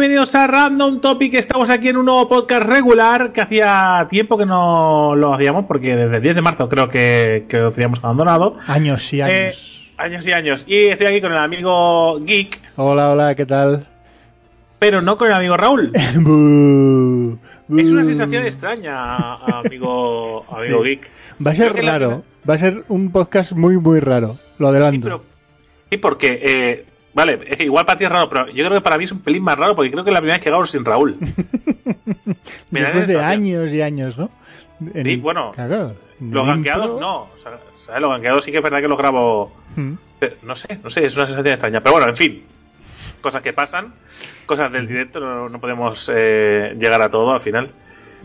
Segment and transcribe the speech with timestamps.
[0.00, 1.34] Bienvenidos a Random Topic.
[1.34, 5.94] Estamos aquí en un nuevo podcast regular que hacía tiempo que no lo hacíamos porque
[5.94, 8.56] desde el 10 de marzo creo que, que lo teníamos abandonado.
[8.66, 9.92] Años y Eh, años.
[9.98, 10.64] años y años.
[10.66, 13.86] Y estoy aquí con el amigo Geek, Hola, hola, ¿qué tal?
[14.78, 15.92] pero no con el amigo Raúl.
[15.94, 16.16] Es
[17.90, 20.88] una sensación extraña, amigo, amigo Sí.
[20.88, 21.10] Geek.
[21.46, 22.24] Va a ser Creo que la raro.
[22.48, 24.38] Va a ser un podcast muy, muy raro.
[24.58, 25.04] Lo Sí, adelanto.
[25.04, 25.24] pero-
[25.90, 28.80] sí, porque, eh, vale, es que igual para ti es raro, pero yo creo que
[28.80, 30.50] para mí es un pelín más raro porque creo que es la primera vez que
[30.50, 31.16] hago sin Raúl.
[32.70, 34.30] Después de años y años, ¿no?
[34.94, 38.00] En- Sí, bueno, claro, Los ganqueados no, o sea, ¿sabes?
[38.00, 39.52] Los ganqueados sí que es verdad que los grabo.
[39.76, 39.92] Mm.
[40.42, 41.80] No sé, no sé, es una sensación extraña.
[41.80, 42.44] Pero bueno, en fin,
[43.20, 43.94] cosas que pasan,
[44.46, 47.70] cosas del directo, no, no podemos eh, llegar a todo al final.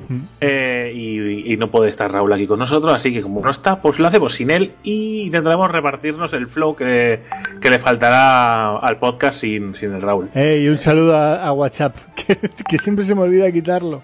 [0.09, 0.17] Mm.
[0.41, 3.81] Eh, y, y no puede estar Raúl aquí con nosotros, así que como no está,
[3.81, 7.21] pues lo hacemos sin él y intentaremos repartirnos el flow que,
[7.61, 10.29] que le faltará al podcast sin, sin el Raúl.
[10.35, 14.03] Y un saludo a, a WhatsApp, que, que siempre se me olvida quitarlo.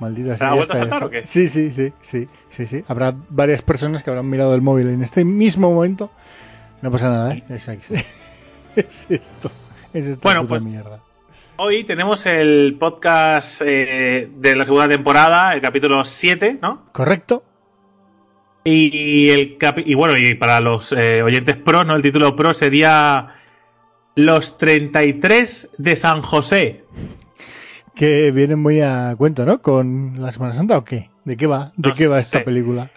[0.00, 0.48] Maldita sea.
[0.48, 1.06] ¿Ha ya vuelto a está, ya saltar está.
[1.06, 1.26] o qué?
[1.26, 2.84] Sí, sí, sí, sí, sí, sí.
[2.88, 6.10] Habrá varias personas que habrán mirado el móvil en este mismo momento.
[6.82, 7.42] No pasa nada, ¿eh?
[7.48, 7.68] Es,
[8.76, 9.50] es esto.
[9.92, 11.00] Es esta Bueno, puta pues- mierda.
[11.56, 16.86] Hoy tenemos el podcast eh, de la segunda temporada, el capítulo 7, ¿no?
[16.92, 17.44] ¿Correcto?
[18.64, 21.94] Y, el capi- y bueno, y para los eh, oyentes pro, ¿no?
[21.94, 23.34] El título pro sería
[24.16, 26.84] Los 33 de San José.
[27.94, 29.62] Que viene muy a cuento, ¿no?
[29.62, 31.10] ¿Con la Semana Santa o qué?
[31.24, 31.72] ¿De qué va?
[31.76, 32.90] ¿De No qué va esta película?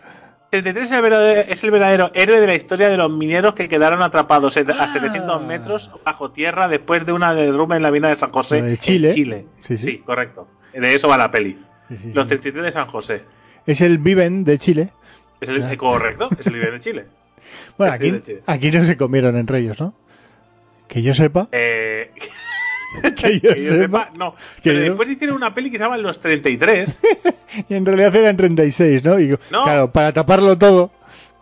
[0.50, 3.68] 33 es el, verdadero, es el verdadero héroe de la historia de los mineros que
[3.68, 4.88] quedaron atrapados a Ah.
[4.88, 8.78] 700 metros bajo tierra después de una derrumbe en la mina de San José, de
[8.78, 9.10] Chile.
[9.10, 9.46] en Chile.
[9.60, 9.98] Sí, sí.
[10.00, 10.48] correcto.
[10.74, 11.58] De eso va la peli.
[11.90, 12.30] Sí, sí, Los sí.
[12.30, 13.24] 33 de San José.
[13.66, 14.90] Es el Viven de Chile.
[15.42, 17.06] Es el, eh, correcto, es el nivel de Chile.
[17.78, 18.42] Bueno, aquí, de Chile.
[18.46, 19.94] aquí no se comieron entre ellos, ¿no?
[20.88, 21.50] Que yo sepa.
[21.52, 22.12] Eh,
[23.16, 24.06] Que yo que yo sepa.
[24.06, 24.36] sepa, no.
[24.64, 27.00] Pero yo- después hicieron una peli que se llama Los 33.
[27.70, 29.20] Y en realidad eran 36, ¿no?
[29.20, 29.64] Y, No.
[29.64, 30.92] Claro, para taparlo todo,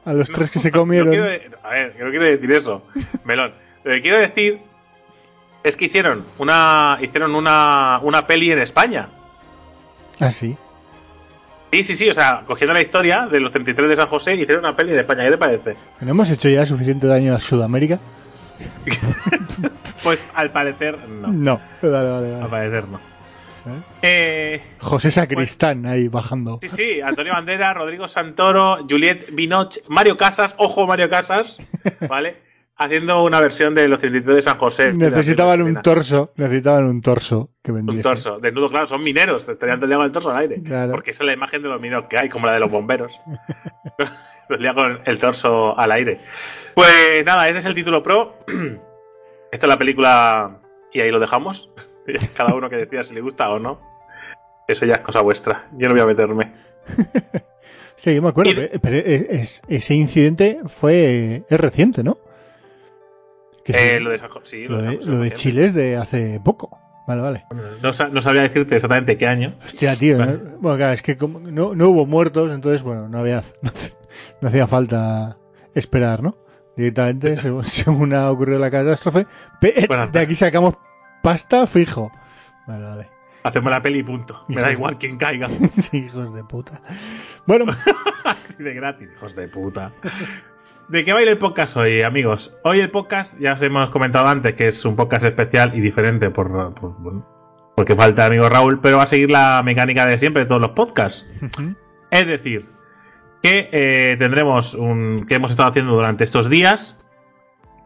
[0.06, 1.10] a los tres que se No comieron.
[1.10, 1.26] quiero
[1.64, 2.84] a ver, yo no quiero decir eso,
[3.24, 3.52] Melón.
[3.84, 4.60] Lo que quiero decir
[5.64, 9.08] es que hicieron una hicieron una, una peli en España.
[10.20, 10.56] Ah, sí.
[11.72, 14.60] Sí, sí, sí, o sea, cogiendo la historia de los 33 de San José, hicieron
[14.64, 15.26] una peli de España.
[15.26, 15.76] ¿Qué te parece?
[16.00, 18.00] ¿No hemos hecho ya suficiente daño a Sudamérica?
[20.04, 21.28] Pues al parecer no.
[21.30, 21.62] No.
[21.82, 22.50] Vale, vale, Al vale.
[22.50, 23.00] parecer no.
[23.68, 23.82] ¿Eh?
[24.04, 26.60] Eh, José Sacristán ahí bajando.
[26.62, 31.58] sí, sí, Antonio Bandera, Rodrigo Santoro, Juliet Binoch, Mario Casas, ojo Mario Casas,
[32.08, 32.38] ¿vale?
[32.78, 34.92] Haciendo una versión de los 33 de San José.
[34.94, 38.00] Necesitaban un torso, necesitaban un torso que vendiese.
[38.00, 40.62] Un torso, desnudo, claro, son mineros, estarían todo el día con el torso al aire.
[40.62, 40.92] Claro.
[40.92, 43.20] Porque esa es la imagen de los mineros que hay, como la de los bomberos.
[43.98, 46.20] todo el día con el torso al aire.
[46.74, 48.40] Pues nada, este es el título pro.
[49.52, 50.60] Esta es la película
[50.92, 51.70] y ahí lo dejamos.
[52.36, 53.80] Cada uno que decida si le gusta o no.
[54.68, 55.70] Eso ya es cosa vuestra.
[55.78, 56.52] Yo no voy a meterme.
[57.96, 58.52] Sí, yo me acuerdo.
[58.64, 61.44] Y- Pero es- es- ese incidente fue.
[61.50, 62.18] Es reciente, ¿no?
[63.68, 65.28] Eh, lo de, sí, lo de- lo.
[65.30, 66.80] Chile es de hace poco.
[67.08, 67.46] Vale, vale.
[67.82, 69.56] No, no sabría decirte exactamente qué año.
[69.64, 70.18] Hostia, tío.
[70.18, 70.40] Vale.
[70.44, 70.58] ¿no?
[70.60, 73.44] Bueno, claro, es que como no, no hubo muertos, entonces, bueno, no había.
[74.42, 75.38] No, hacía falta
[75.74, 76.38] esperar, ¿no?
[76.78, 79.26] Directamente, según, según ha ocurrido la catástrofe.
[79.60, 80.76] pe- Bueno, de aquí sacamos
[81.22, 82.12] pasta fijo.
[82.68, 83.10] Vale, vale.
[83.44, 84.44] Hacemos la peli y punto.
[84.48, 85.50] Me da igual quién caiga.
[85.70, 86.82] Sí, hijos de puta.
[87.46, 87.66] Bueno,
[88.26, 89.92] Así de gratis, hijos de puta.
[90.88, 92.54] ¿De qué va a ir el podcast hoy, amigos?
[92.64, 96.30] Hoy el podcast, ya os hemos comentado antes que es un podcast especial y diferente
[96.30, 97.26] por, por- bueno,
[97.76, 100.62] porque falta el amigo Raúl, pero va a seguir la mecánica de siempre de todos
[100.62, 101.28] los podcasts.
[102.12, 102.68] Es decir,
[103.42, 107.00] que eh, tendremos un que hemos estado haciendo durante estos días.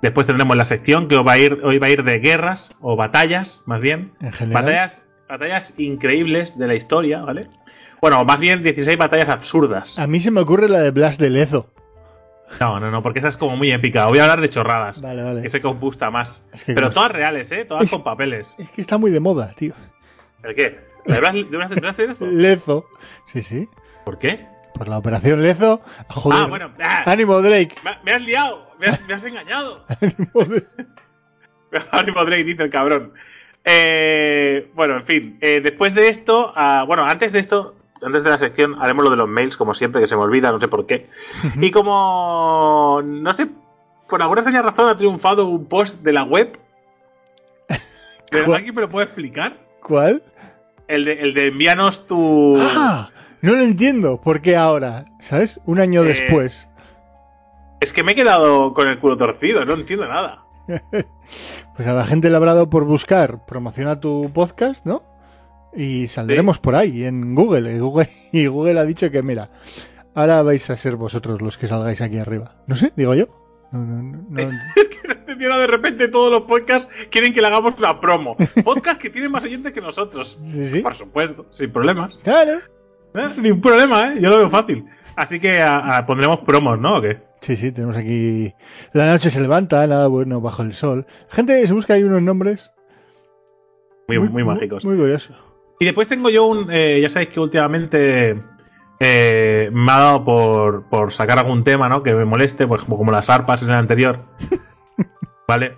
[0.02, 2.72] Después tendremos la sección que os va a ir, hoy va a ir de guerras
[2.82, 4.12] o batallas, más bien.
[4.22, 4.64] en general.
[4.64, 7.42] Batallas, batallas increíbles de la historia, ¿vale?
[8.02, 9.98] Bueno, más bien 16 batallas absurdas.
[10.00, 11.74] A mí se me ocurre la de Blas de Lezo.
[12.60, 14.06] No, no, no, porque esa es como muy épica.
[14.08, 15.02] Voy a hablar de chorradas.
[15.02, 15.42] Vale, vale.
[15.42, 16.46] Que se compusta más.
[16.54, 17.66] Es que Pero como- todas reales, ¿eh?
[17.66, 18.56] Todas Es- con papeles.
[18.58, 19.74] Es que está muy de moda, tío.
[20.44, 20.80] ¿El qué?
[21.06, 22.26] ¿La de de de de Lezo?
[22.26, 22.86] Lezo.
[23.32, 23.68] Sí, sí.
[24.06, 24.48] ¿Por qué?
[24.74, 25.82] Por la operación Lezo.
[26.10, 26.40] Joder.
[26.42, 26.72] Ah, bueno.
[26.82, 27.76] ah, Ánimo, Drake.
[27.84, 28.68] me, me has liado.
[28.80, 29.86] Me has, me has engañado.
[30.02, 30.68] Ánimo, Drake.
[31.92, 33.14] Ánimo Drake, dice el cabrón.
[33.66, 35.38] Eh, bueno, en fin.
[35.42, 39.10] eh, después de esto, ah, bueno, antes de esto, antes de la sección, haremos lo
[39.12, 41.10] de los mails, como siempre, que se me olvida, no sé por qué.
[41.60, 43.48] Y como, no sé,
[44.08, 46.58] por alguna extraña razón ha triunfado un post de la web.
[48.32, 48.58] ¿De ¿Cuál?
[48.58, 49.58] ¿Alguien me lo puede explicar?
[49.82, 50.22] ¿Cuál?
[50.88, 52.58] El de, el de envíanos tu...
[52.60, 53.10] Ah,
[53.42, 54.20] no lo entiendo.
[54.22, 55.06] ¿Por qué ahora?
[55.20, 55.60] ¿Sabes?
[55.66, 56.68] Un año Eh, después.
[57.80, 60.44] Es que me he quedado con el culo torcido, no entiendo nada.
[61.76, 65.04] pues a la gente le habrá dado por buscar, promociona tu podcast, ¿no?
[65.76, 67.74] Y saldremos por ahí, en Google.
[67.76, 68.10] Y Google.
[68.32, 69.50] Y Google ha dicho que, mira,
[70.16, 72.56] ahora vais a ser vosotros los que salgáis aquí arriba.
[72.68, 73.26] No sé, digo yo.
[73.72, 74.42] No, no, no, no.
[75.30, 78.36] Es que de repente todos los podcasts quieren que le hagamos la promo.
[78.66, 80.38] Podcast que tienen más oyentes que nosotros.
[80.46, 80.80] Sí, sí.
[80.82, 82.14] Por supuesto, sin problemas.
[82.24, 82.60] Claro.
[83.16, 84.18] Eh, Ningún problema, ¿eh?
[84.22, 84.86] Yo lo veo fácil.
[85.16, 86.98] Así que a- a- pondremos promos, ¿no?
[86.98, 87.22] ¿O qué?
[87.42, 88.54] Sí, sí, tenemos aquí.
[88.92, 91.06] La noche se levanta, nada bueno bajo el sol.
[91.30, 92.72] Gente se busca ahí unos nombres
[94.08, 94.84] Muy, muy, mágicos.
[94.84, 95.34] Muy curioso.
[95.80, 96.68] Y después tengo yo un.
[96.72, 98.42] eh, ya sabéis que últimamente
[99.00, 102.04] eh, me ha dado por, por sacar algún tema, ¿no?
[102.04, 104.26] Que me moleste, por ejemplo, como las arpas en el anterior.
[105.48, 105.78] ¿Vale?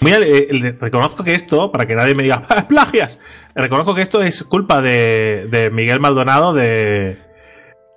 [0.00, 3.18] Muy eh, reconozco que esto, para que nadie me diga, "Ah, plagias,
[3.54, 7.18] reconozco que esto es culpa de, de Miguel Maldonado de,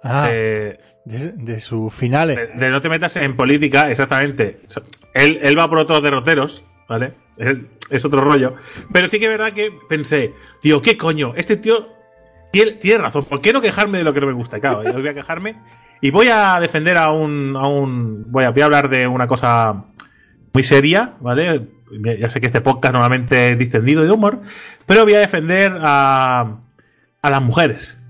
[0.03, 2.35] Ah, de, de, de su finale.
[2.35, 4.59] de- de no te metas en política, exactamente.
[5.13, 7.13] Él, él va por otros derroteros, ¿vale?
[7.37, 8.55] Es otro rollo.
[8.91, 11.33] Pero sí que es verdad que pensé, tío, ¿qué coño?
[11.35, 11.89] Este tío
[12.51, 13.25] tiene, tiene razón.
[13.25, 14.59] ¿Por qué no quejarme de lo que no me gusta?
[14.59, 15.57] Claro, yo voy a quejarme
[16.01, 17.55] y voy a defender a un.
[17.55, 19.85] A un voy, a, voy a hablar de una cosa
[20.53, 21.67] muy seria, ¿vale?
[22.19, 24.41] Ya sé que este podcast normalmente es distendido de humor,
[24.85, 26.59] pero voy a defender a,
[27.21, 28.01] a las mujeres.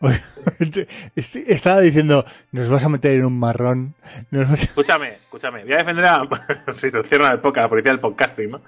[1.16, 3.94] Este- Estaba diciendo, nos vas a meter en un marrón.
[4.30, 5.64] Nos vas a- Escúchame, escúchame.
[5.64, 6.22] Voy a defender a.
[6.68, 8.60] si nos cierran el podcast, la policía del podcasting, ¿no?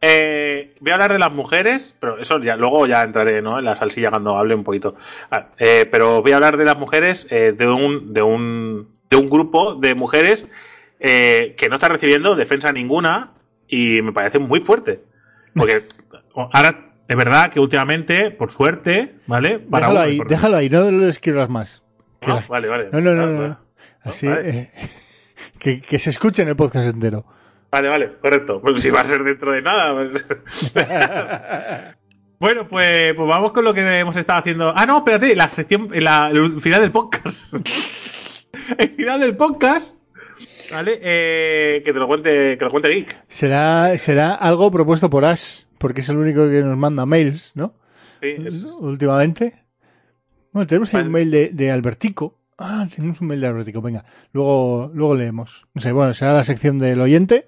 [0.00, 3.58] Eh, voy a hablar de las mujeres, pero eso ya luego ya entraré, ¿no?
[3.58, 4.96] En la salsilla cuando hable un poquito.
[5.30, 9.16] Ah, eh, pero voy a hablar de las mujeres eh, de un de un de
[9.16, 10.46] un grupo de mujeres
[10.98, 13.32] que no está recibiendo defensa ninguna
[13.68, 15.02] y me parece muy fuerte,
[15.54, 15.84] porque
[16.34, 19.58] ahora es verdad que últimamente, por suerte, ¿vale?
[19.58, 21.82] Para Déjalo uno ahí, déjalo ahí, no lo escribas más.
[22.20, 22.88] Que Ah, la- vale, vale.
[22.92, 23.60] No, no, no, no, no.
[24.02, 24.48] Así, vale.
[24.50, 24.70] eh,
[25.58, 27.24] que, que se escuche en el podcast entero.
[27.70, 28.60] Vale, vale, correcto.
[28.60, 29.92] Pues si va a ser dentro de nada.
[29.94, 30.26] pues-
[32.38, 34.72] bueno, pues, pues vamos con lo que hemos estado haciendo.
[34.74, 37.54] Ah, no, espérate, la sección, la, el final del podcast.
[38.78, 39.94] el final del podcast.
[40.70, 40.98] ¿Vale?
[41.00, 43.16] Eh, que te lo cuente, que lo cuente Geek.
[43.28, 47.74] será, será algo propuesto por Ash, porque es el único que nos manda mails, ¿no?
[48.22, 49.62] Sí, es- Últimamente.
[50.52, 52.36] Bueno, tenemos ahí un mail de, de Albertico.
[52.58, 54.04] Ah, tenemos un mail de Albertico, venga.
[54.32, 55.66] Luego, luego leemos.
[55.74, 57.46] No sé, bueno, será la sección del oyente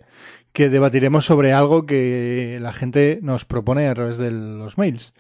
[0.53, 5.15] que debatiremos sobre algo que la gente nos propone a través de los mails.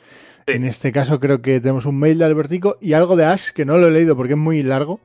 [0.46, 0.54] Sí.
[0.54, 3.64] En este caso creo que tenemos un mail de Albertico y algo de Ash que
[3.64, 5.00] no lo he leído porque es muy largo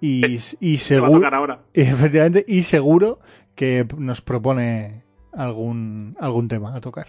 [0.00, 1.60] y, y te va a seguro tocar ahora.
[1.74, 3.18] efectivamente y seguro
[3.54, 5.02] que nos propone
[5.32, 7.06] algún algún tema a tocar.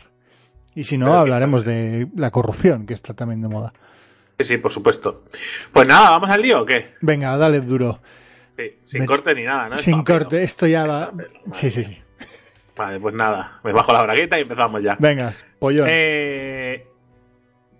[0.76, 3.74] Y si no Pero que- hablaremos de la corrupción que está también de moda.
[4.40, 5.24] Sí, sí, por supuesto.
[5.72, 6.94] Pues nada, ¿vamos al lío o qué?
[7.02, 8.00] Venga, dale duro.
[8.58, 9.78] Sí, sin Me- corte ni nada, ¿no?
[9.78, 10.20] Sin pelo.
[10.20, 11.12] corte, esto ya va.
[11.12, 11.30] vale.
[11.54, 11.98] Sí, sí, sí.
[12.76, 13.60] Vale, pues nada.
[13.64, 14.96] Me bajo la bragueta y empezamos ya.
[15.00, 15.88] Venga, pollón.
[15.90, 16.88] Eh,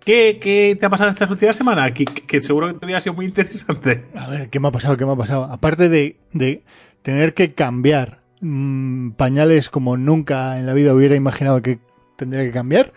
[0.04, 1.92] ¿qué, qué te ha pasado esta última semana?
[1.92, 4.04] Que, que- que seguro que te hubiera sido muy interesante.
[4.16, 4.96] A ver, ¿qué me ha pasado?
[4.96, 5.44] ¿Qué me ha pasado?
[5.44, 6.62] Aparte de, de
[7.02, 11.78] tener que cambiar mm, pañales como nunca en la vida hubiera imaginado que
[12.16, 12.92] tendría que cambiar,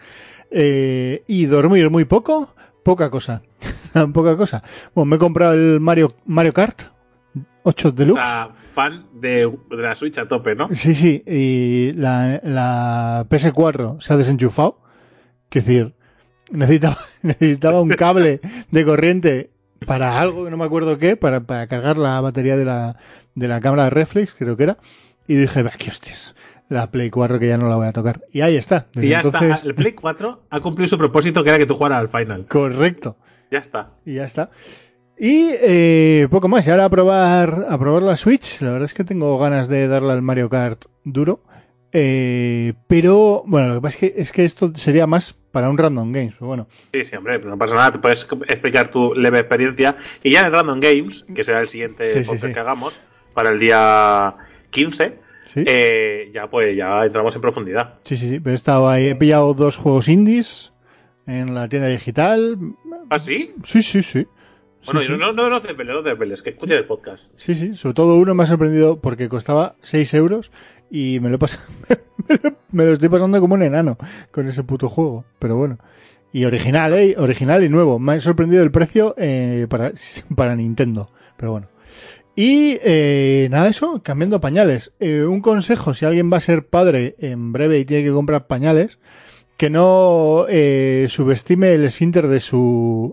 [0.51, 3.41] eh, y dormir muy poco, poca cosa.
[4.13, 4.63] poca cosa.
[4.95, 6.83] Bueno, me he comprado el Mario, Mario Kart
[7.63, 8.23] 8 O Deluxe.
[8.73, 10.69] fan de, de la Switch a tope, ¿no?
[10.71, 14.79] Sí, sí, y la, la PS4 se ha desenchufado.
[15.51, 15.93] Es decir,
[16.51, 18.39] necesitaba, necesitaba un cable
[18.71, 19.49] de corriente
[19.85, 22.97] para algo que no me acuerdo qué, para, para cargar la batería de la,
[23.35, 24.77] de la cámara de reflex, creo que era.
[25.27, 26.35] Y dije, va, qué hostias,
[26.69, 28.21] la Play 4 que ya no la voy a tocar.
[28.31, 28.87] Y ahí está.
[28.93, 29.67] Desde Y ya entonces, está.
[29.67, 32.45] El Play 4 ha cumplido su propósito, que era que tú jugaras al final.
[32.47, 33.17] Correcto.
[33.51, 33.91] Ya está.
[34.05, 34.49] Y ya está.
[35.17, 36.67] Y eh, poco más.
[36.67, 38.61] Y ahora a probar, a probar la Switch.
[38.61, 41.41] La verdad es que tengo ganas de darle al Mario Kart duro.
[41.93, 45.77] Eh, pero, bueno, lo que pasa es que, es que esto sería más para un
[45.77, 46.33] Random Games.
[46.37, 47.93] Pero bueno, Sí, sí, hombre, no pasa nada.
[47.93, 49.95] Te puedes explicar tu leve experiencia.
[50.21, 52.53] Y ya en Random Games, que será el siguiente Sí, sí, podcast sí.
[52.53, 53.01] que hagamos,
[53.33, 54.35] para el día
[54.69, 55.63] 15, sí.
[55.65, 57.95] eh, ya pues ya entramos en profundidad.
[58.03, 58.39] sí, sí, sí.
[58.39, 59.07] Pero he estado ahí.
[59.07, 60.73] He pillado dos juegos indies
[61.25, 62.57] en la tienda digital.
[63.09, 63.53] ¿Ah, sí?
[63.63, 64.27] Sí, sí, sí.
[64.85, 67.25] Bueno, sí, no, no, no te peles, no te peles, que escuches el podcast.
[67.35, 70.51] Sí, sí, sobre todo uno me ha sorprendido porque costaba 6 euros
[70.89, 71.59] y me lo, he pas-
[72.71, 73.97] me lo estoy pasando como un enano
[74.31, 75.25] con ese puto juego.
[75.39, 75.77] Pero bueno.
[76.31, 77.15] Y original, ¿eh?
[77.17, 77.99] Original y nuevo.
[77.99, 79.91] Me ha sorprendido el precio eh, para,
[80.35, 81.09] para Nintendo.
[81.35, 81.67] Pero bueno.
[82.39, 84.93] Y eh, nada de eso, cambiando pañales.
[84.99, 88.45] Eh, un consejo, si alguien va a ser padre en breve y tiene que comprar
[88.45, 88.99] pañales,
[89.57, 93.11] que no eh, subestime el esfínter de su...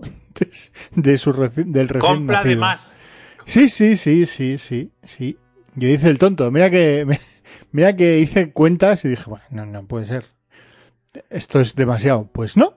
[0.94, 2.60] de su reci- del recién Compra de nacido.
[2.60, 2.98] más.
[3.46, 5.38] Sí, sí, sí, sí, sí, sí.
[5.74, 6.50] Yo hice el tonto.
[6.50, 7.18] Mira que
[7.72, 10.26] Mira que hice cuentas y dije, bueno, no, no puede ser.
[11.30, 12.28] Esto es demasiado.
[12.30, 12.74] Pues no.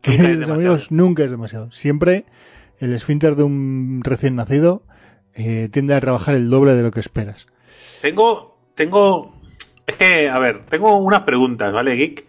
[0.00, 1.70] Queridos amigos, nunca es demasiado.
[1.70, 2.24] Siempre
[2.78, 4.84] el esfínter de un recién nacido
[5.34, 7.46] eh, tiende a trabajar el doble de lo que esperas.
[8.02, 9.34] Tengo, tengo,
[9.86, 12.26] es que, a ver, tengo unas preguntas, ¿vale, Geek?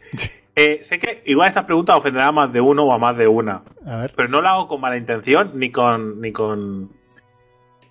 [0.56, 3.28] Eh, sé que igual estas preguntas ofenderán a más de uno o a más de
[3.28, 4.14] una, A ver.
[4.16, 6.92] pero no lo hago con mala intención ni con, ni con,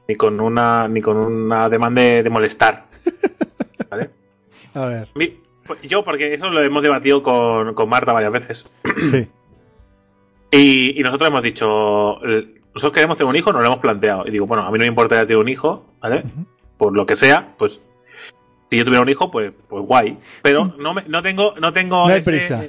[0.07, 2.85] ni con una, ni con una demanda de, de molestar,
[3.91, 4.11] ¿vale?
[4.75, 5.09] A ver.
[5.15, 8.71] Mi- pues yo, porque eso lo hemos debatido con, con Marta varias veces.
[9.11, 9.27] Sí.
[10.51, 12.19] Y, y nosotros hemos dicho,
[12.75, 14.27] nosotros queremos tener un hijo, nos lo hemos planteado.
[14.27, 16.25] Y digo, bueno, a mí no me importa tener un hijo, ¿vale?
[16.79, 17.81] Por lo que sea, pues
[18.71, 20.19] si yo tuviera un hijo, pues, pues guay.
[20.43, 22.65] Pero no, me, no tengo, no tengo No hay ese- prisa.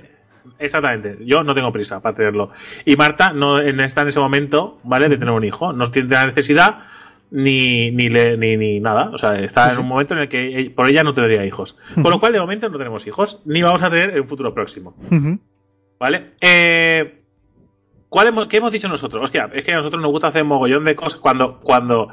[0.57, 2.49] Exactamente, yo no tengo prisa para tenerlo.
[2.85, 5.07] Y Marta no está en ese momento, ¿vale?
[5.07, 5.71] De tener un hijo.
[5.73, 6.79] No tiene la necesidad
[7.29, 9.11] ni, ni, le- ni, ni nada.
[9.13, 11.77] O sea, está Sí, en un momento en el que por ella no tendría hijos.
[11.93, 14.51] Con lo cual, de momento, no tenemos hijos, ni vamos a tener en un futuro
[14.53, 14.95] próximo.
[15.99, 16.31] ¿Vale?
[16.41, 17.20] Eh,
[18.11, 19.23] ¿cuál hemos, ¿Qué hemos dicho nosotros?
[19.23, 22.09] Hostia, es que a nosotros nos gusta hacer mogollón de cosas cuando, cuando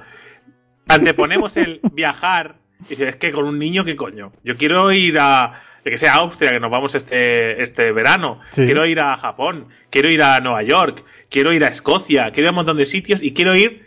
[0.86, 2.54] anteponemos el viajar.
[2.86, 4.32] Y dices, es que con un niño, ¿qué coño?
[4.44, 8.38] Yo quiero ir a, que sea Austria, que nos vamos este, este verano.
[8.52, 8.64] Sí.
[8.64, 9.66] Quiero ir a Japón.
[9.90, 11.04] Quiero ir a Nueva York.
[11.28, 12.30] Quiero ir a Escocia.
[12.30, 13.82] Quiero ir a un montón de sitios y quiero ir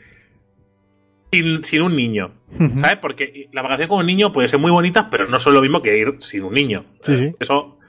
[1.31, 2.33] sin, sin un niño.
[2.75, 2.97] ¿Sabes?
[2.97, 5.81] Porque la vacación con un niño puede ser muy bonita, pero no son lo mismo
[5.81, 6.83] que ir sin un niño.
[6.99, 7.33] Sí.
[7.39, 7.79] Eso,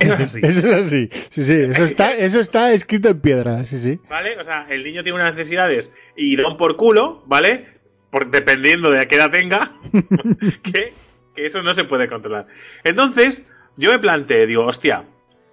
[0.00, 0.40] eso es así.
[0.42, 1.10] Eso es así.
[1.30, 1.52] Sí, sí.
[1.52, 3.64] Eso está, eso está escrito en piedra.
[3.66, 4.00] Sí, sí.
[4.08, 4.38] ¿Vale?
[4.40, 7.66] O sea, el niño tiene unas necesidades y dan por culo, ¿vale?
[8.10, 9.72] Por, dependiendo de a qué edad tenga,
[10.62, 10.92] que,
[11.34, 12.46] que eso no se puede controlar.
[12.84, 13.44] Entonces,
[13.76, 15.04] yo me planteé, digo, hostia,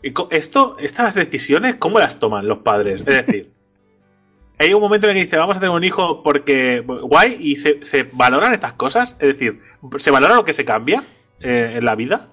[0.01, 3.03] ¿y co- esto, estas decisiones, ¿cómo las toman los padres?
[3.05, 3.49] Es decir,
[4.59, 7.55] hay un momento en el que dice, vamos a tener un hijo porque guay, y
[7.57, 9.59] se, se valoran estas cosas, es decir,
[9.97, 11.03] ¿se valora lo que se cambia
[11.41, 12.29] eh, en la vida?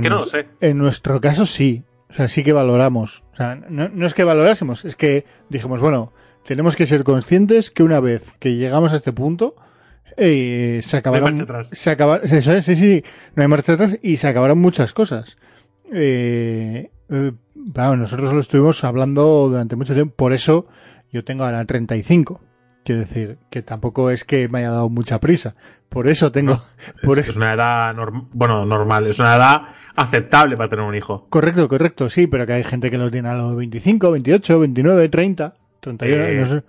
[0.00, 0.46] Que no lo sé.
[0.60, 1.84] En nuestro caso sí.
[2.10, 3.24] O sea, sí que valoramos.
[3.32, 6.12] O sea, no, no es que valorásemos, es que dijimos, bueno,
[6.44, 9.54] tenemos que ser conscientes que una vez que llegamos a este punto,
[10.16, 11.24] eh, se acabarán.
[11.30, 11.68] marcha atrás.
[11.72, 13.02] Se acaba- eso es, sí, sí,
[13.34, 15.36] no hay marcha atrás y se acabarán muchas cosas.
[15.92, 17.32] Eh, eh,
[17.72, 20.66] claro, nosotros lo estuvimos hablando durante mucho tiempo, por eso
[21.12, 22.40] yo tengo ahora 35.
[22.84, 25.54] Quiero decir, que tampoco es que me haya dado mucha prisa.
[25.88, 26.60] Por eso tengo.
[27.02, 29.62] por Es, eso, es una edad, norm- bueno, normal, es una edad
[29.96, 31.26] aceptable para tener un hijo.
[31.30, 35.08] Correcto, correcto, sí, pero que hay gente que lo tiene a los 25, 28, 29,
[35.08, 36.62] 30, 31, Eh, no sé.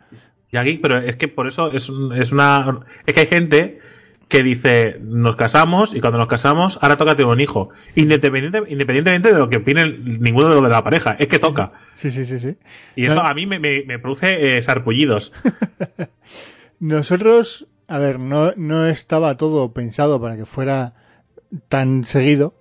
[0.52, 2.80] Y aquí, pero es que por eso es, es una.
[3.06, 3.80] Es que hay gente
[4.28, 7.70] que dice, nos casamos y cuando nos casamos, ahora toca tener un hijo.
[7.96, 11.74] Independiente, independientemente de lo que opine ninguno de los de la pareja, es que toca.
[11.96, 12.56] Sí, sí, sí, sí.
[12.96, 15.32] Y eso a mí me, me- me produce eh, sarpullidos.
[16.80, 20.94] Nosotros, a ver, no, no estaba todo pensado para que fuera
[21.70, 22.54] tan seguido.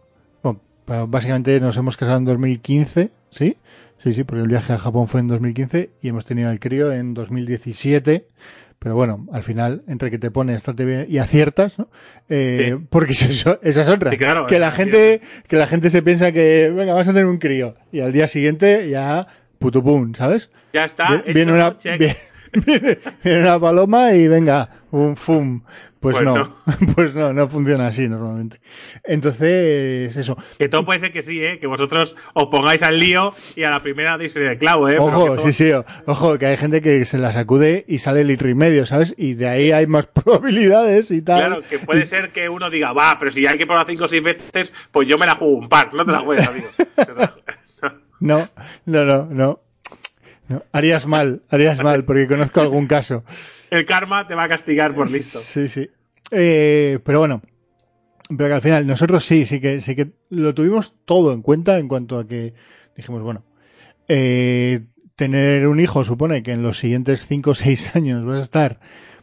[0.43, 3.57] Bueno, pero básicamente nos hemos casado en 2015, ¿sí?
[3.99, 6.93] Sí, sí, porque el viaje a Japón fue en 2015 y hemos tenido el crío
[6.93, 8.27] en 2017.
[8.85, 11.89] Pero bueno, al final, entre que te pones estate bien y aciertas, ¿no?
[12.29, 12.87] Eh, Sí.
[12.91, 14.11] Porque eso- esa es otra.
[14.13, 17.25] Sí, claro, que la gente, que la gente se piensa que, venga, vas a tener
[17.27, 17.75] un crío.
[17.91, 19.27] Y al día siguiente ya,
[19.59, 20.51] putupum, ¿sabes?
[20.75, 21.15] Ya está.
[21.15, 21.77] Hecho, viene, una,
[23.25, 25.63] viene una paloma y venga, un fum.
[26.05, 26.57] Pues, Pues no, no.
[26.95, 28.61] pues no, no funciona así normalmente.
[29.05, 30.37] Entonces, eso.
[30.59, 31.59] Que todo puede ser que sí, ¿eh?
[31.59, 34.99] Que vosotros os pongáis al lío y a la primera deis el clavo, ¿eh?
[34.99, 35.71] Ojo, todo- sí, sí,
[36.07, 39.15] ojo, que hay gente que se la sacude y sale litro y medio, ¿sabes?
[39.17, 41.39] Y de ahí hay más probabilidades y tal.
[41.47, 44.09] Claro, que puede ser que uno diga, va, pero si hay que probar cinco o
[44.09, 45.95] seis veces, pues yo me la juego un par.
[45.95, 46.69] No te la juegues, amigo.
[48.21, 48.49] No,
[48.87, 49.61] no, no.
[50.49, 53.25] No, harías mal, harías mal, porque conozco algún caso.
[53.75, 55.41] El karma te va a castigar por listo.
[55.41, 55.91] Sí, sí.
[56.31, 57.43] Eh, pero bueno,
[58.29, 61.79] pero que al final nosotros sí, sí que, sí que lo tuvimos todo en cuenta
[61.81, 62.55] en cuanto a que
[62.97, 63.43] dijimos, bueno,
[64.07, 64.83] eh,
[65.17, 68.79] tener un hijo supone que en los siguientes 5 o 6 años vas a estar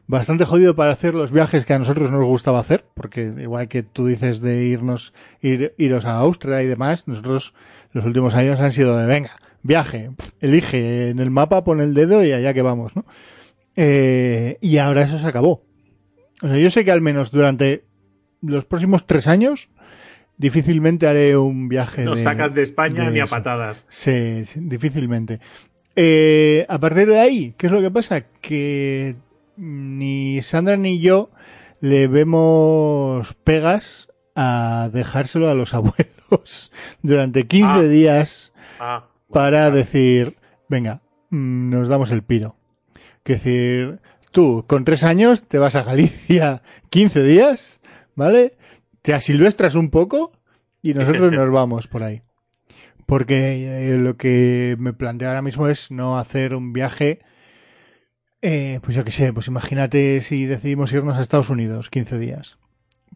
[0.06, 3.84] bastante jodido para hacer los viajes que a nosotros nos gustaba hacer, porque igual que
[3.84, 7.54] tú dices de irnos, ir, iros a Austria y demás, nosotros
[7.94, 9.32] los últimos años han sido de, venga,
[9.64, 13.06] viaje, elige en el mapa, pon el dedo y allá que vamos, ¿no?
[13.76, 15.64] Eh, y ahora eso se acabó.
[16.42, 17.86] O sea, yo sé que al menos durante
[18.42, 19.70] los próximos tres años
[20.38, 22.24] difícilmente haré un viaje No de...
[22.24, 23.86] sacan de España de ni a patadas.
[23.90, 25.40] Sí, sí, difícilmente.
[25.96, 28.22] Eh, a partir de ahí, ¿qué es lo que pasa?
[28.42, 29.16] Que
[29.58, 31.30] ni Sandra ni yo
[31.80, 36.72] le vemos pegas a dejárselo a los abuelos
[37.04, 37.82] durante 15 Ah.
[37.84, 40.38] días Ah, para decir,
[40.68, 42.56] venga, mm, nos damos el piro.
[43.24, 44.00] Que decir,
[44.32, 47.80] tú con tres años te vas a Galicia 15 días,
[48.16, 48.56] ¿vale?
[49.02, 50.32] te asilvestras un poco
[50.82, 52.22] y nosotros nos vamos por ahí.
[53.06, 57.20] Porque eh, lo que me planteo ahora mismo es no hacer un viaje,
[58.42, 62.58] eh, pues yo qué sé, pues imagínate si decidimos irnos a Estados Unidos 15 días.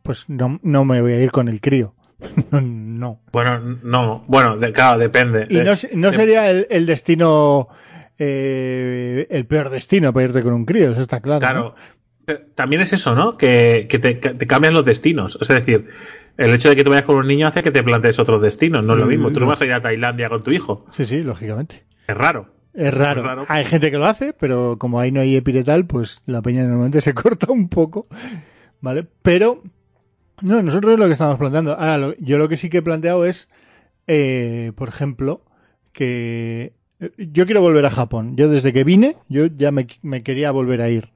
[0.04, 1.96] Pues no, no me voy a ir con el crío.
[2.52, 3.22] no.
[3.32, 4.24] Bueno, no.
[4.28, 5.48] Bueno, de- claro, depende.
[5.50, 7.70] Y no, no sería el, el destino,
[8.18, 11.40] eh, el peor destino para irte con un crío, eso está claro.
[11.40, 11.76] Claro.
[12.28, 12.36] ¿no?
[12.56, 13.38] También es eso, ¿no?
[13.38, 15.38] Que, que te, te cambian los destinos.
[15.42, 15.88] Es decir,
[16.38, 18.84] el hecho de que tú vayas con un niño hace que te plantees otros destinos.
[18.84, 19.28] No es lo Mm, mismo.
[19.30, 19.48] Tú no no.
[19.48, 20.86] vas a ir a Tailandia con tu hijo.
[20.94, 21.84] Sí, sí, lógicamente.
[22.08, 22.50] Es raro.
[22.74, 23.20] Es raro.
[23.22, 23.46] Es raro.
[23.48, 27.02] Hay gente que lo hace, pero como ahí no hay epiretal, pues la peña normalmente
[27.02, 28.08] se corta un poco.
[28.82, 29.06] ¿Vale?
[29.22, 29.62] Pero,
[30.42, 31.74] no, nosotros es lo que estamos planteando.
[31.74, 33.50] Ahora, lo- yo lo que sí que he planteado es,
[34.08, 35.42] eh, por ejemplo,
[35.94, 36.74] que
[37.18, 38.36] yo quiero volver a Japón.
[38.38, 41.10] Yo desde que vine, yo ya me, me quería volver a ir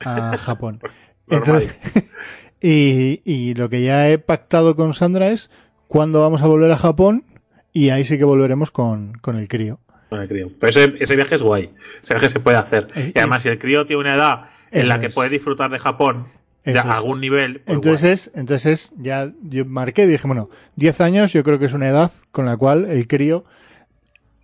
[0.00, 0.80] a Japón.
[1.28, 1.72] Entonces,
[2.60, 5.50] y, y lo que ya he pactado con Sandra es
[5.88, 7.24] cuándo vamos a volver a Japón
[7.72, 9.80] y ahí sí que volveremos con, con el crío.
[10.10, 10.50] Bueno, crío.
[10.60, 11.70] Pero ese, ese viaje es guay.
[12.02, 12.88] Ese viaje se puede hacer.
[12.94, 15.14] Es- Y además, es- si el crío tiene una edad en la que es.
[15.14, 16.26] puede disfrutar de Japón,
[16.64, 16.84] de es.
[16.84, 21.64] algún nivel, pues Entonces, entonces ya yo marqué, dije, bueno, 10 años yo creo que
[21.64, 23.44] es una edad con la cual el crío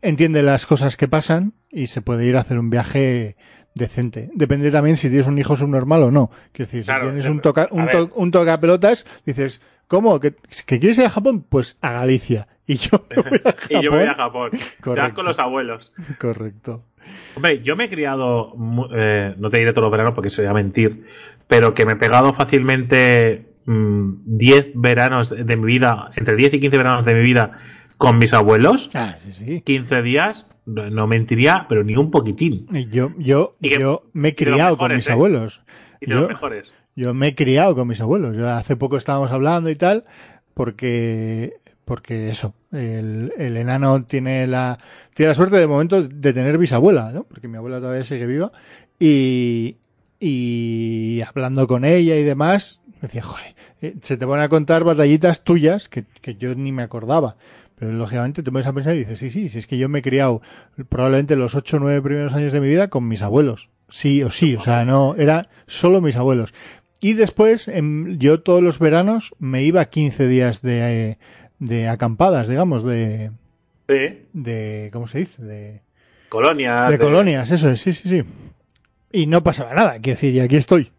[0.03, 3.37] entiende las cosas que pasan y se puede ir a hacer un viaje
[3.75, 4.31] decente.
[4.35, 6.31] Depende también si tienes un hijo subnormal o no.
[6.53, 10.19] Quiero decir, Claro, si tienes un toca, un, to- un tocapelotas, dices, ¿cómo?
[10.21, 10.35] ¿Que,
[10.67, 11.45] ¿Que quieres ir a Japón?
[11.49, 12.49] Pues a Galicia.
[12.67, 13.67] Y yo me voy a Japón.
[13.71, 14.51] y yo voy a Japón.
[14.83, 15.15] Correcto.
[15.15, 15.93] con los abuelos.
[16.19, 16.85] Correcto.
[17.37, 18.53] Hombre, yo me he criado,
[18.95, 21.07] eh, no te diré todos los veranos porque sería mentir,
[21.47, 26.61] pero que me he pegado fácilmente mm, 10 veranos de mi vida, entre 10 y
[26.61, 27.53] 15 veranos de mi vida
[27.99, 29.61] con mis abuelos, Ah, sí, sí.
[29.61, 32.67] 15 días, no, no mentiría, pero ni un poquitín.
[32.91, 35.13] Yo, yo, Y que- yo me he los criado con mis ¿eh?
[35.13, 35.63] abuelos.
[36.01, 36.75] Y de los Yo- mejores.
[36.97, 38.37] Yo me he criado con mis abuelos.
[38.37, 40.05] Yo hace poco estábamos hablando y tal,
[40.55, 44.79] porque, porque eso, el, el enano tiene la,
[45.15, 47.23] tiene la suerte de momento de tener bisabuela, ¿no?
[47.25, 48.51] Porque mi abuela todavía sigue viva.
[48.99, 49.77] Y,
[50.19, 54.83] y hablando con ella y demás, me decía, joder, eh, se te van a contar
[54.83, 57.37] batallitas tuyas que, que yo ni me acordaba.
[57.79, 60.01] Pero lógicamente te pones a pensar y dices, sí, sí, si es que yo me
[60.01, 60.43] he criado
[60.89, 63.71] probablemente los ocho o nueve primeros años de mi vida con mis abuelos.
[63.89, 66.53] Sí o sí, o sea, no, era solo mis abuelos.
[67.01, 71.19] Y después, em, yo todos los veranos me iba 15 días de,
[71.61, 73.31] de acampadas, digamos, de,
[73.89, 74.27] Sí.
[74.33, 75.43] de, ¿cómo se dice?
[75.43, 75.83] De,
[76.29, 76.91] Colonias.
[76.91, 78.25] de colonias, eso es, sí, sí, sí.
[79.13, 80.91] Y no pasaba nada, quiero decir, y aquí estoy.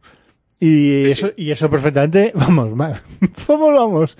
[0.59, 2.99] Y Sí, eso, y eso perfectamente, vamos, va-
[3.47, 4.17] vamos, vamos.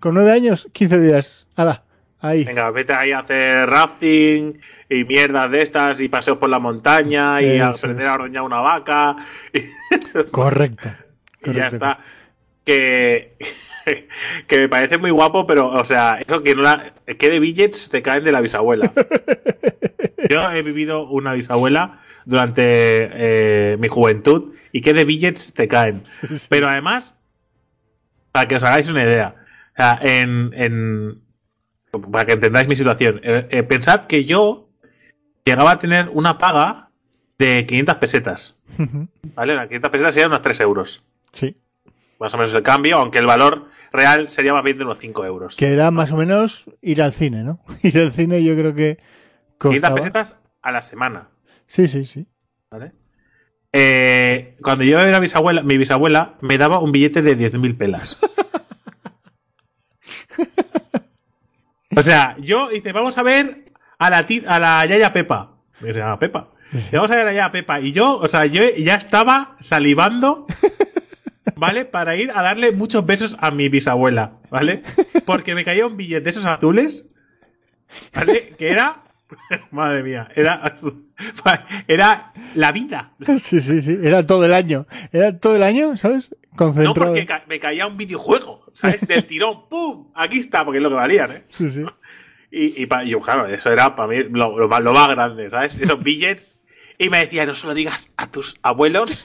[0.00, 1.82] Con nueve años, 15 días, ala,
[2.20, 2.44] ahí.
[2.44, 7.40] Venga, vete ahí a hacer rafting y mierdas de estas y paseos por la montaña
[7.42, 8.08] y a Eso aprender es.
[8.10, 9.16] a ordeñar una vaca
[10.30, 10.88] Correcto.
[11.44, 12.00] y ya está.
[12.64, 13.36] Que,
[14.46, 17.88] que me parece muy guapo, pero, o sea, eso que no la, que de billets
[17.90, 18.92] te caen de la bisabuela.
[20.28, 26.02] Yo he vivido una bisabuela durante eh, mi juventud y que de billets te caen.
[26.50, 27.14] Pero además,
[28.32, 29.34] para que os hagáis una idea,
[29.78, 31.22] sea, en, en-
[32.12, 34.68] para que entendáis mi situación, eh, eh, pensad que yo
[35.44, 36.90] llegaba a tener una paga
[37.38, 38.60] de 500 pesetas.
[39.34, 39.54] ¿Vale?
[39.54, 41.04] Las 500 pesetas serían unos 3 euros.
[41.32, 41.56] Sí.
[42.20, 45.24] Más o menos el cambio, aunque el valor real sería más bien de unos 5
[45.24, 45.56] euros.
[45.56, 47.60] Que era más o menos ir al cine, ¿no?
[47.82, 48.98] Ir al cine yo creo que
[49.60, 49.94] 500 costaba...
[49.96, 51.28] pesetas a la semana.
[51.66, 52.26] Sí, sí, sí.
[52.70, 52.92] ¿Vale?
[53.72, 58.18] Eh, cuando yo era bisabuela, mi bisabuela me daba un billete de 10.000 pelas.
[61.96, 65.52] o sea, yo dice, vamos a ver a la, a la Yaya Pepa.
[65.80, 66.48] Que se llama Pepa.
[66.72, 67.80] Y vamos a ver a la Yaya Pepa.
[67.80, 70.46] Y yo, o sea, yo ya estaba salivando,
[71.56, 71.84] ¿vale?
[71.84, 74.82] Para ir a darle muchos besos a mi bisabuela, ¿vale?
[75.24, 77.06] Porque me caía un billete de esos azules,
[78.14, 78.54] ¿vale?
[78.58, 79.02] Que era,
[79.70, 80.74] madre mía, era,
[81.86, 83.12] era la vida.
[83.38, 83.98] Sí, sí, sí.
[84.02, 84.86] Era todo el año.
[85.12, 86.30] Era todo el año, ¿sabes?
[86.52, 86.94] No Concentrado.
[86.94, 89.06] porque ca- me caía un videojuego, ¿sabes?
[89.06, 90.10] Del tirón, ¡pum!
[90.14, 91.44] Aquí está, porque es lo que valían, ¿eh?
[91.46, 91.84] Sí, sí.
[92.50, 95.50] Y, y, pa- y, claro, eso era para mí lo, lo más, lo más grande,
[95.50, 95.76] ¿sabes?
[95.80, 96.58] Esos billets.
[96.98, 99.24] Y me decía, no se lo digas a tus abuelos,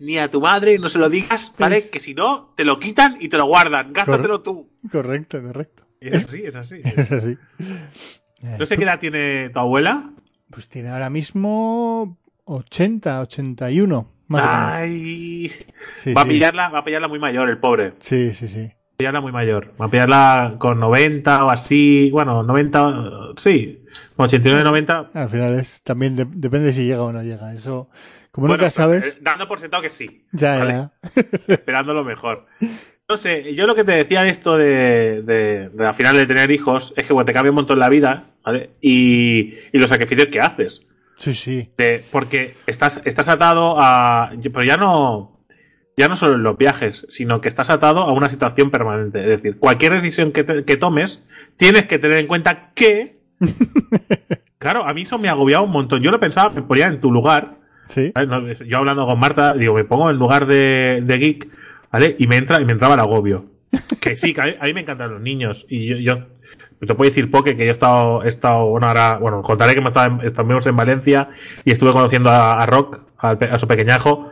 [0.00, 1.88] ni a tu madre, no se lo digas, ¿vale?
[1.88, 3.92] Que si no, te lo quitan y te lo guardan.
[3.92, 4.68] Gástatelo tú.
[4.90, 5.86] Correcto, correcto.
[6.00, 6.80] Y es así, es así.
[6.84, 7.36] Es así.
[8.42, 10.10] No sé qué edad tiene tu abuela.
[10.50, 14.12] Pues tiene ahora mismo 80, 81.
[14.28, 14.42] Más.
[14.46, 15.50] Ay.
[15.96, 16.30] Sí, Va a sí.
[16.30, 17.94] pillarla, va a pillarla muy mayor, el pobre.
[17.98, 18.70] Sí, sí, sí.
[18.98, 19.74] pillarla muy mayor.
[19.80, 22.10] Va a pillarla con 90 o así.
[22.10, 23.84] Bueno, 90, eh, sí.
[24.16, 25.10] Con 89, 90.
[25.14, 27.54] Al final es también de- depende si llega o no llega.
[27.54, 27.88] Eso,
[28.32, 29.16] como Bueno, nunca sabes.
[29.16, 30.26] eh, Dando por sentado que sí.
[30.32, 30.72] ya, vale.
[30.72, 30.92] ya.
[31.48, 32.46] Esperando lo mejor.
[33.08, 36.26] No sé, yo lo que te decía de esto de, de, de al final de
[36.26, 38.70] tener hijos es que bueno, te cambia un montón la vida, ¿vale?
[38.82, 40.82] Y, y los sacrificios que haces.
[41.16, 41.70] Sí, sí.
[41.78, 44.30] De- porque estás, estás atado a.
[44.42, 45.38] Pero ya no.
[45.96, 49.20] Ya no solo en los viajes, sino que estás atado a una situación permanente.
[49.22, 51.24] Es decir, cualquier decisión que, te- que tomes,
[51.56, 53.16] tienes que tener en cuenta que.
[54.58, 56.02] claro, a mí eso me agobiaba un montón.
[56.02, 57.56] Yo lo pensaba, me ponía en tu lugar.
[57.86, 58.12] Sí.
[58.66, 61.48] Yo hablando con Marta, digo, me pongo en lugar de, de geek,
[61.92, 62.16] ¿vale?
[62.18, 63.46] Y me entra, y me entraba el agobio.
[64.00, 65.66] Que sí, que a mí, a me encantan los niños.
[65.68, 66.26] Y yo,
[66.80, 69.80] te puedo decir, Poke, que yo he estado, he estado bueno, ahora, bueno, contaré que
[69.80, 71.30] me estaba estuvimos en Valencia
[71.64, 73.00] y estuve conociendo a, a Rock,
[73.38, 74.30] pe- a, su pequeñajo.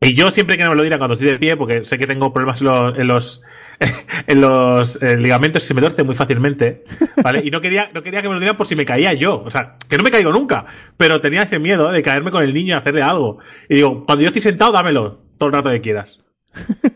[0.00, 2.32] Y yo siempre que me lo dirán cuando estoy de pie, porque sé que tengo
[2.32, 3.42] problemas en los, en los,
[4.26, 6.84] en los eh, ligamentos y se me torce muy fácilmente,
[7.22, 7.42] ¿vale?
[7.44, 9.42] Y no quería, no quería que me lo dieran por si me caía yo.
[9.44, 10.64] O sea, que no me caigo nunca,
[10.96, 13.40] pero tenía ese miedo de caerme con el niño y hacerle algo.
[13.68, 16.20] Y digo, cuando yo estoy sentado, dámelo todo el rato que quieras.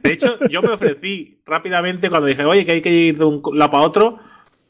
[0.03, 3.43] De hecho, yo me ofrecí rápidamente cuando dije, oye, que hay que ir de un
[3.55, 4.19] lado para otro,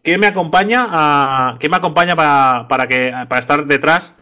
[0.03, 4.15] que me acompaña a, que me acompaña para, para que, para estar detrás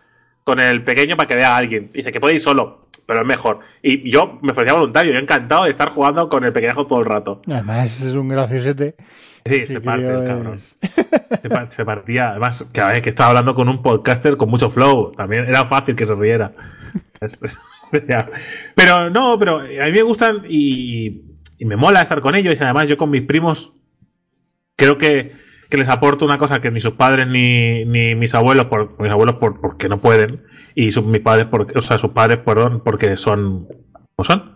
[0.45, 1.91] con el pequeño para que vea a alguien.
[1.93, 3.61] Dice que puede ir solo, pero es mejor.
[3.83, 7.07] Y yo me ofrecía voluntario, yo encantado de estar jugando con el pequeñajo todo el
[7.07, 7.43] rato.
[7.49, 8.95] Además, es un graciosete.
[9.45, 10.55] Sí, se parte el cabrón.
[10.59, 14.71] es- se partía, además, que, a ver, que estaba hablando con un podcaster con mucho
[14.71, 15.13] flow.
[15.17, 16.53] También era fácil que se riera.
[18.75, 21.23] Pero no, pero a mí me gustan y,
[21.59, 22.59] y me mola estar con ellos.
[22.59, 23.73] Y además, yo con mis primos
[24.77, 25.33] creo que,
[25.69, 29.13] que les aporto una cosa que ni sus padres ni, ni mis abuelos, por, mis
[29.13, 30.43] abuelos por, porque no pueden,
[30.75, 33.69] y sus, mis padres, porque, o sea, sus padres, perdón, porque son
[34.17, 34.53] como son.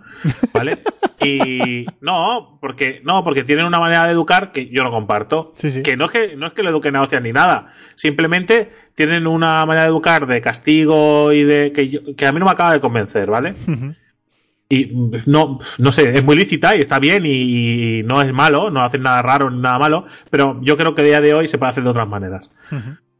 [0.52, 0.78] ¿Vale?
[1.18, 5.52] Y no, porque no, porque tienen una manera de educar que yo no comparto.
[5.56, 5.82] Sí, sí.
[5.82, 7.68] Que no es que no es que lo eduquen a hostias ni nada.
[7.94, 12.40] Simplemente tienen una manera de educar de castigo y de que, yo- que a mí
[12.40, 13.54] no me acaba de convencer, ¿vale?
[14.68, 14.90] Y
[15.26, 18.80] no, no sé, es muy lícita y está bien y, y no es malo, no
[18.80, 21.56] hacen nada raro ni nada malo, pero yo creo que a día de hoy se
[21.56, 22.50] puede hacer de otras maneras.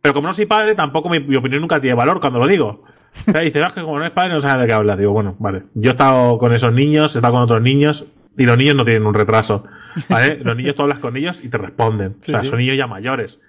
[0.02, 2.82] Pero como no soy padre, tampoco mi, mi opinión nunca tiene valor cuando lo digo.
[3.28, 4.96] O sea, dice, "Ah, es que como no es padre, no sabe de qué habla.
[4.96, 5.62] Digo, bueno, vale.
[5.74, 8.84] Yo he estado con esos niños, he estado con otros niños, y los niños no
[8.84, 9.64] tienen un retraso.
[10.08, 10.40] ¿Vale?
[10.42, 12.16] los niños tú hablas con ellos y te responden.
[12.22, 12.48] Sí, o sea, sí.
[12.48, 13.40] son niños ya mayores.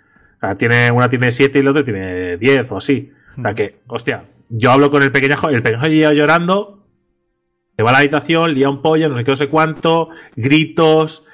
[0.58, 3.12] Tiene, una tiene siete y el otro tiene diez o así.
[3.38, 6.86] O sea que, hostia, yo hablo con el pequeñajo, el pequeñajo llega llorando,
[7.76, 11.26] se va a la habitación, lía un pollo, no sé qué, no sé cuánto, gritos,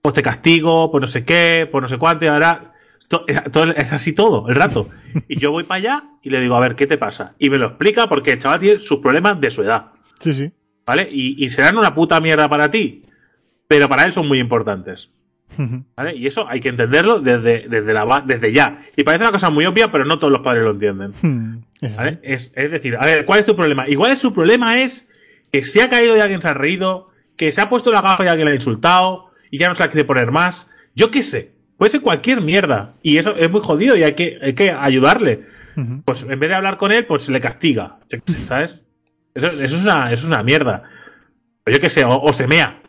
[0.00, 2.72] pues te castigo, pues no sé qué, pues no sé cuánto, y ahora
[3.08, 4.88] to- es, así todo, el rato.
[5.28, 7.34] Y yo voy para allá y le digo, a ver, ¿qué te pasa?
[7.38, 10.52] Y me lo explica porque el chaval tiene sus problemas de su edad, Sí, sí.
[10.86, 11.08] ¿vale?
[11.10, 13.04] Y, y serán una puta mierda para ti,
[13.68, 15.10] pero para él son muy importantes.
[15.96, 16.16] ¿Vale?
[16.16, 18.82] Y eso hay que entenderlo desde, desde, la, desde ya.
[18.96, 21.14] Y parece una cosa muy obvia, pero no todos los padres lo entienden.
[21.22, 21.58] Hmm.
[21.96, 22.18] ¿Vale?
[22.22, 23.88] Es, es decir, a ver, ¿cuál es tu problema?
[23.88, 25.08] Igual es su problema es
[25.50, 28.24] que se ha caído y alguien se ha reído, que se ha puesto la gafa
[28.24, 30.68] y alguien le ha insultado, y ya no se la quiere poner más.
[30.94, 31.52] Yo qué sé.
[31.76, 32.94] Puede ser cualquier mierda.
[33.02, 35.46] Y eso es muy jodido y hay que, hay que ayudarle.
[36.04, 37.98] Pues en vez de hablar con él, pues se le castiga.
[38.08, 38.84] Yo qué sé, ¿sabes?
[39.34, 40.84] Eso, eso es una, eso es una mierda.
[41.66, 42.81] Yo qué sé, o, o se mea.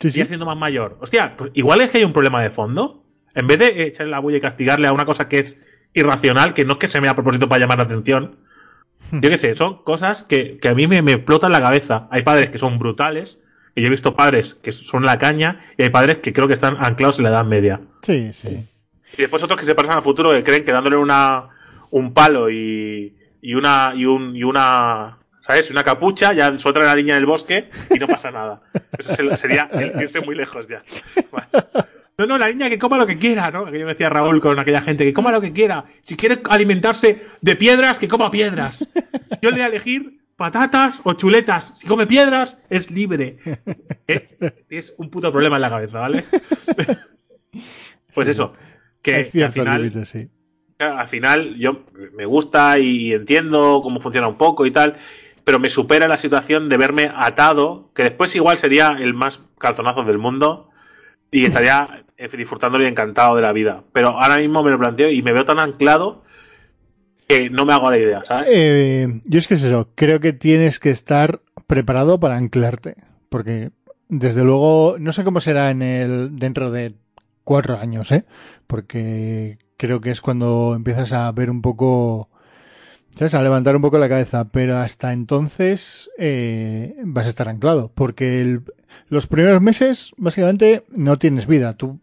[0.00, 0.28] Sí, Sigue sí.
[0.28, 0.96] siendo más mayor.
[1.00, 3.04] Hostia, pues igual es que hay un problema de fondo.
[3.34, 6.64] En vez de echarle la bulla y castigarle a una cosa que es irracional, que
[6.64, 8.36] no es que se mea a propósito para llamar la atención.
[9.10, 12.08] Yo qué sé, son cosas que, que a mí me, me explotan la cabeza.
[12.10, 13.38] Hay padres que son brutales,
[13.74, 16.54] que yo he visto padres que son la caña, y hay padres que creo que
[16.54, 17.80] están anclados en la edad media.
[18.02, 18.66] Sí, sí, sí.
[19.16, 21.48] Y después otros que se pasan al futuro que creen que dándole una,
[21.90, 25.70] un palo y, y una y un, y una ¿sabes?
[25.70, 28.60] una capucha, ya sueltan a la niña en el bosque y no pasa nada.
[28.98, 29.68] Eso se- sería
[30.00, 30.82] irse muy lejos ya.
[31.32, 31.46] Vale.
[32.18, 33.64] No, no, la niña que coma lo que quiera, ¿no?
[33.66, 35.84] Aquello me decía Raúl con aquella gente, que coma lo que quiera.
[36.02, 38.88] Si quiere alimentarse de piedras, que coma piedras.
[39.40, 41.72] Yo le voy a elegir patatas o chuletas.
[41.76, 43.38] Si come piedras, es libre.
[44.08, 44.36] ¿Eh?
[44.68, 46.24] Es un puto problema en la cabeza, ¿vale?
[48.14, 48.52] Pues Sí, eso.
[49.02, 50.28] Que, que al final, sí.
[50.78, 54.96] al final yo me gusta y entiendo cómo funciona un poco y tal,
[55.48, 60.04] pero me supera la situación de verme atado, que después igual sería el más calzonazo
[60.04, 60.68] del mundo
[61.30, 63.82] y estaría eh, disfrutándolo y encantado de la vida.
[63.94, 66.22] Pero ahora mismo me lo planteo y me veo tan anclado
[67.26, 68.46] que no me hago la idea, ¿sabes?
[68.52, 72.96] Eh, yo es que es eso, creo que tienes que estar preparado para anclarte,
[73.30, 73.70] porque
[74.10, 76.94] desde luego no sé cómo será en el dentro de
[77.44, 78.26] cuatro años, ¿eh?
[78.66, 82.28] Porque creo que es cuando empiezas a ver un poco,
[83.20, 88.40] A levantar un poco la cabeza, pero hasta entonces eh, vas a estar anclado, porque
[88.40, 88.62] el-
[89.08, 92.00] los primeros meses básicamente no tienes vida, tú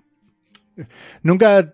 [1.23, 1.73] nunca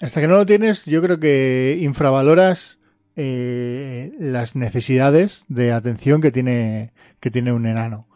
[0.00, 2.78] hasta que no lo tienes, yo creo que infravaloras
[3.16, 8.07] eh, las necesidades de atención que tiene, que tiene un enano.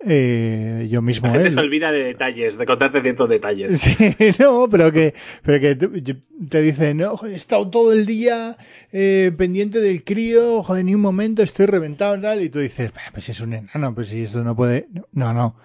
[0.00, 1.26] Eh, yo mismo.
[1.26, 3.80] La gente se olvida de detalles, de contarte ciertos detalles.
[3.98, 8.56] Sí, no, pero que, pero que te, dicen, no, joder, he estado todo el día
[8.92, 12.92] eh, pendiente del crío, joder, ni un momento, estoy reventado y tal, y tú dices,
[12.94, 15.56] "Bah, pues es un enano, pues si esto no puede, no, no,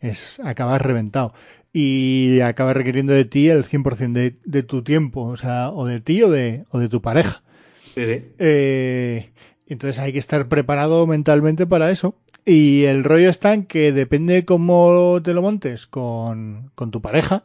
[0.00, 1.32] es acabar reventado.
[1.72, 6.00] Y acaba requiriendo de ti el 100% de, de tu tiempo, o sea, o de
[6.00, 7.42] ti o de, o de tu pareja.
[7.94, 8.24] Sí, sí.
[8.38, 9.30] Eh,
[9.66, 12.14] entonces hay que estar preparado mentalmente para eso.
[12.48, 17.44] Y el rollo está en que depende cómo te lo montes con, con tu pareja,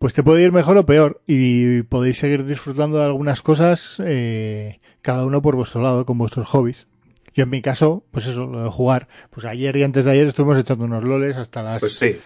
[0.00, 1.22] pues te puede ir mejor o peor.
[1.28, 6.48] Y podéis seguir disfrutando de algunas cosas, eh, cada uno por vuestro lado, con vuestros
[6.48, 6.88] hobbies.
[7.34, 9.06] Yo en mi caso, pues eso, lo de jugar.
[9.30, 11.78] Pues ayer y antes de ayer estuvimos echando unos loles hasta las...
[11.78, 12.16] Pues sí.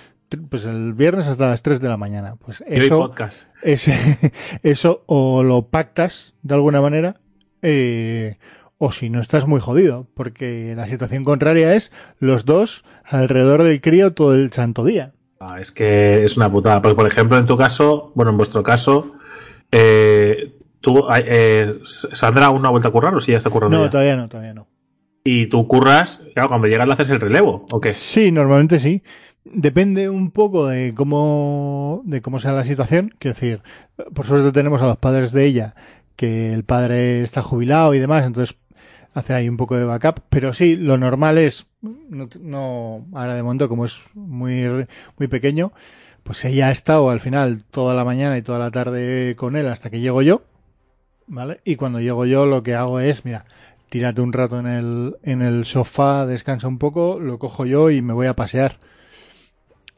[0.49, 2.37] Pues el viernes hasta las 3 de la mañana.
[2.37, 3.13] Pues eso...
[4.63, 7.21] eso o lo pactas de alguna manera,
[7.61, 8.39] eh,
[8.83, 13.83] o si no estás muy jodido, porque la situación contraria es los dos alrededor del
[13.83, 15.13] crío todo el santo día.
[15.39, 16.81] Ah, es que es una putada.
[16.81, 19.13] Porque, por ejemplo, en tu caso, bueno, en vuestro caso,
[19.71, 21.79] eh, tú, eh,
[22.23, 23.91] no ha vuelto a currar o sí ya está currando No, ya?
[23.91, 24.67] todavía no, todavía no.
[25.25, 27.93] Y tú curras, claro, cuando llegas le haces el relevo, ¿o qué?
[27.93, 29.03] Sí, normalmente sí.
[29.45, 33.13] Depende un poco de cómo, de cómo sea la situación.
[33.19, 33.63] Quiero decir,
[34.15, 35.75] por suerte tenemos a los padres de ella,
[36.17, 38.57] que el padre está jubilado y demás, entonces
[39.15, 40.21] hace ahí un poco de backup.
[40.29, 44.87] Pero sí, lo normal es, no, no ahora de momento como es muy,
[45.19, 45.73] muy pequeño,
[46.23, 49.67] pues ella ha estado al final toda la mañana y toda la tarde con él
[49.69, 50.43] hasta que llego yo,
[51.27, 51.61] ¿vale?
[51.65, 53.45] Y cuando llego yo lo que hago es, mira,
[53.89, 58.03] tírate un rato en el, en el sofá, descansa un poco, lo cojo yo y
[58.03, 58.79] me voy a pasear.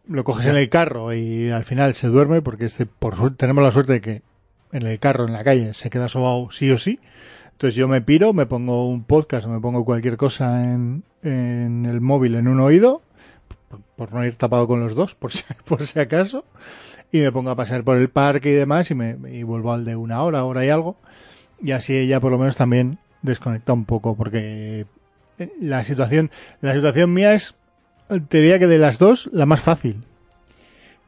[0.09, 3.63] Lo coges en el carro y al final se duerme porque este, por suerte, tenemos
[3.63, 4.23] la suerte de que
[4.73, 6.99] en el carro, en la calle, se queda sobao sí o sí.
[7.53, 11.87] Entonces yo me piro, me pongo un podcast o me pongo cualquier cosa en, en
[11.87, 13.03] el móvil en un oído,
[13.69, 16.45] por, por no ir tapado con los dos, por si, por si acaso,
[17.13, 19.85] y me pongo a pasear por el parque y demás y, me, y vuelvo al
[19.85, 20.97] de una hora, hora y algo.
[21.63, 24.87] Y así ella por lo menos también desconecta un poco porque
[25.61, 27.55] la situación, la situación mía es,
[28.29, 30.03] te diría que de las dos, la más fácil.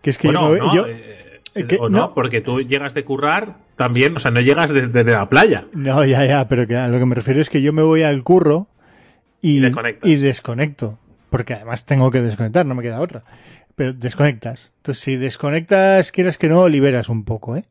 [0.02, 2.14] Que es que Bueno, yo, no, yo- eh, eh, que- o no, no.
[2.14, 5.66] porque tú llegas de currar también, o sea, no llegas desde, la playa.
[5.72, 8.02] No, ya, ya, pero que a lo que me refiero es que yo me voy
[8.02, 8.68] al curro
[9.40, 9.64] y,
[10.02, 10.98] Y desconecto.
[11.30, 13.24] Porque además tengo que desconectar, no me queda otra.
[13.74, 14.72] Pero desconectas.
[14.78, 17.64] Entonces, si desconectas, quieras que no, liberas un poco, ¿eh?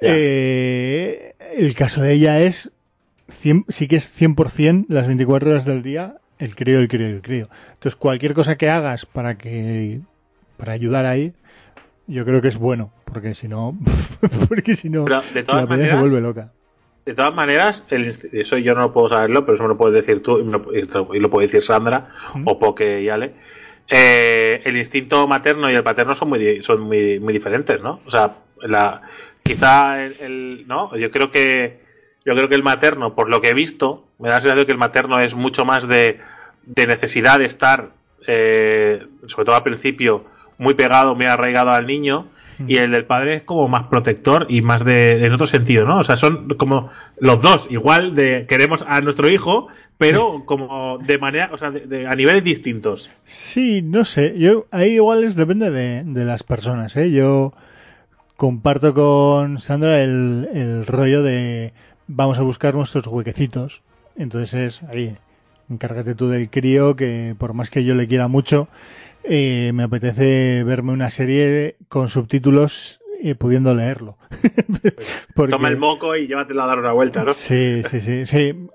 [0.00, 2.72] Eh, el caso de ella es,
[3.28, 7.22] 100 sí que es 100% las 24 horas del día, el crío, el crío, el
[7.22, 7.48] crío.
[7.74, 10.00] Entonces, cualquier cosa que hagas para que,
[10.56, 11.32] para ayudar ahí,
[12.06, 12.92] yo creo que es bueno.
[13.04, 13.76] Porque si no,
[14.48, 16.52] porque si no, de la peña se vuelve loca.
[17.04, 20.22] de todas maneras, el eso yo no puedo saberlo, pero eso me lo puedes decir
[20.22, 20.74] tú y, me lo,
[21.14, 22.44] y lo- puede decir Sandra ¿Mm?
[22.46, 23.34] o Poke y Ale.
[23.88, 28.00] Eh, el instinto materno y el paterno son muy son muy, muy diferentes, ¿no?
[28.06, 29.02] O sea, la,
[29.42, 31.82] quizá el, el- no, yo creo que
[32.24, 34.72] yo creo que el materno, por lo que he visto, me da la sensación que
[34.72, 36.20] el materno es mucho más de,
[36.64, 37.90] de necesidad de estar,
[38.28, 40.24] eh, sobre todo al principio,
[40.62, 42.28] muy pegado, muy arraigado al niño,
[42.66, 45.98] y el del padre es como más protector y más de en otro sentido, ¿no?
[45.98, 49.66] O sea, son como los dos, igual de queremos a nuestro hijo,
[49.98, 53.10] pero como de manera, o sea, de- de- a niveles distintos.
[53.24, 54.34] Sí, no sé.
[54.38, 57.10] Yo ahí igual es depende de, de las personas, ¿eh?
[57.10, 57.52] Yo
[58.36, 61.72] comparto con Sandra el, el rollo de
[62.06, 63.82] vamos a buscar nuestros huequecitos.
[64.16, 65.16] Entonces es ahí,
[65.70, 68.68] encárgate tú del crío que por más que yo le quiera mucho,
[69.24, 74.18] eh, me apetece verme una serie con subtítulos y pudiendo leerlo.
[75.34, 77.32] Porque- Toma el moco y llévatelo a dar una vuelta, ¿no?
[77.32, 78.66] Sí, sí, sí, sí.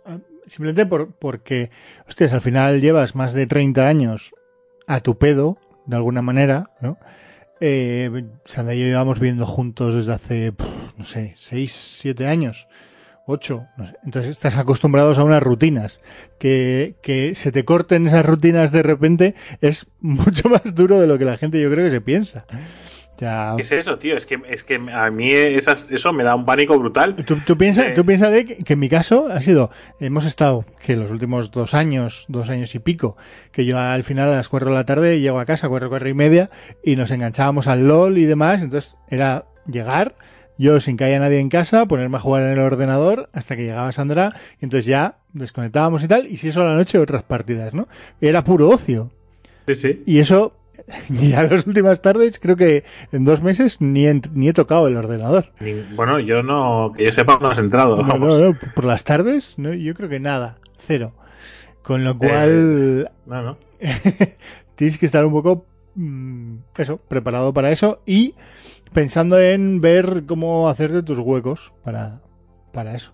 [0.46, 1.70] Simplemente por, porque,
[2.08, 4.34] hostias, al final llevas más de 30 años
[4.88, 6.98] a tu pedo, de alguna manera, ¿no?
[7.60, 10.66] Eh, Sandra y yo llevamos viviendo juntos desde hace, pff,
[10.98, 12.68] no sé, 6, 7 años,
[13.28, 13.94] 8, no sé.
[14.06, 16.00] Entonces estás acostumbrados a unas rutinas.
[16.40, 21.18] Que, que se te corten esas rutinas de repente es mucho más duro de lo
[21.20, 22.46] que la gente yo creo que se piensa.
[23.20, 24.16] Ya, ¿Qué es eso, tío?
[24.16, 27.16] Es que, es que a mí esas, eso me da un pánico brutal.
[27.16, 27.94] Tú, tú piensas, Eh.
[27.96, 31.50] tú piensas de que, que en mi caso ha sido, hemos estado que los últimos
[31.50, 33.18] dos años, dos años y pico,
[33.52, 36.08] que yo al final a las cuatro de la tarde llego a casa, cuatro, cuatro
[36.08, 36.52] y media,
[36.84, 40.14] y nos enganchábamos al LOL y demás, entonces era llegar,
[40.58, 43.64] yo sin que haya nadie en casa, ponerme a jugar en el ordenador hasta que
[43.64, 47.24] llegaba Sandra, y entonces ya desconectábamos y tal, y si eso a la noche otras
[47.24, 47.88] partidas, ¿no?
[48.22, 49.12] Era puro ocio.
[49.68, 50.04] Sí, sí.
[50.06, 50.54] Y eso,
[51.10, 54.96] ya las últimas tardes, creo que en dos meses ni, he- ni he tocado el
[54.98, 55.52] ordenador.
[55.96, 57.98] Bueno, yo no, que yo sepa, no has entrado.
[58.02, 61.14] No, no, no, por las tardes, no, yo creo que nada, cero.
[61.84, 63.58] Con lo Eh, cual, No, no.
[64.76, 65.66] tienes que estar un poco,
[65.96, 68.34] mm, eso, preparado para eso y
[68.98, 72.20] pensando en ver cómo hacerte tus huecos para,
[72.74, 73.14] para eso.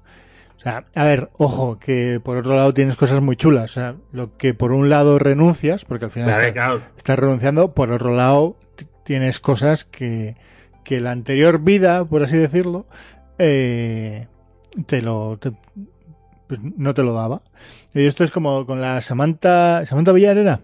[0.57, 3.71] O sea, a ver, ojo, que por otro lado tienes cosas muy chulas.
[3.71, 6.81] O sea, lo que por un lado renuncias, porque al final Vale, está- claro.
[6.95, 8.55] estás renunciando, por otro lado
[9.03, 10.37] tienes cosas que,
[10.85, 12.85] que la anterior vida, por así decirlo,
[13.37, 14.27] eh,
[14.85, 15.51] te lo te-
[16.47, 17.41] pues no te lo daba.
[17.93, 20.61] Y esto es como con la Samantha, Samantha Villar era,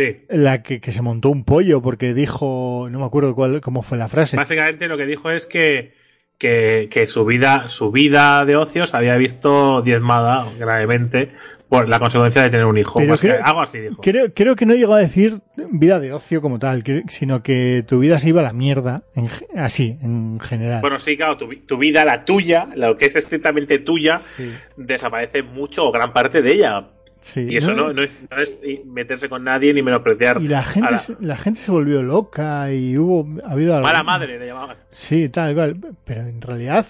[0.00, 0.24] Sí.
[0.30, 3.98] la que, que se montó un pollo porque dijo, no me acuerdo cuál, cómo fue
[3.98, 4.36] la frase.
[4.36, 5.92] Básicamente lo que dijo es que,
[6.38, 11.30] que, que su vida, su vida de ocio se había visto diezmada gravemente
[11.68, 12.98] por la consecuencia de tener un hijo.
[12.98, 14.02] Pero Básicamente, creo- algo así dijo.
[14.02, 18.00] Creo, creo que no llegó a decir vida de ocio como tal, sino que tu
[18.00, 20.80] vida se iba a la mierda, en así, en general.
[20.80, 24.50] Bueno, sí, claro, tu, vi- tu vida, la tuya, lo que es estrictamente tuya, Sí,
[24.76, 26.88] desaparece mucho o gran parte de ella.
[27.20, 27.46] Sí.
[27.48, 30.90] Y eso no, no es, no es meterse con nadie ni menospreciar Y la gente,
[30.92, 33.86] la se- la gente se volvió loca y hubo, ha habido algo.
[33.86, 34.76] mala madre, le llamaban.
[34.90, 35.76] Sí, tal cual.
[36.04, 36.86] Pero en realidad,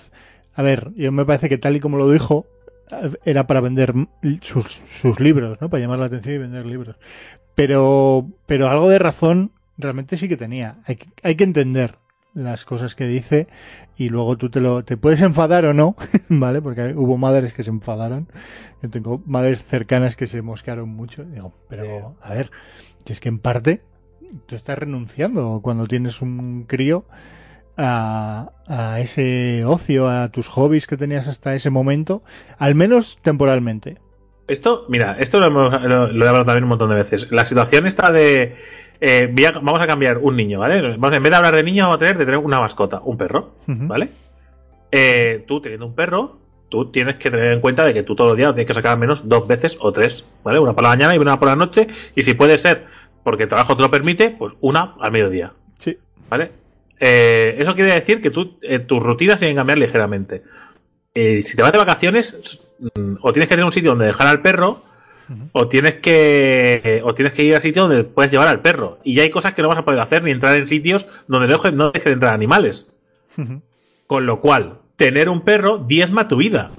[0.55, 2.47] a ver, yo me parece que tal y como lo dijo,
[3.25, 3.95] era para vender
[4.43, 5.71] sus, sus libros, ¿no?
[5.71, 6.97] Para llamar la atención y vender libros.
[7.55, 10.77] Pero, pero algo de razón realmente sí que tenía.
[10.87, 11.97] Hay que, hay que entender
[12.35, 13.49] las cosas que dice
[13.97, 15.97] y luego tú te lo te puedes enfadar o no,
[16.29, 16.63] ¿vale?
[16.63, 18.29] Porque hubo madres que se enfadaron.
[18.83, 21.25] Yo tengo madres cercanas que se mosquearon mucho.
[21.25, 22.51] Digo, pero a ver,
[23.05, 23.83] que es que en parte
[24.47, 27.05] tú estás renunciando cuando tienes un crío
[27.77, 32.23] a, a ese ocio, a tus hobbies que tenías hasta ese momento,
[32.59, 33.99] al menos temporalmente.
[34.49, 37.31] Esto, mira, esto lo, hemos- lo- lo he hablado también un montón de veces.
[37.31, 38.57] La situación está de.
[39.01, 40.97] eh, vamos a cambiar un niño, ¿vale?
[40.97, 43.17] Vamos, en vez de hablar de niño, vamos a tener de tener una mascota, un
[43.17, 43.55] perro.
[43.67, 44.11] ¿vale?
[44.91, 46.39] Eh, tú teniendo un perro,
[46.71, 48.93] tú tienes que tener en cuenta de que tú todos los días tienes que sacar
[48.93, 50.59] al menos dos veces o tres, ¿vale?
[50.59, 52.87] Una por la mañana y una por la noche, y si puede ser,
[53.23, 55.99] porque el trabajo te lo permite, pues una al mediodía, Sí.
[56.31, 56.53] ¿vale?
[56.99, 60.43] Eh, eso quiere decir que tú, eh, tus rutinas tienen que cambiar ligeramente.
[61.15, 64.27] Eh, si te vas de vacaciones, mm, o tienes que tener un sitio donde dejar
[64.29, 64.85] al perro,
[65.53, 68.99] o tienes que o tienes que ir al sitio donde puedes llevar al perro.
[69.05, 71.47] Y ya hay cosas que no vas a poder hacer ni entrar en sitios donde
[71.47, 72.91] no no dejen de entrar animales.
[74.09, 76.73] Con lo cual, tener un perro diezma tu vida.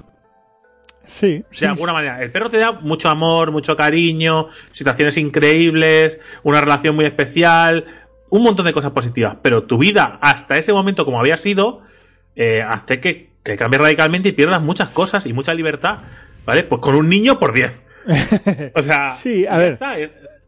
[1.06, 1.64] Sí, De sí.
[1.64, 2.22] alguna manera.
[2.22, 7.84] El perro te da mucho amor, mucho cariño, situaciones increíbles, una relación muy especial,
[8.30, 9.38] un montón de cosas positivas.
[9.42, 11.82] Pero tu vida, hasta ese momento, como había sido,
[12.36, 15.98] eh, hace que, que cambie radicalmente y pierdas muchas cosas y mucha libertad.
[16.46, 16.62] ¿Vale?
[16.62, 17.82] Pues con un niño por 10.
[18.76, 19.10] O sea.
[19.16, 19.72] Sí, a ver.
[19.72, 19.96] está,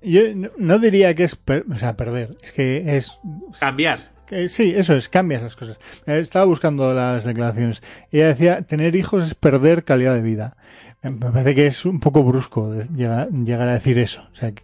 [0.03, 3.19] Yo no, no diría que es per- o sea, perder, es que es
[3.59, 3.99] cambiar.
[4.27, 5.79] Que sí, eso es, cambias las cosas.
[6.07, 7.83] Eh, Estaba buscando las declaraciones.
[8.11, 10.57] Ella decía, tener hijos es perder calidad de vida.
[11.03, 14.27] Me parece que es un poco brusco de llegar, llegar a decir eso.
[14.33, 14.63] O sea, que-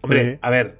[0.00, 0.78] Hombre, Eh, a ver,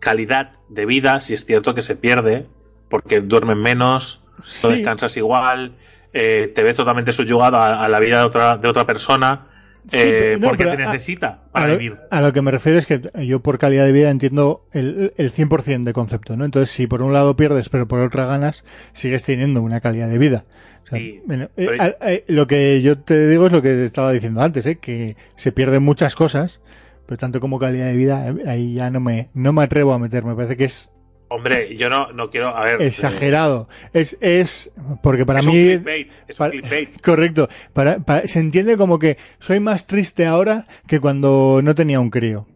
[0.00, 2.46] calidad de vida, si es cierto que se pierde,
[2.88, 5.76] porque duermes menos, no sí, descansas igual,
[6.12, 9.46] eh, te ves totalmente subyugado a, a la vida de otra, de otra persona,
[9.88, 11.98] Sí, eh, no, porque pero te a- necesita a para lo, vivir.
[12.10, 15.32] a lo que me refiero es que yo por calidad de vida entiendo el, el
[15.32, 16.44] 100% de concepto, ¿no?
[16.44, 20.18] Entonces, si por un lado pierdes, pero por otra ganas, sigues teniendo una calidad de
[20.18, 20.44] vida.
[20.84, 23.60] O sea, Sí, bueno, eh, pero- a- eh, lo que yo te digo es lo
[23.60, 24.76] que estaba diciendo antes, ¿eh?
[24.76, 26.60] que se pierden muchas cosas,
[27.06, 30.24] pero tanto como calidad de vida, ahí ya no me, no me atrevo a meter.
[30.24, 30.90] Me parece que es
[31.34, 32.82] Hombre, yo no, no quiero, a ver.
[32.82, 33.68] exagerado.
[33.92, 34.70] Es, es,
[35.02, 35.52] porque para es mí...
[35.52, 37.00] un clickbait, es un clickbait.
[37.02, 37.48] Correcto.
[37.72, 42.10] Para, para- se entiende como que soy más triste ahora que cuando no tenía un
[42.10, 42.46] crío.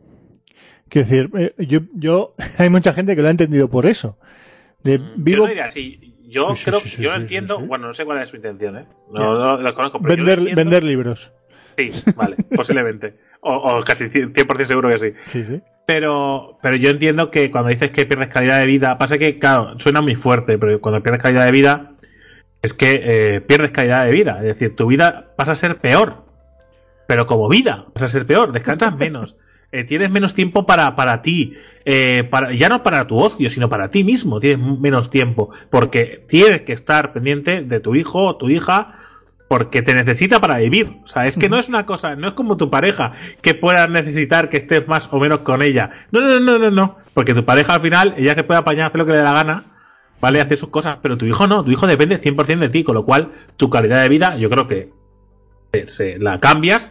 [0.88, 4.18] Quiero decir, eh, yo, yo, hay mucha gente que lo ha entendido por eso.
[4.84, 6.14] De, Mm, Yo vivo no diría así.
[6.28, 8.76] Yo Sí, creo, sí, sí, yo sí, entiendo, bueno, no sé cuál es su intención,
[8.78, 8.84] ¿eh?
[9.12, 11.32] No, no lo conozco, pero yo lo vender, libros.
[11.78, 13.14] Sí, vale, posiblemente.
[13.40, 15.12] O, o casi 100% seguro que sí.
[15.26, 15.62] Sí, sí.
[15.86, 19.78] Pero, pero yo entiendo que cuando dices que pierdes calidad de vida, pasa que, claro,
[19.78, 21.92] suena muy fuerte, pero cuando pierdes calidad de vida,
[22.60, 24.38] es que eh, pierdes calidad de vida.
[24.38, 26.24] Es decir, tu vida pasa a ser peor.
[27.06, 29.36] Pero como vida, pasa a ser peor, descansas menos.
[29.72, 31.54] eh, tienes menos tiempo para, para ti.
[31.84, 34.40] eh, para, ya no para tu ocio, sino para ti mismo.
[34.40, 35.50] Tienes menos tiempo.
[35.70, 38.94] Porque tienes que estar pendiente de tu hijo o tu hija.
[39.48, 40.98] Porque te necesita para vivir.
[41.04, 43.88] O sea, es que no es una cosa, no es como tu pareja que puedas
[43.88, 45.90] necesitar que estés más o menos con ella.
[46.10, 46.96] No, no, no, no, no.
[47.14, 49.32] Porque tu pareja al final, ella se puede apañar, hacer lo que le dé la
[49.34, 49.64] gana,
[50.20, 50.40] ¿vale?
[50.40, 51.62] Hacer sus cosas, pero tu hijo no.
[51.64, 54.66] Tu hijo depende 100% de ti, con lo cual tu calidad de vida, yo creo
[54.66, 54.90] que
[55.72, 56.90] se, se- la cambias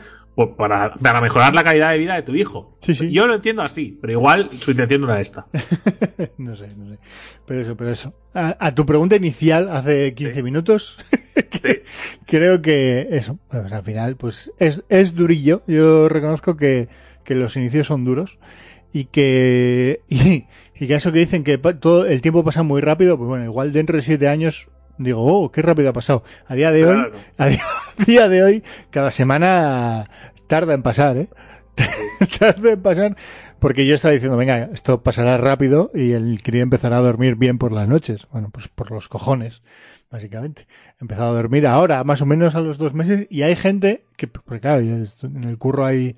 [0.58, 2.78] para, para mejorar la calidad de vida de tu hijo.
[2.82, 3.12] Sí, sí.
[3.12, 5.48] Yo lo entiendo así, pero igual su intención no era esta.
[6.38, 7.00] no sé, no sé.
[7.46, 8.14] Pero eso, pero eso.
[8.34, 10.44] A, a tu pregunta inicial hace 15 Sí.
[10.44, 10.98] minutos,
[12.26, 15.62] creo que eso, pues al final, pues es, es durillo.
[15.68, 16.90] Yo reconozco que,
[17.24, 18.40] que los inicios son duros
[18.92, 23.18] y que, y, y que eso que dicen que todo el tiempo pasa muy rápido,
[23.18, 26.24] pues bueno, igual dentro de siete años digo, oh, qué rápido ha pasado.
[26.48, 27.64] A día de hoy, a día,
[28.00, 30.10] a día de hoy, cada semana
[30.48, 31.30] tarda en pasar, ¿eh?
[32.40, 33.18] tarda en pasar,
[33.60, 37.58] porque yo estaba diciendo, venga, esto pasará rápido y el crío empezará a dormir bien
[37.58, 38.28] por las noches.
[38.32, 39.62] Bueno, pues por los cojones,
[40.10, 40.68] básicamente.
[41.00, 44.06] He empezado a dormir ahora, más o menos a los dos meses, y hay gente
[44.18, 46.16] que, porque claro, en el curro hay,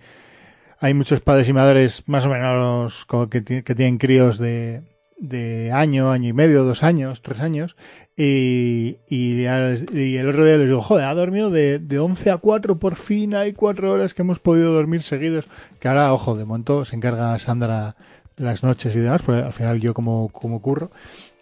[0.79, 4.83] hay muchos padres y madres más o menos que, que tienen críos de,
[5.19, 7.75] de año, año y medio, dos años, tres años,
[8.15, 12.37] y, y, y el otro día les digo, joder, ha dormido de, de 11 a
[12.37, 15.47] 4, por fin hay cuatro horas que hemos podido dormir seguidos,
[15.79, 17.95] que ahora, ojo, de momento se encarga Sandra
[18.37, 20.91] las noches y demás, porque al final yo como, como curro,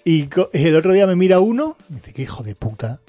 [0.04, 2.56] y, co- y el otro día me mira uno, y me dice, qué hijo de
[2.56, 3.00] puta,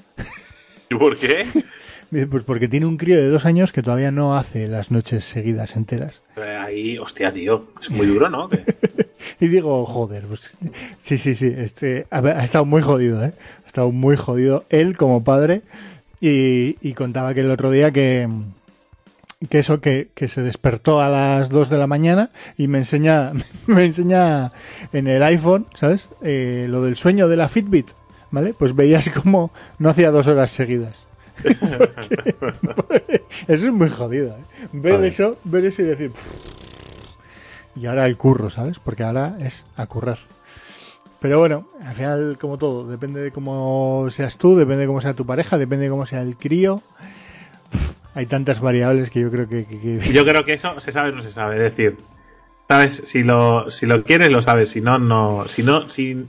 [0.89, 1.45] ¿Y por qué?
[2.09, 5.75] Pues porque tiene un crío de dos años que todavía no hace las noches seguidas
[5.75, 6.21] enteras.
[6.37, 7.67] Eh, Ahí, hostia, tío.
[7.81, 8.49] Es muy duro, ¿no?
[9.39, 10.57] Y digo, joder, pues,
[10.99, 13.33] sí, sí, sí, este, ha, ha estado muy jodido, ¿eh?
[13.65, 15.61] Ha estado muy jodido él como padre
[16.21, 18.27] y, y contaba que el otro día que,
[19.49, 23.33] que eso, que, que se despertó a las 2 de la mañana y me enseña,
[23.67, 24.51] me enseña
[24.93, 26.09] en el iPhone, ¿sabes?
[26.23, 27.89] Eh, lo del sueño de la Fitbit,
[28.31, 28.53] ¿vale?
[28.57, 31.05] Pues veías como no hacía dos horas seguidas.
[32.75, 34.67] Porque- eso es muy jodido, ¿eh?
[34.73, 36.11] Ver eso, ver eso y decir,
[37.75, 38.79] y ahora el curro, ¿sabes?
[38.79, 40.17] Porque ahora es a currar.
[41.19, 45.13] Pero bueno, al final, como todo, depende de cómo seas tú, depende de cómo sea
[45.15, 46.81] tu pareja, depende de cómo sea el crío.
[48.13, 49.65] Hay tantas variables que yo creo que...
[49.65, 51.55] que- que- Yo creo que eso se sabe o no se sabe.
[51.57, 51.97] Es decir,
[52.67, 54.69] sabes, si lo, si lo quieres, lo sabes.
[54.71, 55.47] Si no, no.
[55.47, 56.25] Si no, si,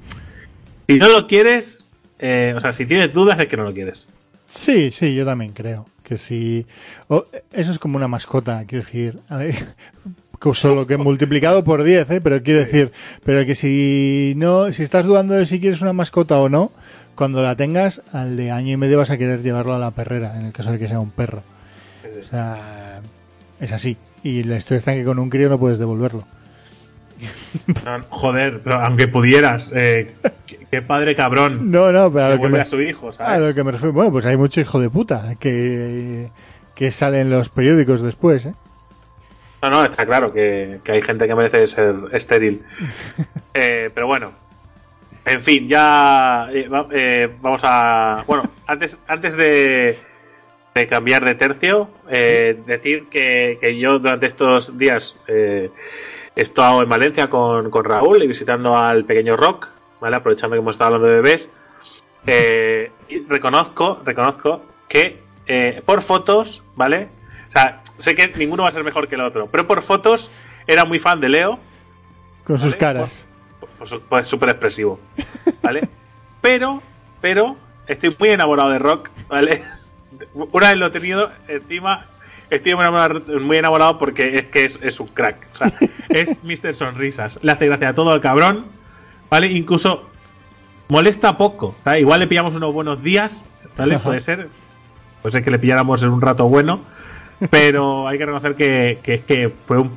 [0.87, 1.85] si no lo quieres,
[2.19, 4.09] eh, o sea, si tienes dudas es que no lo quieres.
[4.49, 6.67] Sí, sí, yo también creo que si...
[7.09, 9.21] o- eso es como una mascota, quiero decir...
[9.29, 9.55] a ver,
[10.41, 12.21] que Solo que multiplicado por 10, ¿eh?
[12.21, 12.93] Pero quiero decir,
[13.25, 16.71] pero que si no, si estás dudando de si quieres una mascota o no,
[17.15, 20.39] cuando la tengas, al de año y medio vas a querer llevarlo a la perrera,
[20.39, 21.43] en el caso de que sea un perro.
[22.23, 23.01] O sea,
[23.61, 23.97] es así.
[24.23, 26.25] Y la historia está en que con un crío no puedes devolverlo.
[27.85, 30.15] No, joder, pero aunque pudieras, eh,
[30.71, 33.41] qué, padre cabrón No, no, pero a lo que me, a su hijo, a ¿sabes?
[33.49, 36.31] lo que me refiero, bueno, pues hay mucho hijo de puta que,
[36.75, 38.55] que sale en los periódicos después, ¿eh?
[39.63, 42.63] No, no, está claro que, que hay gente que merece ser estéril.
[43.55, 44.31] Eh, pero bueno.
[45.25, 48.23] En fin, ya eh, eh, vamos a...
[48.29, 49.99] Bueno, antes, antes de,
[50.77, 55.71] de cambiar de tercio, eh, decir que, que yo durante estos días eh,
[56.39, 59.71] he estado en Valencia con, con Raúl y visitando al pequeño Rock,
[60.01, 60.15] ¿vale?
[60.15, 61.51] Aprovechando que hemos estado hablando de bebés.
[62.29, 67.09] Eh, y reconozco, reconozco que eh, por fotos, ¿vale?
[67.49, 70.31] O sea, sé que ninguno va a ser mejor que el otro, pero por fotos
[70.69, 71.59] era muy fan de Leo,
[72.45, 73.27] Con sus caras.
[73.77, 75.01] pues pues súper expresivo,
[75.61, 75.89] ¿vale?
[76.41, 76.81] pero,
[77.21, 77.57] pero,
[77.89, 79.65] estoy muy enamorado de Rock, ¿vale?
[80.35, 82.07] Una vez lo he tenido, encima,
[82.51, 85.73] estoy muy enamorado, muy enamorado porque es que es, es un crack, o sea,
[86.09, 86.75] es Mr.
[86.75, 88.67] Sonrisas, le hace gracia a todo al cabrón,
[89.31, 89.49] ¿vale?
[89.49, 90.09] Incluso
[90.89, 92.01] molesta poco, ¿vale?
[92.01, 93.45] Igual le pillamos unos buenos días,
[93.77, 93.97] ¿vale?
[93.97, 94.05] Ajá.
[94.05, 94.49] Puede ser,
[95.23, 96.81] puede ser que le pilláramos en un rato bueno,
[97.51, 99.97] pero hay que reconocer que, que es que fue un-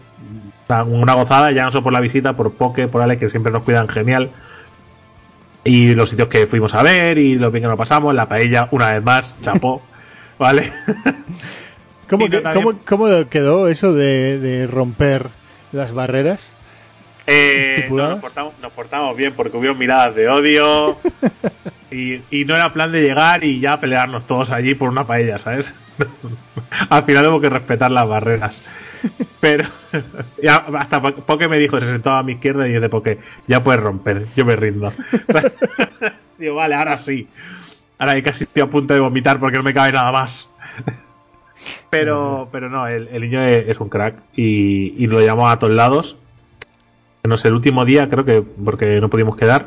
[0.87, 3.63] una, gozada, ya no solo por la visita, por Poke, por Ale, que siempre nos
[3.63, 4.31] cuidan genial.
[5.65, 8.69] Y los sitios que fuimos a ver y lo bien que nos pasamos, la paella,
[8.71, 9.81] una vez más, chapó,
[10.39, 10.71] ¿vale?
[12.11, 15.29] ¿Cómo, que- cómo- cómo quedó eso de, de romper
[15.71, 16.53] las barreras?
[17.27, 20.97] Eh, no, nos, portamos, nos portamos bien porque hubo miradas de odio
[21.91, 25.39] y, y no era plan de llegar y ya pelearnos todos allí por una paella,
[25.39, 25.73] ¿sabes?
[26.89, 28.61] Al final tengo que respetar las barreras.
[29.39, 29.65] Pero
[30.77, 33.63] hasta Po- Poke me dijo, se sentaba a mi izquierda y yo de Poke, ya
[33.63, 34.91] puedes romper, yo me rindo.
[36.37, 37.27] Digo, vale, ahora sí.
[37.97, 40.49] Ahora casi estoy a punto de vomitar porque no me cabe nada más.
[41.89, 45.59] Pero, pero no, el, el niño es, es un crack y, y lo llamó a
[45.59, 46.17] todos lados.
[47.23, 49.65] No sé, el último día creo que porque no pudimos quedar.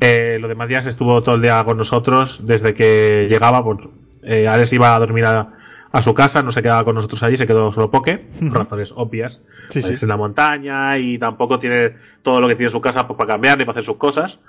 [0.00, 2.46] Eh, los demás días estuvo todo el día con nosotros.
[2.46, 3.78] Desde que llegaba, pues
[4.24, 5.52] eh, Alex iba a dormir a,
[5.92, 8.54] a su casa, no se quedaba con nosotros allí, se quedó solo Poke, por Ujú.
[8.56, 9.42] razones obvias.
[9.68, 9.94] Sí, sí.
[9.94, 13.16] Es en la montaña y tampoco tiene todo lo que tiene en su casa pues,
[13.16, 14.40] para cambiar ni para hacer sus cosas.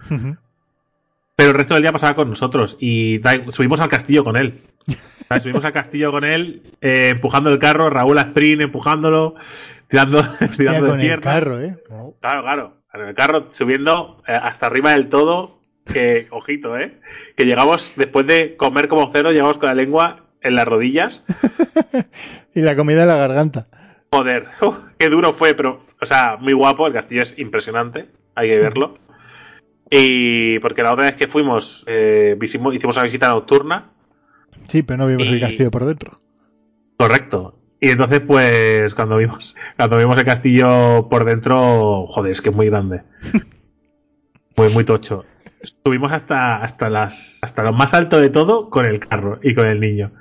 [1.40, 3.22] Pero el resto del día pasaba con nosotros y
[3.52, 4.62] subimos al castillo con él.
[5.30, 5.44] ¿Sabes?
[5.44, 9.36] Subimos al castillo con él, eh, empujando el carro, Raúl a sprint, empujándolo,
[9.88, 11.78] tirando, Hostia, tirando de el carro, ¿eh?
[11.90, 12.18] Wow.
[12.20, 12.74] Claro, claro.
[12.94, 15.62] En el carro subiendo eh, hasta arriba del todo.
[15.86, 17.00] Que, ojito, ¿eh?
[17.38, 21.24] Que llegamos, después de comer como cerdo, llegamos con la lengua en las rodillas.
[22.54, 23.68] Y la comida en la garganta.
[24.12, 24.48] Joder,
[25.00, 26.86] qué duro fue, pero, o sea, muy guapo.
[26.86, 28.98] El castillo es impresionante, hay que verlo.
[29.90, 33.92] Y porque la otra vez que fuimos, eh, visimo- hicimos una visita nocturna,
[34.68, 36.20] Sí, pero no vimos el Y- castillo por dentro.
[36.98, 37.56] correcto.
[37.82, 42.56] Y entonces, pues, cuando vimos, cuando vimos el castillo por dentro, joder, es que es
[42.56, 43.02] muy grande.
[44.58, 45.24] Muy, muy tocho.
[45.62, 49.66] Estuvimos hasta, hasta las, hasta lo más alto de todo con el carro y con
[49.70, 50.12] el niño.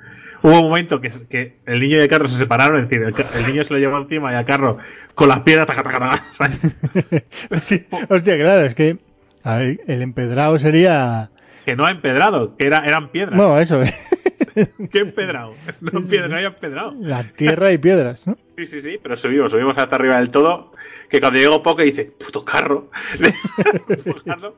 [0.41, 3.13] Hubo un momento que, que el niño y el carro se separaron, es decir, el,
[3.37, 4.77] el niño se lo llevó encima y el carro
[5.13, 6.73] con las piedras, taca, taca, taca, ¿sabes?
[7.63, 8.97] Sí, hostia, claro, es que
[9.43, 11.29] a ver, el empedrado sería...
[11.65, 13.35] que no ha empedrado, era, eran piedras.
[13.37, 13.81] Bueno, eso,
[14.91, 15.53] ¿Qué empedrado?
[15.81, 16.93] No, piedra, no empedrado.
[16.99, 18.37] la tierra y piedras, ¿no?
[18.57, 20.73] Sí, sí, sí, pero subimos, subimos hasta arriba del todo.
[21.09, 22.89] Que cuando llegó poco dice, puto carro.
[23.87, 24.55] Puto carro.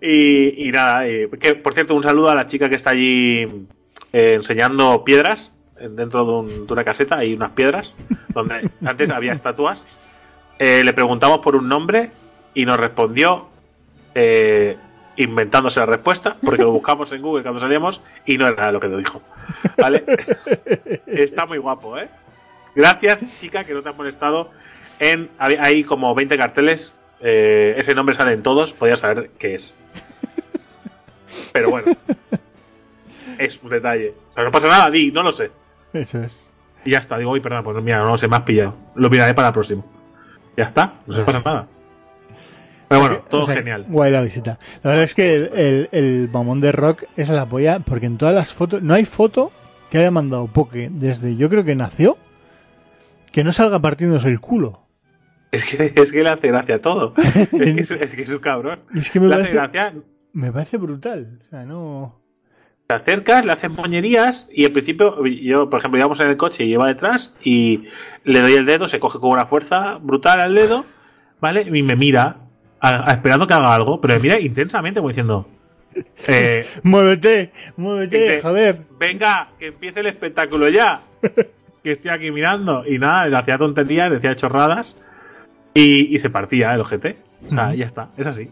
[0.00, 3.42] y, y nada, y- que por cierto, un saludo a la chica que está allí
[4.12, 7.18] eh, enseñando piedras eh, dentro de, un- de una caseta.
[7.18, 7.94] Hay unas piedras
[8.28, 9.86] donde antes había estatuas.
[10.58, 12.10] Eh, le preguntamos por un nombre
[12.54, 13.48] y nos respondió
[14.14, 14.76] eh,
[15.16, 18.88] inventándose la respuesta, porque lo buscamos en Google cuando salíamos y no era lo que
[18.88, 19.22] nos dijo.
[19.78, 20.04] ¿Vale?
[21.06, 22.08] Está muy guapo, ¿eh?
[22.74, 24.50] Gracias, chica, que no te has molestado.
[24.98, 26.94] En, hay, hay como 20 carteles.
[27.20, 28.72] eh, ese nombre sale en todos.
[28.72, 29.76] Podías saber qué es.
[31.52, 31.92] Pero bueno.
[33.38, 34.12] Es un detalle.
[34.30, 35.50] O sea, no pasa nada, di, no lo sé.
[35.92, 36.50] Eso es.
[36.84, 37.16] Y ya está.
[37.18, 38.76] Digo, uy, perdón, pues mira, no lo sé, me has pillado.
[38.94, 39.84] Lo miraré para el próximo.
[40.56, 41.66] Ya está, no se pasa nada.
[42.88, 43.86] Pero bueno, todo O sea, genial.
[43.88, 44.58] Guay la visita.
[44.82, 48.18] La verdad es que el, el, el mamón de rock es la polla, porque en
[48.18, 49.52] todas las fotos, no hay foto
[49.90, 52.18] que haya mandado Poke desde yo creo que nació,
[53.32, 54.80] que no salga partiéndose el culo.
[55.52, 57.14] Es que, es que le hace gracia todo.
[57.16, 58.80] Es que es, es que es un cabrón.
[58.94, 59.94] Es que me Le hace parece, gracia
[60.32, 61.38] me parece brutal.
[61.46, 62.20] O sea, no.
[62.88, 66.64] te acercas, le haces moñerías y al principio, yo, por ejemplo, íbamos en el coche
[66.64, 67.84] y lleva detrás y
[68.24, 70.84] le doy el dedo, se coge con una fuerza brutal al dedo,
[71.40, 71.62] ¿vale?
[71.72, 72.38] Y me mira,
[72.88, 75.48] a- a- esperando que haga algo, pero me mira intensamente, como diciendo,
[76.26, 77.52] eh, ¡Muévete!
[77.76, 78.40] ¡Muévete!
[78.42, 78.78] ¡Joder!
[78.98, 81.02] venga, que empiece el espectáculo ya,
[81.82, 82.84] que estoy aquí mirando.
[82.86, 84.96] Y nada, le hacía tonterías, decía chorradas
[85.74, 87.16] y, y se partía el ojete.
[87.46, 88.50] O sea, ya está, es así.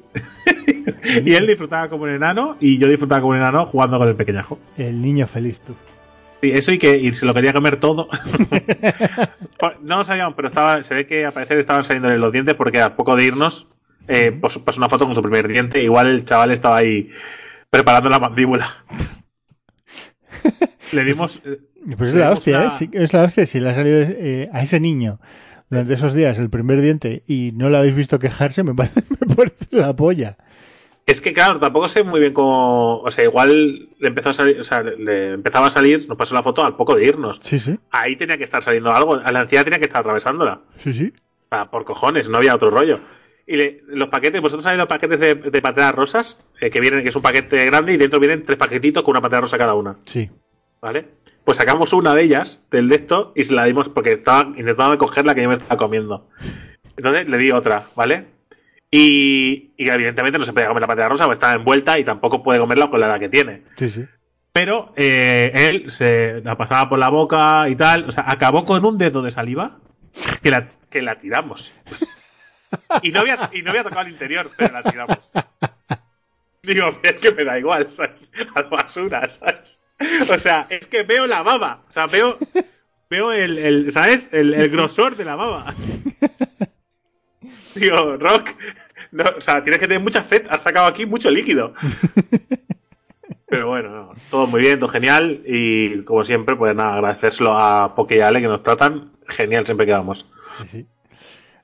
[1.24, 4.14] y él disfrutaba como un enano y yo disfrutaba como un enano jugando con el
[4.16, 4.59] pequeñajo.
[4.76, 5.74] El niño feliz, tú.
[6.43, 8.09] Sí, eso y que y se lo quería comer todo.
[9.80, 12.80] No lo sabíamos, pero estaba, se ve que al parecer estaban saliéndole los dientes porque
[12.80, 13.66] a poco de irnos
[14.09, 15.82] eh, pues, pasó una foto con su primer diente.
[15.82, 17.11] Igual el chaval estaba ahí
[17.70, 18.84] preparando la mandíbula.
[20.92, 21.40] Le dimos.
[21.44, 21.59] eh,
[21.96, 22.70] Pues es la hostia, una- ¿eh?
[22.70, 23.46] Sí, es la hostia.
[23.46, 25.20] Si le ha salido eh, a ese niño
[25.70, 29.34] durante esos días el primer diente y no lo habéis visto quejarse, me parece, me
[29.34, 30.36] parece la polla.
[31.07, 33.00] Es que claro, tampoco sé muy bien cómo.
[33.00, 34.61] O sea, igual le empezó a salir.
[34.61, 37.40] O sea, le, empezaba a salir, nos pasó la foto al poco de irnos.
[37.42, 37.78] Sí, sí.
[37.90, 39.14] Ahí tenía que estar saliendo algo.
[39.14, 40.61] A la anciana tenía que estar atravesándola.
[40.78, 41.12] Sí, sí.
[41.50, 43.00] Sea, por cojones, no había otro rollo.
[43.47, 47.03] Y le- los paquetes, vosotros sabéis los paquetes de, de pateras rosas, Eh, que vienen,
[47.03, 49.74] que es un paquete grande y dentro vienen tres paquetitos con una patera rosa cada
[49.74, 50.30] una, Sí.
[50.80, 51.07] ¿vale?
[51.45, 54.97] Pues sacamos una de ellas del de esto y se la dimos porque estaba intentando
[54.97, 56.28] coger la que yo me estaba comiendo.
[56.97, 58.26] Entonces le di otra, ¿vale?
[58.90, 62.43] Y, y evidentemente no se podía comer la patera rosa porque estaba envuelta y tampoco
[62.43, 63.62] puede comerla con la edad que tiene.
[63.76, 64.05] Sí, sí.
[64.53, 68.05] Pero eh, él se la pasaba por la boca y tal.
[68.07, 69.78] O sea, acabó con un dedo de saliva
[70.43, 71.72] que la, que la tiramos.
[73.03, 75.18] Y no, había, y no había tocado el interior, pero la tiramos.
[76.62, 78.31] Digo, es que me da igual, ¿sabes?
[78.55, 79.83] A la basura, ¿sabes?
[80.31, 81.83] O sea, es que veo la baba.
[81.89, 82.39] O sea, veo,
[83.11, 84.31] veo el, el ¿sabes?
[84.33, 85.75] El, el grosor de la baba.
[87.75, 88.51] Digo, Rock,
[89.11, 90.47] no, o sea, tienes que tener mucha sed.
[90.51, 91.75] Has sacado aquí mucho líquido.
[93.47, 95.43] Pero bueno, no, todo muy bien, todo genial.
[95.45, 99.87] Y como siempre, pues nada, agradecérselo a Poke y Ale que nos tratan genial siempre
[99.87, 100.31] que vamos.
[100.70, 100.87] sí.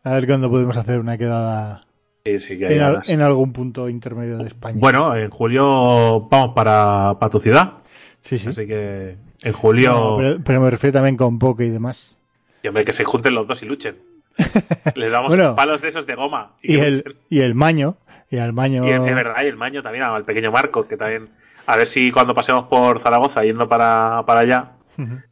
[0.04, 1.84] A ver cuándo podemos hacer una quedada
[2.24, 3.08] Sí, sí, que hay en, al- ganas.
[3.08, 4.78] en algún punto intermedio de España.
[4.80, 7.74] Bueno, en julio vamos para, para tu ciudad.
[8.22, 8.48] sí, sí.
[8.50, 9.90] Así que en julio.
[9.92, 12.16] No, pero, pero me refiero también con Poke y demás.
[12.62, 13.96] Y hombre, que se junten los dos y luchen.
[14.94, 15.54] Les damos Bueno.
[15.56, 16.52] palos de esos de goma.
[16.62, 17.96] Y, el, y el maño.
[18.30, 18.86] Y al maño.
[18.86, 21.30] Y es es verdad, y el maño también, al pequeño Marco, que también.
[21.66, 24.72] A ver si cuando pasemos por Zaragoza yendo para, para allá,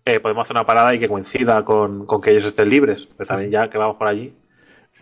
[0.04, 3.06] eh, podemos hacer una parada y que coincida con, con que ellos estén libres.
[3.16, 4.34] Pero también ya que vamos por allí,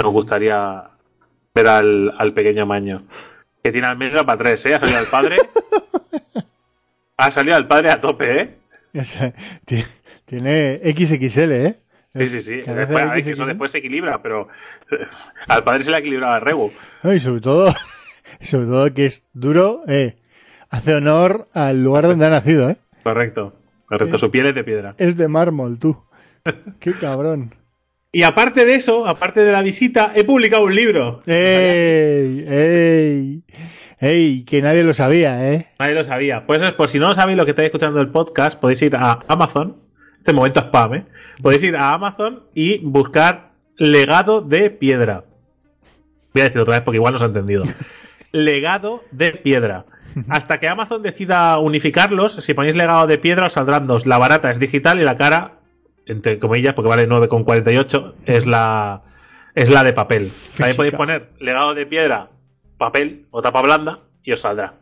[0.02, 0.84] nos gustaría
[1.54, 3.04] ver al, al pequeño Maño.
[3.62, 4.74] Que tiene al menos para tres, ¿eh?
[4.74, 5.36] Ha salido el padre.
[7.16, 8.58] ha salido el padre a tope, ¿eh?
[9.64, 9.86] Tiene,
[10.24, 11.80] tiene XXL, ¿eh?
[12.14, 12.62] Sí, sí, sí.
[12.68, 14.48] A Después, a ver, que eso después se equilibra, pero
[15.48, 16.72] al padre se le ha equilibrado el rebo.
[17.02, 17.74] No, y sobre todo,
[18.40, 20.16] sobre todo que es duro, eh,
[20.70, 22.76] hace honor al lugar donde ha nacido, ¿eh?
[23.02, 23.54] Correcto.
[23.86, 24.18] Correcto.
[24.18, 24.94] Su piel es de piedra.
[24.98, 26.04] Es de mármol, tú.
[26.78, 27.54] Qué cabrón.
[28.14, 31.18] Y aparte de eso, aparte de la visita, he publicado un libro.
[31.26, 32.44] ¡Ey!
[32.48, 33.42] ¡Ey!
[33.98, 34.44] ¡Ey!
[34.44, 35.66] Que nadie lo sabía, ¿eh?
[35.80, 36.46] Nadie lo sabía.
[36.46, 39.78] Pues, por si no sabéis lo que estáis escuchando el podcast, podéis ir a Amazon.
[40.16, 41.06] Este momento spam, ¿eh?
[41.42, 45.24] Podéis ir a Amazon y buscar legado de piedra.
[46.32, 47.64] Voy a decirlo otra vez porque igual no se ha entendido.
[48.30, 49.86] legado de piedra.
[50.28, 54.06] Hasta que Amazon decida unificarlos, si ponéis legado de piedra os saldrán dos.
[54.06, 55.54] La barata es digital y la cara
[56.06, 59.02] entre comillas, porque vale 9,48, es la,
[59.54, 60.30] es la de papel.
[60.56, 62.30] También podéis poner legado de piedra,
[62.78, 64.74] papel o tapa blanda y os saldrá.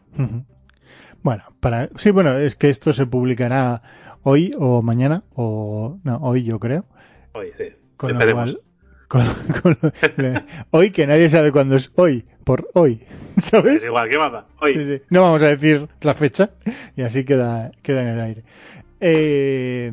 [1.22, 3.82] Bueno, para sí, bueno, es que esto se publicará
[4.22, 6.84] hoy o mañana, o no, hoy yo creo.
[7.32, 7.64] Hoy, sí.
[7.96, 8.60] Con lo cual,
[9.08, 9.24] con,
[10.70, 13.04] hoy que nadie sabe cuándo es hoy, por hoy,
[13.38, 13.82] ¿sabes?
[13.82, 14.46] Es igual, ¿qué pasa?
[14.60, 14.74] Hoy.
[14.74, 15.02] Sí, sí.
[15.10, 16.50] No vamos a decir la fecha
[16.96, 18.44] y así queda, queda en el aire.
[19.00, 19.92] Eh,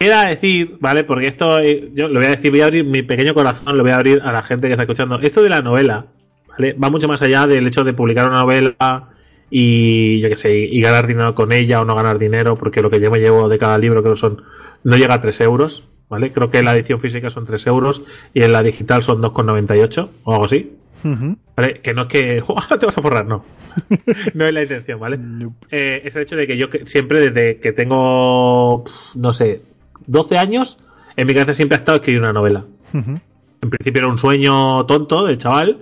[0.00, 1.04] Queda decir, ¿vale?
[1.04, 3.82] Porque esto, eh, yo lo voy a decir, voy a abrir mi pequeño corazón, lo
[3.82, 5.20] voy a abrir a la gente que está escuchando.
[5.20, 6.06] Esto de la novela,
[6.48, 6.72] ¿vale?
[6.72, 9.10] Va mucho más allá del hecho de publicar una novela
[9.50, 12.88] y, yo qué sé, y ganar dinero con ella o no ganar dinero, porque lo
[12.88, 14.42] que yo me llevo de cada libro creo son,
[14.84, 16.32] no llega a 3 euros, ¿vale?
[16.32, 20.08] Creo que en la edición física son 3 euros y en la digital son 2,98
[20.24, 20.78] o algo así.
[21.02, 21.80] ¿Vale?
[21.82, 22.42] Que no es que
[22.80, 23.44] te vas a forrar, no.
[24.34, 25.18] no es la intención, ¿vale?
[25.70, 28.84] Eh, es el hecho de que yo siempre desde que tengo,
[29.14, 29.60] no sé,
[30.06, 30.78] 12 años,
[31.16, 32.64] en mi cabeza siempre ha estado escribir una novela.
[32.92, 35.78] En principio era un sueño tonto del chaval,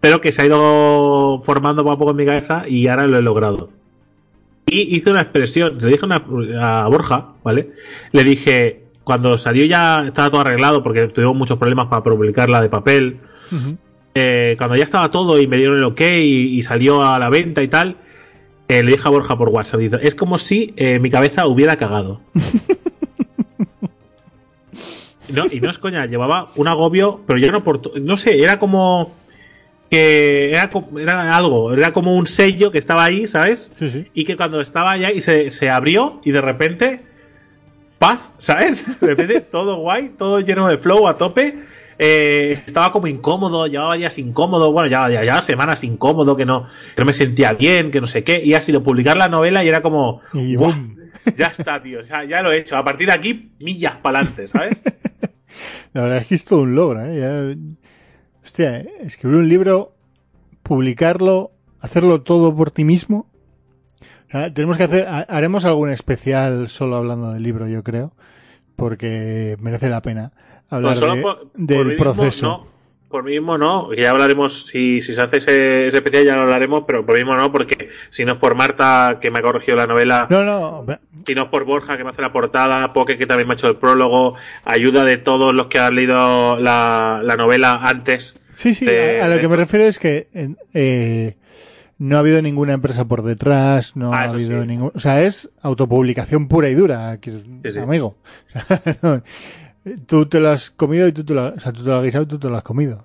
[0.00, 3.18] pero que se ha ido formando poco a poco en mi cabeza y ahora lo
[3.18, 3.70] he logrado.
[4.66, 6.06] Y hice una expresión, le dije
[6.60, 7.70] a Borja, ¿vale?
[8.12, 12.68] Le dije, cuando salió ya estaba todo arreglado porque tuvimos muchos problemas para publicarla de
[12.68, 13.18] papel.
[14.14, 17.62] Eh, cuando ya estaba todo y me dieron el ok y, salió a la venta
[17.62, 17.96] y tal,
[18.68, 22.20] eh, le dije a Borja por WhatsApp, es como si eh, mi cabeza hubiera cagado.
[25.34, 28.00] No, y no es coña, llevaba un agobio, pero ya no por.
[28.00, 29.12] No sé, era como.
[29.90, 33.70] Que era, era algo, era como un sello que estaba ahí, ¿sabes?
[33.78, 34.06] Sí, sí.
[34.14, 37.02] Y que cuando estaba allá y se, se abrió y de repente.
[37.98, 39.00] Paz, ¿sabes?
[39.00, 41.54] De repente todo guay, todo lleno de flow a tope.
[41.98, 46.66] Eh, estaba como incómodo, llevaba días incómodo, bueno, ya, ya, ya, semanas incómodo, que no,
[46.94, 49.64] que no me sentía bien, que no sé qué, y ha sido publicar la novela
[49.64, 51.03] y era como, y boom.
[51.36, 54.48] Ya está, tío, sea, ya lo he hecho, a partir de aquí, millas para adelante,
[54.48, 54.82] ¿sabes?
[55.92, 57.18] La verdad es que es todo un logro, ¿eh?
[57.18, 57.56] Ya...
[58.42, 59.94] Hostia, escribir un libro,
[60.62, 63.26] publicarlo, hacerlo todo por ti mismo.
[64.54, 68.12] tenemos que hacer, haremos algún especial solo hablando del libro, yo creo,
[68.76, 70.32] porque merece la pena
[70.68, 70.96] hablar
[71.54, 72.73] del proceso
[73.14, 76.82] por mí mismo no, ya hablaremos, si, si se hace ese, especial ya lo hablaremos,
[76.84, 79.76] pero por mí mismo no, porque si no es por Marta, que me ha corregido
[79.76, 80.84] la novela, no, no.
[81.24, 83.56] si no es por Borja, que me hace la portada, Poke, que también me ha
[83.56, 84.34] hecho el prólogo,
[84.64, 88.36] ayuda de todos los que han leído la, novela antes.
[88.54, 90.26] Sí, sí, a, lo que me refiero es que
[90.74, 91.36] eh,
[91.98, 94.90] no ha habido ninguna empresa por detrás, no ah, ha habido ningún...
[94.92, 97.16] O sea, es autopublicación pura y dura,
[97.80, 98.16] amigo.
[100.06, 102.04] Tú te lo has comido y tú te lo, o sea, tú te lo has
[102.04, 103.04] guisado y tú te lo has comido.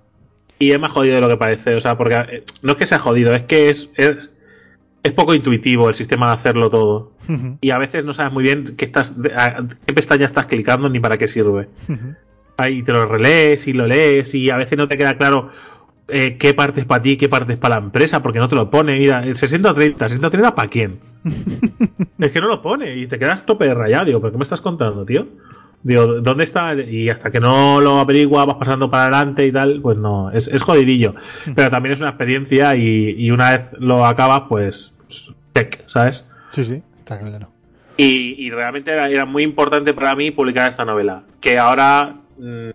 [0.58, 2.86] Y es más jodido de lo que parece, o sea, porque eh, no es que
[2.86, 7.12] sea jodido, es que es, es, poco intuitivo el sistema de hacerlo todo.
[7.60, 9.14] Y a veces no sabes muy bien qué, estás,
[9.86, 11.68] qué pestaña estás clicando ni para qué sirve.
[12.56, 15.50] Ahí te lo relees y lo lees y a veces no te queda claro
[16.08, 18.56] eh, qué parte es para ti, qué parte es para la empresa, porque no te
[18.56, 18.98] lo pone.
[18.98, 20.98] Mira, el 60-30, 60-30 para quién.
[22.18, 24.06] es que no lo pone y te quedas tope de rayado.
[24.06, 25.28] Digo, ¿pero qué me estás contando, tío?
[25.82, 26.74] Digo, ¿dónde está?
[26.74, 30.46] Y hasta que no lo averigua, vas pasando para adelante y tal, pues no, es,
[30.48, 31.14] es jodidillo.
[31.46, 31.52] Hmm.
[31.54, 34.94] Pero también es una experiencia y, una vez lo acabas, pues,
[35.54, 36.28] tech, ¿sabes?
[36.52, 37.48] Sí, sí, está claro.
[37.96, 41.22] Y, y realmente era, muy importante para mí publicar esta novela.
[41.40, 42.70] Que ahora mm,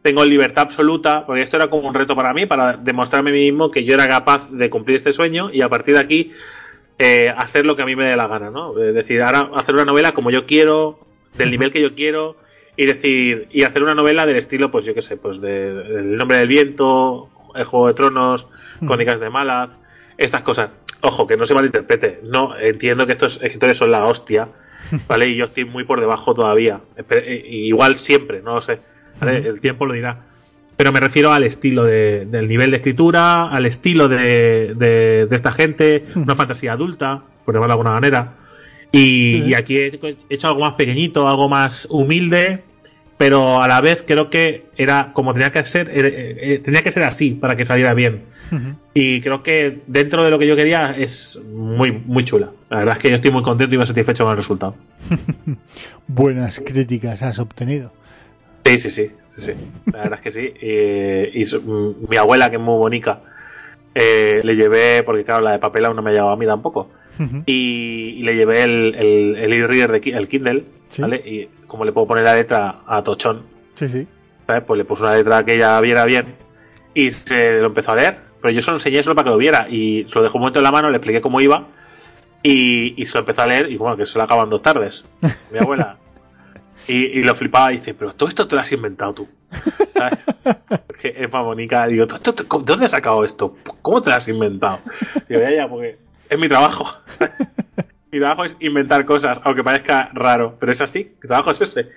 [0.00, 3.50] tengo libertad absoluta, porque esto era como un reto para mí, para demostrarme a mí
[3.50, 6.32] mismo que yo era capaz de cumplir este sueño y a partir de aquí
[6.98, 8.78] eh, hacer lo que a mí me dé la gana, ¿no?
[8.82, 11.00] Es decir, ahora hacer una novela como yo quiero,
[11.36, 12.36] del nivel que yo quiero
[12.76, 16.16] y decir y hacer una novela del estilo pues yo qué sé pues de, El
[16.16, 18.48] nombre del viento el juego de tronos
[18.80, 18.86] hmm.
[18.86, 19.70] crónicas de Malaz
[20.18, 20.70] estas cosas
[21.00, 24.48] ojo que no se malinterprete no entiendo que estos escritores son la hostia
[25.08, 28.80] vale y yo estoy muy por debajo todavía eh, igual siempre no lo sé
[29.20, 29.40] ¿vale?
[29.40, 29.46] Hmm.
[29.46, 30.24] el tiempo lo dirá
[30.76, 35.50] pero me refiero al estilo de, del nivel de escritura al estilo de, de, esta
[35.50, 36.22] gente hmm.
[36.22, 38.45] una fantasía adulta por llamarlo de alguna manera
[38.96, 39.98] y, aquí he
[40.30, 42.62] hecho algo más pequeñito, algo más humilde,
[43.18, 46.90] pero a la vez creo que era como tenía que ser, eh, eh, tenía que
[46.90, 48.22] ser así para que saliera bien.
[48.94, 52.50] Y creo que dentro de lo que yo quería es muy, muy chula.
[52.70, 54.76] La verdad es que yo estoy muy contento y muy satisfecho con el resultado.
[56.06, 57.92] Buenas críticas has obtenido.
[58.64, 59.52] Sí, sí, sí, sí, sí.
[59.92, 60.54] La verdad es que sí.
[61.34, 63.20] Y, y su- mm, mi abuela, que es muy bonita,
[63.94, 66.46] eh, le llevé, porque claro, la de papel aún no me ha llegado a mí
[66.46, 66.90] tampoco.
[67.46, 71.02] Y, y le llevé el, el, el e-reader de el Kindle, Sí.
[71.02, 71.16] ¿vale?
[71.16, 73.42] Y como le puedo poner la letra a Tochón,
[73.74, 74.06] Sí, sí.
[74.46, 74.62] ¿sabes?
[74.64, 76.36] Pues le puse una letra que ella viera bien
[76.94, 78.18] y se lo empezó a leer.
[78.40, 80.40] Pero yo se lo enseñé solo para que lo viera y se lo dejé un
[80.42, 81.66] momento en la mano, le expliqué cómo iba
[82.42, 85.04] y, y se lo empezó a leer y bueno, que se lo acaban dos tardes.
[85.52, 85.96] Mi abuela.
[86.88, 89.28] Y, y lo flipaba y dice, pero todo esto te lo has inventado tú.
[89.94, 90.18] ¿Sabes?
[90.86, 91.86] Porque es más bonita.
[91.88, 93.56] Digo, ¿tú- tú- tú- ¿de dónde has sacado esto?
[93.82, 94.78] ¿Cómo te lo has inventado?
[95.28, 95.98] Digo, ya, ya, porque
[96.28, 96.86] es mi trabajo.
[98.12, 101.12] mi trabajo es inventar cosas, aunque parezca raro, pero es así.
[101.22, 101.88] Mi trabajo es ese.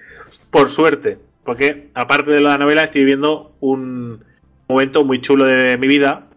[0.49, 1.17] Por suerte.
[1.43, 4.23] Porque aparte de la novela, estoy viviendo un
[4.67, 6.27] momento muy chulo de mi vida.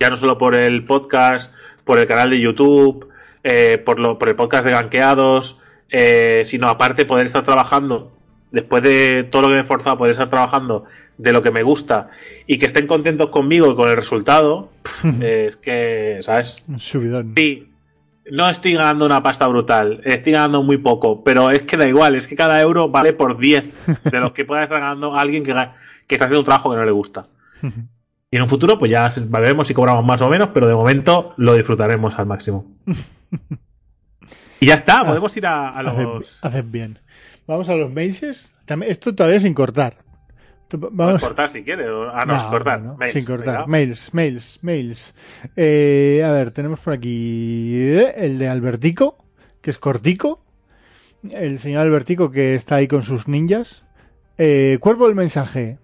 [0.00, 1.54] Ya no solo por el podcast,
[1.84, 3.08] por el canal de YouTube,
[3.44, 5.60] eh, por, lo, por el podcast de Ganqueados,
[5.90, 8.12] eh, sino aparte poder estar trabajando,
[8.50, 10.84] después de todo lo que me he esforzado, poder estar trabajando
[11.22, 12.10] de lo que me gusta
[12.46, 14.70] y que estén contentos conmigo y con el resultado,
[15.20, 16.64] eh, es que, ¿sabes?
[16.68, 17.32] Un subidón.
[17.36, 17.68] Sí,
[18.30, 22.14] no estoy ganando una pasta brutal, estoy ganando muy poco, pero es que da igual,
[22.14, 25.52] es que cada euro vale por 10 de los que pueda estar ganando alguien que,
[26.06, 27.26] que está haciendo un trabajo que no le gusta.
[28.34, 31.34] Y en un futuro, pues ya veremos si cobramos más o menos, pero de momento
[31.36, 32.64] lo disfrutaremos al máximo.
[34.58, 36.38] Y ya está, podemos ir a, a los.
[36.40, 37.00] haces bien.
[37.48, 37.90] Vamos a los.
[38.64, 39.96] También, esto todavía sin cortar.
[40.78, 41.86] Vamos Vamos cortar si quieres.
[42.12, 42.80] Ah, no, No, sin cortar.
[42.80, 43.54] no, no, Mails, sin cortar.
[43.54, 43.66] venga.
[43.66, 45.14] Mails, mails, mails.
[45.56, 49.16] Eh, a ver, tenemos por aquí eh, el de Albertico,
[49.60, 50.42] que es cortico.
[51.30, 53.84] El señor Albertico que está ahí con sus ninjas.
[54.38, 55.78] Eh, cuerpo del mensaje.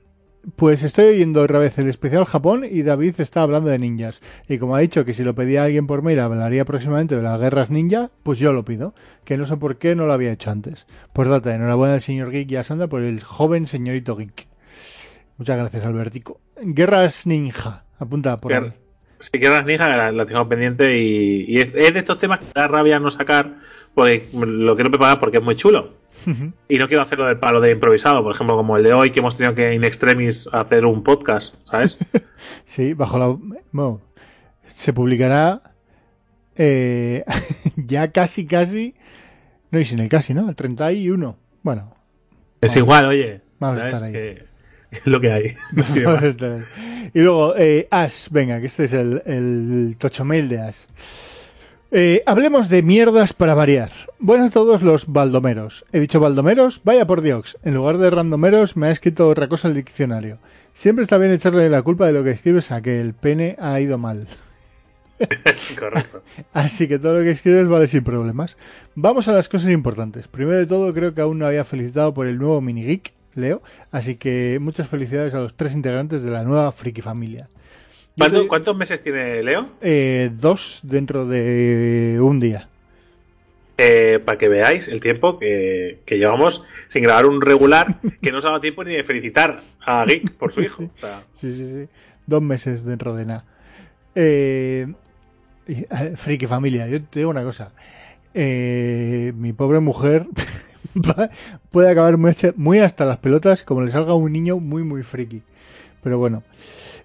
[0.56, 4.20] Pues estoy oyendo otra vez el especial Japón y David está hablando de ninjas.
[4.48, 7.38] Y como ha dicho que si lo pedía alguien por mail hablaría próximamente de las
[7.38, 8.94] guerras ninja, pues yo lo pido.
[9.24, 10.86] Que no sé por qué no lo había hecho antes.
[11.12, 14.48] Pues data, enhorabuena al señor Geek y a Sandra por el joven señorito Geek.
[15.38, 16.40] Muchas gracias, Albertico.
[16.60, 17.84] Guerras ninja.
[17.98, 18.72] Apunta por Guerra- ahí.
[19.20, 22.46] Si quieres, Ninja, la, la tengo pendiente y, y es, es de estos temas que
[22.54, 23.56] da rabia no sacar,
[23.92, 25.94] porque lo quiero preparar porque es muy chulo.
[26.68, 29.20] Y no quiero hacerlo del palo de improvisado, por ejemplo, como el de hoy que
[29.20, 31.96] hemos tenido que in extremis hacer un podcast, ¿sabes?
[32.64, 33.36] Sí, bajo la.
[33.72, 34.00] Bueno,
[34.66, 35.62] se publicará
[36.56, 37.24] eh,
[37.76, 38.94] ya casi, casi.
[39.70, 40.48] No, y sin el casi, ¿no?
[40.48, 41.36] El 31.
[41.62, 41.94] Bueno,
[42.60, 43.40] es igual, oye.
[43.58, 44.12] Vamos a estar ahí.
[44.12, 44.47] Que-
[44.90, 45.56] es lo que hay.
[45.72, 46.64] No
[47.14, 50.84] y luego, eh, Ash, venga, que este es el, el tocho mail de Ash.
[51.90, 53.90] Eh, hablemos de mierdas para variar.
[54.18, 55.86] Buenas a todos los baldomeros.
[55.90, 57.56] He dicho baldomeros, vaya por Dios.
[57.62, 60.38] En lugar de randomeros me ha escrito otra cosa el diccionario.
[60.74, 63.80] Siempre está bien echarle la culpa de lo que escribes a que el pene ha
[63.80, 64.26] ido mal.
[65.78, 66.22] Correcto.
[66.52, 68.58] Así que todo lo que escribes vale sin problemas.
[68.94, 70.28] Vamos a las cosas importantes.
[70.28, 73.62] Primero de todo, creo que aún no había felicitado por el nuevo mini geek, Leo.
[73.90, 77.48] Así que muchas felicidades a los tres integrantes de la nueva friki familia.
[77.50, 79.68] Yo ¿Cuánto- te- ¿Cuántos meses tiene Leo?
[79.80, 82.68] eh, dos dentro de un día.
[83.80, 88.40] Eh, para que veáis el tiempo que, que llevamos sin grabar un regular que no
[88.40, 90.82] se ha dado tiempo ni de felicitar a Geek por su hijo.
[90.96, 91.88] O sea, Sí, sí, sí.
[92.26, 93.44] Dos meses dentro de nada.
[94.16, 94.88] Eh,
[95.68, 97.70] eh, friki familia, yo te digo una cosa.
[98.34, 100.26] Eh, mi pobre mujer
[100.98, 101.30] va-
[101.70, 102.16] puede acabar
[102.56, 105.42] muy, hasta las pelotas como le salga a un niño muy, muy friki.
[106.02, 106.42] Pero bueno.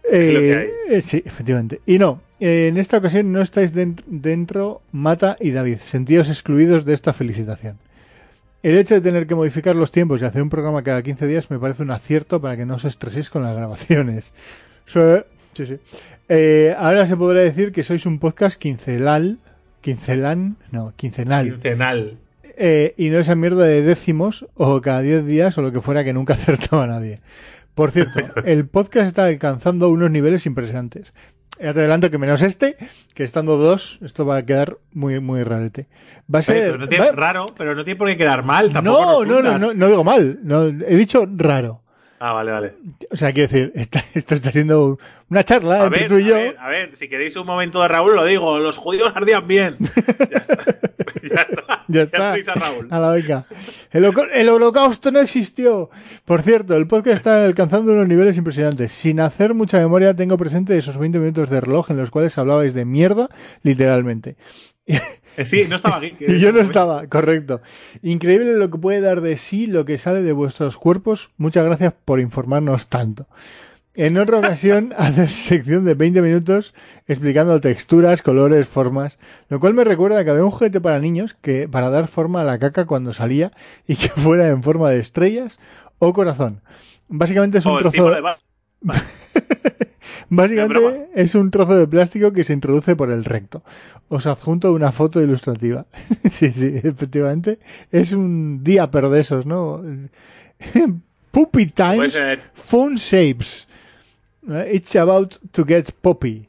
[0.10, 1.82] Eh, eh, sí, efectivamente.
[1.86, 6.84] Y no, eh, en esta ocasión no estáis den- dentro Mata y David, sentidos excluidos
[6.86, 7.78] de esta felicitación.
[8.64, 11.50] El hecho de tener que modificar los tiempos y hacer un programa cada 15 días
[11.50, 14.32] me parece un acierto para que no os estreséis con las grabaciones.
[14.86, 15.00] Sí,
[15.54, 16.70] sí, sí.
[16.78, 19.38] Ahora se podrá decir que sois un podcast quincelal,
[19.80, 22.18] quincelan, no, quincenal, quincenal.
[22.58, 26.04] Eh, y no esa mierda de décimos o cada 10 días o lo que fuera
[26.04, 27.22] que nunca acertaba a nadie.
[27.76, 31.14] Por cierto, el podcast está alcanzando unos niveles impresionantes.
[31.60, 32.76] Ya te adelanto que menos este,
[33.14, 35.88] que estando dos, esto va a quedar muy, muy rarete.
[36.34, 36.64] Va a ser.
[36.66, 38.74] pero no tiene- va- raro, pero no tiene por qué quedar mal.
[38.74, 40.40] Tampoco no, no, no, no, no digo mal.
[40.44, 41.83] No, he dicho raro.
[42.26, 42.74] Ah, vale, vale.
[43.12, 44.98] O sea, quiero decir, esta- esto está siendo
[45.30, 46.36] una charla A entre ver, tú y a yo.
[46.36, 48.60] ver, a ver, si queréis un momento de Raúl, lo digo.
[48.60, 49.76] Los judíos ardían bien.
[51.24, 51.84] Ya está.
[51.88, 52.18] ya está.
[52.18, 52.52] Ya está.
[52.52, 52.88] a Raúl.
[52.92, 53.46] A la venga.
[53.92, 55.90] El, el holocausto no existió.
[56.26, 58.92] Por cierto, el podcast está alcanzando unos niveles impresionantes.
[58.92, 62.74] Sin hacer mucha memoria, tengo presente esos 20 minutos de reloj en los cuales hablabais
[62.74, 63.30] de mierda,
[63.64, 64.36] literalmente.
[65.38, 66.14] Eh, sí, no estaba aquí.
[66.20, 67.62] Y yo no estaba, correcto.
[68.02, 71.32] Increíble lo que puede dar de sí lo que sale de vuestros cuerpos.
[71.38, 73.28] Muchas gracias por informarnos tanto.
[73.96, 76.74] En otra ocasión, hacer sección de 20 minutos
[77.08, 79.20] explicando texturas, colores, formas,
[79.50, 82.44] lo cual me recuerda que había un juguete para niños que para dar forma a
[82.44, 83.52] la caca cuando salía
[83.88, 85.60] y que fuera en forma de estrellas
[86.00, 86.62] o corazón.
[87.08, 87.92] Básicamente es un O el trozo.
[87.94, 89.02] símbolo de Batman.
[90.30, 93.64] Básicamente Es un trozo de plástico que se introduce por el recto.
[94.10, 95.86] Os adjunto una foto ilustrativa.
[96.30, 97.60] sí, sí, efectivamente.
[97.92, 99.82] Es un diaper de esos, ¿no?
[101.32, 102.20] Puppy Puede Times
[102.54, 103.68] Phone Shapes.
[104.50, 106.48] Eh, It's about to get poppy.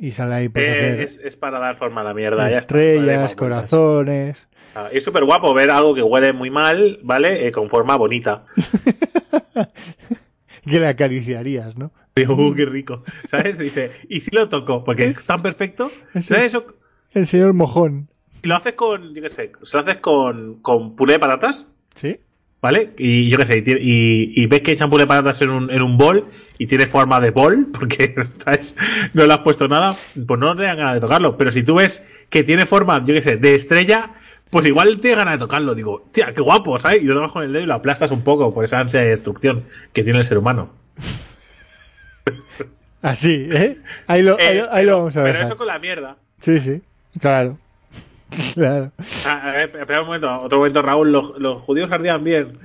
[0.00, 2.48] Y sale ahí pues, eh, es, es para dar forma a la mierda.
[2.50, 4.48] ya está, no estrellas, corazones.
[4.74, 7.46] Ah, Es súper guapo ver algo que huele muy mal, ¿vale?
[7.46, 8.44] Eh, con forma bonita.
[10.64, 11.90] Que le acariciarías, ¿no?
[12.18, 13.02] Digo, "Uh, qué rico.
[13.30, 13.58] ¿Sabes?
[13.58, 14.84] Dice, ¿y si lo toco?
[14.84, 15.90] Porque es tan perfecto.
[16.14, 16.66] Es- ¿Sabes eso?
[17.14, 18.08] El señor mojón.
[18.42, 21.66] Si lo haces con, yo qué sé, si lo haces con, con puré de patatas,
[21.94, 22.16] ¿Sí?
[22.62, 22.92] ¿vale?
[22.98, 25.50] Y yo qué sé, y, tiene- y- y ves que echan puré de patatas en
[25.50, 26.26] un, en un bol
[26.58, 28.76] y tiene forma de bol, porque, ¿sabes?
[29.14, 29.96] No le has puesto nada,
[30.26, 31.36] pues no te dan ganas de tocarlo.
[31.36, 34.14] Pero si tú ves que tiene forma, yo qué sé, de estrella,
[34.50, 35.74] pues igual te da ganas de tocarlo.
[35.74, 37.02] Digo, tía, qué guapo, ¿sabes?
[37.02, 39.08] Y lo tomas con el dedo y lo aplastas un poco por esa ansia de
[39.08, 40.70] destrucción que tiene el ser humano.
[43.02, 43.78] Así, ¿eh?
[44.06, 45.46] Ahí lo, Eh, lo- ahí lo vamos a Pero dejar.
[45.46, 46.16] eso con la mierda.
[46.40, 46.82] Sí, sí.
[47.20, 47.58] Claro.
[48.54, 48.92] Claro.
[49.24, 51.10] Ah, A ver, espera un momento, otro momento, Raúl.
[51.12, 52.58] Los, los judíos ardían bien.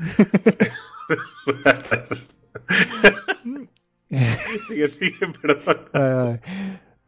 [4.68, 5.78] sigue, sigue, perdón.
[5.94, 6.40] Vale, vale.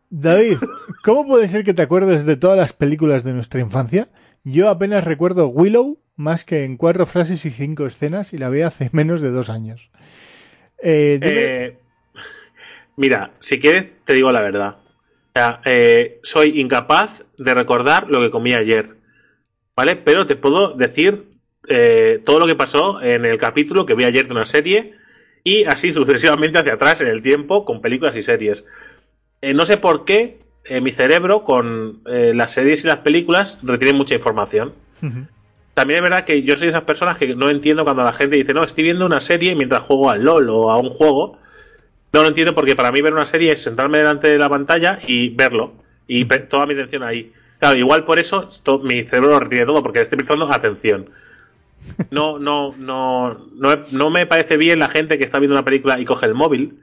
[0.09, 0.57] David,
[1.03, 4.07] ¿cómo puede ser que te acuerdes de todas las películas de nuestra infancia?
[4.43, 8.61] Yo apenas recuerdo Willow más que en cuatro frases y cinco escenas y la vi
[8.61, 9.89] hace menos de dos años.
[10.81, 11.79] Eh, dime- Eh,
[12.95, 14.77] mira, si quieres, te digo la verdad.
[14.77, 18.95] O sea, eh, soy incapaz de recordar lo que comí ayer.
[19.75, 19.97] ¿Vale?
[19.97, 21.25] Pero te puedo decir
[21.67, 24.95] eh, todo lo que pasó en el capítulo que vi ayer de una serie
[25.43, 28.65] y así sucesivamente hacia atrás en el tiempo con películas y series.
[29.41, 33.59] Eh, no sé por qué eh, mi cerebro con eh, las series y las películas
[33.61, 34.73] retiene mucha información.
[35.75, 38.37] También es verdad que yo soy de esas personas que no entiendo cuando la gente
[38.37, 41.37] dice, no, estoy viendo una serie mientras juego al LOL o a un juego.
[42.15, 44.99] No lo entiendo porque para mí ver una serie es sentarme delante de la pantalla
[45.05, 45.73] y verlo.
[46.07, 47.33] Y toda mi atención ahí.
[47.59, 51.09] Claro, igual por eso to- mi cerebro lo retiene todo, porque estoy prestando atención.
[52.11, 55.99] No, no, no, no, no me parece bien la gente que está viendo una película
[55.99, 56.79] y coge el móvil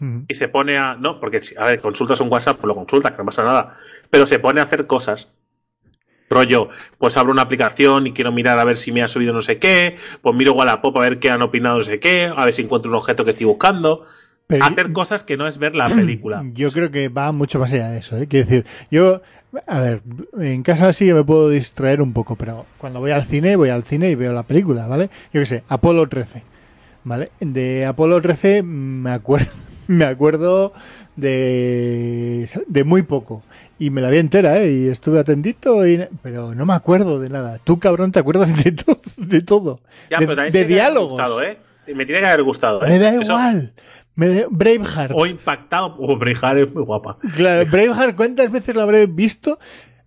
[0.00, 0.24] Ujú.
[0.28, 0.96] y se pone a.
[0.98, 3.76] No, porque, si- a ver, consultas un WhatsApp, pues lo consultas, que no pasa nada.
[4.08, 5.28] Pero se pone a hacer cosas.
[6.30, 9.42] Rollo, pues abro una aplicación y quiero mirar a ver si me ha subido no
[9.42, 9.98] sé qué.
[10.22, 12.32] Pues miro Wallapop a ver qué han opinado no sé qué.
[12.34, 14.06] A ver si encuentro un objeto que estoy buscando.
[14.46, 16.42] Pero Hacer cosas que no es ver la película.
[16.54, 18.16] Yo creo que va mucho más allá de eso.
[18.18, 18.26] ¿eh?
[18.28, 19.22] Quiero decir, yo,
[19.66, 20.02] a ver,
[20.38, 23.70] en casa sí que me puedo distraer un poco, pero cuando voy al cine, voy
[23.70, 25.08] al cine y veo la película, ¿vale?
[25.32, 26.42] Yo qué sé, Apolo 13,
[27.04, 27.30] ¿vale?
[27.40, 29.50] De Apolo 13 me acuerdo,
[29.88, 30.72] me acuerdo
[31.16, 33.42] de, de muy poco.
[33.78, 34.70] Y me la vi entera, ¿eh?
[34.72, 37.58] Y estuve atentito, y, pero no me acuerdo de nada.
[37.64, 39.80] Tú, cabrón, te acuerdas de, todo de todo.
[40.10, 41.12] Ya, de pero de diálogos.
[41.12, 41.56] gustado, ¿eh?
[41.94, 42.88] Me tiene que haber gustado, ¿eh?
[42.88, 43.72] Me da Eso- igual.
[44.16, 45.12] Me Braveheart.
[45.14, 45.96] O impactado.
[45.98, 47.18] Oh, Brejar es muy guapa.
[47.34, 49.58] Claro, Braveheart, ¿cuántas veces lo habré visto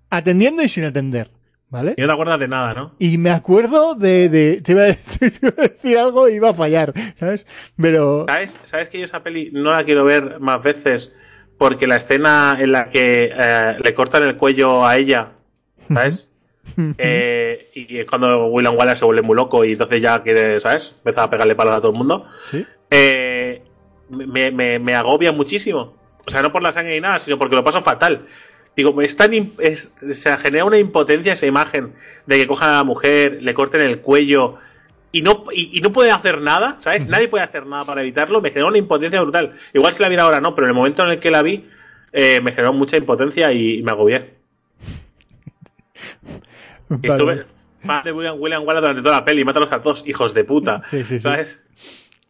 [0.09, 1.31] atendiendo y sin atender?
[1.69, 1.95] ¿Vale?
[1.97, 2.95] Y no te acuerdas de nada, ¿no?
[2.97, 6.35] Y me acuerdo de, de te, iba a decir, te iba a decir algo y
[6.35, 7.45] iba a fallar, ¿sabes?
[7.75, 8.57] Pero ¿Sabes?
[8.63, 11.13] ¿Sabes que yo esa peli no la quiero ver más veces?
[11.57, 15.31] Porque la escena en la que eh, le cortan el cuello a ella,
[15.93, 16.29] ¿sabes?
[16.97, 20.93] Eh, y es cuando William Wallace se vuelve muy loco y entonces ya quiere, ¿sabes?
[20.97, 22.27] Empieza a pegarle palos a todo el mundo.
[22.45, 23.56] sí, Eh,
[24.09, 25.95] me, me- me agobia muchísimo.
[26.25, 28.25] O sea, no por la sangre ni nada, sino porque lo paso fatal.
[28.75, 31.93] Digo, es tan es- se genera una impotencia esa imagen
[32.25, 34.55] de que cojan a la mujer, le corten el cuello
[35.11, 37.07] y no, y, y no puede hacer nada, ¿sabes?
[37.07, 38.41] Nadie puede hacer nada para evitarlo.
[38.41, 39.55] Me genera una impotencia brutal.
[39.73, 41.67] Igual si la viera ahora no, pero en el momento en el que la vi,
[42.11, 44.35] eh, me generó mucha impotencia y, me agobié.
[46.89, 47.07] Vale.
[47.13, 47.45] estuve
[47.83, 49.43] fan de William, William Wallace durante toda la peli.
[49.45, 50.81] Mátalos a todos, hijos de puta.
[50.89, 51.19] Sí, sí, sí.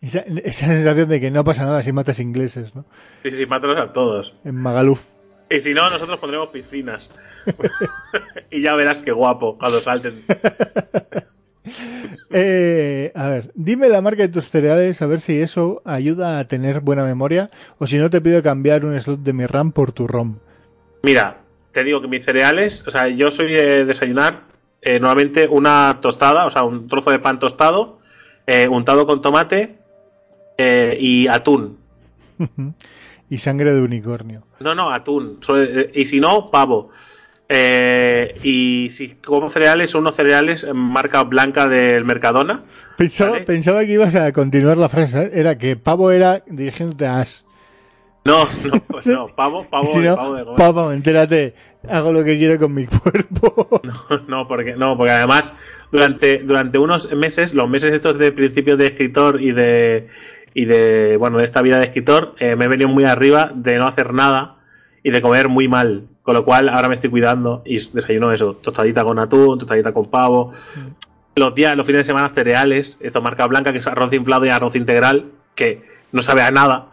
[0.02, 2.86] Esa, esa sensación de que no pasa nada si matas ingleses, ¿no?
[3.24, 4.34] Sí, sí, mátalos a todos.
[4.44, 5.06] En Magaluf.
[5.50, 7.12] Y si no, nosotros pondremos piscinas.
[8.52, 10.24] y ya verás qué guapo cuando salten.
[12.32, 16.48] Eh, a ver, dime la marca de tus cereales, a ver si eso ayuda a
[16.48, 19.92] tener buena memoria o si no te pido cambiar un slot de mi RAM por
[19.92, 20.38] tu ROM.
[21.04, 21.38] Mira,
[21.72, 24.44] te digo que mis cereales, o sea, yo soy de desayunar
[24.82, 28.00] eh, normalmente una tostada, o sea, un trozo de pan tostado,
[28.46, 29.77] eh, untado con tomate
[30.58, 31.78] eh, y atún.
[33.30, 34.44] y sangre de unicornio.
[34.60, 35.40] No, no, atún.
[35.56, 36.90] Eh, Y si no, pavo.
[37.50, 42.64] Eh, y si como cereales, son unos cereales en marca blanca del Mercadona.
[42.98, 43.46] Pensaba, Vale.
[43.46, 47.42] pensaba que ibas a continuar la frase, era que pavo era dirigiéndote a Ash.
[48.26, 51.54] No, no, pues no, pavo, pavo, si no, pavo de pavo, entérate,
[51.88, 53.82] hago lo que quiero con mi cuerpo.
[54.28, 55.54] No, porque, no, porque además,
[55.94, 60.10] durante, durante unos meses, los meses estos de principio de escritor y de,
[60.60, 63.78] y de, bueno, de esta vida de escritor, eh, me he venido muy arriba de
[63.78, 64.56] no hacer nada
[65.04, 66.08] y de comer muy mal.
[66.24, 70.08] Con lo cual ahora me estoy cuidando y desayuno eso, tostadita con atún, tostadita con
[70.10, 70.54] pavo.
[71.36, 74.50] Los días, los fines de semana cereales, esto marca blanca, que es arroz inflado y
[74.50, 76.88] arroz integral, que no sabe a nada.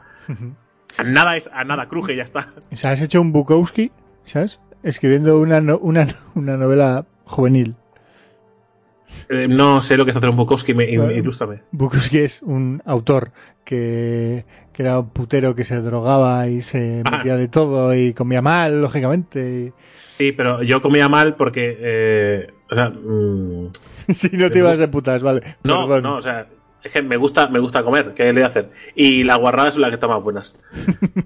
[0.99, 2.49] A nada es a nada, cruje ya está.
[2.71, 3.91] O sea, has hecho un Bukowski,
[4.27, 4.61] ¿sabes?
[4.83, 7.75] Escribiendo una, no- una, una novela juvenil.
[9.29, 11.11] Eh, no sé lo que es hacer un Bukowski, me, Bueno.
[11.13, 11.63] ilústrame.
[11.73, 13.33] Bukowski es un autor
[13.65, 17.11] que, que era un putero que se drogaba y se Ah.
[17.19, 19.73] metía de todo y comía mal, lógicamente.
[20.19, 23.63] Sí, pero yo comía mal porque, eh, o sea, mm,
[24.15, 25.57] Si no te ibas de putas, vale.
[25.65, 26.03] no, Perdón.
[26.03, 26.47] no, o sea,
[26.85, 28.71] es que me gusta, me gusta comer, ¿qué le voy a hacer?
[28.95, 30.59] Y las guarradas son las que están más buenas.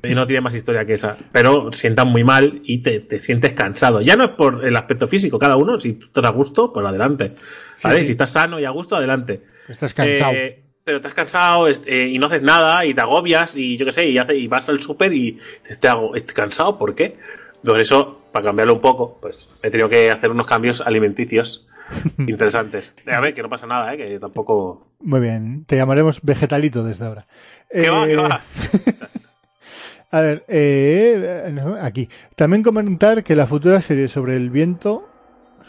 [0.02, 1.16] y no tiene más historia que esa.
[1.32, 4.00] Pero sientan muy mal y te, te sientes cansado.
[4.00, 6.86] Ya no es por el aspecto físico, cada uno, si tú te da gusto, pues
[6.86, 7.34] adelante.
[7.82, 8.00] ¿Vale?
[8.00, 8.06] sí.
[8.06, 9.42] Si estás sano y a gusto, adelante.
[9.68, 10.32] Estás cansado.
[10.32, 13.84] Eh, pero te has cansado eh, y no haces nada y te agobias y yo
[13.84, 16.94] qué sé, y, hace- y vas al súper y te te hago, estoy cansado, ¿por
[16.94, 17.18] qué?
[17.62, 21.67] Por eso, para cambiarlo un poco, pues he tenido que hacer unos cambios alimenticios
[22.18, 22.94] interesantes.
[23.06, 23.96] Eh, A ver, que no pasa nada, ¿eh?
[23.96, 24.86] que tampoco...
[25.00, 27.24] Muy bien, te llamaremos vegetalito desde ahora.
[27.70, 28.40] ¿Qué va, qué Eh, va?
[30.10, 32.08] A ver, eh, aquí.
[32.34, 35.06] También comentar que la futura serie sobre el viento,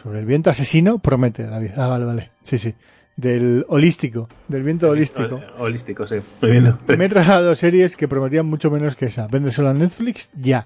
[0.01, 1.71] sobre el viento asesino, promete, David.
[1.75, 2.29] Ah, vale, vale.
[2.43, 2.73] Sí, sí.
[3.17, 5.41] Del holístico, del viento holístico.
[5.57, 6.19] Holístico, sí.
[6.41, 6.73] Muy bien.
[6.87, 9.27] Me he tragado series que prometían mucho menos que esa.
[9.27, 10.65] Véndeselo a Netflix, ya.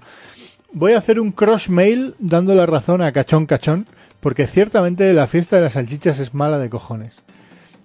[0.72, 3.86] Voy a hacer un cross mail dando la razón a Cachón Cachón,
[4.24, 7.22] porque ciertamente la fiesta de las salchichas es mala de cojones.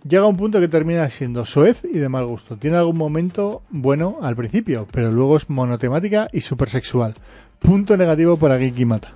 [0.07, 2.55] Llega un punto que termina siendo soez y de mal gusto.
[2.55, 7.13] Tiene algún momento bueno al principio, pero luego es monotemática y súper sexual.
[7.59, 9.11] Punto negativo para Geeky Mata.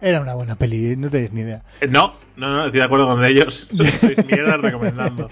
[0.00, 1.64] Era una buena peli, no tenéis ni idea.
[1.80, 3.68] Eh, No, no, no, estoy de acuerdo con ellos.
[4.00, 5.28] Sois mierdas recomendando.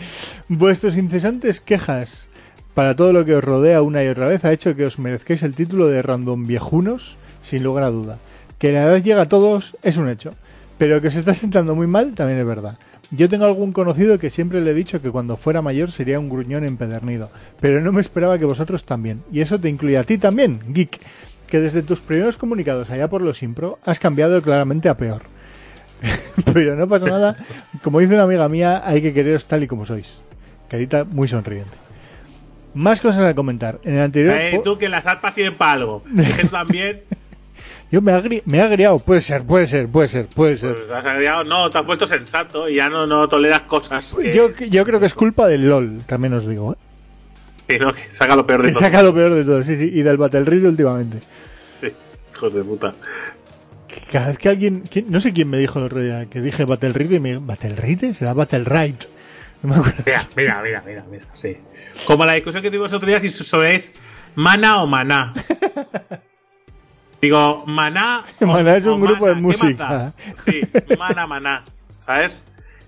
[0.49, 2.27] Vuestros incesantes quejas
[2.75, 5.45] para todo lo que os rodea una y otra vez ha hecho que os merezcáis
[5.45, 8.19] el título de random viejunos, sin lugar a duda.
[8.59, 10.35] Que la edad llega a todos es un hecho,
[10.81, 12.79] pero que os está sentando muy mal también es verdad.
[13.11, 16.31] Yo tengo algún conocido que siempre le he dicho que cuando fuera mayor sería un
[16.31, 17.29] gruñón empedernido,
[17.61, 19.23] pero no me esperaba que vosotros también.
[19.31, 20.99] Y eso te incluye a ti también, geek,
[21.47, 25.21] que desde tus primeros comunicados allá por los impro has cambiado claramente a peor.
[26.55, 27.37] pero no pasa nada,
[27.85, 30.23] como dice una amiga mía, hay que quereros tal y como sois.
[30.71, 31.77] Carita muy sonriente.
[32.73, 33.81] Más cosas a comentar.
[33.85, 34.35] En el anterior.
[34.35, 35.05] Eh, tú que las
[35.59, 36.03] para algo.
[36.51, 37.03] También.
[37.91, 38.99] Yo me agri- me he agriado.
[39.01, 40.75] Puede ser, puede ser, puede ser, puede ser.
[40.77, 44.15] Pues has no, te has puesto sensato y ya no, no toleras cosas.
[44.17, 46.73] Que, Yo, yo creo que es culpa del LOL, también os digo.
[46.73, 46.77] ¿eh?
[47.67, 48.81] que no, que saca lo peor de Que todo.
[48.81, 49.91] saca lo peor de todo, sí, sí.
[49.93, 51.19] Y del Battle Royale últimamente.
[51.81, 51.93] Sí,
[52.35, 52.95] hijos de puta.
[54.13, 54.85] Cada vez que alguien.
[54.91, 55.07] ¿quién?
[55.09, 57.39] no sé quién me dijo el otro día que dije Battle Royale y me.
[57.39, 58.15] ¿Battle Royale?
[58.15, 59.03] Será Battle Right.
[59.63, 60.03] No me acuerdo.
[60.07, 61.57] Mira, mira, mira, mira, mira, sí.
[62.07, 63.93] Como la discusión que tuvimos otro día si sobre es
[64.35, 65.33] mana o maná.
[67.21, 68.25] Digo, maná.
[68.41, 70.13] Maná es un grupo de mana, ¿qué más música.
[70.45, 70.61] Sí,
[70.99, 71.65] mana, maná.
[71.99, 72.43] ¿Sabes?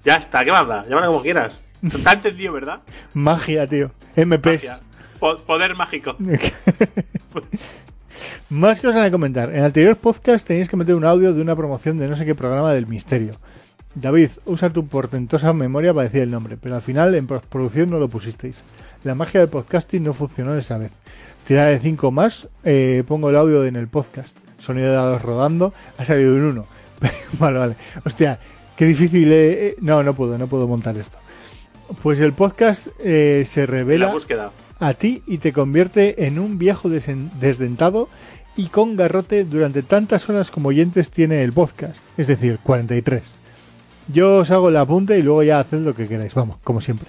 [0.04, 0.82] Ya está, ¿qué más da?
[0.84, 1.62] Llámalo como quieras.
[2.04, 2.80] Ha entendido, ¿verdad?
[3.14, 3.90] Magia, tío.
[4.16, 4.46] MPs.
[4.46, 4.80] Magia.
[5.20, 6.16] Po- Poder mágico.
[8.50, 9.50] Más cosas a comentar.
[9.50, 12.24] En el anterior podcast tenéis que meter un audio de una promoción de no sé
[12.26, 13.34] qué programa del misterio.
[13.94, 17.98] David, usa tu portentosa memoria para decir el nombre, pero al final en postproducción no
[17.98, 18.62] lo pusisteis.
[19.04, 20.92] La magia del podcasting no funcionó esa vez.
[21.46, 24.36] Tira de 5 más, eh, pongo el audio en el podcast.
[24.58, 26.66] Sonido de dados rodando, ha salido un 1.
[27.38, 27.74] vale, vale.
[28.04, 28.38] Hostia,
[28.76, 29.32] qué difícil.
[29.32, 29.76] eh, eh.
[29.80, 31.18] No, no puedo, no puedo montar esto.
[32.02, 34.50] Pues el podcast eh, se revela la búsqueda.
[34.78, 38.08] a ti y te convierte en un viejo desdentado
[38.56, 43.22] y con garrote durante tantas horas como oyentes tiene el podcast, es decir, 43.
[44.12, 47.08] Yo os hago el apunte y luego ya haced lo que queráis, vamos, como siempre.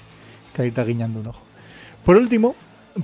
[0.54, 1.40] Carita guiñando un ojo.
[2.06, 2.56] Por último,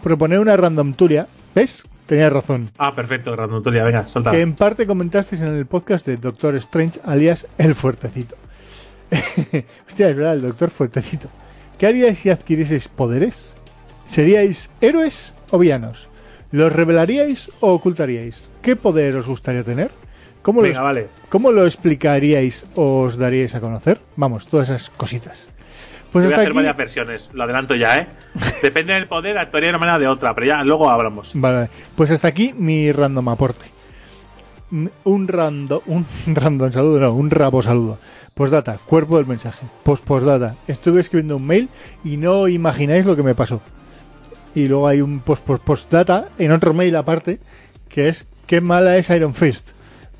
[0.01, 1.83] proponer una random turia, ¿ves?
[2.09, 2.71] Tenía razón.
[2.79, 4.31] Ah, perfecto, Randotulia, venga, salta.
[4.31, 8.35] Que en parte comentasteis en el podcast de Doctor Strange, alias El Fuertecito.
[9.87, 11.29] Hostia, es verdad, el Doctor Fuertecito.
[11.77, 13.55] ¿Qué haríais si adquirieseis poderes?
[14.07, 16.09] ¿Seríais héroes o villanos?
[16.51, 18.49] ¿Los revelaríais o ocultaríais?
[18.63, 19.91] ¿Qué poder os gustaría tener?
[20.41, 21.07] ¿Cómo, Venga, lo, vale.
[21.29, 24.01] ¿Cómo lo explicaríais o os daríais a conocer?
[24.15, 25.47] Vamos, todas esas cositas.
[26.11, 26.55] Pues Voy a hacer aquí.
[26.55, 28.07] varias versiones, lo adelanto ya, ¿eh?
[28.63, 31.31] Depende del poder, actuaría de una manera de otra, pero ya luego hablamos.
[31.35, 33.65] Vale, pues hasta aquí mi random aporte.
[34.71, 36.05] Mm, Un random, un
[36.35, 37.99] random saludo, no, un rabo saludo.
[38.33, 39.65] Postdata, cuerpo del mensaje.
[39.83, 41.69] Post postdata, estuve escribiendo un mail
[42.03, 43.61] y no imagináis lo que me pasó.
[44.55, 47.39] Y luego hay un post post postdata en otro mail aparte
[47.87, 49.69] que es qué mala es Iron Fist.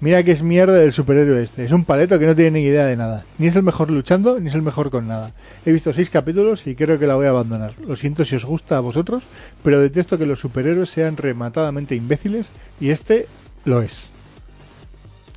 [0.01, 1.65] Mira que es mierda del superhéroe este.
[1.65, 3.25] Es un paleto que no tiene ni idea de nada.
[3.37, 5.33] Ni es el mejor luchando, ni es el mejor con nada.
[5.65, 7.73] He visto seis capítulos y creo que la voy a abandonar.
[7.85, 9.23] Lo siento si os gusta a vosotros,
[9.61, 12.47] pero detesto que los superhéroes sean rematadamente imbéciles
[12.79, 13.27] y este
[13.65, 14.09] lo es.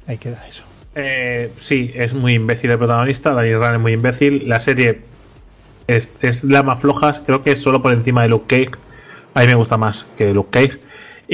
[0.06, 0.62] Ahí queda eso.
[0.94, 3.34] Eh, sí, es muy imbécil el protagonista.
[3.34, 4.48] Daniel Rand es muy imbécil.
[4.48, 5.00] La serie
[5.88, 7.12] es, es la más floja.
[7.26, 8.78] Creo que es solo por encima de Luke Cage.
[9.34, 10.78] A mí me gusta más que Luke Cage.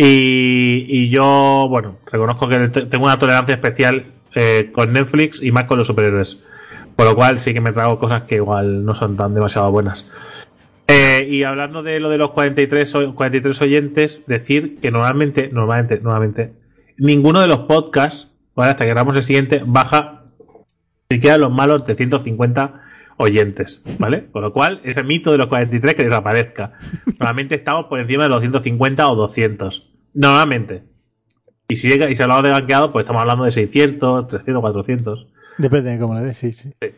[0.00, 4.04] Y, yo, bueno, reconozco que te- tengo una tolerancia especial
[4.36, 6.38] eh, con Netflix y más con los superhéroes.
[6.94, 10.06] Por lo cual sí que me trago cosas que igual no son tan demasiado buenas.
[10.86, 15.98] Eh, y hablando de lo de los 43, o- 43 oyentes, decir que normalmente, normalmente,
[16.00, 16.52] normalmente,
[16.96, 18.70] ninguno de los podcasts, ¿vale?
[18.70, 20.22] hasta que grabamos el siguiente, baja
[21.10, 22.82] siquiera los malos de 150
[23.18, 24.30] oyentes, ¿vale?
[24.30, 26.72] Con lo cual, ese mito de los 43 que desaparezca.
[27.06, 29.92] Normalmente estamos por encima de los 150 o 200.
[30.14, 30.84] Normalmente.
[31.68, 35.26] Y si, llega- y si hablamos de banqueado, pues estamos hablando de 600, 300, 400.
[35.58, 36.70] Depende de cómo le des, sí, sí.
[36.80, 36.88] Sí.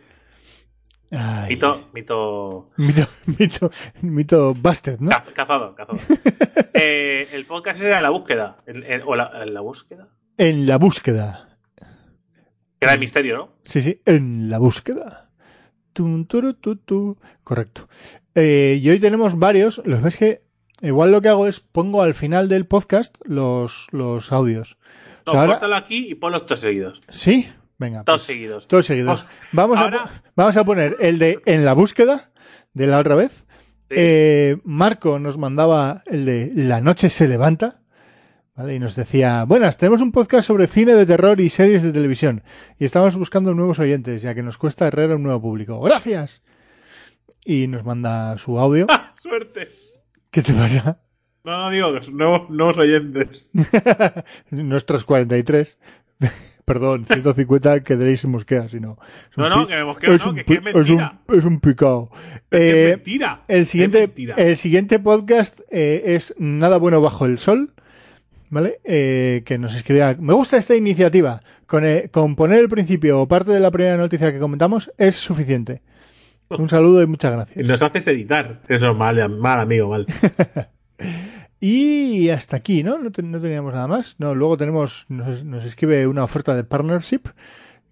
[1.48, 3.70] Mito, mito Mito, mito,
[4.02, 5.10] mito busted, ¿no?
[5.10, 5.98] Caz- Cazado, cazado.
[6.72, 8.58] Eh, el podcast era la búsqueda.
[8.66, 10.08] El- el- o la, la búsqueda.
[10.38, 11.58] En la búsqueda.
[11.76, 13.48] Que era de misterio, ¿no?
[13.64, 15.29] Sí, sí, en la búsqueda.
[15.92, 17.16] Tum, turu, tu, tu.
[17.44, 17.88] Correcto.
[18.34, 19.82] Eh, y hoy tenemos varios.
[19.84, 20.42] Los ves que
[20.82, 24.76] igual lo que hago es pongo al final del podcast los, los audios.
[25.26, 27.02] No, O sea, ahora- córtalo aquí y ponlos todos seguidos.
[27.10, 27.48] ¿Sí?
[27.78, 28.04] Venga.
[28.04, 28.68] Todos pues, seguidos.
[28.68, 29.24] todos seguidos.
[29.52, 32.30] Vamos, a, ahora- po- vamos a poner el de en la búsqueda
[32.74, 33.44] de la otra vez.
[33.88, 33.96] Sí.
[33.96, 37.79] Eh, Marco nos mandaba el de La noche se levanta.
[38.60, 38.74] ¿Vale?
[38.74, 42.42] Y nos decía, buenas, tenemos un podcast sobre cine de terror y series de televisión.
[42.78, 45.80] Y estamos buscando nuevos oyentes, ya que nos cuesta herrera un nuevo público.
[45.80, 46.42] Gracias.
[47.42, 48.86] Y nos manda su audio.
[48.90, 49.66] ¡Ah, ¡Suerte!
[50.30, 51.00] ¿Qué te pasa?
[51.42, 53.48] No, no digo que son nuevos, nuevos oyentes.
[54.50, 55.78] Nuestros 43.
[56.66, 58.98] Perdón, 150 quedaréis en mosquea, si no.
[59.38, 60.80] No, no, que me mosqueo, es no, un que, es mentira.
[60.82, 62.08] Es un, es un que
[62.50, 63.42] Eh, mentira.
[63.48, 64.34] El siguiente, mentira.
[64.36, 67.72] el siguiente podcast eh, es Nada bueno bajo el sol,
[68.50, 68.80] ¿vale?
[68.84, 73.28] Eh, que nos escribía, me gusta esta iniciativa, con, eh, con poner el principio o
[73.28, 75.82] parte de la primera noticia que comentamos es suficiente.
[76.50, 77.68] Un saludo y muchas Y gracias.
[77.68, 78.60] Nos haces editar.
[78.68, 80.06] Eso es mal, mal amigo, mal.
[81.62, 82.98] Y hasta aquí, ¿no?
[82.98, 84.16] No, no teníamos nada más.
[84.18, 87.20] No, luego tenemos, nos, nos escribe una oferta de partnership,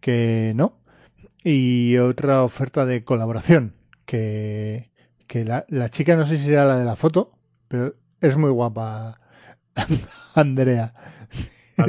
[0.01, 0.79] que no.
[1.45, 3.75] Y otra oferta de colaboración,
[4.07, 4.91] que,
[5.27, 7.33] que la, la chica no sé si será la de la foto,
[7.69, 9.21] pero es muy guapa
[10.35, 10.93] Andrea.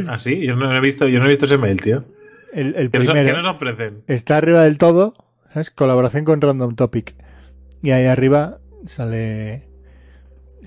[0.07, 0.45] ¿Ah, sí?
[0.45, 2.05] Yo no he visto, yo no he visto ese mail, tío.
[2.53, 4.03] El, el ¿Qué nos, primero qué nos ofrecen?
[4.07, 5.15] está arriba del todo,
[5.53, 5.69] ¿sabes?
[5.71, 7.15] Colaboración con Random Topic.
[7.81, 9.67] Y ahí arriba sale...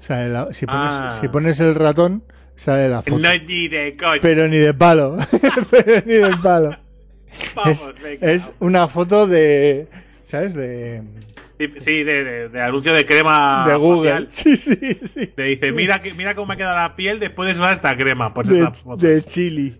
[0.00, 1.18] sale la- si, pones, Ah.
[1.20, 2.24] si pones el ratón,
[2.56, 3.18] sale la foto.
[3.18, 4.20] No ni de coño.
[4.22, 5.16] Pero ni de palo.
[5.70, 6.76] Pero ni de palo.
[7.56, 8.30] Vamos, es, venga.
[8.30, 9.88] es una foto de.
[10.24, 10.54] ¿Sabes?
[10.54, 11.02] De,
[11.78, 13.64] Sí, de, de- de anuncio de crema.
[13.68, 14.10] de Google.
[14.26, 14.28] facial.
[14.30, 14.76] Sí, sí,
[15.06, 15.26] sí.
[15.28, 18.32] Te dice, mira, mira cómo me queda la piel después de usar esta crema.
[18.34, 19.76] Pues De, esta de Chili.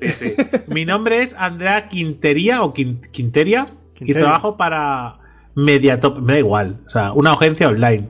[0.00, 0.34] Sí, sí.
[0.66, 3.66] Mi nombre es Andrea Quintería o Quin- Quinteria,
[4.00, 5.18] y trabajo para
[5.54, 6.18] Mediatop.
[6.18, 6.80] Me da igual.
[6.86, 8.08] O sea, una agencia online.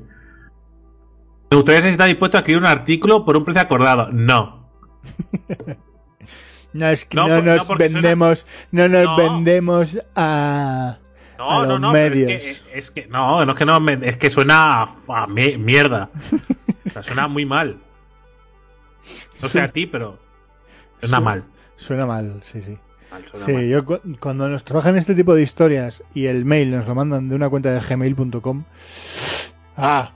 [1.51, 4.09] Me gustaría si está dispuesto a escribir un artículo por un precio acordado.
[4.10, 4.70] No.
[6.74, 8.47] No, es que No, no, por- nos suena- vendemos.
[8.70, 9.16] No nos No.
[9.16, 10.97] vendemos a.
[11.51, 11.93] No, no, no.
[11.93, 12.31] medios.
[12.31, 15.56] Es que, es que no, no es que no, es que suena a, a mi-
[15.59, 16.09] mierda.
[16.86, 17.78] O sea, suena muy mal.
[19.40, 20.19] No sé a ti, pero
[21.01, 21.44] suena Su- mal.
[21.77, 22.78] Suena mal, sí, sí.
[23.10, 23.69] Mal, suena Sí, mal.
[23.69, 27.28] yo cu- cuando nos trabajan este tipo de historias y el mail nos lo mandan
[27.28, 28.64] de una cuenta de gmail.com.
[29.77, 30.12] Ah,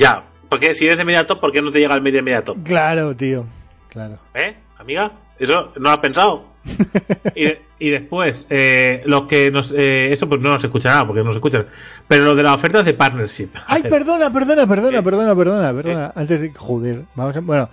[0.00, 2.58] Ya, porque si eres de Mediatop, ¿por qué no te llega el medio de Mediatop?
[2.64, 3.44] claro, tío.
[3.88, 4.18] Claro.
[4.34, 5.12] ¿Eh, amiga?
[5.38, 6.44] ¿Eso no lo has pensado?
[7.34, 9.72] y, de- y después, eh, los que nos.
[9.72, 11.66] eh, eso pues no nos escuchará, porque no nos escuchan.
[12.08, 13.48] Pero lo de las ofertas de partnership.
[13.66, 13.90] Ay, Hacer.
[13.90, 15.02] perdona, perdona, perdona, ¿Eh?
[15.02, 16.12] perdona, perdona, perdona.
[16.14, 16.52] Antes de.
[16.52, 17.40] Joder, vamos a.
[17.40, 17.68] Bueno,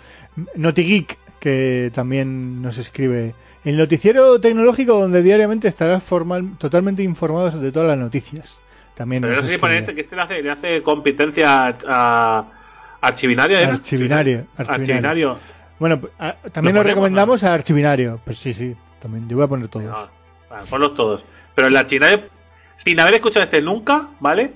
[0.56, 3.34] NotiGeek, que también nos escribe.
[3.66, 8.60] El noticiero tecnológico donde diariamente estarás formal, totalmente informados de todas las noticias.
[8.94, 11.76] También Pero no sé si pone este, que este le hace, le hace competencia a,
[11.88, 12.46] a
[13.02, 13.58] Archivinario.
[13.58, 13.72] ¿era?
[13.74, 14.74] Archivinario, Archivinario.
[14.92, 15.55] Archivinario.
[15.80, 18.20] Bueno, ah, también Lo ponemos, recomendamos a Archivinario.
[18.24, 19.28] Pues sí, sí, también.
[19.28, 19.86] Yo voy a poner todos.
[19.86, 20.10] No,
[20.50, 21.24] bueno, ponlos todos.
[21.54, 22.22] Pero el Archivinario,
[22.78, 24.52] sin haber escuchado este nunca, ¿vale?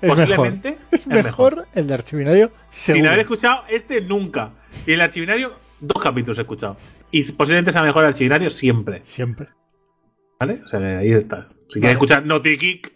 [0.00, 0.26] es mejor.
[0.26, 2.98] Posiblemente Es mejor, el de Archivinario, seguro.
[2.98, 4.52] Sin haber escuchado este nunca.
[4.86, 6.76] Y el Archivinario, dos capítulos he escuchado.
[7.10, 9.00] Y posiblemente sea mejor el Archivinario siempre.
[9.04, 9.48] Siempre.
[10.38, 10.60] ¿Vale?
[10.64, 11.48] O sea, ahí está.
[11.68, 12.92] Si quieres escuchar NotiGeek,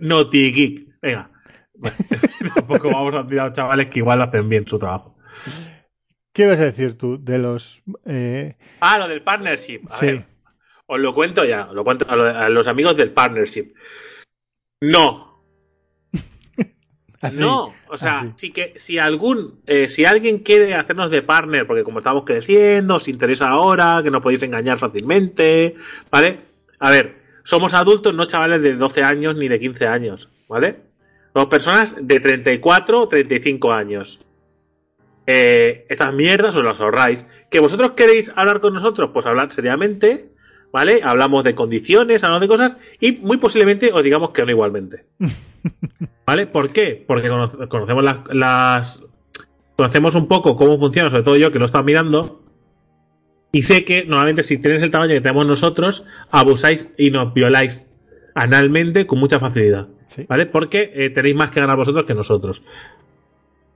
[0.00, 1.00] NotiGeek.
[1.02, 1.30] Venga.
[1.74, 1.96] Bueno,
[2.54, 5.17] tampoco vamos a tirar a chavales que igual hacen bien su trabajo.
[6.38, 7.82] ¿Qué vas a decir tú de los...
[8.06, 8.54] Eh...
[8.78, 9.80] Ah, lo del partnership.
[9.90, 10.06] A Sí.
[10.06, 10.24] ver,
[10.86, 13.74] os lo cuento ya, os lo cuento a, lo- a los amigos del partnership.
[14.80, 15.42] No,
[17.20, 17.40] así?
[17.40, 17.74] no.
[17.88, 18.32] O sea, así.
[18.36, 22.94] sí que si algún, eh, si alguien quiere hacernos de partner, porque como estamos creciendo,
[22.94, 25.74] os interesa ahora, que nos podéis engañar fácilmente,
[26.08, 26.38] ¿vale?
[26.78, 30.76] A ver, somos adultos, no chavales de 12 años ni de 15 años, ¿vale?
[31.32, 34.20] Somos personas de 34 o 35 años.
[35.30, 37.26] Eh, estas mierdas os las ahorráis.
[37.50, 39.10] ¿Que vosotros queréis hablar con nosotros?
[39.12, 40.30] Pues hablar seriamente,
[40.72, 41.00] ¿vale?
[41.04, 45.04] Hablamos de condiciones, hablamos de cosas y muy posiblemente os digamos que no igualmente.
[46.26, 46.46] ¿Vale?
[46.46, 47.04] ¿Por qué?
[47.06, 49.02] Porque cono- conocemos las, las-
[49.76, 52.42] Conocemos un poco cómo funciona, sobre todo yo que lo he estado mirando.
[53.52, 57.86] Y sé que normalmente si tenéis el tamaño que tenemos nosotros, abusáis y nos violáis
[58.34, 59.86] analmente con mucha facilidad.
[60.06, 60.24] Sí.
[60.28, 60.46] ¿Vale?
[60.46, 62.62] Porque eh, tenéis más que ganar vosotros que nosotros.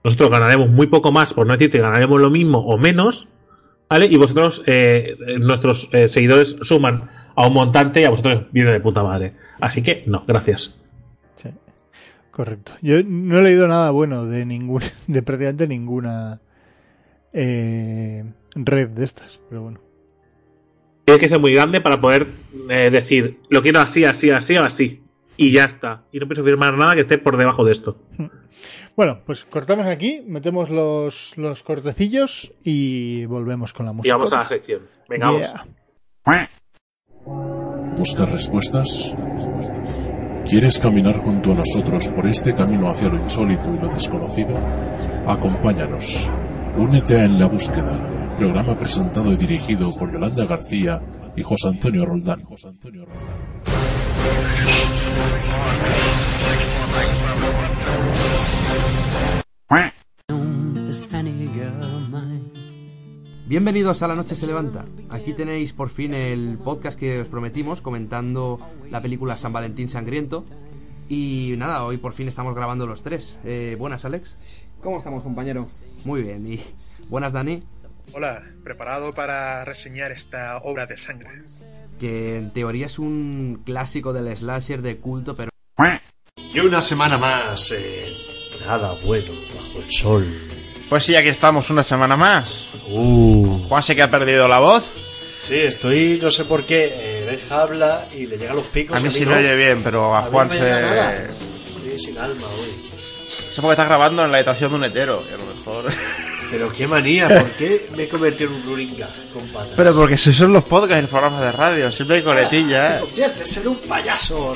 [0.04, 3.28] Nosotros ganaremos muy poco más, por no decir que ganaremos lo mismo o menos,
[3.88, 4.06] ¿vale?
[4.06, 8.80] Y vosotros, eh, nuestros eh, seguidores suman a un montante y a vosotros viene de
[8.80, 9.34] puta madre.
[9.60, 10.80] Así que, no, gracias.
[11.36, 11.50] Sí,
[12.30, 12.72] correcto.
[12.82, 16.40] Yo no he leído nada bueno de ningún, de prácticamente ninguna
[17.32, 18.24] eh,
[18.54, 19.80] red de estas, pero bueno.
[21.04, 22.28] Tienes que ser muy grande para poder
[22.70, 25.01] eh, decir, lo quiero así, así, así o así.
[25.36, 26.02] Y ya está.
[26.12, 27.96] Y no pienso firmar nada que esté por debajo de esto.
[28.94, 34.16] Bueno, pues cortamos aquí, metemos los, los cortecillos y volvemos con la Y música.
[34.16, 34.82] vamos a la sección.
[35.09, 35.50] Venga, vamos.
[36.26, 36.48] Yeah.
[37.96, 39.16] ¿Buscas respuestas?
[40.46, 44.59] ¿Quieres caminar junto a nosotros por este camino hacia lo insólito y lo desconocido?
[45.26, 46.30] Acompáñanos.
[46.76, 51.00] Únete a En la Búsqueda, programa presentado y dirigido por Yolanda García
[51.34, 52.42] y José Antonio Roldán.
[52.44, 55.01] José Antonio Roldán.
[63.52, 64.86] Bienvenidos a La Noche se levanta.
[65.10, 68.59] Aquí tenéis por fin el podcast que os prometimos comentando
[68.90, 70.47] la película San Valentín Sangriento.
[71.10, 73.36] Y nada, hoy por fin estamos grabando los tres.
[73.44, 74.39] Eh, buenas, Alex.
[74.80, 75.66] ¿Cómo estamos, compañero?
[76.06, 76.51] Muy bien.
[76.51, 76.64] Y
[77.10, 77.62] buenas, Dani.
[78.14, 81.28] Hola, preparado para reseñar esta obra de sangre.
[82.01, 85.51] Que en teoría es un clásico del slasher de culto, pero
[86.54, 88.12] Y una semana más, eh,
[88.66, 90.26] nada bueno bajo el sol.
[90.88, 92.68] Pues sí, aquí estamos una semana más.
[92.88, 94.84] Uh, Juan se que ha perdido la voz.
[95.40, 98.96] sí, estoy, no sé por qué, eh, habla y le llegan los picos.
[98.96, 99.30] A mí sí no.
[99.30, 101.16] lo oye bien, pero a mí Juan nada.
[101.16, 101.72] se...
[101.72, 102.90] Estoy sin alma hoy.
[103.28, 105.84] Sé porque estás grabando en la habitación de un hetero, y a lo mejor...
[106.52, 108.94] Pero qué manía, ¿por qué me he convertido en un running
[109.32, 109.72] con patas?
[109.74, 112.96] Pero porque si son los podcasts y los programas de radio, siempre hay Te coletilla,
[112.98, 113.00] ¿eh?
[113.00, 114.54] conviertes en un payaso.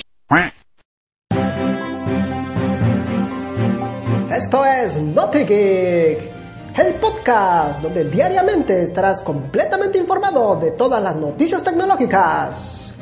[4.36, 6.30] Esto es Geek,
[6.76, 12.92] el podcast donde diariamente estarás completamente informado de todas las noticias tecnológicas.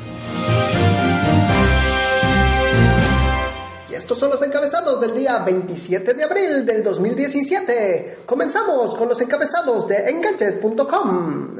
[3.89, 8.19] Y estos son los encabezados del día 27 de abril del 2017.
[8.25, 11.57] Comenzamos con los encabezados de Engadget.com.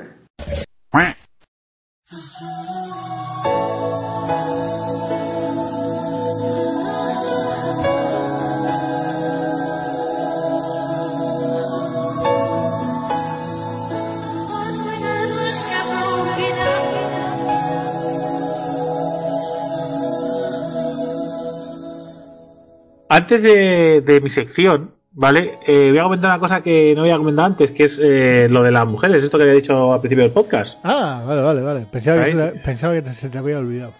[23.09, 25.59] Antes de, de mi sección, ¿vale?
[25.67, 28.63] Eh, voy a comentar una cosa que no había comentado antes, que es eh, lo
[28.63, 30.79] de las mujeres, esto que había dicho al principio del podcast.
[30.83, 31.87] Ah, vale, vale, vale.
[31.91, 32.59] Pensaba que, se, sí.
[32.63, 33.93] pensaba que te- se te había olvidado.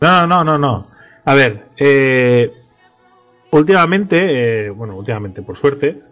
[0.00, 0.88] No, no, no, no.
[1.24, 2.52] A ver, eh,
[3.52, 6.02] últimamente, eh, bueno, últimamente, por suerte,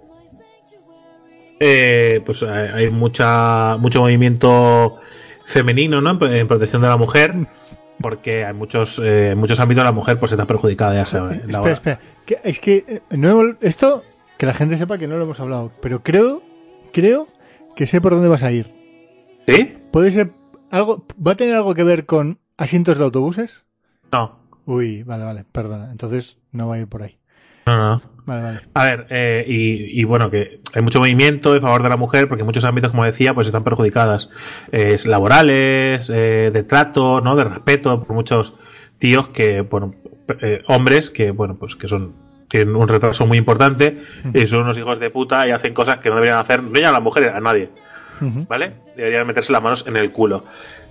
[1.61, 5.01] eh, pues hay mucha, mucho movimiento
[5.45, 6.19] femenino, ¿no?
[6.27, 7.35] En protección de la mujer,
[8.01, 11.27] porque hay muchos, eh, en muchos ámbitos la mujer pues está perjudicada ya se en
[11.29, 11.73] la espera, hora.
[11.73, 12.01] espera.
[12.27, 14.03] Que- es que eh, no esto,
[14.37, 16.43] que la gente sepa que no lo hemos hablado, pero creo,
[16.93, 17.27] creo
[17.77, 18.73] que sé por dónde vas a ir.
[19.47, 19.77] ¿Sí?
[19.91, 20.31] ¿Puede ser
[20.71, 23.65] algo, va a tener algo que ver con asientos de autobuses?
[24.13, 25.91] No, Uy, vale, vale, perdona.
[25.91, 27.19] Entonces no va a ir por ahí.
[27.67, 28.03] no, no.
[28.29, 28.61] Vale, vale.
[28.75, 32.29] A ver, eh, y, y bueno, que hay mucho movimiento en favor de la mujer,
[32.29, 34.29] porque en muchos ámbitos, como decía, pues están perjudicadas.
[34.71, 37.37] Eh, es laborales, eh, de trato, ¿no?
[37.37, 38.55] De respeto, por muchos
[38.99, 39.95] tíos que, bueno,
[40.43, 42.17] eh, hombres que, bueno, pues que son,
[42.49, 44.03] tienen un retraso muy importante,
[44.35, 46.93] y son unos hijos de puta y hacen cosas que no deberían hacer, ya a
[46.93, 47.71] las mujeres, a nadie.
[48.21, 48.73] ¿vale?
[48.95, 50.45] Deberían meterse las manos en el culo.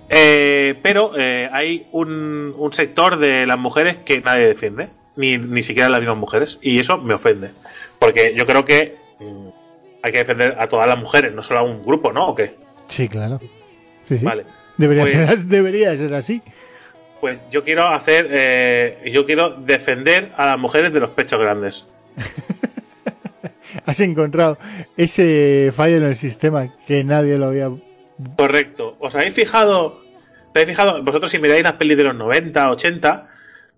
[0.08, 4.88] Eh, pero eh, hay un, un sector de las mujeres que nadie defiende,
[5.18, 7.50] ni, ni siquiera las mismas mujeres, y eso me ofende.
[7.98, 9.48] Porque yo creo que mm,
[10.02, 12.28] hay que defender a todas las mujeres, no solo a un grupo, ¿no?
[12.28, 12.54] ¿O qué?
[12.88, 13.38] Sí, claro.
[14.04, 14.24] Sí, sí.
[14.24, 14.44] Vale.
[14.78, 16.40] Debería, Pues- ser, debería ser así.
[17.20, 21.84] Pues yo quiero hacer, eh, yo quiero defender a las mujeres de los pechos grandes.
[23.84, 24.56] Has encontrado
[24.96, 27.70] ese fallo en el sistema que nadie lo había.
[28.36, 28.96] Correcto.
[29.00, 29.86] ¿Os habéis fijado?
[29.86, 31.02] ¿Os habéis fijado?
[31.02, 33.28] Vosotros si miráis las pelis de los 90, 80,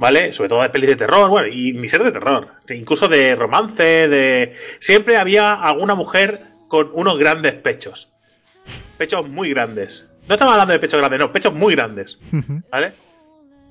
[0.01, 0.33] ¿vale?
[0.33, 4.09] Sobre todo de pelis de terror, bueno, y ni ser de terror, incluso de romance,
[4.09, 4.57] de...
[4.79, 8.09] Siempre había alguna mujer con unos grandes pechos.
[8.97, 10.09] Pechos muy grandes.
[10.27, 12.19] No estamos hablando de pechos grandes, no, pechos muy grandes,
[12.73, 12.93] ¿vale?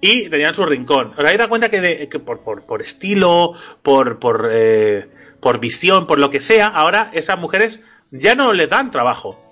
[0.01, 1.13] Y tenían su rincón.
[1.13, 5.07] ¿Os habéis dado cuenta que, de- que por, por- por estilo, por, por, eh,
[5.41, 7.81] por visión, por lo que sea, ahora esas mujeres
[8.11, 9.43] ya no les dan trabajo?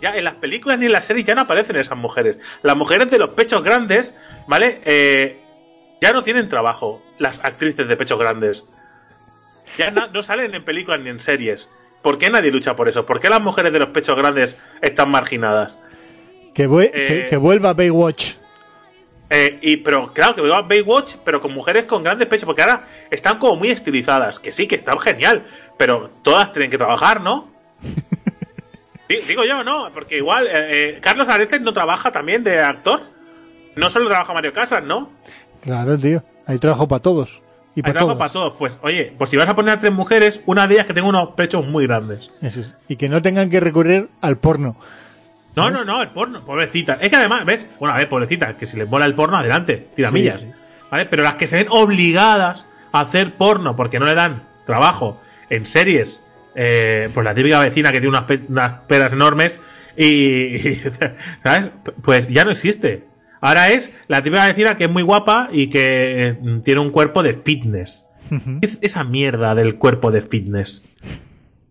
[0.00, 2.38] Ya en las películas ni en las series ya no aparecen esas mujeres.
[2.62, 4.14] Las mujeres de los pechos grandes,
[4.48, 4.80] ¿vale?
[4.84, 5.38] Eh,
[6.00, 7.02] ya no tienen trabajo.
[7.18, 8.64] Las actrices de pechos grandes.
[9.76, 11.68] Ya no, no salen en películas ni en series.
[12.02, 13.04] ¿Por qué nadie lucha por eso?
[13.04, 15.76] ¿Por qué las mujeres de los pechos grandes están marginadas?
[16.54, 16.90] Que, Eh.
[16.92, 18.34] que, que vuelva Baywatch.
[19.30, 22.62] Eh, y pero claro que veo a Baywatch, pero con mujeres con grandes pechos, porque
[22.62, 25.46] ahora están como muy estilizadas, que sí, que están genial,
[25.76, 27.50] pero todas tienen que trabajar, ¿no?
[29.08, 29.90] Di- Digo yo, ¿no?
[29.92, 30.50] Porque igual eh,
[30.96, 33.02] eh, Carlos Areces no trabaja también de actor.
[33.76, 35.10] No solo trabaja Mario Casas, ¿no?
[35.62, 36.22] Claro, tío.
[36.46, 37.42] Hay trabajo para todos.
[37.74, 38.18] Y Hay para trabajo todos.
[38.18, 38.52] para todos.
[38.58, 41.08] Pues oye, pues si vas a poner a tres mujeres, una de ellas que tenga
[41.08, 42.30] unos pechos muy grandes.
[42.42, 42.82] Eso es.
[42.88, 44.76] Y que no tengan que recurrir al porno.
[45.56, 46.98] No, no, no, el porno, pobrecita.
[47.00, 47.66] Es que además, ¿ves?
[47.80, 50.40] Bueno, a ver, pobrecita, que si les mola el porno, adelante, tiramillas.
[50.40, 50.52] Sí, sí.
[50.90, 51.06] ¿Vale?
[51.06, 55.20] Pero las que se ven obligadas a hacer porno porque no le dan trabajo
[55.50, 56.22] en series,
[56.54, 59.60] eh, pues la típica vecina que tiene unas, pe- unas peras enormes
[59.96, 60.04] y,
[60.68, 60.74] y,
[61.42, 61.70] ¿sabes?
[62.02, 63.07] Pues ya no existe.
[63.40, 67.22] Ahora es la típica vecina que es muy guapa y que eh, tiene un cuerpo
[67.22, 68.04] de fitness.
[68.60, 70.84] Es esa mierda del cuerpo de fitness.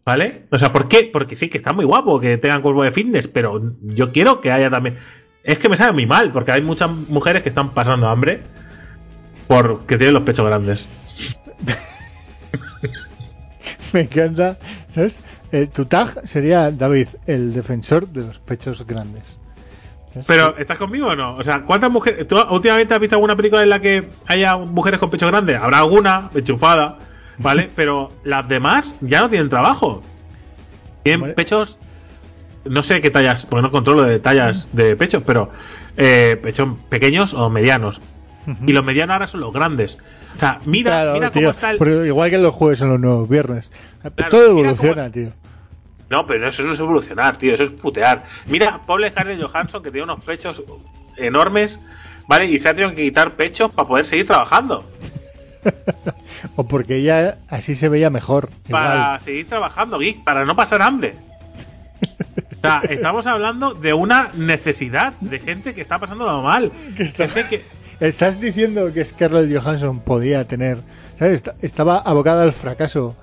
[0.03, 0.45] ¿Vale?
[0.51, 1.09] O sea, ¿por qué?
[1.11, 4.51] Porque sí, que está muy guapo que tengan cuerpo de fitness, pero yo quiero que
[4.51, 4.97] haya también.
[5.43, 8.41] Es que me sabe muy mal, porque hay muchas mujeres que están pasando hambre
[9.47, 10.87] porque tienen los pechos grandes.
[13.93, 14.57] Me encanta.
[14.93, 15.21] ¿Sabes?
[15.51, 19.36] Eh, tu tag sería David, el defensor de los pechos grandes.
[20.25, 21.35] Pero, ¿estás conmigo o no?
[21.35, 22.27] O sea, ¿cuántas mujeres.
[22.27, 25.57] ¿Tú últimamente has visto alguna película en la que haya mujeres con pechos grandes?
[25.61, 26.97] Habrá alguna, enchufada,
[27.37, 27.69] ¿vale?
[27.75, 30.01] Pero las demás ya no tienen trabajo.
[31.03, 31.33] Tienen Vale.
[31.33, 31.77] pechos.
[32.65, 35.49] No sé qué tallas, porque no controlo de tallas de pechos, pero
[35.95, 38.01] eh, pechos pequeños o medianos.
[38.65, 39.97] Y los medianos ahora son los grandes.
[40.35, 42.07] O sea, mira, Claro, mira tío, cómo está el.
[42.07, 43.69] igual que los jueves son los nuevos viernes.
[44.15, 45.31] Claro, Todo evoluciona, cómo- tío.
[46.09, 48.25] No, pero eso no es evolucionar, tío, eso es putear.
[48.45, 50.63] Mira, pobre Scarlett Johansson que tiene unos pechos
[51.17, 51.79] enormes,
[52.27, 52.45] ¿vale?
[52.45, 54.89] Y se ha tenido que quitar pechos para poder seguir trabajando.
[56.55, 58.49] O porque ella así se veía mejor.
[58.69, 59.21] Para Igual.
[59.21, 61.15] seguir trabajando, Geek, para no pasar hambre.
[62.57, 66.71] O sea, estamos hablando de una necesidad de gente que está pasándolo mal.
[66.95, 68.05] Que está- Gente que.
[68.05, 70.77] Estás diciendo que Scarlett Johansson podía tener.
[71.17, 71.33] ¿sabes?
[71.35, 73.15] Esta- Estaba abocada al fracaso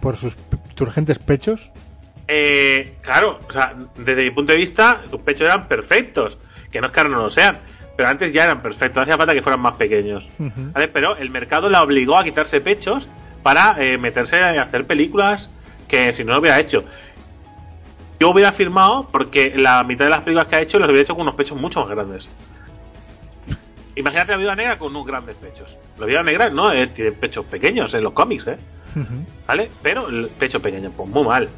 [0.00, 0.36] por sus
[0.74, 1.70] turgentes pechos.
[2.28, 6.38] Eh, claro, o sea, desde mi punto de vista, sus pechos eran perfectos.
[6.70, 7.56] Que no es que ahora no lo sean,
[7.96, 8.96] pero antes ya eran perfectos.
[8.96, 10.30] No hacía falta que fueran más pequeños.
[10.38, 10.88] ¿Vale?
[10.88, 13.08] Pero el mercado la obligó a quitarse pechos
[13.42, 15.50] para eh, meterse a hacer películas
[15.88, 16.84] que si no lo hubiera hecho.
[18.20, 21.14] Yo hubiera firmado porque la mitad de las películas que ha hecho las hubiera hecho
[21.14, 22.28] con unos pechos mucho más grandes.
[23.94, 25.76] Imagínate la viuda negra con unos grandes pechos.
[25.98, 28.58] La viuda negra no eh, tiene pechos pequeños en los cómics, ¿eh?
[29.46, 29.70] ¿Vale?
[29.82, 31.48] Pero el pecho pequeño, pues muy mal.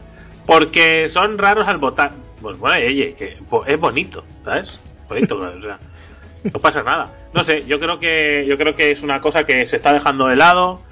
[0.51, 2.11] Porque son raros al votar.
[2.43, 4.81] Pues bueno, oye, que pues, es bonito, ¿sabes?
[5.09, 5.79] Bonito, o sea,
[6.43, 7.15] no pasa nada.
[7.33, 10.27] No sé, yo creo que yo creo que es una cosa que se está dejando
[10.27, 10.83] de lado,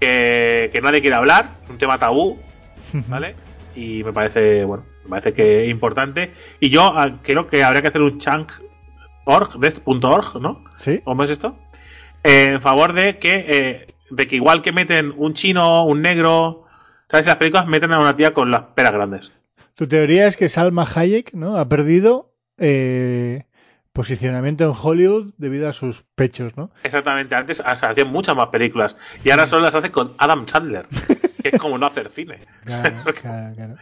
[0.00, 2.36] que, que nadie quiere hablar, es un tema tabú,
[3.06, 3.36] ¿vale?
[3.76, 6.32] Y me parece, bueno, me parece que es importante.
[6.58, 8.50] Y yo ah, creo que habría que hacer un chunk
[9.24, 10.64] org, de punto org, ¿no?
[10.78, 11.00] Sí.
[11.04, 11.56] ¿Cómo es esto?
[12.24, 16.65] Eh, en favor de que, eh, de que igual que meten un chino, un negro,
[17.10, 17.26] ¿sabes?
[17.26, 19.32] Las películas meten a una tía con las peras grandes.
[19.74, 21.56] Tu teoría es que Salma Hayek ¿no?
[21.56, 23.44] ha perdido eh,
[23.92, 26.70] posicionamiento en Hollywood debido a sus pechos, ¿no?
[26.82, 30.46] Exactamente, antes o sea, hacían muchas más películas y ahora solo las hace con Adam
[30.48, 30.86] Sandler,
[31.42, 32.40] que es como no hacer cine.
[32.64, 33.76] Claro, claro, claro.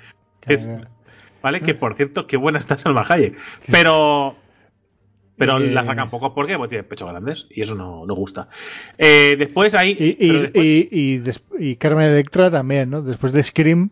[0.46, 0.88] Es- Claro.
[1.42, 1.60] ¿Vale?
[1.60, 3.36] Que por cierto, qué buena está Salma Hayek.
[3.70, 4.34] Pero.
[5.36, 8.48] Pero Eh, la sacan pocos porque pues, tiene pechos grandes y eso no, no gusta.
[8.98, 9.96] Eh, después ahí.
[9.98, 13.02] Y, y, después- y, y des- y Carmen Electra también, ¿no?
[13.02, 13.90] Después de Scream.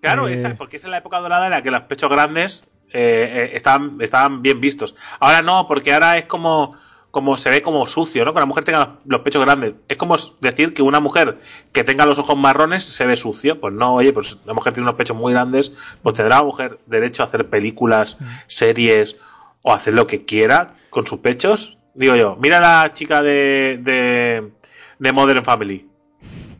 [0.00, 2.62] Claro, Eh, esa, porque esa es la época dorada en la que los pechos grandes
[2.92, 4.94] eh, eh, estaban, estaban bien vistos.
[5.18, 6.76] Ahora no, porque ahora es como,
[7.10, 8.32] como se ve como sucio, ¿no?
[8.32, 9.74] Que la mujer tenga los pechos grandes.
[9.88, 11.38] Es como decir que una mujer
[11.72, 13.60] que tenga los ojos marrones se ve sucio.
[13.60, 15.72] Pues no, oye, pues la mujer tiene unos pechos muy grandes,
[16.02, 19.18] pues tendrá la mujer derecho a hacer películas, series
[19.62, 21.78] o hacer lo que quiera con sus pechos.
[21.94, 24.50] Digo yo, mira la chica de, de,
[24.98, 25.86] de Modern Family.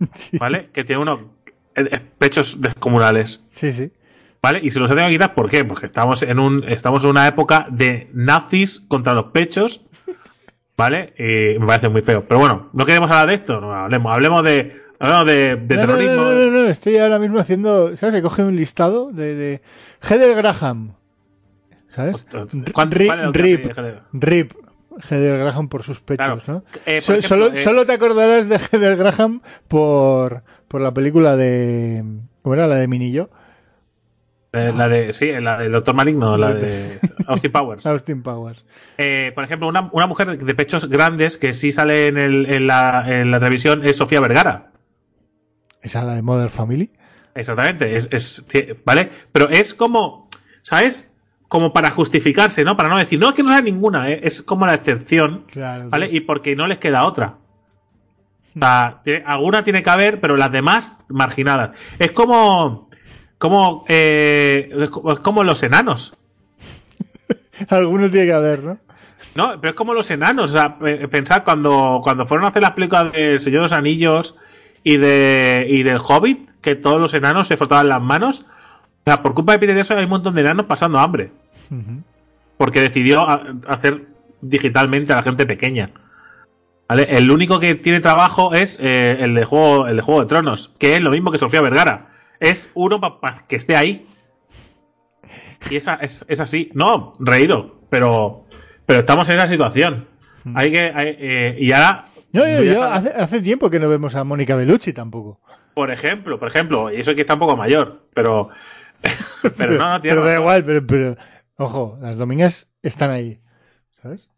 [0.39, 0.71] ¿vale?
[0.73, 1.21] Que tiene unos
[1.75, 3.45] eh, eh, pechos descomunales.
[3.51, 3.91] Sí, sí.
[4.43, 4.61] ¿Vale?
[4.63, 5.65] Y se los he tenido que quitar, ¿por qué?
[5.65, 9.85] Porque estamos en un estamos en una época de nazis contra los pechos,
[10.77, 11.15] ¿vale?
[11.19, 12.25] Y me parece muy feo.
[12.29, 15.81] Pero bueno, no queremos hablar de esto, no hablemos, hablemos de, hablemos de, de no,
[15.83, 16.15] no, terrorismo.
[16.17, 18.15] no, no, no, no, estoy ahora mismo haciendo, ¿sabes?
[18.15, 19.63] Que coge un listado de, de
[20.03, 20.93] Heather Graham,
[21.89, 22.25] ¿sabes?
[22.31, 23.95] ¿Cuánto- Ri- cuál era el que Rip, dije?
[24.13, 24.53] Rip,
[25.11, 26.43] Heather Graham por sus pechos, Claro.
[26.47, 26.65] ¿no?
[26.87, 30.93] Eh, por So- ejemplo, solo, eh, solo te acordarás de Heather Graham por, por la
[30.95, 32.03] película de,
[32.43, 32.67] ¿cómo era?
[32.67, 33.29] La de Minillo,
[34.53, 37.85] eh, la de, sí, la del Doctor Maligno, la de Austin Powers.
[37.85, 38.65] Austin Powers.
[38.97, 42.67] Eh, por ejemplo, una, una mujer de pechos grandes que sí sale en, el, en,
[42.67, 44.71] la, en la televisión es Sofía Vergara.
[45.83, 46.91] Esa la de Mother Family.
[47.35, 48.45] Exactamente, es, es-
[48.87, 49.11] ¿vale?
[49.31, 50.31] Pero es como,
[50.63, 51.07] ¿sabes?
[51.49, 52.77] Como para justificarse, ¿no?
[52.77, 54.21] Para no decir, no, es que no sea ninguna, ¿eh?
[54.25, 55.89] es como la excepción, Claro.
[55.91, 56.09] ¿vale?
[56.11, 57.37] Y porque no les queda otra.
[58.57, 61.71] O sea, alguna tiene que haber, pero las demás marginadas.
[61.99, 62.89] Es como,
[63.39, 64.91] como, eh, es
[65.21, 66.15] como- los enanos.
[67.69, 68.79] Alguno tiene que haber, ¿no?
[69.35, 70.51] No, pero es como los enanos.
[70.51, 73.73] O sea, pe- pensad cuando, cuando fueron a hacer las películas del Señor de los
[73.73, 74.37] Anillos
[74.83, 78.47] y, de, y del Hobbit, que todos los enanos se frotaban las manos.
[79.07, 81.31] O sea, por culpa de Peter Jackson hay un montón de enanos pasando hambre.
[82.59, 83.25] Porque decidió
[83.69, 84.07] hacer
[84.41, 85.91] digitalmente a la gente pequeña.
[86.89, 87.07] ¿Vale?
[87.11, 90.75] El único que tiene trabajo es eh, el, de juego, el de Juego de Tronos,
[90.79, 92.09] que es lo mismo que Sofía Vergara.
[92.41, 94.07] Es uno para que esté ahí.
[95.71, 96.71] Y esa, es, es así.
[96.75, 98.45] No, reído, pero,
[98.87, 100.09] pero estamos en esa situación.
[100.55, 100.81] Hay que.
[100.95, 102.07] hay- eh, y ahora.
[102.33, 105.41] Yo, yo, hace, hace tiempo que no vemos a Mónica Bellucci tampoco.
[105.75, 108.49] Por ejemplo, por ejemplo, y eso que está un poco mayor, pero.
[109.57, 111.17] pero no, no tiene pero da igual, pero, pero,
[111.57, 113.41] ojo, las domingas están ahí.
[114.03, 114.29] ¿Sabes?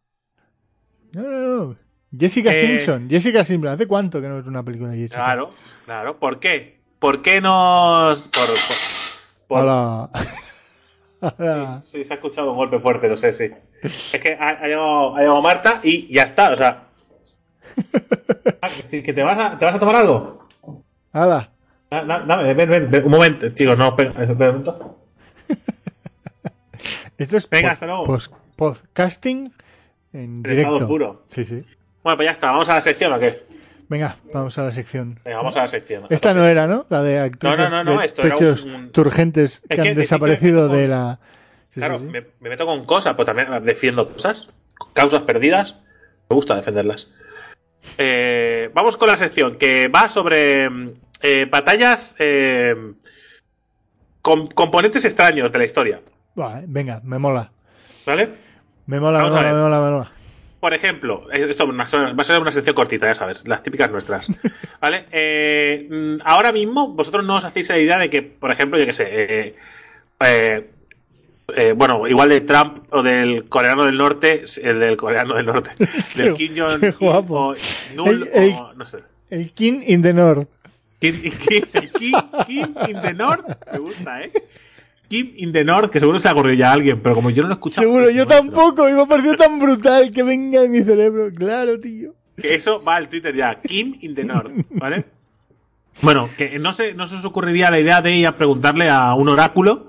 [1.13, 1.77] No, no, no.
[2.19, 5.17] Jessica Eh, Simpson, Jessica Simpson, ¿hace cuánto que no es una película de Jessica?
[5.25, 5.51] Claro,
[5.85, 6.19] claro.
[6.19, 6.81] ¿Por qué?
[6.99, 8.23] ¿Por qué nos.
[8.23, 8.57] Por, por-
[9.49, 10.11] por- Hola.
[11.21, 11.81] Hola.
[11.83, 13.51] Sí, sí, se ha escuchado un golpe fuerte, no sé, sí.
[13.83, 16.83] Es que ha, ha llamado, ha llamado Marta y ya está, o sea.
[18.61, 20.47] Ah, que sí, que te vas a, ¿te vas a tomar algo?
[21.13, 21.51] Hola.
[21.91, 24.99] Da- da- Dame, ven, ven, ven, un momento, chicos, no, espera, espera un momento.
[27.19, 28.05] Esto es Venga, hasta luego.
[28.05, 29.53] pos- podcasting
[30.13, 30.75] en directo.
[30.75, 31.23] estado puro.
[31.29, 31.65] Sí, sí.
[32.03, 33.43] Bueno, pues ya está, ¿vamos a la sección o qué?
[33.89, 35.19] Venga, vamos a la sección.
[35.25, 36.05] Venga, vamos a la sección.
[36.11, 36.85] Esta no era, ¿no?
[36.91, 39.97] La de actrices No, no, no, no, de pechos un- turgentes que Es que han
[39.97, 41.19] desaparecido que- de la...
[41.71, 42.05] Sí, Claro, sí.
[42.07, 44.51] Me, me meto con cosas, pues también defiendo cosas,
[44.93, 45.77] causas perdidas.
[46.31, 47.11] Me gusta defenderlas.
[47.97, 52.75] Eh, vamos con la sección que va sobre mm, eh, batallas eh,
[54.23, 56.01] con componentes extraños de la historia.
[56.67, 57.51] Venga, me mola.
[58.07, 58.29] ¿Vale?
[58.87, 60.13] Me mola, me mola, me mola, me mola.
[60.61, 64.29] Por ejemplo, eh, esto va a ser- una sección cortita, ya sabes, las típicas nuestras.
[64.81, 65.07] ¿Vale?
[65.13, 68.87] Eh, mm, ahora mismo, vosotros no os hacéis la idea de que, por ejemplo, yo
[68.87, 69.55] qué sé,
[71.57, 75.71] eh, bueno, igual de Trump o del coreano del norte, el del coreano del norte,
[76.17, 76.93] del Kim Jong-un
[78.77, 78.99] no sé.
[79.31, 80.49] El King in the North.
[81.01, 81.15] Kim,
[81.49, 81.65] Kim-
[81.99, 82.15] Kim,
[82.47, 84.33] Kim in the North, me gusta, ¿eh?
[85.09, 87.31] Kim in the North, que seguro se le ha ocurrido ya a alguien, pero como
[87.31, 87.83] yo no lo he escuchado.
[87.87, 88.89] Seguro, pues yo tampoco.
[88.89, 91.31] Y me ha parecido tan brutal que venga en mi cerebro.
[91.35, 92.15] Claro, tío.
[92.37, 95.07] Que eso va al Twitter ya, Kim in the North, ¿vale?
[96.03, 99.15] Bueno, que no se, no se os ocurriría la idea de ir a preguntarle a
[99.15, 99.89] un oráculo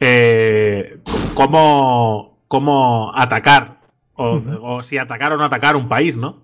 [0.00, 0.98] eh,
[1.34, 3.78] cómo, cómo atacar,
[4.14, 6.42] o, o si atacar o no atacar un país, ¿no?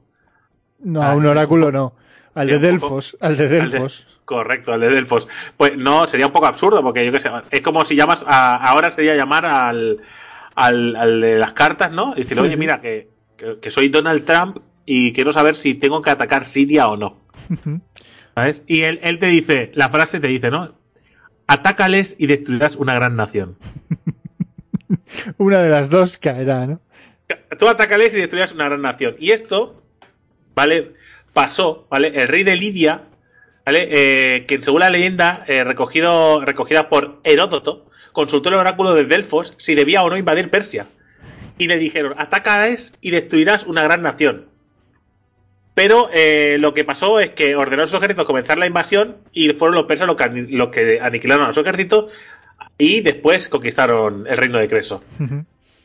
[0.80, 1.94] No, Ah, a un oráculo no.
[2.34, 2.66] Al de poco.
[2.66, 3.16] Delfos.
[3.20, 4.06] Al de Al de- Delfos.
[4.24, 5.28] correcto, al de Delfos.
[5.56, 8.54] Pues no, sería un poco absurdo, porque yo qué sé, es como si llamas a,
[8.56, 9.98] ahora sería llamar al,
[10.54, 12.12] al, al de las cartas, ¿no?
[12.14, 12.60] Y decirle, Sí, oye, sí.
[12.60, 16.88] mira, que, que, que soy Donald Trump y quiero saber si tengo que atacar Siria
[16.88, 17.18] o no.
[18.36, 18.62] ¿Sabes?
[18.68, 20.74] Y él, él te dice, la frase te dice, ¿no?
[21.48, 23.56] Atácales y destruirás una gran nación.
[25.38, 26.80] Una de las dos caerá, ¿no?
[27.58, 29.16] Tú atácales y destruirás una gran nación.
[29.18, 29.82] Y esto,
[30.54, 30.94] ¿vale?
[31.32, 32.12] Pasó, ¿vale?
[32.14, 33.02] El rey de Lidia,
[33.64, 33.88] ¿vale?
[33.90, 39.54] Eh, que según la leyenda eh, recogido, recogida por Heródoto, consultó el oráculo de Delfos
[39.58, 40.86] si debía o no invadir Persia.
[41.58, 44.46] Y le dijeron, atácales y destruirás una gran nación.
[45.74, 49.50] Pero eh, lo que pasó es que ordenó a sus ejércitos comenzar la invasión y
[49.50, 52.08] fueron los persas los que, los que aniquilaron a su ejército
[52.76, 55.02] y después conquistaron el reino de Creso.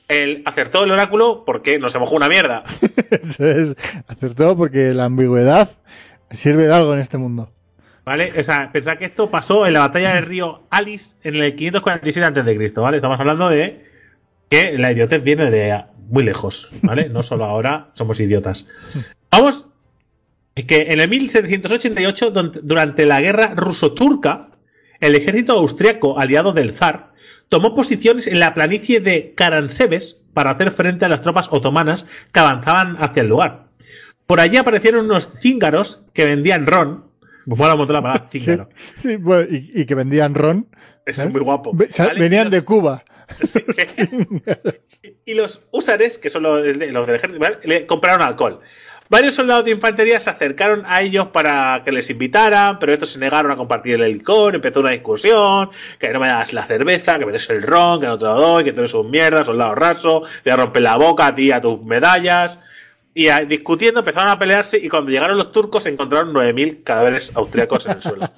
[0.08, 2.64] El acertó el oráculo porque no se mojó una mierda.
[3.12, 3.76] Eso es,
[4.08, 5.70] acertó porque la ambigüedad
[6.32, 7.50] sirve de algo en este mundo.
[8.04, 8.32] ¿Vale?
[8.40, 12.40] O sea, pensad que esto pasó en la batalla del río Alice en el 547
[12.40, 12.98] a.C., ¿vale?
[12.98, 13.84] Estamos hablando de
[14.48, 17.10] que la idiotez viene de muy lejos, ¿vale?
[17.10, 18.68] No solo ahora somos idiotas.
[19.32, 19.66] Vamos,
[20.68, 24.50] que en el 1788, don- durante la guerra ruso-turca,
[25.00, 27.12] el ejército austriaco aliado del zar
[27.50, 32.40] tomó posiciones en la planicie de Karansebes para hacer frente a las tropas otomanas que
[32.40, 33.66] avanzaban hacia el lugar.
[34.28, 37.06] Por allí aparecieron unos cíngaros que vendían ron.
[37.46, 38.70] Me mola un montón la palabra cíngaro.
[38.98, 40.68] Sí, bueno, y, y que vendían ron.
[41.06, 41.30] Es ¿eh?
[41.30, 41.72] muy guapo.
[41.74, 42.20] Ve- sa- ¿vale?
[42.20, 43.04] Venían de Cuba.
[45.26, 47.58] y los húsares, que son los, los del ejército, ¿vale?
[47.64, 48.60] le compraron alcohol.
[49.08, 53.20] Varios soldados de infantería se acercaron a ellos para que les invitaran, pero estos se
[53.20, 55.70] negaron a compartir el licor, empezó una discusión,
[56.00, 58.34] que no me das la cerveza, que me des el ron, que no te lo
[58.34, 61.36] doy, que tú eres un mierda, soldado raso, te voy a romper la boca a
[61.36, 62.60] ti y a tus medallas.
[63.14, 67.92] Y discutiendo empezaron a pelearse y cuando llegaron los turcos encontraron 9.000 cadáveres austriacos en
[67.92, 68.26] el suelo.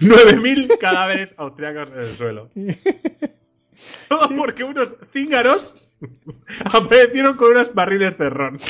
[0.00, 2.50] 9.000 cadáveres austriacos en el suelo.
[4.08, 5.85] Todo porque unos cíngaros
[6.72, 8.58] aparecieron con unos barriles de ron.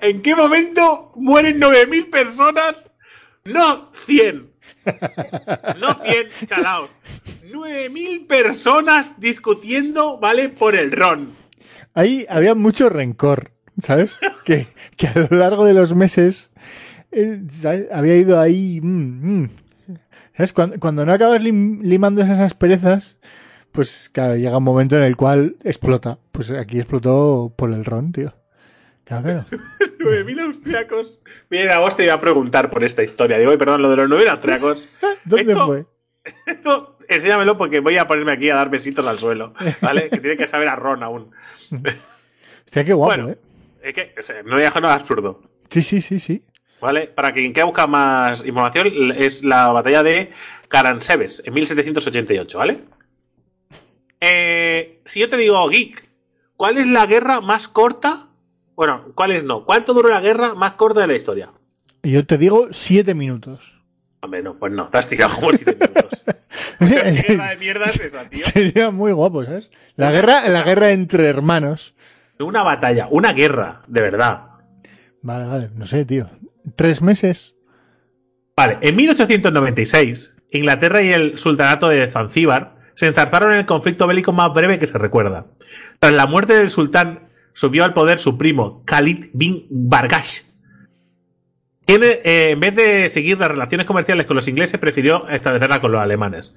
[0.00, 2.90] ¿En qué momento mueren 9.000 personas?
[3.44, 4.50] No 100.
[5.80, 6.90] No 100, chalaos.
[7.50, 10.48] 9.000 personas discutiendo, ¿vale?
[10.48, 11.34] Por el ron.
[11.94, 13.52] Ahí había mucho rencor,
[13.82, 14.18] ¿sabes?
[14.44, 14.66] Que,
[14.96, 16.50] que a lo largo de los meses
[17.12, 17.40] eh,
[17.92, 18.80] había ido ahí.
[18.82, 19.50] mm, mm.
[20.36, 20.52] ¿Sabes?
[20.52, 23.18] Cuando, cuando no acabas lim- limando esas asperezas,
[23.72, 26.18] pues claro, llega un momento en el cual explota.
[26.32, 28.34] Pues aquí explotó por el ron, tío.
[29.04, 29.44] Claro, claro.
[29.98, 31.20] 9.000 austriacos.
[31.50, 33.38] Mira, vos te iba a preguntar por esta historia.
[33.38, 34.88] Digo, "Ay, perdón, lo de los 9.000 austriacos.
[35.24, 35.86] ¿Dónde Esto- fue?
[36.46, 39.54] Esto, enséñamelo porque voy a ponerme aquí a dar besitos al suelo.
[39.80, 40.08] ¿Vale?
[40.10, 41.30] que tiene que saber a ron aún.
[42.66, 43.30] Hostia, qué guapo, Bueno.
[43.30, 43.38] ¿eh?
[43.82, 45.42] Es que, o sea, no voy a dejar nada absurdo.
[45.70, 46.44] Sí, sí, sí, sí.
[46.80, 47.06] ¿Vale?
[47.08, 50.30] Para quien quiera buscar más información, es la batalla de
[50.68, 52.84] Karansebes en 1788, ¿vale?
[54.20, 56.08] Eh, si yo te digo, Geek,
[56.56, 58.28] ¿cuál es la guerra más corta?
[58.76, 59.64] Bueno, ¿cuál es no?
[59.64, 61.50] ¿Cuánto duró la guerra más corta de la historia?
[62.02, 63.80] Yo te digo siete minutos.
[64.22, 66.24] Hombre, no, pues no, te has tirado como 7 minutos.
[66.78, 68.38] ¿Qué guerra de mierda es esa, tío?
[68.38, 69.70] Sería muy guapo, ¿sabes?
[69.96, 71.94] La guerra, la guerra entre hermanos.
[72.38, 74.42] Una batalla, una guerra, de verdad.
[75.22, 76.28] Vale, vale, no sé, tío.
[76.76, 77.54] ¿Tres meses?
[78.56, 84.30] Vale, en 1896, Inglaterra y el sultanato de Zanzíbar se enzarzaron en el conflicto bélico
[84.32, 85.46] más breve que se recuerda.
[85.98, 90.42] Tras la muerte del sultán, subió al poder su primo, Khalid bin Bargash.
[91.86, 95.92] quien, eh, en vez de seguir las relaciones comerciales con los ingleses, prefirió establecerlas con
[95.92, 96.54] los alemanes.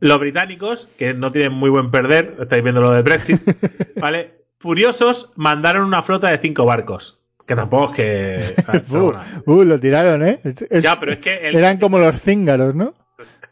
[0.00, 3.40] Los británicos, que no tienen muy buen perder, estáis viendo lo del Brexit,
[3.96, 4.44] ¿vale?
[4.58, 7.20] Furiosos, mandaron una flota de cinco barcos.
[7.46, 8.54] Que tampoco es que.
[8.90, 9.12] Uh,
[9.50, 10.38] uh, lo tiraron, ¿eh?
[10.44, 12.92] Es- Ya, pero es que el- Eran como los cíngaros, ¿no?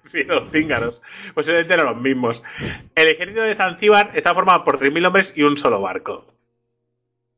[0.16, 1.02] Sí, los cíngaros.
[1.34, 2.42] Posiblemente eran los mismos.
[2.94, 6.26] El ejército de Zanzíbar está formado por 3.000 hombres y un solo barco.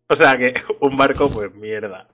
[0.08, 2.08] O sea que un barco, pues mierda.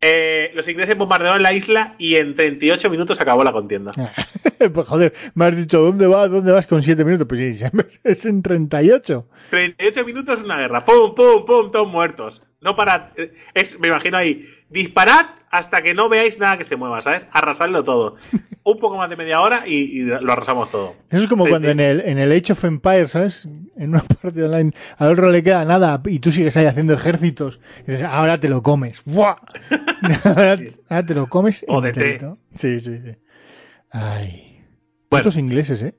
[0.00, 3.92] Eh, los ingleses bombardearon la isla y en 38 minutos acabó la contienda.
[4.74, 6.30] pues joder, me has dicho, ¿dónde vas?
[6.30, 7.26] ¿Dónde vas con siete minutos?
[7.28, 7.64] Pues sí,
[8.02, 9.28] es en 38.
[9.50, 10.84] 38 minutos una guerra.
[10.84, 11.70] ¡Pum, pum, pum!
[11.70, 12.42] Todos muertos.
[12.60, 13.12] No para.
[13.54, 14.48] Es, me imagino ahí.
[14.68, 17.26] Disparad hasta que no veáis nada que se mueva, ¿sabes?
[17.30, 18.16] Arrasadlo todo.
[18.64, 20.94] Un poco más de media hora y, y lo arrasamos todo.
[21.10, 21.72] Eso es como Sí, cuando sí.
[21.72, 23.46] en el, en el Age of Empires, ¿sabes?
[23.76, 27.60] En una partida online, al otro le queda nada y tú sigues ahí haciendo ejércitos.
[27.86, 29.02] Y dices, ahora te lo comes.
[29.06, 29.36] ¡Buah!
[30.24, 30.58] ahora,
[30.88, 31.64] ahora te lo comes.
[31.68, 31.92] O de.
[32.54, 33.16] Sí, sí, sí.
[33.90, 34.64] Ay.
[35.10, 35.28] Bueno.
[35.28, 35.94] Estos ingleses, ¿eh?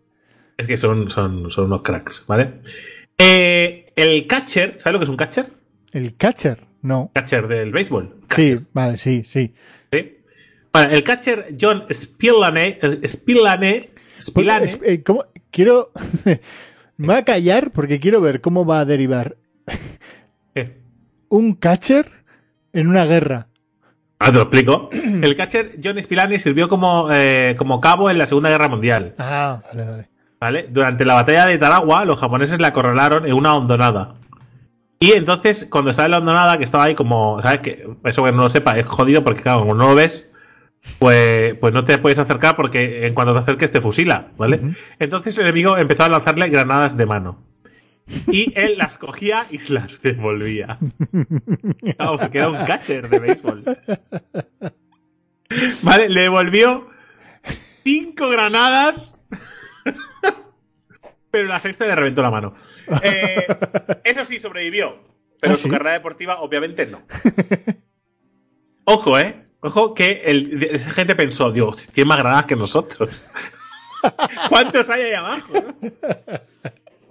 [0.58, 2.62] Es que son, son, son unos cracks, ¿vale?
[3.18, 5.52] Eh, el catcher, ¿sabes lo que es un catcher?
[5.92, 7.12] El catcher, no.
[7.14, 8.22] Catcher del béisbol.
[8.36, 9.54] Sí, vale, sí, sí.
[9.92, 10.18] ¿sí?
[10.74, 13.90] Bueno, el catcher John Spillane, Spillane,
[14.20, 15.26] Spillane Es- eh, ¿cómo?
[15.52, 15.92] Quiero.
[16.98, 19.36] Me voy a callar porque quiero ver cómo va a derivar
[20.56, 20.78] eh,
[21.30, 22.12] un catcher
[22.72, 23.48] en una guerra.
[24.20, 24.90] ahora te lo explico.
[24.94, 29.16] El catcher John Spillane sirvió como, eh, como cabo en la Segunda Guerra Mundial.
[29.18, 30.10] Ah, vale, vale.
[30.40, 30.68] ¿Vale?
[30.70, 34.16] Durante la batalla de Tarawa, los japoneses la acorralaron en una hondonada.
[35.00, 37.60] Y entonces, cuando estaba en la hondonada, que estaba ahí como, ¿sabes?
[37.60, 40.32] Que eso que no lo sepa, es jodido porque, claro, como no lo ves,
[41.00, 44.76] pues, pues no te puedes acercar porque en cuanto te acerques te fusila, ¿vale?
[45.00, 47.44] Entonces el enemigo empezó a lanzarle granadas de mano.
[48.28, 50.78] Y él las cogía y se las devolvía.
[51.98, 53.64] Claro, porque era un catcher de béisbol.
[55.84, 56.90] Vale, le devolvió
[57.84, 59.14] cinco granadas
[61.34, 62.54] pero la sexta le reventó la mano.
[63.02, 63.48] Eh,
[64.04, 65.00] eso sí, sobrevivió.
[65.42, 65.70] Pero ¿Ah, su sí?
[65.70, 67.02] carrera deportiva, obviamente, no.
[68.86, 69.48] Ojo, ¿eh?
[69.62, 73.32] Ojo que el, esa gente pensó, Dios, tiene más granadas que nosotros.
[74.50, 75.54] ¿Cuántos hay ahí abajo?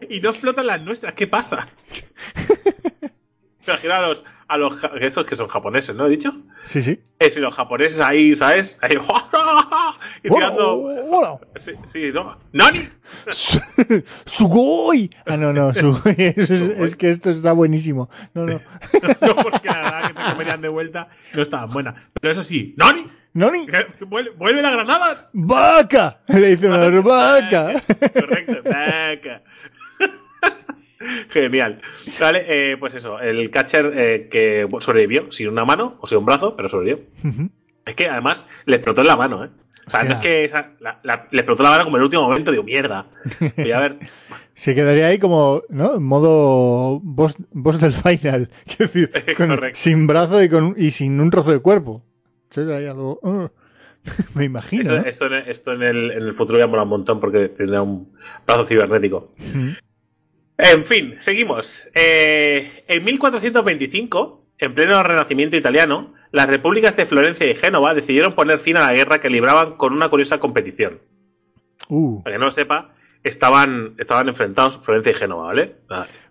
[0.09, 1.69] Y no explotan las nuestras, ¿qué pasa?
[3.66, 6.06] Imagina a los, a los ja- esos que son japoneses, ¿no?
[6.06, 6.32] ¿He dicho?
[6.64, 7.01] Sí, sí.
[7.18, 8.76] Es los japoneses ahí, ¿sabes?
[8.80, 8.97] Ahí,
[10.24, 10.78] y tirando.
[10.82, 12.39] Hola, Sí, sí, ¿no?
[12.52, 12.80] ¡Nani!
[14.26, 15.10] ¡Sugoi!
[15.26, 16.14] Ah, no, no, Sugoi.
[16.18, 18.09] Es, es que esto está buenísimo.
[18.34, 18.60] No, no.
[19.20, 21.94] No, porque la verdad que se comerían de vuelta no estaban buenas.
[22.20, 23.06] Pero eso sí, ¡Nani!
[23.34, 23.66] ¡Noni!
[24.09, 25.30] ¡Vuelve, vuelve las granadas!
[25.32, 26.20] ¡Vaca!
[26.26, 27.82] Le dice una vaca.
[28.12, 29.43] Correcto, vaca.
[31.31, 31.81] Genial.
[32.20, 36.27] Vale, eh, pues eso, el catcher eh, que sobrevivió, sin una mano, o sin un
[36.27, 37.05] brazo, pero sobrevivió.
[37.85, 39.51] Es que además le explotó en la mano, ¿eh?
[39.85, 42.05] O sea, no es que esa- la- la- le explotó la mano como en el
[42.05, 43.07] último momento, digo, mierda.
[43.57, 43.99] Voy a ver,
[44.55, 45.97] Se quedaría ahí como, ¿no?
[45.97, 48.49] En modo boss, boss del final.
[48.79, 52.05] Decir, con- sin brazo y, con, y sin un trozo de cuerpo.
[52.57, 53.19] Ahí algo.
[53.23, 53.49] uh,
[54.35, 54.95] me imagino.
[55.07, 58.12] esto, en, esto en el, en el futuro ya mola un montón porque tendrá un
[58.47, 59.33] brazo cibernético.
[59.41, 59.73] Ujú.
[60.62, 61.89] En fin, seguimos.
[61.94, 68.60] Eh, en 1425, en pleno renacimiento italiano, las repúblicas de Florencia y Génova decidieron poner
[68.60, 71.01] fin a la guerra que libraban con una curiosa competición.
[71.89, 72.94] Uh, Para que no lo sepa,
[73.24, 75.76] estaban, estaban enfrentados Florencia y Génova, ¿vale?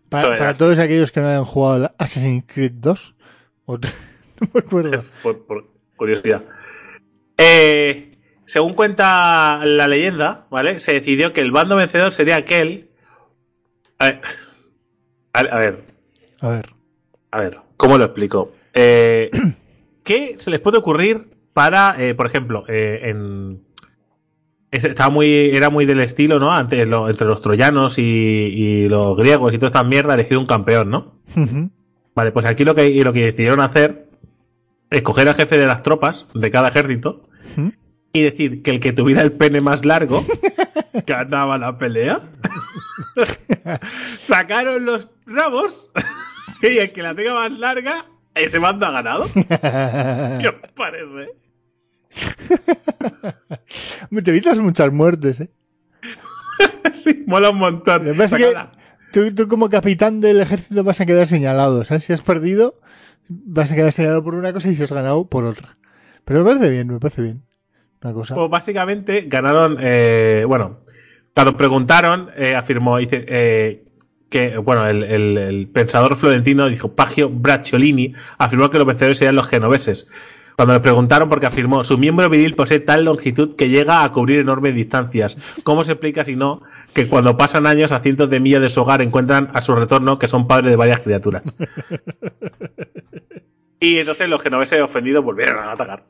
[0.10, 3.16] Para, todos aquellos que no hayan jugado Assassin's Creed 2.
[3.66, 3.94] o tre-
[4.40, 5.04] no me acuerdo.
[5.24, 5.68] por, por
[5.98, 6.42] curiosidad.
[7.38, 10.80] Eh, según cuenta la leyenda, ¿vale?
[10.80, 12.91] Se decidió que el bando vencedor sería aquel.
[14.02, 14.22] A ver.
[15.34, 15.84] A, a ver,
[16.42, 16.70] A ver.
[17.32, 18.52] a ver, ¿cómo lo explico?
[18.74, 19.30] Eh,
[20.04, 23.62] ¿Qué se les puede ocurrir para, eh, por ejemplo, eh, en.
[24.72, 26.52] Estaba muy, era muy del estilo, ¿no?
[26.52, 30.46] Antes, lo- entre los troyanos y, y los griegos y toda esta mierda, elegir un
[30.48, 31.14] campeón, ¿no?
[32.16, 34.08] Vale, pues aquí lo que, lo que decidieron hacer
[34.90, 37.28] es coger al jefe de las tropas de cada ejército
[38.14, 40.26] y decir que el que tuviera el pene más largo
[41.06, 42.22] ganaba la pelea.
[44.20, 45.90] Sacaron los rabos
[46.62, 48.06] y el que la tenga más larga,
[48.36, 49.28] ese mando ha ganado.
[49.34, 51.42] ¿Qué os parece?
[54.24, 55.50] Te evitas muchas muertes, ¿eh?
[56.94, 58.08] Sí, mola un montón.
[58.08, 58.54] Es que
[59.12, 62.04] tú, tú como capitán del ejército vas a quedar señalado, ¿sabes?
[62.04, 62.80] Si has perdido,
[63.28, 65.78] vas a quedar señalado por una cosa y si has ganado por otra.
[66.26, 67.44] Pero me parece bien, me parece bien.
[68.04, 68.36] Una cosa.
[68.36, 70.82] Pues básicamente ganaron, eh, bueno,
[71.34, 73.84] cuando preguntaron, eh, afirmó, dice, eh,
[74.30, 79.36] que, bueno, el, el- el pensador florentino dijo, Pagio Bracciolini, afirmó que los vencedores serían
[79.36, 80.08] los genoveses.
[80.56, 84.40] Cuando le preguntaron, porque afirmó, su miembro viril posee tal longitud que llega a cubrir
[84.40, 85.38] enormes distancias.
[85.64, 86.62] ¿Cómo se explica si no
[86.94, 90.20] que cuando pasan años a cientos de millas de su hogar encuentran a su retorno
[90.20, 91.44] que son padres de varias criaturas?
[93.84, 96.04] Y entonces los genoveses ofendidos volvieron a atacar.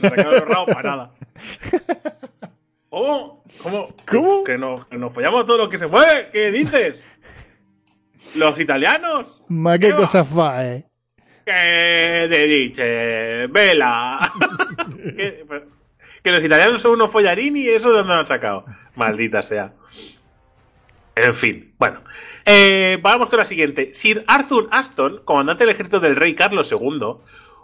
[0.00, 1.10] Sacaron los rabos para nada.
[2.92, 3.42] ¿Cómo?
[3.62, 3.88] ¿Cómo?
[4.06, 4.44] ¿Cómo?
[4.44, 6.28] Que, nos, que nos follamos todo lo que se mueve.
[6.30, 7.02] ¿Qué dices?
[8.34, 9.42] ¿Los italianos?
[9.48, 9.98] Ma, qué ¿Qué va?
[10.00, 10.84] cosa fa, eh.
[11.46, 13.46] ¿Qué te dice?
[13.50, 14.30] Vela.
[15.16, 15.66] ¿Qué- pero-
[16.22, 18.66] que los italianos son unos follarini y eso de dónde lo han sacado.
[18.94, 19.72] Maldita sea.
[21.16, 22.02] En fin, bueno.
[22.44, 23.94] Eh, vamos con la siguiente.
[23.94, 27.00] Sir Arthur Aston, comandante del ejército del rey Carlos II,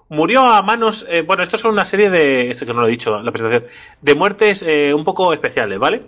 [0.08, 1.06] murió a manos.
[1.08, 2.50] eh, bueno, esto son una serie de.
[2.50, 3.70] Esto que no lo he dicho en la presentación.
[4.00, 6.02] De muertes eh, un poco especiales, ¿vale?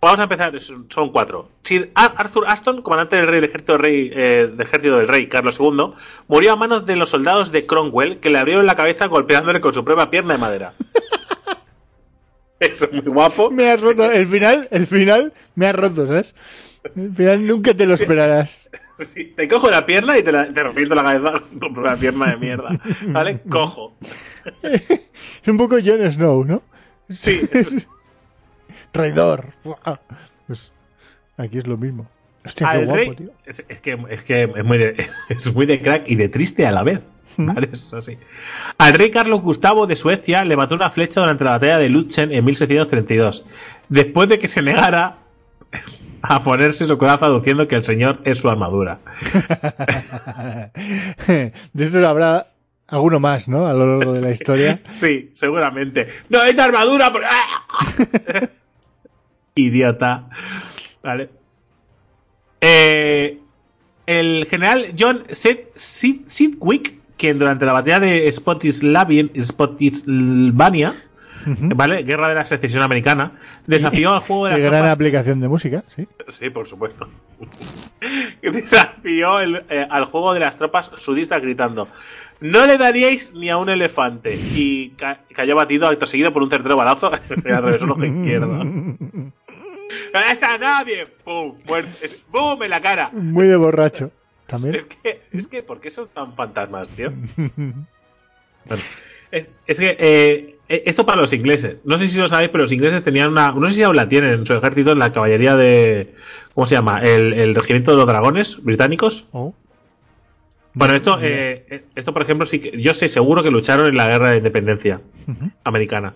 [0.00, 1.48] Vamos a empezar, son cuatro.
[1.62, 5.28] Sir Arthur Aston, comandante del, rey, del, ejército del, rey, eh, del ejército del rey
[5.28, 5.94] Carlos II,
[6.28, 9.72] murió a manos de los soldados de Cromwell que le abrieron la cabeza golpeándole con
[9.72, 10.74] su propia pierna de madera.
[12.60, 13.50] Eso es muy guapo.
[13.50, 14.10] Me has roto.
[14.10, 16.34] El final, el final me ha roto, ¿sabes?
[16.94, 18.68] El final nunca te lo esperarás.
[19.00, 22.30] Sí, te cojo la pierna y te, la, te reviento la cabeza con propia pierna
[22.30, 22.80] de mierda.
[23.08, 23.40] ¿Vale?
[23.48, 23.96] Cojo.
[24.62, 26.62] Es un poco Jon Snow, ¿no?
[27.10, 27.76] Sí, eso-
[28.92, 29.48] Traidor.
[30.46, 30.70] Pues
[31.36, 32.06] aquí es lo mismo.
[32.46, 33.14] Hostia, qué guapo, rey.
[33.16, 33.30] tío.
[33.46, 36.66] Es, es que, es que es muy, de, es muy de crack y de triste
[36.66, 37.00] a la vez.
[37.36, 37.68] ¿Vale?
[37.72, 38.16] Eso sí.
[38.78, 42.30] Al rey Carlos Gustavo de Suecia le mató una flecha durante la batalla de Lutzen
[42.32, 43.44] en 1632.
[43.88, 45.16] Después de que se negara
[46.28, 48.98] a ponerse su coraza aduciendo que el señor es su armadura.
[51.72, 52.46] De esto habrá
[52.88, 53.66] alguno más, ¿no?
[53.66, 54.80] A lo largo de la historia.
[54.84, 56.08] Sí, seguramente.
[56.28, 57.12] ¡No es armadura!
[57.24, 57.88] ¡Ah!
[59.54, 60.28] Idiota.
[61.02, 61.30] Vale.
[62.60, 63.38] Eh,
[64.06, 70.94] el general John Sid- Sid- Sidgwick, quien durante la batalla de Spotislavia, Spotislavania
[71.46, 72.02] ¿vale?
[72.02, 73.32] Guerra de la Secesión Americana,
[73.66, 76.06] desafió al juego de las gran aplicación de música, sí.
[76.28, 77.08] Sí, por supuesto.
[78.42, 81.88] Desafió el- eh, al juego de las tropas sudistas gritando:
[82.40, 84.34] No le daríais ni a un elefante.
[84.34, 87.10] Y ca- cayó batido acto seguido por un certero balazo.
[87.44, 88.64] Le atravesó el ojo izquierdo.
[90.12, 91.06] ¡No es a nadie!
[91.24, 91.56] ¡Pum!
[91.66, 91.90] Muerto.
[92.02, 92.62] Es- ¡Bum!
[92.62, 93.10] En la cara.
[93.12, 94.10] Muy de borracho.
[94.46, 94.74] También.
[94.74, 97.12] Es que, es que, ¿por qué son tan fantasmas, tío?
[97.36, 98.82] Bueno,
[99.30, 101.76] es, es que eh, esto para los ingleses.
[101.84, 103.52] No sé si lo sabéis, pero los ingleses tenían una.
[103.52, 106.14] No sé si aún la tienen en su ejército, en la caballería de.
[106.54, 107.00] ¿Cómo se llama?
[107.02, 109.26] El, el regimiento de los dragones británicos.
[109.32, 109.54] Oh.
[110.74, 113.96] Bueno, esto, eh, eh, esto por ejemplo, sí que yo sé seguro que lucharon en
[113.96, 115.00] la guerra de independencia
[115.62, 116.14] americana.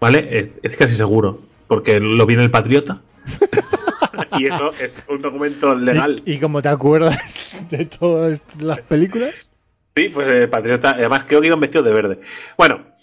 [0.00, 0.28] ¿Vale?
[0.30, 1.40] Eh, es casi seguro.
[1.68, 3.00] Porque lo viene el patriota.
[4.38, 6.22] y eso es un documento legal.
[6.26, 9.48] ¿Y, y como te acuerdas de todas las películas?
[9.94, 10.90] Sí, pues el patriota.
[10.90, 12.20] Además, creo que iban vestidos de verde.
[12.58, 12.95] Bueno.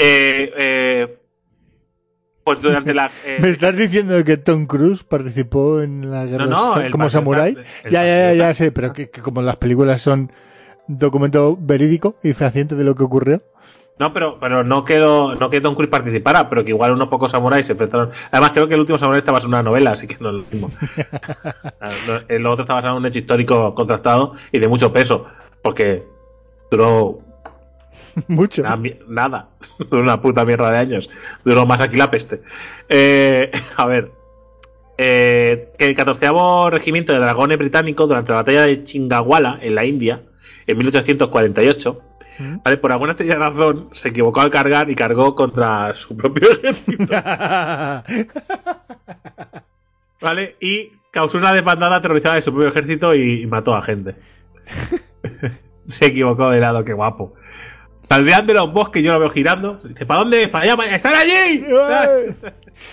[0.00, 1.16] Eh, eh,
[2.42, 3.10] pues durante la.
[3.24, 7.54] eh, ¿Me estás diciendo que Tom Cruise participó en la guerra no, como samurái?
[7.84, 10.32] Ya, ya, ya, ya sé, pero que, que como las películas son
[10.88, 13.42] documento verídico y fehaciente de lo que ocurrió.
[13.98, 17.32] No, pero, pero no quedó, no que Tom Cruise participara, pero que igual unos pocos
[17.32, 18.10] samuráis se enfrentaron.
[18.30, 20.36] Además, creo que el último samurái está basado en una novela, así que no es
[20.36, 20.70] lo mismo.
[22.28, 25.26] El otro está basado en un hecho histórico contrastado y de mucho peso,
[25.62, 26.02] porque
[26.70, 27.18] duró
[28.28, 28.62] Mucho.
[29.08, 29.48] nada,
[29.90, 31.10] una puta mierda de años.
[31.44, 32.42] Duró más aquí la peste.
[32.88, 34.12] Eh, a ver.
[35.02, 36.26] Eh, que el 14
[36.70, 40.20] regimiento de dragones británicos durante la batalla de Chingawala en la India
[40.66, 42.02] en 1848
[42.38, 42.56] ¿Mm?
[42.62, 42.76] ¿vale?
[42.76, 47.06] por alguna razón se equivocó al cargar y cargó contra su propio ejército
[50.20, 50.56] ¿vale?
[50.60, 54.16] y causó una desbandada aterrorizada de su propio ejército y mató a gente
[55.86, 57.34] se equivocó de lado qué guapo
[58.10, 60.48] saldrían de los bosques yo lo veo girando dice ¿para dónde?
[60.48, 60.76] ¿para allá?
[60.76, 60.96] para allá!
[60.96, 61.64] ¡están allí!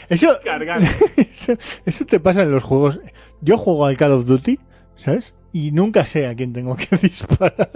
[0.09, 0.35] Eso,
[1.17, 1.53] eso,
[1.85, 2.99] eso te pasa en los juegos.
[3.41, 4.59] Yo juego al Call of Duty,
[4.95, 5.33] ¿sabes?
[5.53, 7.69] Y nunca sé a quién tengo que disparar.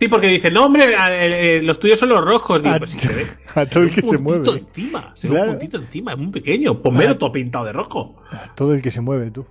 [0.00, 2.62] Sí, porque dice, no, hombre, eh, eh, los tuyos son los rojos.
[2.62, 3.26] Digo, A- pues si se ve.
[3.54, 4.48] a se todo ve el que se mueve.
[4.50, 5.12] encima.
[5.14, 6.80] Se ve un puntito encima, es muy pequeño.
[6.82, 7.18] Ponmelo Ah.
[7.18, 8.16] todo pintado de rojo.
[8.30, 9.46] A todo el que se mueve, tú.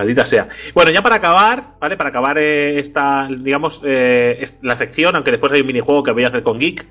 [0.00, 0.48] Maldita sea.
[0.74, 1.96] Bueno, ya para acabar, ¿vale?
[1.96, 6.24] Para acabar eh, esta, digamos, eh, la sección, aunque después hay un minijuego que voy
[6.24, 6.86] a hacer con Geek,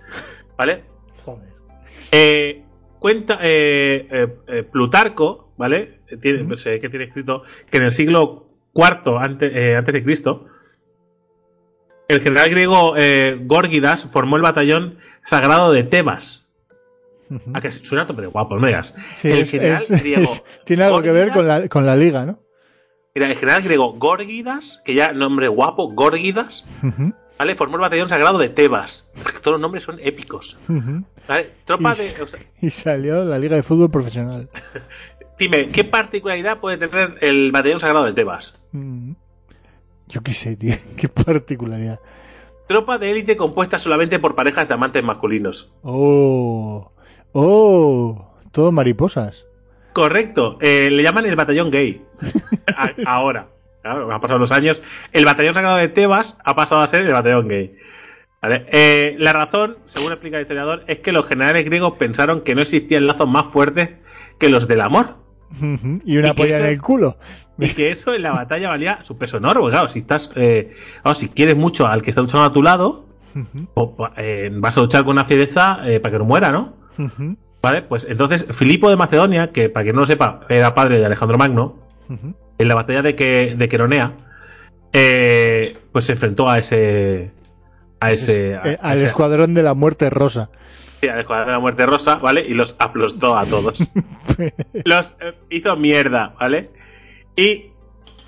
[0.58, 0.84] ¿vale?
[1.26, 1.50] Joder.
[2.12, 2.64] Eh,
[3.00, 4.08] cuenta eh,
[4.48, 6.02] eh, Plutarco, ¿vale?
[6.22, 6.48] Tiene,
[6.80, 10.46] que tiene escrito que en el siglo IV antes, antes de Cristo,
[12.08, 12.94] el general griego
[13.42, 16.48] Górgidas formó el batallón sagrado de Tebas.
[17.30, 17.52] Ujú.
[17.54, 18.96] A que suena tope de guapo, no me digas.
[19.18, 21.96] Sí, el es- general es- griego es- tiene algo que ver con la, con la
[21.96, 22.40] liga, ¿no?
[23.22, 26.66] El general griego Górgidas, que ya nombre guapo, Górgidas,
[27.38, 27.56] ¿vale?
[27.56, 29.10] Formó el batallón sagrado de Tebas.
[29.20, 30.58] Es que todos los nombres son épicos.
[30.68, 31.04] ujú.
[31.28, 31.52] ¿Vale?
[31.66, 32.22] Tropa Y- de.
[32.24, 34.50] o sea, Y salió la liga de fútbol profesional.
[35.40, 38.60] dime, ¿qué particularidad puede tener el batallón sagrado de Tebas?
[38.72, 39.12] Mm.
[40.08, 40.76] Yo qué sé, tío.
[40.98, 42.00] Qué particularidad.
[42.68, 45.72] Tropa de élite compuesta solamente por parejas de amantes masculinos.
[45.84, 46.92] Oh.
[47.32, 48.26] Oh.
[48.52, 49.46] Todo mariposas.
[49.94, 50.58] Correcto.
[50.62, 52.02] eh, le llaman el batallón gay.
[53.06, 53.48] Ahora.
[53.82, 54.82] Claro, han pasado los años.
[55.14, 57.76] El batallón sagrado de Tebas ha pasado a ser el batallón gay.
[58.42, 58.66] ¿Vale?
[58.72, 62.62] Eh, la razón, según explica el historiador, es que los generales griegos pensaron que no
[62.62, 63.92] existían lazos más fuertes
[64.38, 65.16] que los del amor.
[66.06, 66.66] Y una ¿Y polla eso?
[66.66, 67.18] en el culo.
[67.58, 69.70] Y que eso en la batalla valía su peso enorme.
[69.72, 70.32] Claro, si estás.
[70.36, 73.08] eh, claro, si quieres mucho al que está luchando a tu lado,
[73.74, 76.76] o, eh, vas a luchar con una fiereza eh, para que no muera, ¿no?
[77.62, 81.06] Vale, pues entonces Filipo de Macedonia, que para quien no lo sepa, era padre de
[81.06, 81.78] Alejandro Magno,
[82.58, 84.14] en la batalla de, que, de Queronea,
[84.94, 87.32] eh, pues se enfrentó a ese.
[88.00, 88.56] A ese.
[88.56, 90.50] a- Eh, al ese- escuadrón de la muerte rosa.
[91.02, 92.46] sí, al escuadrón de la muerte rosa, ¿vale?
[92.48, 93.90] Y los aplastó a todos.
[94.86, 96.70] los eh, hizo mierda, ¿vale?
[97.36, 97.69] Y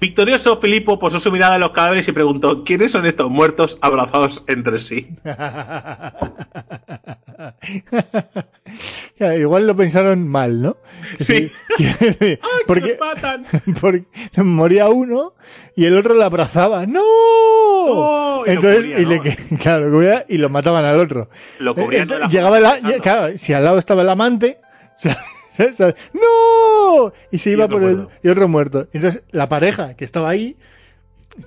[0.02, 4.44] victorioso Filipo posó su mirada en los cadáveres y preguntó: ¿Quiénes son estos muertos abrazados
[4.48, 5.08] entre sí?
[9.20, 10.78] Igual lo pensaron mal, ¿no?
[11.18, 11.52] Que Sí.
[11.78, 13.46] que- porque, matan!
[13.80, 14.06] porque
[14.44, 15.34] moría uno
[15.76, 16.86] y el otro lo abrazaba.
[16.86, 17.02] ¡No!
[17.02, 18.44] ¡No!
[18.46, 19.22] Y lo Entonces, cubría, y, le,
[19.58, 21.30] claro, lo cubría y lo mataban al otro.
[21.60, 24.60] Lo cubrían de Entonces, llegaba la, claro, si al lado estaba el amante.
[25.56, 25.96] ¿Sabes?
[26.14, 27.12] ¡No!
[27.32, 27.96] Y se iba por el.
[27.98, 28.12] muerto.
[28.24, 28.88] Y otro muerto.
[28.94, 30.56] Entonces, la pareja que estaba ahí.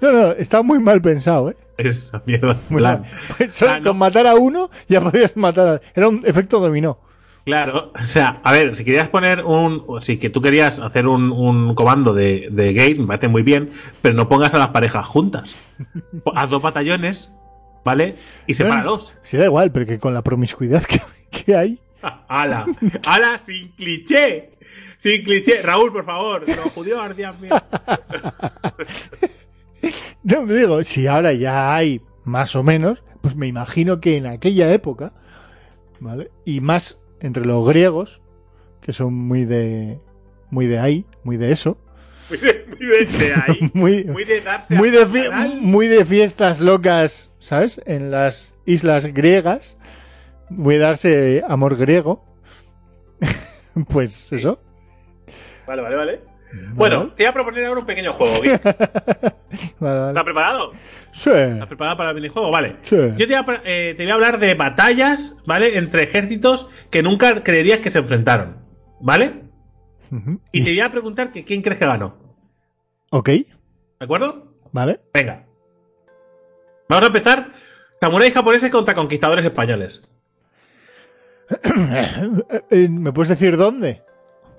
[0.01, 1.56] No, no, estaba muy mal pensado, ¿eh?
[1.76, 2.56] Esa mierda.
[2.68, 3.02] Muy plan.
[3.02, 3.10] mal.
[3.36, 3.90] Pues solo Ah, no.
[3.90, 5.81] Con matar a uno ya podías matar a.
[5.94, 6.98] Era un efecto dominó.
[7.44, 9.85] Claro, o sea, a ver, si querías poner un.
[9.86, 13.43] O si que tú querías hacer un, un comando de, de gate, me parece muy
[13.43, 15.55] bien, pero no pongas a las parejas juntas.
[16.35, 17.31] Haz dos batallones,
[17.85, 18.16] ¿vale?
[18.47, 19.12] Y sepáralos.
[19.22, 21.78] Sí, da igual, pero que con la promiscuidad que, ¿Qué hay?
[22.28, 22.66] ¡Hala!
[23.06, 23.39] ¡Hala!
[23.39, 24.51] ¡Sin cliché!
[24.98, 25.62] ¡Sin cliché!
[25.62, 27.52] Raúl, por favor, los judíos ardían bien.
[30.22, 34.24] No me digo, si ahora ya hay más o menos, pues me imagino que en
[34.26, 35.12] aquella época,
[36.01, 36.31] ¿vale?
[36.47, 38.22] Y más entre los griegos,
[38.81, 39.98] que son muy de
[40.51, 41.76] muy de ahí, muy de eso,
[42.31, 43.70] Muy de, muy de- de ahí.
[43.74, 45.59] muy Muy de darse muy a de, fie- general.
[45.60, 47.81] muy de fiestas locas, ¿sabes?
[47.85, 49.76] En las islas griegas,
[50.50, 52.24] muy de darse amor griego.
[53.88, 54.60] pues eso.
[55.66, 56.20] Vale, vale, vale.
[56.74, 58.34] Bueno, te voy a proponer ahora un pequeño juego.
[59.80, 60.08] Vale, vale.
[60.10, 60.72] ¿Estás preparado?
[61.12, 62.50] Sí, ¿Estás preparado para el minijuego?
[62.52, 62.76] Vale.
[62.82, 62.96] sí.
[63.16, 65.78] Yo te voy, a, eh, te voy a hablar de batallas, ¿vale?
[65.78, 68.58] Entre ejércitos que nunca creerías que se enfrentaron,
[69.00, 69.42] ¿vale?
[70.52, 72.16] Y te voy a preguntar que quién crees que ganó,
[73.10, 73.46] Ok, ¿de
[74.00, 74.54] acuerdo?
[74.72, 75.00] vale.
[75.12, 75.44] Venga.
[76.88, 77.52] Vamos a empezar.
[78.00, 80.08] Samuráis japoneses contra conquistadores españoles.
[82.70, 84.02] Eh, ¿Me puedes decir dónde?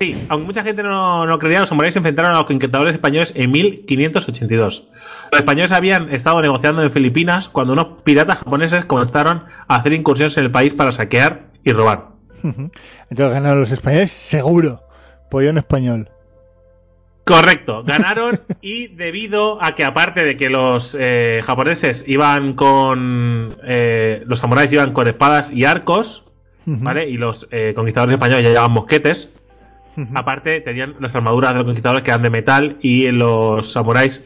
[0.00, 3.32] Sí, aunque mucha gente no, no creía, los samuráis se enfrentaron a los conquistadores españoles
[3.34, 4.90] en 1582.
[5.32, 10.36] Los españoles habían estado negociando en Filipinas cuando unos piratas japoneses comenzaron a hacer incursiones
[10.36, 12.08] en el país para saquear y robar.
[12.42, 14.82] Entonces ganaron los españoles, seguro.
[15.30, 16.10] Pollón español.
[17.24, 23.56] Correcto, ganaron y debido a que aparte de que los eh, japoneses iban con...
[23.64, 26.25] eh, los samuráis iban con espadas y arcos,
[26.66, 27.08] ¿vale?
[27.08, 29.30] Y los eh, conquistadores españoles ya llevaban mosquetes.
[30.14, 34.22] Aparte tenían las armaduras de los conquistadores que eran de metal y los samuráis,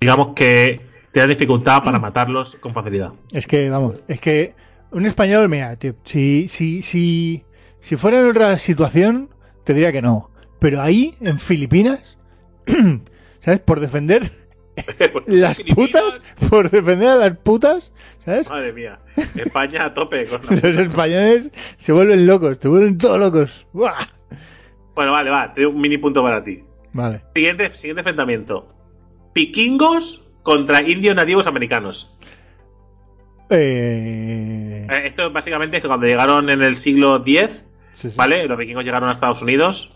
[0.00, 0.80] digamos que
[1.12, 3.12] tenían dificultad para matarlos con facilidad.
[3.30, 4.54] Es que, vamos, es que
[4.90, 7.44] un español, mira, tío, si, si, si,
[7.78, 9.30] si fuera en otra situación,
[9.62, 10.30] te diría que no.
[10.58, 12.18] Pero ahí, en Filipinas,
[13.40, 13.60] ¿sabes?
[13.60, 14.32] Por defender
[15.26, 16.20] las putas,
[16.50, 17.92] por defender a las putas,
[18.24, 18.50] ¿sabes?
[18.50, 18.98] Madre mía,
[19.36, 23.66] España a tope con la- Los españoles se vuelven locos, te vuelven todos locos.
[23.72, 24.06] ¡Buah!
[24.94, 26.62] Bueno, vale, va, te doy un mini punto para ti.
[26.92, 27.22] Vale.
[27.34, 28.68] Siguiente, siguiente enfrentamiento.
[29.34, 32.16] Vikingos contra indios nativos americanos.
[33.50, 34.86] Eh...
[34.90, 38.16] Eh, esto básicamente es que cuando llegaron en el siglo X, sí, sí.
[38.16, 38.46] ¿vale?
[38.46, 39.92] Los vikingos llegaron a Estados Unidos,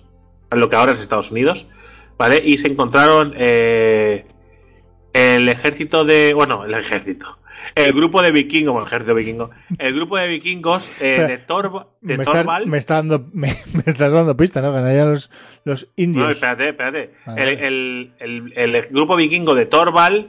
[0.50, 1.68] a lo que ahora es Estados Unidos,
[2.16, 2.40] ¿vale?
[2.44, 4.26] Y se encontraron eh,
[5.12, 6.35] el ejército de.
[6.35, 7.39] Bueno, el ejército.
[7.74, 9.51] El grupo de vikingos, bueno, el ejército vikingo.
[9.78, 11.47] El grupo de vikingos eh, de, me, estás,
[12.44, 12.66] Torvald.
[12.66, 14.72] me, está dando, me, me estás dando pista, ¿no?
[14.72, 15.30] Ganarían los,
[15.64, 16.24] los indios.
[16.26, 17.10] No, espérate, espérate.
[17.26, 20.28] Vale, El, el- el- el grupo vikingo de Torvald,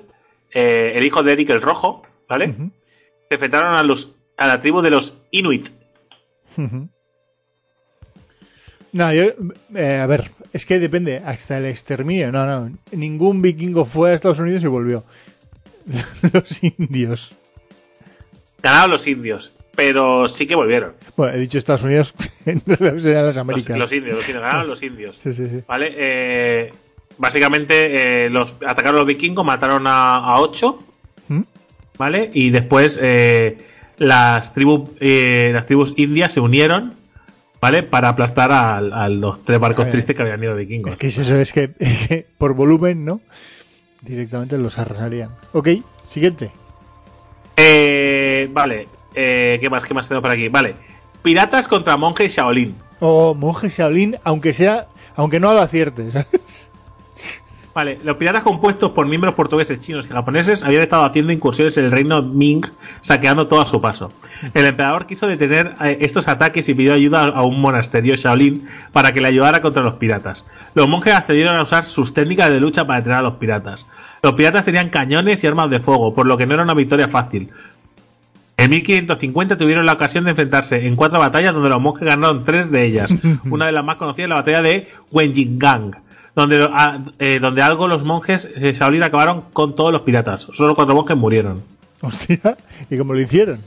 [0.54, 2.50] eh, el hijo de Eric el Rojo, ¿vale?
[2.50, 2.72] Ujú,
[3.30, 5.70] Se enfrentaron a los a la tribu de los Inuit.
[8.92, 9.24] No, yo,
[9.76, 14.14] eh, a ver, es que depende, hasta el exterminio, no, no, ningún vikingo fue a
[14.14, 15.04] Estados Unidos y volvió.
[16.34, 17.34] Los indios.
[18.62, 20.94] Ganaron los indios, pero sí que volvieron.
[21.16, 22.14] Bueno, he dicho Estados Unidos,
[22.46, 23.78] en realidad serían las Los, Américas.
[23.78, 25.18] los indios, los indios, ganaron los indios.
[25.18, 25.64] Sí, sí, sí.
[25.66, 25.94] ¿Vale?
[25.96, 26.74] Eh,
[27.18, 30.84] básicamente eh, los atacaron los vikingos, mataron a, a ocho,
[31.30, 31.42] ¿Mm?
[31.98, 32.30] ¿vale?
[32.34, 33.58] Y después eh,
[33.98, 36.96] las, tribus eh, las tribus indias se unieron,
[37.62, 37.84] ¿vale?
[37.84, 39.94] Para aplastar a, a los tres barcos ver.
[39.94, 40.92] tristes que habían ido vikingos.
[40.92, 43.22] Es que es eso, es que, es que por volumen, ¿no?
[44.02, 45.30] Directamente los arrasarían.
[45.54, 45.70] Ok,
[46.10, 46.52] siguiente.
[47.58, 49.86] Eh, vale, eh, ¿qué más?
[49.86, 50.48] ¿Qué más tenemos por aquí?
[50.48, 50.76] Vale,
[51.22, 52.76] piratas contra monjes Shaolin.
[53.02, 56.69] O monje Shaolin, aunque sea, aunque no lo acierte, ¿sabes?
[57.74, 61.86] Vale, los piratas compuestos por miembros portugueses, chinos y japoneses habían estado haciendo incursiones en
[61.86, 62.66] el reino Ming,
[63.02, 64.12] saqueando todo a su paso.
[64.54, 69.14] El emperador quiso detener eh, estos ataques y pidió ayuda a un monasterio Shaolin para
[69.14, 70.46] que le ayudara contra los piratas.
[70.74, 73.86] Los monjes accedieron a usar sus técnicas de lucha para detener a los piratas.
[74.24, 77.08] Los piratas tenían cañones y armas de fuego, por lo que no era una victoria
[77.08, 77.50] fácil.
[78.58, 82.70] En 1550 tuvieron la ocasión de enfrentarse en cuatro batallas donde los monjes ganaron tres
[82.72, 83.14] de ellas.
[83.50, 85.96] Una de las más conocidas la batalla de Wenjingang,
[86.36, 90.48] donde, ah, eh, donde algo los monjes eh, Shaolin acabaron con todos los piratas.
[90.54, 91.64] Solo cuatro monjes murieron.
[92.02, 92.58] Hostia,
[92.90, 93.60] ¿y cómo lo hicieron?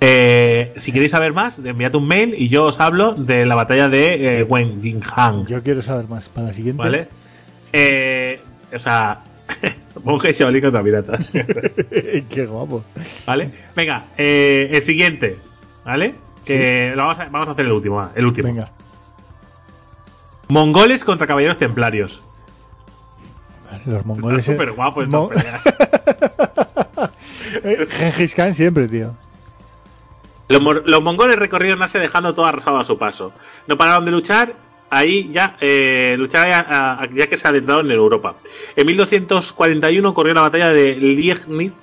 [0.00, 3.88] Eh, si queréis saber más, enviad un mail y yo os hablo de la batalla
[3.88, 5.46] de eh, Wenjingang.
[5.46, 6.28] Yo quiero saber más.
[6.28, 6.82] Para la siguiente.
[6.82, 7.08] ¿Vale?
[7.72, 8.40] Eh,
[8.72, 9.20] o sea,
[10.04, 11.32] monjes Shaolin contra piratas.
[12.30, 12.84] Qué guapo.
[13.26, 13.50] ¿Vale?
[13.74, 15.36] Venga, eh, el siguiente.
[15.84, 16.14] ¿Vale?
[16.44, 18.08] Que lo vamos, a, vamos a hacer el último.
[18.14, 18.48] El último.
[18.48, 18.70] Venga.
[20.48, 22.22] Mongoles contra caballeros templarios.
[23.84, 24.40] Los mongoles.
[24.40, 25.60] Está súper guapo esta Mo- pelea.
[27.64, 29.14] Eh, Gengis Khan siempre, tío.
[30.48, 33.32] Los, mongoles recorrieron Asia dejando todo arrasado a su paso.
[33.66, 34.54] No pararon de luchar
[34.90, 38.36] ahí ya, eh, luchar ahí a- a- ya que se adentraron en Europa.
[38.76, 41.74] En 1241 ocurrió la batalla de Liegnitz,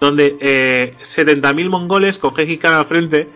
[0.00, 3.28] donde eh, 70.000 mongoles con Gengis Khan al frente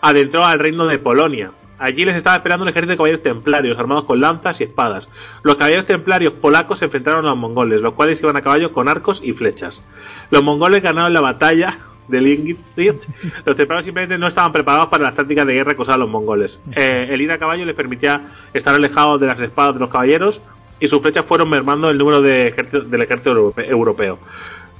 [0.00, 1.50] adentró al reino de Polonia.
[1.78, 5.08] Allí les estaba esperando un ejército de caballeros templarios armados con lanzas y espadas.
[5.42, 8.88] Los caballeros templarios polacos se enfrentaron a los mongoles, los cuales iban a caballo con
[8.88, 9.82] arcos y flechas.
[10.30, 11.78] Los mongoles ganaron la batalla
[12.08, 12.74] de Lingitz.
[13.44, 16.60] Los templarios simplemente no estaban preparados para las tácticas de guerra que usaban los mongoles.
[16.76, 18.20] Eh, el ir a caballo les permitía
[18.52, 20.42] estar alejados de las espadas de los caballeros
[20.80, 22.54] y sus flechas fueron mermando el número de
[22.88, 24.18] del ejército europe- europeo.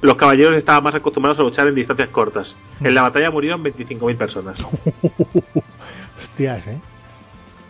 [0.01, 2.57] Los caballeros estaban más acostumbrados a luchar en distancias cortas.
[2.81, 4.65] En la batalla murieron 25.000 personas.
[6.17, 6.79] Hostias, ¿eh?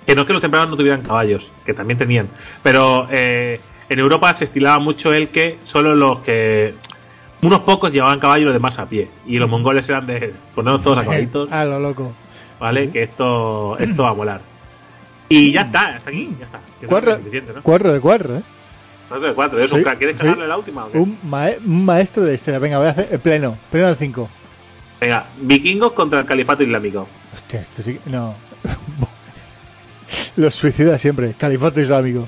[0.05, 2.29] Que no es que los templarios no tuvieran caballos, que también tenían.
[2.61, 6.75] Pero eh, en Europa se estilaba mucho el que solo los que.
[7.41, 9.09] Unos pocos llevaban caballo y los demás a pie.
[9.25, 12.13] Y los mongoles eran de ponernos todos a caballitos, A lo loco.
[12.59, 12.89] ¿vale?
[12.89, 14.41] Que esto, esto va a molar.
[15.27, 16.59] Y ya está, hasta aquí, ya está.
[17.63, 18.43] Cuatro de cuatro, ¿eh?
[19.09, 19.97] De es un crack.
[19.99, 20.97] ¿Quieres la última o qué?
[20.97, 22.59] Un, mae- un maestro de historia.
[22.59, 23.57] Venga, voy a hacer el pleno.
[23.71, 24.29] Pleno del 5.
[24.99, 27.07] Venga, vikingos contra el califato islámico.
[27.33, 28.33] Hostia, esto sí No.
[30.37, 31.33] Los suicida siempre.
[31.37, 32.27] Califato islámico.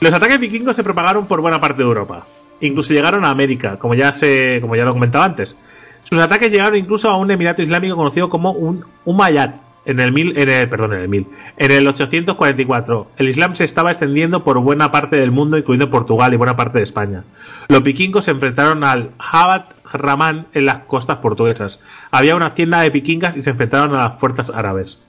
[0.00, 2.26] Los ataques vikingos se propagaron por buena parte de Europa.
[2.60, 5.56] Incluso llegaron a América, como ya se, como ya lo comentaba antes.
[6.02, 9.50] Sus ataques llegaron incluso a un emirato islámico conocido como un Umayyad
[9.86, 13.08] en el mil, en el, perdón, en el mil, en el 844.
[13.18, 16.78] El Islam se estaba extendiendo por buena parte del mundo, incluyendo Portugal y buena parte
[16.78, 17.24] de España.
[17.68, 21.80] Los vikingos se enfrentaron al Jabhat Rahman en las costas portuguesas.
[22.10, 25.00] Había una hacienda de vikingas y se enfrentaron a las fuerzas árabes.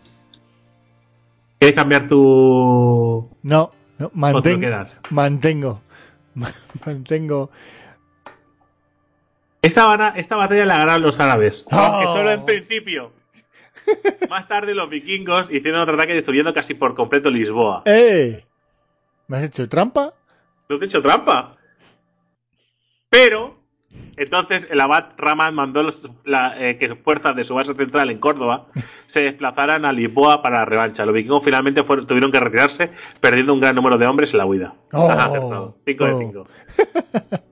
[1.60, 4.60] ¿Quieres cambiar tu No, no, o te lo mantengo.
[4.60, 5.00] quedas?
[5.10, 5.82] Mantengo.
[9.62, 9.86] Esta
[10.36, 11.76] batalla la ganaron los árabes, Oh.
[11.76, 13.12] aunque solo en principio.
[14.30, 17.84] Más tarde los vikingos hicieron otro ataque destruyendo casi por completo Lisboa.
[17.86, 18.46] ¡Eh!
[19.28, 20.14] ¿Me has hecho trampa?
[20.70, 21.58] ¿No te he hecho trampa?
[23.10, 23.58] Pero,
[24.18, 28.18] entonces el abad Raman mandó los- la- eh, que fuerzas de su base central en
[28.20, 28.68] Córdoba
[29.06, 31.06] se desplazaran a Lisboa para la revancha.
[31.06, 34.46] Los vikingos finalmente fueron- tuvieron que retirarse, perdiendo un gran número de hombres en la
[34.46, 34.74] huida.
[34.94, 35.10] Oh.
[35.10, 35.78] Acertado.
[35.86, 36.20] 5 de Oh.
[36.20, 36.48] 5.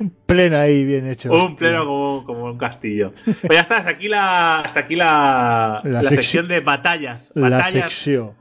[0.00, 1.30] Un pleno ahí, bien hecho.
[1.30, 3.12] Un pleno como, como un castillo.
[3.24, 7.30] Pues ya está, hasta aquí la, hasta aquí la, La la secci- sección de batallas.
[7.34, 8.32] La Batallas, sección.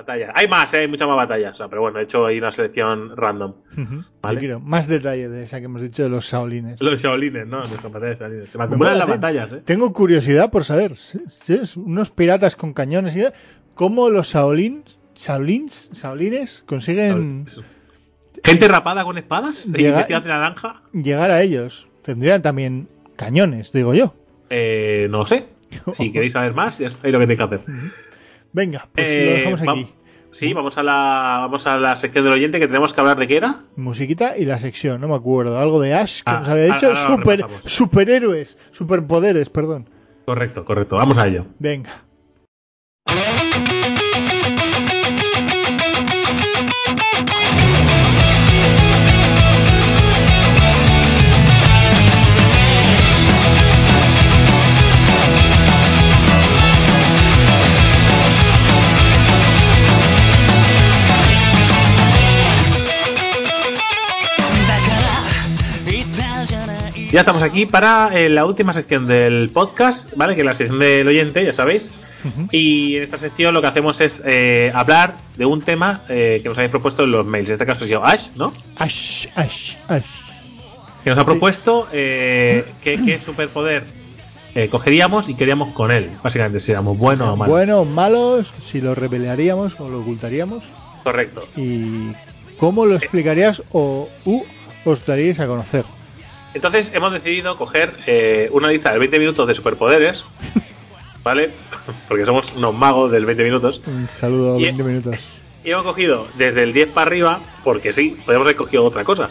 [0.00, 0.30] Batallas.
[0.34, 0.78] Hay más, ¿eh?
[0.78, 1.52] hay muchas más batallas.
[1.52, 3.54] O sea, pero bueno, he hecho ahí una selección random.
[3.76, 4.02] Ujú.
[4.22, 4.34] Vale.
[4.34, 6.80] Yo quiero más detalle de esa que hemos dicho de los saolines.
[6.80, 7.58] Los shaolines, ¿no?
[7.58, 8.50] Nuestras batallas shaolines.
[8.50, 9.12] Se me acumulan las ¿eh?
[9.12, 9.62] batallas, ¿eh?
[9.64, 10.92] Tengo curiosidad por saber.
[11.48, 13.24] es unos piratas con cañones y
[13.74, 17.46] cómo los saolins, saolins, saolines consiguen
[18.44, 20.82] Gente rapada con espadas Llega- de naranja.
[20.92, 21.88] llegar a ellos.
[22.02, 24.14] Tendrían también cañones, digo yo.
[24.48, 25.46] Eh, no sé.
[25.92, 27.60] Si queréis saber más, ya sabéis lo que tenéis que hacer.
[28.52, 29.94] Venga, pues Eh, lo dejamos va- aquí.
[30.32, 33.26] Sí, vamos a la vamos a la sección del oyente que tenemos que hablar de
[33.26, 33.64] qué era.
[33.76, 35.58] Musiquita y la sección, no me acuerdo.
[35.58, 36.90] Algo de Ash que Ah, nos había dicho.
[36.90, 39.88] lo Super, superhéroes, superpoderes, perdón.
[40.26, 40.96] Correcto, correcto.
[40.96, 41.46] Vamos a ello.
[41.58, 42.04] Venga.
[67.12, 70.36] Ya estamos aquí para eh, la última sección del podcast, ¿vale?
[70.36, 71.92] Que es la sección del oyente, ya sabéis.
[72.52, 76.48] Y en esta sección lo que hacemos es eh, hablar de un tema eh, que
[76.48, 77.48] nos habéis propuesto en los mails.
[77.50, 78.52] En este caso ha sido Ash, ¿no?
[78.76, 80.04] Ash, Ash, Ash.
[81.02, 81.26] Que nos ha Sí.
[81.26, 83.84] propuesto eh, qué, qué superpoder
[84.54, 86.10] eh, cogeríamos y queríamos con él.
[86.22, 87.52] Básicamente, si éramos buenos o malos.
[87.52, 90.62] Buenos, malos, si lo revelaríamos o lo ocultaríamos.
[91.02, 91.48] Correcto.
[91.56, 92.12] Y
[92.58, 94.42] cómo lo explicarías o u,
[94.84, 95.84] os daríais a conocer.
[96.54, 100.24] Entonces hemos decidido coger eh, una lista de 20 minutos de superpoderes,
[101.22, 101.50] ¿vale?
[102.08, 103.80] Porque somos unos magos del 20 minutos.
[103.86, 105.16] Un saludo, Y- 20 minutos.
[105.62, 109.28] Y hemos cogido desde el 10 para arriba, porque sí, podemos haber cogido otra cosa.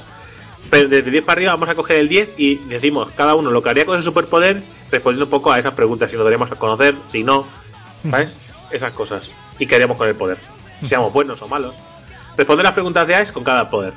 [0.69, 3.49] Pero desde el 10 para arriba vamos a coger el 10 y decimos cada uno
[3.49, 6.51] lo que haría con ese superpoder, respondiendo un poco a esas preguntas, si lo daríamos
[6.51, 7.47] a conocer, si no,
[8.11, 8.37] ¿sabes?
[8.71, 9.33] Esas cosas.
[9.57, 10.37] Y qué haríamos con el poder.
[10.83, 11.75] Seamos buenos o malos.
[12.37, 13.93] Responder las preguntas de Ash con cada poder.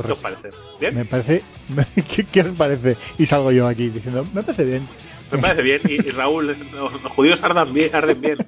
[0.00, 0.50] ¿Qué os parece?
[0.80, 0.94] ¿Bien?
[0.94, 1.42] Me parece.
[2.14, 2.96] ¿Qué, qué os parece?
[3.18, 4.88] Y salgo yo aquí diciendo, me parece bien.
[5.30, 5.80] Me parece bien.
[5.84, 7.94] Y, y Raúl, los, los judíos ardan bien.
[7.94, 8.38] Arden bien.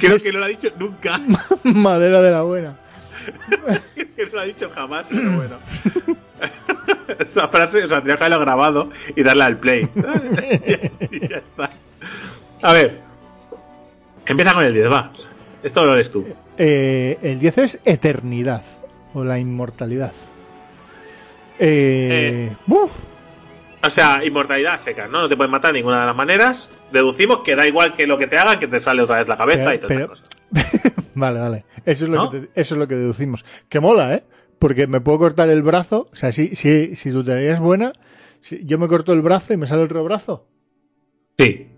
[0.00, 1.20] Creo que no lo ha dicho nunca.
[1.64, 2.78] Madera de la buena.
[3.94, 5.58] que no lo ha dicho jamás, pero bueno.
[7.18, 9.88] Esa frase, o sea, tenía que haberlo grabado y darle al play.
[11.10, 11.70] y ya está.
[12.62, 13.00] A ver.
[14.26, 15.12] Empieza con el 10, va.
[15.62, 16.26] Esto lo eres tú.
[16.58, 18.62] Eh, el 10 es eternidad
[19.16, 20.12] o la inmortalidad.
[21.58, 22.90] Eh, uf,
[23.82, 25.22] O sea, inmortalidad seca, ¿no?
[25.22, 26.68] No te pueden matar de ninguna de las maneras.
[26.92, 29.36] Deducimos que da igual que lo que te hagan, que te sale otra vez la
[29.36, 30.94] cabeza y todas Pero- estas cosas.
[31.18, 31.64] Vale, vale.
[31.86, 32.30] Eso es lo, ¿No?
[32.30, 33.42] que te- eso es lo que deducimos.
[33.70, 34.24] Que mola, ¿eh?
[34.58, 36.10] Porque me puedo cortar el brazo.
[36.12, 37.92] O sea, si, si, si tu teoría es buena,
[38.42, 40.46] si yo me corto el brazo y me sale otro brazo.
[41.38, 41.68] Sí.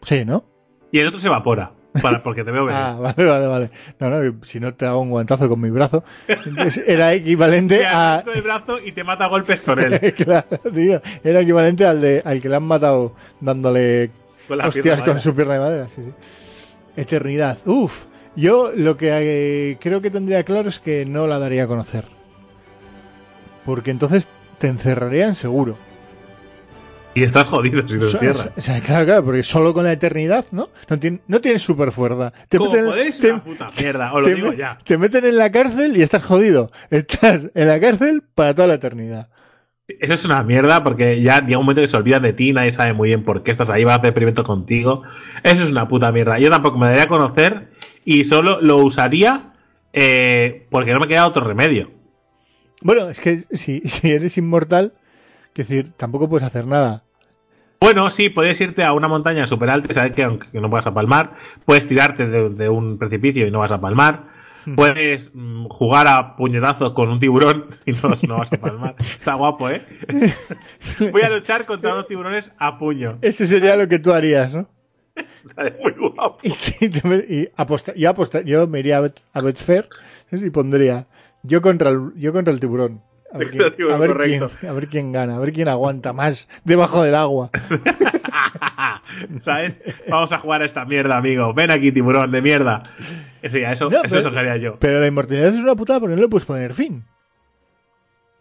[0.00, 0.44] Sí, ¿no?
[0.92, 1.72] Y el otro se evapora.
[2.02, 2.80] Para, porque te veo venir.
[2.80, 3.70] Ah, vale, vale, vale.
[4.00, 6.04] No, no, si no te hago un guantazo con mi brazo.
[6.86, 8.22] Era equivalente Te a.
[8.24, 9.98] con el brazo y te mata a golpes con él.
[10.16, 11.00] claro, tío.
[11.22, 14.10] Era equivalente al, de, al que le han matado dándole
[14.48, 15.88] Con hostias con su pierna de madera.
[15.94, 16.12] Sí, sí.
[16.96, 17.58] Eternidad.
[17.66, 18.06] Uf.
[18.36, 22.06] Yo lo que eh, creo que tendría claro es que no la daría a conocer.
[23.64, 25.76] Porque entonces te encerrarían seguro.
[27.14, 28.52] Y estás jodido si sea, encierran.
[28.56, 30.68] o sea, claro, claro, porque solo con la eternidad, ¿no?
[30.88, 32.32] No, tiene, no tienes super fuerza.
[32.48, 34.78] Te Como meten, poder es te- una puta mierda, os lo te digo ya.
[34.84, 36.70] te meten en la cárcel y estás jodido.
[36.90, 39.28] Estás en la cárcel para toda la eternidad.
[39.86, 42.70] Eso es una mierda porque ya llega un momento que se olvidan de ti, nadie
[42.70, 45.02] sabe muy bien por qué estás ahí, va a hacer experimentos contigo.
[45.42, 46.38] Eso es una puta mierda.
[46.38, 47.68] Yo tampoco me daría a conocer
[48.04, 49.52] y solo lo usaría
[49.92, 51.90] eh, porque no me queda otro remedio.
[52.80, 54.94] Bueno, es que si, si eres inmortal,
[55.62, 57.02] es decir, tampoco puedes hacer nada.
[57.80, 60.86] Bueno, sí, puedes irte a una montaña súper alta y saber que aunque no vas
[60.86, 61.34] a palmar,
[61.66, 64.32] puedes tirarte de, de un precipicio y no vas a palmar.
[64.76, 68.94] Puedes mm, jugar a puñetazos con un tiburón y no, no vas a palmar.
[68.98, 69.84] Está guapo, ¿eh?
[71.12, 73.18] Voy a luchar contra los tiburones a puño.
[73.20, 74.66] Eso sería lo que tú harías, ¿no?
[75.14, 76.38] Está muy guapo.
[76.80, 79.86] Y, y aposta- yo, aposta- yo me iría a, Bet- a Betfair
[80.30, 80.44] ¿sabes?
[80.46, 81.06] y pondría
[81.42, 83.02] yo contra el, yo contra el tiburón.
[83.34, 84.68] A ver, quién, El tiburón, a ver quién- correcto.
[84.68, 87.50] a ver quién gana, a ver quién aguanta más debajo del agua.
[89.40, 89.82] ¿Sabes?
[90.08, 91.52] Vamos a jugar a esta mierda, amigo.
[91.54, 92.82] Ven aquí, tiburón de mierda.
[93.42, 94.76] Eso, ya, eso, No, eso pero- que haría yo.
[94.78, 97.04] Pero la inmortalidad es una putada porque no le puedes poner fin.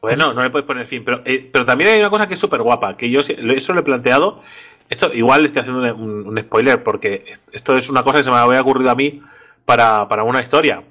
[0.02, 2.40] Bueno, no le puedes poner fin, pero, eh, pero también hay una cosa que es
[2.40, 4.42] súper guapa, que yo sí- eso lo he planteado.
[4.90, 8.30] Esto igual le estoy haciendo un, un spoiler, porque esto es una cosa que se
[8.32, 9.22] me había ocurrido a mí
[9.66, 10.84] para, para una historia,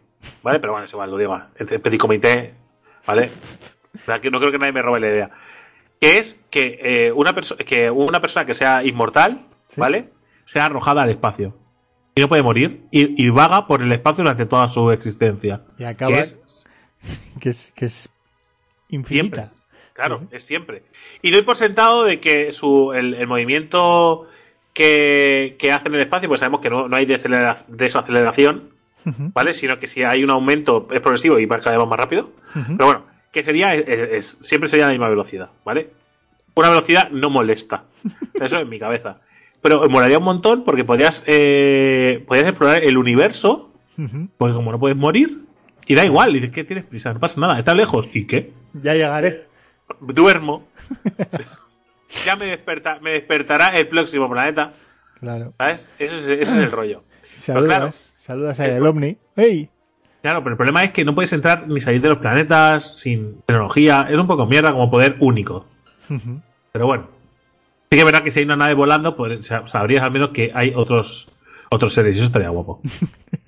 [0.43, 0.61] ¿vale?
[0.61, 1.39] Pero bueno, es igual, lo digo.
[1.59, 2.55] En petit comité,
[3.07, 3.31] ¿vale?
[4.20, 5.31] Que no creo que nadie me robe la idea.
[6.01, 9.81] Que es que, eh, una, que una persona que sea inmortal, Sí.
[9.81, 10.10] ¿vale?
[10.44, 11.56] Sea arrojada al espacio.
[12.14, 15.62] Y no puede morir, y, y vaga por el espacio durante toda su existencia.
[15.78, 16.16] Y acaba Que
[17.40, 18.09] que es es, que es,
[18.89, 19.52] infinita.
[19.94, 20.82] Claro, es siempre.
[21.23, 24.27] Y doy por sentado de que su, el, el movimiento
[24.73, 28.70] que, que hace en el espacio, pues sabemos que no, no hay desacelera- desaceleración,
[29.05, 29.52] ¿vale?
[29.55, 32.31] Sino que si hay un aumento es progresivo y va cada vez más rápido.
[32.55, 35.91] Pero bueno, que sería, es- es- siempre sería la misma velocidad, ¿vale?
[36.55, 37.85] Una velocidad no molesta.
[38.41, 39.21] Eso en mi cabeza.
[39.61, 43.73] Pero molaría un montón porque podrías, eh, podrías explorar el universo,
[44.39, 45.41] porque como no puedes morir,
[45.87, 47.13] y da igual, dices, ¿qué tienes prisa?
[47.15, 48.09] No pasa nada, está lejos.
[48.13, 48.53] ¿Y qué?
[48.75, 49.47] Ya llegaré.
[50.01, 50.67] duermo.
[52.25, 54.73] ya me, desperta, me despertará el próximo planeta.
[55.21, 55.55] Claro.
[55.59, 55.89] ¿Sabes?
[55.99, 57.05] Ese es, ese es el rollo.
[57.23, 57.93] Saludas, claro.
[57.93, 59.17] saludas a el ovni.
[59.37, 59.69] ¡Ey!
[60.23, 63.43] Claro, pero el problema es que no puedes entrar ni salir de los planetas sin
[63.43, 64.07] tecnología.
[64.09, 65.66] Es un poco mierda como poder único.
[66.73, 67.09] Pero bueno.
[67.90, 70.31] Sí que es verdad que si hay una nave volando, pues sa- sabrías al menos
[70.31, 71.28] que hay otros
[71.70, 72.16] otros seres.
[72.16, 72.81] y Eso estaría guapo.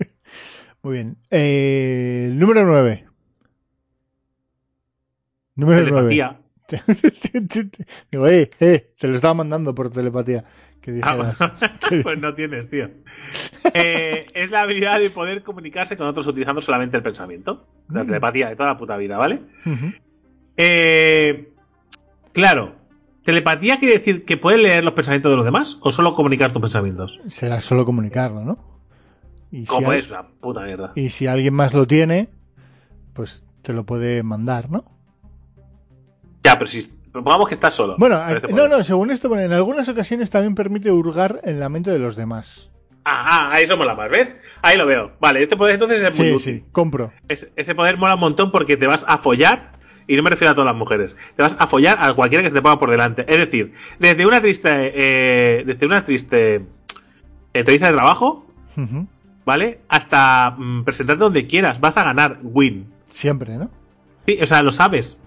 [0.82, 1.16] Muy bien.
[1.30, 3.06] Eh, número 9.
[5.56, 6.09] Número 9.
[6.09, 6.40] Telepatía.
[8.10, 10.44] Digo, eh, eh, te lo estaba mandando por telepatía.
[10.85, 11.40] Que dijeras.
[11.40, 11.55] Ah,
[12.02, 12.90] pues no tienes, tío.
[13.73, 17.66] Eh, es la habilidad de poder comunicarse con otros utilizando solamente el pensamiento.
[17.89, 18.06] La Mm.
[18.06, 19.40] telepatía de toda la puta vida, ¿vale?
[20.59, 21.52] Eh,
[22.32, 22.74] claro.
[23.24, 26.61] ¿Telepatía quiere decir que puedes leer los pensamientos de los demás o solo comunicar tus
[26.61, 27.23] pensamientos?
[27.28, 28.59] Será solo comunicarlo, ¿no?
[29.51, 30.93] Y si, Como al- es una puta mierda.
[30.94, 32.28] y si alguien más lo tiene,
[33.15, 34.85] pues te lo puede mandar, ¿no?
[36.43, 36.86] Ya, pero si
[37.23, 37.97] pongamos que estás solo.
[37.99, 41.69] Bueno, este no, no, según esto, bueno, en algunas ocasiones también permite hurgar en la
[41.69, 42.70] mente de los demás.
[43.05, 44.41] Ah, ah, ahí eso mola más, ¿ves?
[44.62, 45.12] Ahí lo veo.
[45.20, 46.61] Vale, este poder entonces es muy Sí, útil.
[46.62, 47.12] sí, compro.
[47.28, 49.73] Es- ese poder mola un montón porque te vas a follar,
[50.07, 52.49] y no me refiero a todas las mujeres, te vas a follar a cualquiera que
[52.49, 53.24] se te ponga por delante.
[53.28, 56.65] Es decir, desde una triste, eh, desde una triste
[57.53, 58.47] entrevista de trabajo.
[59.47, 59.81] ¿vale?
[59.89, 62.86] Hasta mm, presentarte donde quieras, vas a ganar win.
[63.11, 63.70] Siempre, ¿no?
[64.27, 65.20] Sí, o sea, lo sabes.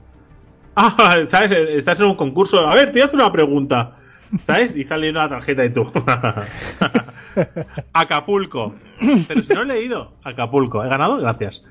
[0.80, 1.52] Ah, ¿sabes?
[1.52, 2.60] Estás en un concurso.
[2.60, 3.96] A ver, te hace una pregunta.
[4.44, 4.76] ¿Sabes?
[4.76, 5.92] Y estás leyendo la tarjeta y tú.
[7.94, 8.76] Acapulco.
[9.28, 10.14] Pero si no he leído.
[10.24, 10.86] Acapulco.
[10.86, 11.18] ¿He ganado?
[11.18, 11.64] Gracias.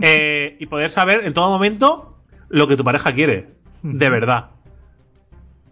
[0.00, 2.18] Eh, y poder saber en todo momento
[2.48, 3.48] lo que tu pareja quiere.
[3.82, 4.50] De verdad.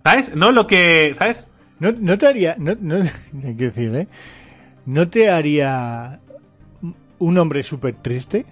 [0.03, 0.35] ¿Sabes?
[0.35, 1.15] No lo que.
[1.17, 1.47] ¿Sabes?
[1.79, 2.97] No, no te haría, no, no,
[3.45, 4.09] hay que decir, ¿eh?
[4.87, 6.21] ¿No te haría
[7.19, 8.45] un hombre súper triste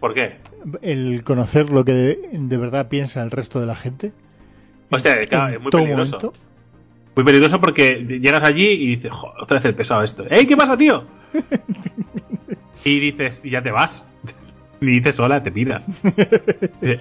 [0.00, 0.36] ¿Por qué?
[0.82, 4.12] El conocer lo que de, de verdad piensa el resto de la gente?
[4.90, 6.16] Hostia, claro, en es muy peligroso.
[6.16, 6.32] momento.
[7.16, 10.24] Muy peligroso porque llegas allí y dices, joder, otra vez el pesado esto.
[10.30, 11.04] ¡Ey, qué pasa, tío!
[12.84, 14.04] y dices, y ya te vas.
[14.80, 15.86] Ni dices hola, te piras.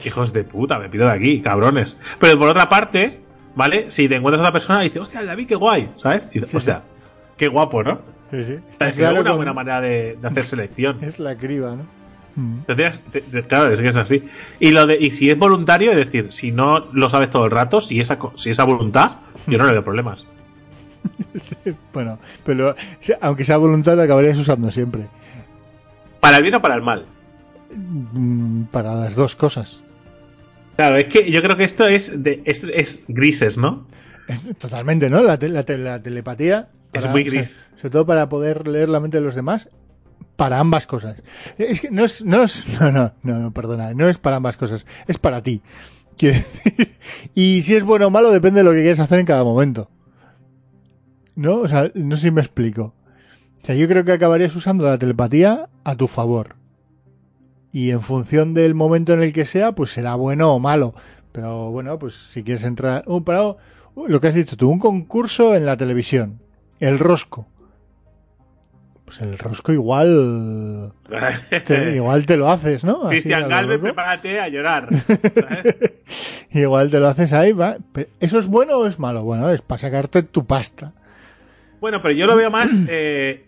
[0.05, 1.97] Hijos de puta, me pido de aquí, cabrones.
[2.19, 3.19] Pero por otra parte,
[3.55, 3.91] ¿vale?
[3.91, 6.25] Si te encuentras a otra persona y dices, hostia, David, qué guay, ¿sabes?
[6.31, 6.83] Y dices, Sí, hostia,
[7.35, 7.99] qué guapo, ¿no?
[8.31, 8.53] Sí, sí.
[8.53, 10.97] Está Está es claro una con- buena manera de, de hacer selección.
[11.03, 11.83] Es la criba, ¿no?
[12.35, 12.59] Mm.
[12.65, 14.23] Tendrías- te- te- claro, es que es así.
[14.59, 17.51] Y lo de y si es voluntario, es decir, si no lo sabes todo el
[17.51, 20.25] rato, si esa si esa voluntad, yo no le veo problemas.
[21.93, 22.75] Bueno, pero
[23.21, 25.07] aunque sea voluntad, lo acabarías usando siempre.
[26.19, 27.05] Para el bien o para el mal.
[27.75, 29.81] Mm, Para las dos cosas.
[30.75, 33.85] Claro, es que yo creo que esto es de es, es grises, ¿no?
[34.57, 35.21] Totalmente, ¿no?
[35.21, 36.69] La, te- la te- la telepatía.
[36.93, 37.65] Es muy o sea, gris.
[37.77, 39.69] sobre todo para poder leer la mente de los demás.
[40.35, 41.21] Para ambas cosas.
[41.57, 44.57] Es que no es, no es, no, no, no, no, perdona, no es para ambas
[44.57, 45.61] cosas, es para ti.
[46.17, 46.95] Quiero decir,
[47.33, 49.89] y si es bueno o malo depende de lo que quieras hacer en cada momento.
[51.35, 51.55] ¿No?
[51.55, 52.93] O sea, no sé si me explico.
[53.63, 56.55] O sea, yo creo que acabarías usando la telepatía a tu favor.
[57.71, 60.93] Y en función del momento en el que sea, pues será bueno o malo.
[61.31, 63.03] Pero bueno, pues si quieres entrar.
[63.07, 63.57] Uh, para, uh,
[64.07, 66.39] lo que has dicho tú, un concurso en la televisión.
[66.79, 67.47] El rosco.
[69.05, 70.93] Pues el rosco igual.
[71.65, 73.09] te- igual te lo haces, ¿no?
[73.09, 74.87] Cristian Galvez, prepárate a llorar.
[76.51, 77.77] Igual te lo haces ahí, va.
[78.19, 79.23] ¿Eso es bueno o es malo?
[79.23, 80.93] Bueno, es para sacarte tu pasta.
[81.81, 82.71] bueno, pero yo lo veo más.
[82.87, 83.45] eh,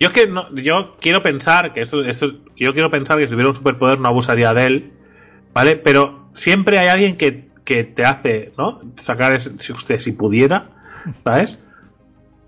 [0.00, 3.24] yo es que no, yo quiero pensar que esto, esto es- yo quiero pensar que
[3.26, 4.92] si tuviera un superpoder no abusaría de él,
[5.54, 5.76] ¿vale?
[5.76, 8.80] Pero siempre hay alguien que, que te hace, ¿no?
[8.96, 10.64] Sacar ese- si usted si pudiera,
[11.24, 11.64] ¿sabes?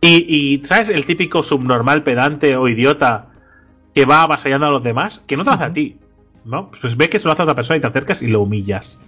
[0.03, 0.91] Y, y, ¿sabes?
[0.91, 3.29] El típico subnormal pedante o idiota
[3.95, 5.99] que va avasallando a los demás, que no te lo hace a ti,
[6.45, 6.71] ¿no?
[6.81, 8.99] Pues ves que se lo hace a otra persona y te acercas y lo humillas.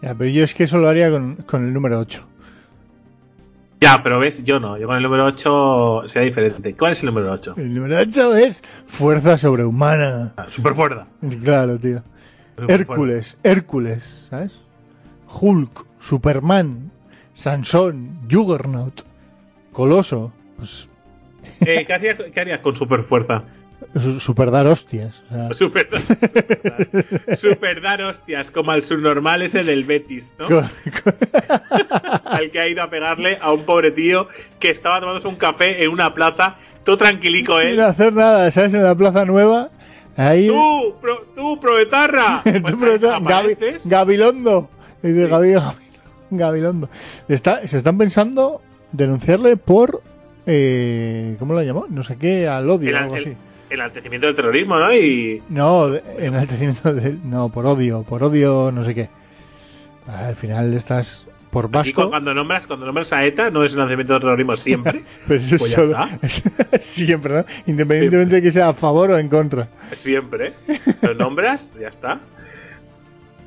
[0.00, 2.24] Ya, pero yo es que eso lo haría con, con el número 8.
[3.80, 4.78] Ya, pero ves, yo no.
[4.78, 6.74] Yo con el número 8 sea diferente.
[6.74, 7.54] ¿Cuál es el número 8?
[7.56, 10.34] El número 8 es fuerza sobrehumana.
[10.48, 11.06] Super fuerza.
[11.42, 12.02] Claro, tío.
[12.68, 14.62] Hércules, Hércules, ¿sabes?
[15.28, 16.90] Hulk, Superman,
[17.34, 19.02] Sansón, Juggernaut,
[19.76, 20.88] Coloso, pues
[21.60, 23.42] Eh, ¿qué, harías con super fuerza?
[24.00, 25.22] su- super dar hostias.
[25.30, 25.86] o sea, Super,
[27.36, 30.46] super dar hostias, como al subnormal ese del Betis, ¿no?
[30.48, 30.64] con-
[32.24, 34.28] Al que ha ido a pegarle a un pobre tío
[34.58, 37.80] que estaba tomándose un café en una plaza, todo tranquilico sin él.
[37.82, 38.72] hacer nada, ¿sabes?
[38.72, 39.68] En la Plaza Nueva,
[40.16, 40.46] ahí...
[40.48, 42.40] ¡Tú, pro, tú, proetarra!
[42.44, 43.56] Tú, Pues eso, Gabi-.
[43.84, 44.70] Gabilondo.
[45.02, 45.30] Dice Sí.
[45.30, 45.74] Gabi- Gabi-
[46.30, 46.88] Gabilondo.
[47.28, 48.62] Está, se están pensando
[48.96, 50.02] denunciarle por.
[50.46, 51.86] Eh, ¿Cómo lo llamó?
[51.88, 53.36] No sé qué, al odio El, o algo el- así.
[53.70, 54.94] enaltecimiento del terrorismo, ¿no?
[54.94, 57.16] Y No, de- enaltecimiento de.
[57.24, 59.08] No, por odio, por odio, no sé qué.
[60.06, 62.04] Al final estás por vasco.
[62.04, 65.02] cu- cuando nombras, cuando nombras a ETA, no es enaltecimiento del terrorismo siempre.
[65.26, 65.98] Pero eso pues es ya solo.
[66.80, 67.44] siempre, ¿no?
[67.66, 69.68] Independientemente de que sea a favor o en contra.
[69.92, 70.52] Siempre.
[71.02, 72.20] Lo nombras, ya está.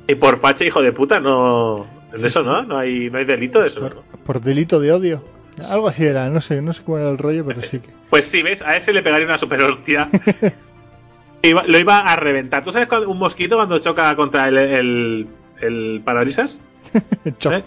[0.06, 1.86] Y por facha, hijo de puta, no.
[2.14, 3.80] De eso no, no hay, no hay delito de eso.
[3.80, 4.02] Por, ¿no?
[4.24, 5.24] por delito de odio.
[5.58, 7.88] Algo así era, no sé, no sé cómo era el rollo, pero sí que.
[8.08, 10.08] Pues sí, ves, a ese le pegaría una super hostia.
[11.42, 12.62] Iba- lo iba a reventar.
[12.64, 15.26] ¿Tú sabes cuando- un mosquito cuando choca contra el, el,
[15.60, 16.58] el parabrisas?
[17.24, 17.62] ¿Eh?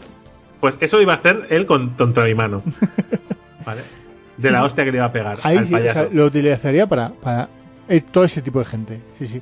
[0.59, 2.61] Pues eso iba a hacer él con, contra mi mano.
[3.65, 3.81] ¿Vale?
[4.37, 5.99] De la hostia que le iba a pegar Ahí al sí, o payaso.
[6.01, 7.49] sea, lo utilizaría para, para
[7.87, 8.99] eh, todo ese tipo de gente.
[9.17, 9.41] Sí, sí.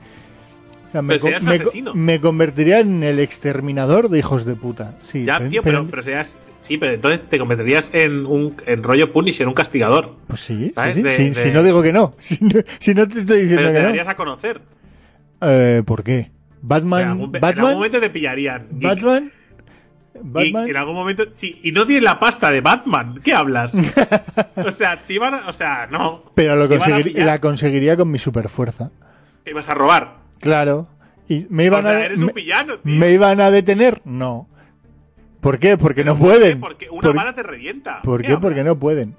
[0.91, 1.93] Sea, me, Pero asesino.
[2.21, 4.95] convertiría en el exterminador de hijos de puta.
[5.03, 6.37] Sí, ya, pero- tío, pero, pero- serías.
[6.59, 10.15] Sí, pero entonces te convertirías en un en rollo Punisher, un castigador.
[10.27, 10.95] Pues sí, sí, ¿Sabes?
[10.97, 12.13] sí, De- sí, de- Si no digo que no.
[12.19, 14.11] Si no, si no te estoy diciendo Pero te que darías no.
[14.11, 14.61] a conocer.
[15.41, 16.29] Eh, ¿Por qué?
[16.61, 17.01] Batman.
[17.01, 17.73] en, algún, en algún Batman.
[17.75, 18.67] momento te pillarían.
[18.71, 19.31] Batman.
[20.13, 20.19] Y
[20.51, 20.69] Batman.
[20.69, 21.23] en algún momento.
[21.33, 23.21] Sí, y no tienes la pasta de Batman.
[23.23, 23.73] ¿Qué hablas?
[24.55, 26.23] o sea, te iban a- O sea, no.
[26.35, 28.91] Pero lo te conseguir- la conseguiría con mi superfuerza.
[29.45, 30.20] que ibas a robar.
[30.41, 30.87] Claro.
[31.29, 32.99] ¿Y me iban, o sea, a, eres un villano, tío.
[32.99, 34.01] me iban a detener?
[34.03, 34.49] No.
[35.39, 35.77] ¿Por qué?
[35.77, 36.37] Porque no ¿Por qué?
[36.39, 36.59] pueden.
[36.59, 38.01] Porque una ¿Por, bala te revienta.
[38.01, 38.37] ¿por qué?
[38.37, 39.13] Porque no pueden.
[39.13, 39.17] Que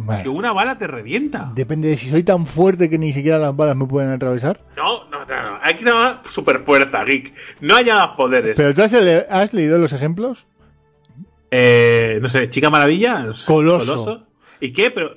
[0.00, 1.50] Bueno, una bala te revienta.
[1.54, 4.60] depende de si soy tan fuerte que ni siquiera las balas me pueden atravesar.
[4.76, 5.58] No, no, no, no.
[5.62, 7.32] Hay que llamar super fuerza, geek.
[7.62, 8.54] No hay más poderes.
[8.56, 10.46] Pero tú has, le- has leído los ejemplos.
[11.50, 13.26] Eh, no sé, Chica Maravilla.
[13.46, 14.26] Coloso.
[14.60, 14.90] ¿Y qué?
[14.90, 15.16] Pero,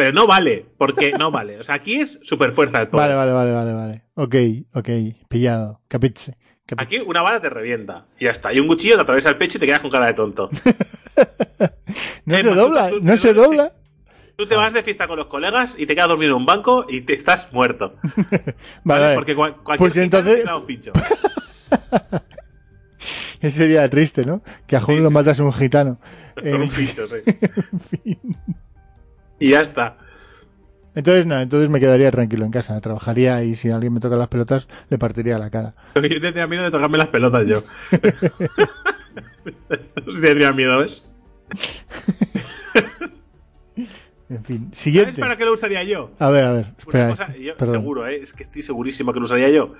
[0.00, 0.64] pero no vale.
[0.78, 1.58] Porque no vale.
[1.58, 3.14] O sea, aquí es super fuerza el poder.
[3.14, 4.02] Vale, vale, vale, vale, vale.
[4.14, 4.34] Ok,
[4.72, 4.88] ok,
[5.28, 5.82] pillado.
[5.88, 6.32] Capiche.
[6.78, 8.06] Aquí una bala te revienta.
[8.18, 8.50] Y ya está.
[8.50, 10.48] Y un cuchillo te atraviesa el pecho y te quedas con cara de tonto.
[12.24, 13.72] No Eh, se tú- dobla, tú- no tú- se dobla.
[14.36, 16.86] Tú te vas de fiesta con los colegas y te quedas dormido en un banco
[16.88, 17.96] y te estás muerto.
[18.84, 19.16] Vale.
[19.16, 20.92] Porque cual- cualquier Pues entonces- te un pincho.
[23.40, 24.42] Ese sería triste, ¿no?
[24.66, 25.14] Que a Sí, lo sí.
[25.14, 25.98] matase un gitano.
[26.34, 27.16] Con En un pincho, sí.
[27.90, 28.18] fin.
[29.40, 29.96] Y ya está.
[30.94, 32.80] Entonces, no, entonces me quedaría tranquilo en casa.
[32.80, 35.72] Trabajaría y si alguien me toca las pelotas, le partiría la cara.
[35.94, 37.62] Yo tendría miedo de tocarme las pelotas yo.
[39.70, 41.04] Eso sí tendría miedo, ¿ves?
[44.28, 45.20] En fin, ¿Sabes siguiente.
[45.20, 46.12] para qué lo usaría yo?
[46.20, 47.08] A ver, a ver, Una espera.
[47.10, 48.20] cosa, yo seguro, ¿eh?
[48.22, 49.74] es que estoy segurísimo que lo usaría yo.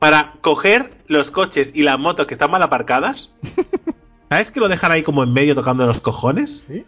[0.00, 3.32] Para coger los coches y las motos que están mal aparcadas.
[4.30, 6.64] ¿Sabes que lo dejan ahí como en medio tocando los cojones?
[6.66, 6.84] ¿Sí?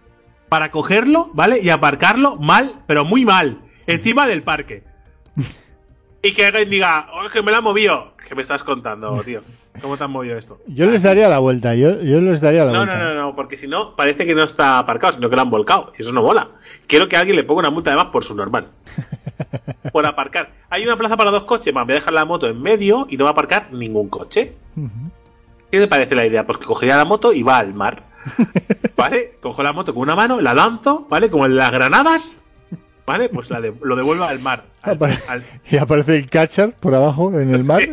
[0.48, 1.60] Para cogerlo, ¿vale?
[1.60, 4.84] Y aparcarlo mal, pero muy mal, encima del parque.
[6.22, 8.12] Y que alguien diga, oh, es que me la ha movido.
[8.28, 9.42] ¿Qué me estás contando, tío?
[9.80, 10.58] ¿Cómo te han movido esto?
[10.66, 12.96] Yo les daría la vuelta, yo, yo les daría la No, vuelta.
[12.98, 15.50] no, no, no, porque si no, parece que no está aparcado, sino que lo han
[15.50, 15.92] volcado.
[15.98, 16.48] Y eso no mola.
[16.86, 18.68] Quiero que alguien le ponga una multa además por su normal.
[19.92, 20.50] por aparcar.
[20.70, 23.16] Hay una plaza para dos coches, más voy a dejar la moto en medio y
[23.16, 24.54] no va a aparcar ningún coche.
[25.70, 26.46] ¿Qué te parece la idea?
[26.46, 28.02] Pues que cogería la moto y va al mar.
[28.96, 29.32] ¿Vale?
[29.40, 31.30] Cojo la moto con una mano, la lanzo, ¿vale?
[31.30, 32.36] Como en las granadas.
[33.06, 33.28] ¿Vale?
[33.28, 34.64] Pues la de- lo devuelvo al mar.
[34.82, 37.82] Al- Apare- al- Y aparece el catcher por abajo en el Sí, mar.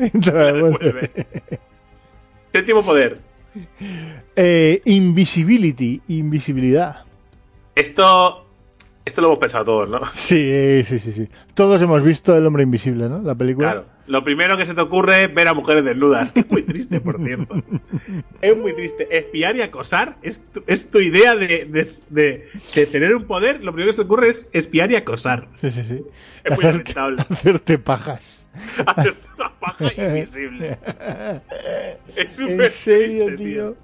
[2.52, 3.20] Séptimo poder.
[4.36, 7.04] Eh, invisibility, invisibilidad.
[7.76, 8.43] Esto.
[9.06, 10.00] Esto lo hemos pensado todos, ¿no?
[10.14, 11.28] Sí, sí, sí, sí.
[11.54, 13.22] Todos hemos visto El Hombre Invisible, ¿no?
[13.22, 13.72] La película.
[13.72, 13.86] Claro.
[14.06, 16.32] Lo primero que se te ocurre es ver a mujeres desnudas.
[16.34, 17.56] Que es muy triste, por cierto.
[18.42, 19.08] es muy triste.
[19.18, 23.64] Espiar y acosar es tu, es tu idea de, de, de- de tener un poder.
[23.64, 25.48] Lo primero que se te ocurre es espiar y acosar.
[25.56, 26.04] Sí, sí, sí.
[26.44, 27.24] Es muy Hacerte, lamentable.
[27.30, 28.50] hacerte pajas.
[28.86, 30.78] Hacer una paja invisible.
[32.16, 33.76] Es súper en serio, triste, tío.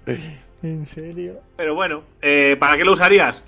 [0.63, 1.39] En serio.
[1.55, 3.45] Pero bueno, eh, ¿para qué lo usarías?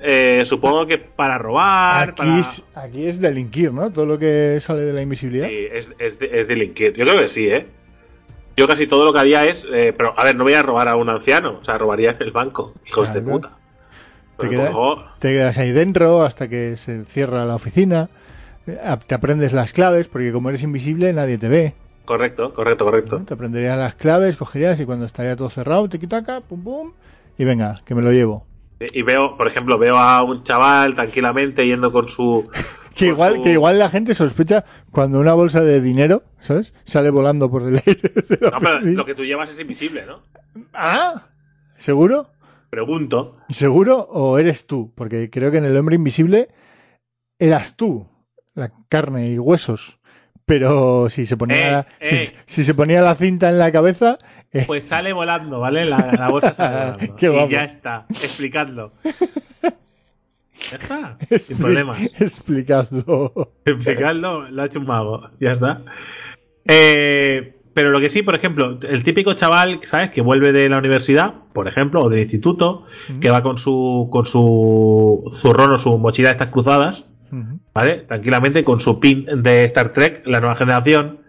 [0.00, 2.10] Eh, supongo que para robar.
[2.10, 2.38] Aquí, para...
[2.38, 3.90] es, aquí es delinquir, ¿no?
[3.90, 5.48] Todo lo que sale de la invisibilidad.
[5.48, 6.94] Sí, es, es, de- es delinquir.
[6.94, 7.66] Yo creo que sí, ¿eh?
[8.56, 9.66] Yo casi todo lo que haría es.
[9.72, 11.58] eh, pero, a ver, no voy a robar a un anciano.
[11.60, 12.74] O sea, robaría el banco.
[12.86, 13.36] Hijos de Claro.
[13.40, 13.56] puta.
[14.38, 14.72] Te queda-
[15.20, 18.08] Te quedas ahí dentro hasta que se cierra la oficina.
[18.66, 21.74] Eh, Te aprendes las claves, porque como eres invisible nadie te ve.
[22.04, 23.22] Correcto, correcto, correcto.
[23.26, 26.92] Te aprenderías las claves, cogerías y cuando estaría todo cerrado, te quitaca, pum pum,
[27.38, 28.44] y venga, que me lo llevo.
[28.92, 32.48] Y veo, por ejemplo, veo a un chaval tranquilamente yendo con su.
[32.94, 36.74] Que igual, su- que igual la gente sospecha cuando una bolsa de dinero, ¿sabes?
[36.84, 38.00] Sale volando por el aire.
[38.38, 40.20] No, pero lo que tú llevas es invisible, ¿no?
[40.74, 41.28] Ah,
[41.78, 42.28] ¿seguro?
[42.68, 43.38] Pregunto.
[43.48, 44.92] ¿Seguro o eres tú?
[44.94, 46.48] Porque creo que en el hombre invisible
[47.38, 48.06] eras tú,
[48.54, 49.98] la carne y huesos.
[50.44, 52.36] Pero si se ponía, Eh, eh.
[52.44, 54.18] si se ponía la cinta en la cabeza,
[54.66, 55.84] Pues sale volando, ¿vale?
[55.86, 57.16] La, la bolsa sale volando.
[57.16, 57.48] Qué guapo.
[57.48, 58.06] Y ya está.
[58.10, 58.92] Explicadlo.
[60.70, 61.18] Ya está.
[61.40, 62.00] Sin problemas.
[62.20, 63.52] explicadlo.
[63.64, 65.28] Explicadlo, lo ha hecho un mago.
[65.40, 65.82] Ya está.
[66.66, 70.10] Eh, pero lo que sí, por ejemplo, el típico chaval, ¿sabes?
[70.10, 72.84] Que vuelve de la universidad, por ejemplo, o del instituto,
[73.20, 77.10] que va con su con su zurrón o su mochila de estas cruzadas.
[77.74, 77.96] ¿vale?
[78.06, 81.20] Tranquilamente, con su pin de Star Trek, la nueva generación,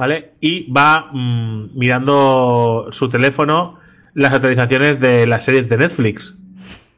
[0.00, 0.32] ¿vale?
[0.40, 3.78] Y va mm, mirando su teléfono
[4.14, 6.38] las actualizaciones de las series de Netflix,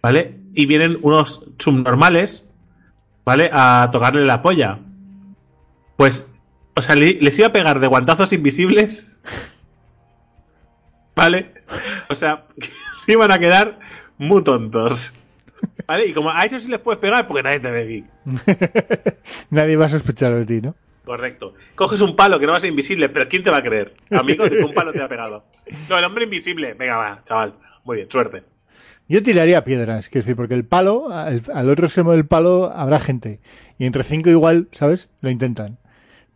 [0.01, 0.39] ¿vale?
[0.55, 2.47] Y vienen unos subnormales,
[3.25, 3.51] ¿vale?
[3.53, 4.79] A tocarle la polla.
[5.97, 6.31] Pues,
[6.77, 9.17] o sea, le- les iba a pegar de guantazos invisibles,
[11.17, 11.53] ¿vale?
[12.09, 12.45] O sea,
[13.05, 13.81] se iban a quedar
[14.19, 15.13] muy tontos.
[15.87, 16.07] ¿Vale?
[16.07, 18.05] Y como a ellos sí les puedes pegar porque nadie te ve.
[19.51, 20.75] Nadie va a sospechar de ti, ¿no?
[21.05, 21.55] Correcto.
[21.75, 23.95] Coges un palo que no va a ser invisible, pero ¿quién te va a creer?
[24.11, 25.45] Amigo, de que un palo te ha pegado.
[25.89, 26.75] No, el hombre invisible.
[26.75, 27.55] Venga, va, chaval.
[27.85, 28.45] Muy bien, suerte.
[29.09, 33.01] Yo tiraría piedras, quiero decir, porque el palo, al, al otro extremo del palo habrá
[33.01, 33.41] gente.
[33.79, 35.11] Y entre cinco igual, ¿sabes?
[35.21, 35.79] Lo intentan.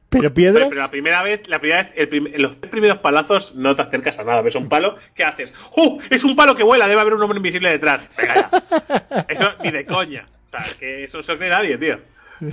[0.09, 0.65] Pero piedras...
[0.65, 3.75] Pero, pero la primera vez, la primera vez, el prim- los tres primeros palazos no
[3.77, 4.43] te acercas a nada.
[4.43, 5.55] Ves un palo, ¿qué haces?
[5.77, 6.01] ¡Uh!
[6.11, 8.09] Es un palo que vuela, debe haber un hombre invisible detrás.
[8.17, 9.27] Venga ya.
[9.29, 10.29] Eso ni de coña.
[10.47, 11.97] O sea, que eso no cree nadie, tío.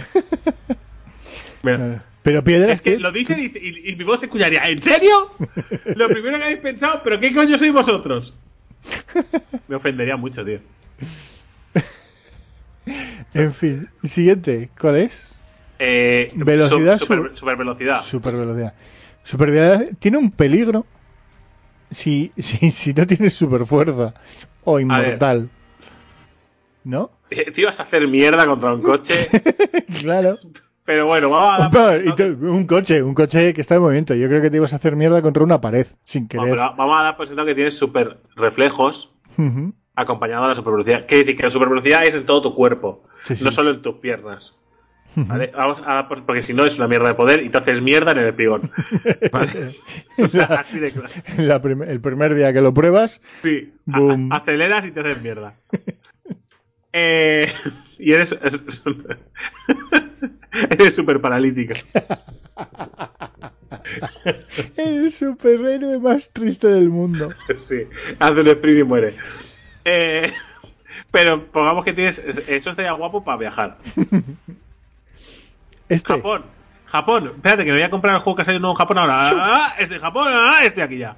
[1.64, 2.72] Mira, Eh, Pero piedras...
[2.72, 4.68] es que lo dice y, y- y mi voz se escucharía.
[4.70, 5.30] ¿En serio?
[5.95, 8.34] Lo primero que habéis pensado, ¿pero qué coño sois vosotros?
[9.68, 10.60] Me ofendería mucho, tío.
[13.34, 15.30] En fin, siguiente, ¿cuál es?
[15.80, 18.02] Eh, Velocidad su- super, sub- super velocidad.
[18.04, 18.74] Super velocidad.
[19.24, 20.86] Super velocidad tiene un peligro
[21.90, 24.14] si, si, si no tienes super fuerza
[24.66, 25.50] o inmortal.
[26.84, 27.12] ¿No?
[27.30, 29.28] Eh, Te ibas a hacer mierda contra un coche.
[30.00, 30.38] Claro.
[30.85, 32.01] Pero bueno, vamos a dar.
[32.41, 34.14] un coche, un coche que está en movimiento.
[34.15, 36.51] Yo creo que te ibas a hacer mierda contra una pared sin querer.
[36.51, 39.73] pero vamos a dar por sentado que tienes super reflejos Ujú.
[39.95, 41.05] acompañado de la super velocidad.
[41.07, 43.43] Quiere decir que la super velocidad es en todo tu cuerpo, Sí, sí.
[43.43, 44.57] no solo en tus piernas.
[45.15, 45.51] ¿Vale?
[45.55, 48.14] Vamos a, por- porque si no es una mierda de poder y te haces mierda
[48.14, 48.72] en el espigón.
[49.31, 49.69] ¿Vale?
[50.18, 51.10] O sea, así de claro.
[51.38, 54.30] La prim- el primer día que lo pruebas, Sí, Boom.
[54.34, 55.53] aceleras y te haces mierda.
[56.93, 57.47] Eh,
[57.99, 58.35] y eres.
[60.70, 61.74] eres súper paralítico.
[64.78, 67.30] el superhéroe más triste del mundo.
[67.64, 67.84] Sí,
[68.20, 69.16] hace un sprint y muere.
[69.86, 70.32] Eh,
[71.12, 72.20] pero pongamos que tienes.
[72.20, 73.78] Eso estaría guapo para viajar.
[75.90, 76.44] Este, Japón.
[76.86, 77.34] Japón.
[77.36, 79.32] Espérate, que me voy a comprar el juego que ha salido nuevo en Japón ahora.
[79.34, 81.18] Ah, estoy en Japón, ah, estoy aquí ya.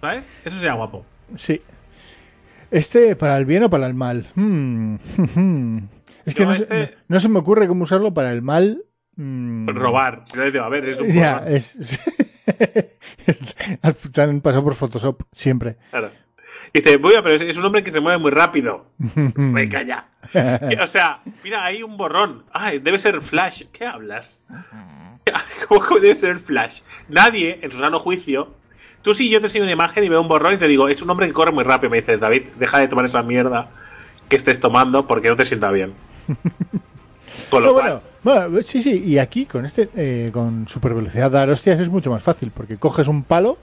[0.00, 0.28] ¿Sabes?
[0.44, 1.04] Eso sería guapo.
[1.36, 1.60] sí.
[2.70, 4.26] Este, ¿para el bien o para el mal?
[4.34, 4.96] Hmm,
[6.26, 8.42] Es que Yo no, se- este- no- no se me ocurre cómo usarlo para el
[8.42, 8.82] mal.
[9.16, 9.68] Mm.
[9.68, 10.22] Robar.
[10.26, 11.78] Si no, digo, a ver, es un Ya, es.
[14.12, 15.76] Te han pasado por Photoshop, siempre.
[15.90, 16.10] Claro.
[16.72, 18.86] Y dice, voy pero es, un hombre que se mueve muy rápido.
[18.98, 20.08] Venga ya.
[20.82, 22.44] O sea, mira, hay un borrón.
[22.52, 23.64] Ay, debe ser Flash.
[23.72, 24.42] ¿Qué hablas?
[25.68, 26.80] ¿Cómo que debe ser Flash?
[27.08, 28.54] Nadie, en su sano juicio.
[29.02, 31.02] Tú si yo te enseño una imagen y veo un borrón y te digo, es
[31.02, 31.90] un hombre que corre muy rápido.
[31.90, 33.70] Me dices, David, deja de tomar esa mierda
[34.28, 35.92] que estés tomando porque no te sienta bien.
[37.50, 40.94] Con lo No, cual, bueno, bueno, sí, sí, y aquí con este, eh, con super
[40.94, 43.58] velocidad dar hostias es mucho más fácil, porque coges un palo,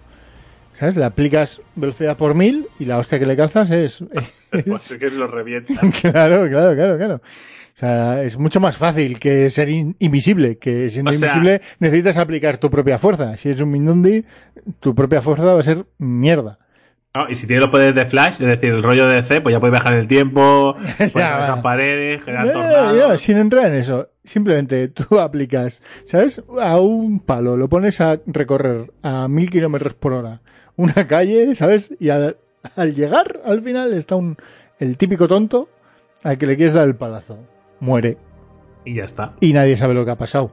[0.73, 0.97] ¿sabes?
[0.97, 4.03] Le aplicas velocidad por mil y la hostia que le calzas es.
[4.51, 5.73] pues es- es que lo revienta.
[6.01, 7.15] claro, claro, claro, claro.
[7.77, 11.61] O sea, es mucho más fácil que ser in- invisible, que siendo O sea- invisible
[11.79, 13.37] necesitas aplicar tu propia fuerza.
[13.37, 14.25] Si eres un Mindundi,
[14.81, 16.59] tu propia fuerza va a ser mierda.
[17.15, 17.29] ¿No?
[17.29, 19.59] Y si tiene los poderes de Flash, es decir, el rollo de DC, pues ya
[19.59, 22.97] puedes viajar en el tiempo, puedes Ya, esas paredes, generar tornados.
[22.97, 26.41] ya, sin entrar en eso, simplemente tú aplicas, ¿sabes?
[26.61, 30.41] A un palo, lo pones a recorrer a mil kilómetros por hora
[30.77, 31.93] una calle, ¿sabes?
[31.99, 32.37] Y al,
[32.75, 34.37] al llegar al final está un,
[34.79, 35.69] el típico tonto
[36.23, 37.37] al que le quieres dar el palazo.
[37.81, 38.17] Muere
[38.85, 39.33] Y ya está.
[39.41, 40.51] y nadie sabe lo que ha pasado.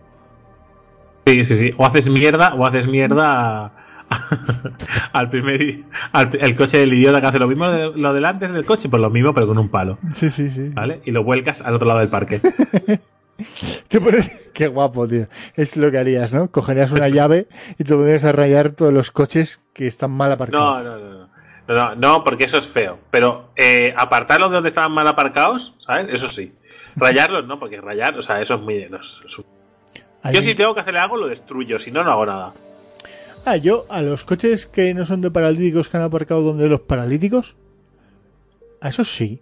[1.27, 1.75] Sí, sí, sí.
[1.77, 3.73] O haces mierda, o haces mierda
[5.13, 5.81] al primer
[6.13, 9.01] al el coche del idiota que hace lo mismo de- lo delante del coche, pues
[9.01, 10.69] lo mismo, pero con un palo, Sí, sí, sí.
[10.71, 11.01] ¿vale?
[11.05, 12.41] Y lo vuelcas al otro lado del parque.
[13.89, 15.27] Te pones- Qué guapo, tío.
[15.55, 16.51] Es lo que harías, ¿no?
[16.51, 17.47] Cogerías una llave
[17.79, 20.85] y te podrías a rayar todos los coches que están mal aparcados.
[20.85, 21.29] no, no, no.
[21.69, 22.99] No, no, no, porque eso es feo.
[23.11, 26.07] Pero eh, apartarlos de donde estaban mal aparcados, ¿sabes?
[26.13, 26.55] Eso sí.
[26.97, 28.87] Rayarlos, no, porque rayar, o sea, eso es muy.
[28.91, 29.21] no, es-
[30.33, 32.55] Yo si tengo que hacer algo, lo destruyo, si no, no hago nada.
[33.45, 36.81] Ah, yo a los coches que no son de paralíticos que han aparcado donde los
[36.81, 37.57] paralíticos,
[38.81, 39.41] a esos sí.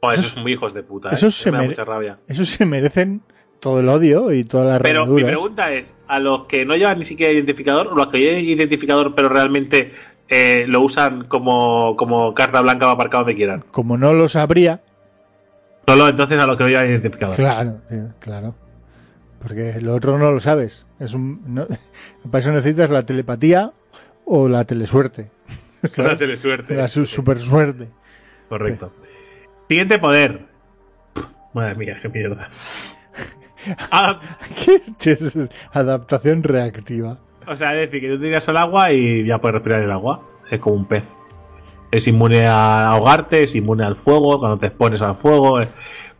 [0.00, 1.10] Joder, Eso- eso es muy hijos de puta.
[1.10, 1.14] ¿eh?
[1.14, 2.18] eso Eso se me da mucha rabia.
[2.28, 3.22] Esos se merecen
[3.60, 6.98] todo el odio y todas las Pero mi pregunta es, ¿a los que no llevan
[6.98, 9.92] ni siquiera identificador o los que llevan identificador pero realmente
[10.28, 13.64] eh, lo usan como, como carta blanca para aparcar donde quieran?
[13.70, 14.80] Como no lo sabría,
[15.86, 17.36] Solo entonces a los que no llevan identificador.
[17.36, 17.80] claro,
[18.20, 18.54] claro.
[19.42, 20.86] Porque lo otro no lo sabes.
[20.98, 21.66] Es un, no-
[22.30, 23.72] para eso necesitas la telepatía
[24.24, 25.30] o la telesuerte.
[25.90, 26.74] Solo telesuerte.
[26.76, 27.88] La su- super suerte.
[28.48, 28.92] Correcto.
[29.68, 30.46] Siguiente poder.
[31.54, 32.48] Madre mía, qué mierda.
[33.92, 34.18] Ah,
[34.98, 35.38] ¿Qué es
[35.72, 37.18] adaptación reactiva?
[37.46, 40.20] o sea, es decir, que tú tiras al agua y ya puedes respirar el agua.
[40.50, 41.04] Es como un pez.
[41.92, 45.60] Es inmune a ahogarte, es inmune al fuego, cuando te expones al fuego.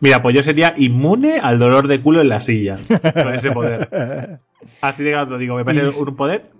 [0.03, 2.75] Mira, pues yo sería inmune al dolor de culo en la silla.
[3.13, 4.37] Con ese poder.
[4.81, 6.51] Así de lo digo, me parece Y- un poder.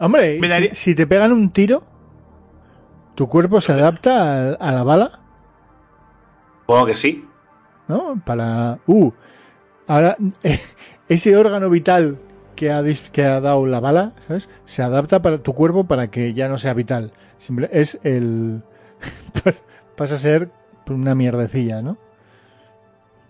[0.00, 0.40] Hombre,
[0.74, 1.84] si, te pegan un tiro,
[3.14, 5.20] ¿tu cuerpo se adapta a, a la bala?
[6.62, 7.24] Supongo que sí.
[7.86, 8.20] ¿No?
[8.26, 8.80] Para...
[8.88, 9.12] Uh,
[9.86, 10.16] ahora,
[11.08, 12.18] ese órgano vital
[12.56, 14.48] que ha, dis- que ha dado la bala, ¿sabes?
[14.66, 17.12] Se adapta para tu cuerpo para que ya no sea vital.
[17.38, 18.64] Simple- es el...
[19.44, 19.62] pas-
[19.96, 20.50] pasa a ser
[20.88, 21.96] una mierdecilla, ¿no?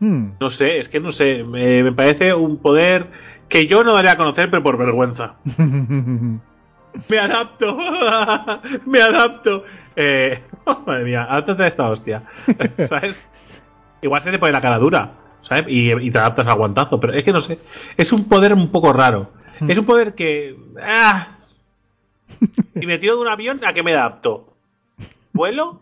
[0.01, 0.31] Hmm.
[0.41, 1.45] No sé, es que no sé.
[1.45, 3.07] Me, me parece un poder
[3.49, 5.37] que yo no daría a conocer, pero por vergüenza.
[7.09, 7.77] Me adapto.
[8.87, 9.65] Me adapto.
[9.97, 10.43] Eh,
[10.87, 12.23] madre mía, adáptate a esta hostia.
[12.89, 13.25] ¿Sabes?
[14.03, 15.13] Igual se te pone la cara dura.
[15.43, 15.67] ¿Sabes?
[15.69, 16.99] Y, y te adaptas al guantazo.
[17.01, 17.59] Pero es que no sé.
[17.97, 19.33] Es un poder un poco raro.
[19.67, 20.57] Es un poder que.
[20.81, 21.29] ah,
[22.79, 24.55] si me tiro de un avión, ¿a qué me adapto?
[25.33, 25.81] ¿Vuelo?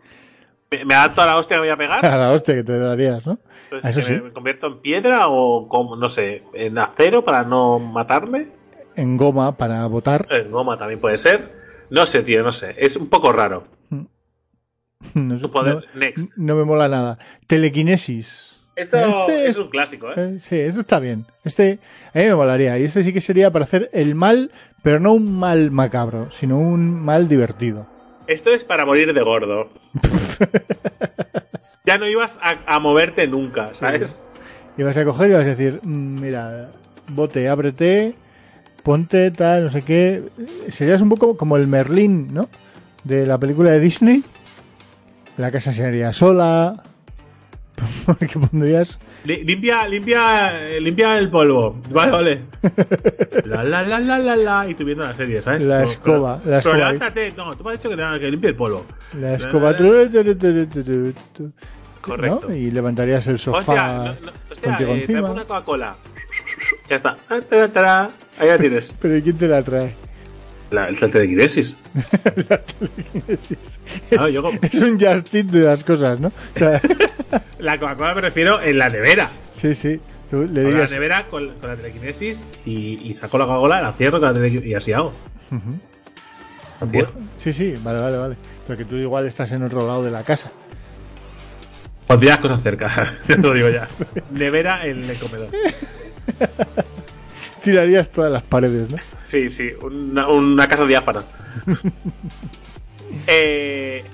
[0.71, 2.05] ¿Me, me adapto a la hostia que me voy a pegar?
[2.07, 3.39] a la hostia que te darías, ¿no?
[3.71, 4.13] Pues Eso que sí.
[4.21, 8.49] me, convierto en piedra o como, no sé, en acero para no matarme.
[8.95, 10.27] En goma para botar.
[10.31, 11.53] En goma también puede ser.
[11.91, 12.75] No sé, tío, no sé.
[12.79, 13.65] Es un poco raro.
[15.15, 15.75] No, sé, Tu poder.
[15.95, 16.37] no- Next.
[16.37, 17.19] no me mola nada.
[17.47, 18.61] Telequinesis.
[18.75, 20.15] Esto Este es un clásico, ¿eh?
[20.17, 21.25] Eh, sí, este está bien.
[21.45, 21.79] Este
[22.15, 22.79] a mí me molaría.
[22.79, 24.51] Y este sí que sería para hacer el mal,
[24.83, 27.87] pero no un mal macabro, sino un mal divertido.
[28.27, 29.69] Esto es para morir de gordo.
[31.85, 34.23] ya no ibas a, a moverte nunca, ¿sabes?
[34.77, 36.69] Y vas a coger y vas a decir, "Mm, mira,
[37.09, 38.15] bote, ábrete,
[38.83, 40.23] ponte tal, no sé qué.
[40.71, 42.49] Serías un poco como el Merlín, ¿no?
[43.05, 44.25] De la película de Disney.
[45.37, 46.83] La casa se haría sola.
[48.07, 51.77] Porque pondrías Li- Limpia, limpia, eh, limpia el polvo.
[51.91, 52.43] Vale, vale.
[53.45, 54.69] La, la, la, la, la, la.
[54.69, 55.63] Y tú viendo la serie, ¿sabes?
[55.63, 56.75] La escoba, Pero, la escoba.
[56.75, 57.35] pero levántate.
[57.37, 58.85] No, tú me has dicho que, que limpie el polvo.
[59.19, 59.77] la escoba.
[62.01, 62.47] Correcto.
[62.49, 62.55] ¿no?
[62.55, 65.31] Y levantarías el sofá Hostia, no, no, hostia contigo eh, encima.
[65.31, 65.97] una Coca-Cola.
[66.89, 67.17] Ya está.
[67.29, 68.11] Ah.
[68.39, 68.95] Ahí la tienes.
[69.01, 69.95] Pero ¿y quién te la trae?
[70.71, 71.77] La, el salte de Kinesis.
[73.29, 73.55] es,
[74.19, 76.29] Ah, yo como- es un Justin de las cosas, ¿no?
[76.29, 76.81] O sea,
[77.59, 79.31] La Coca-Cola me refiero en la nevera.
[79.55, 80.01] sí, sí.
[80.31, 83.93] Tú le Con la nevera con, con la telequinesis y, y saco la Coca-Cola, la
[83.93, 85.13] cierro con la telequinesis y así hago.
[86.81, 87.13] La cierro.
[87.39, 88.37] Sí, sí, vale, vale, vale.
[88.67, 90.51] Pero que tú igual estás en otro lado de la casa.
[92.09, 93.87] Pondría las cosas cerca, ya te lo digo ya.
[94.33, 95.49] Nevera en el comedor.
[97.67, 98.97] Tirarías todas las paredes, ¿no?
[99.25, 101.23] Sí, sí, una, una casa diáfana.
[103.27, 104.05] Eh,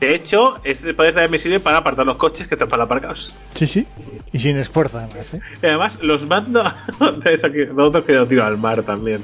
[0.00, 3.34] de hecho, este poder también me sirve para apartar los coches que están para aparcados.
[3.54, 3.86] Sí, sí.
[4.32, 5.40] Y sin esfuerzo, además, ¿eh?
[5.62, 6.62] Y además, los mando
[7.24, 9.22] de eso que- de otros que los tiro al mar también.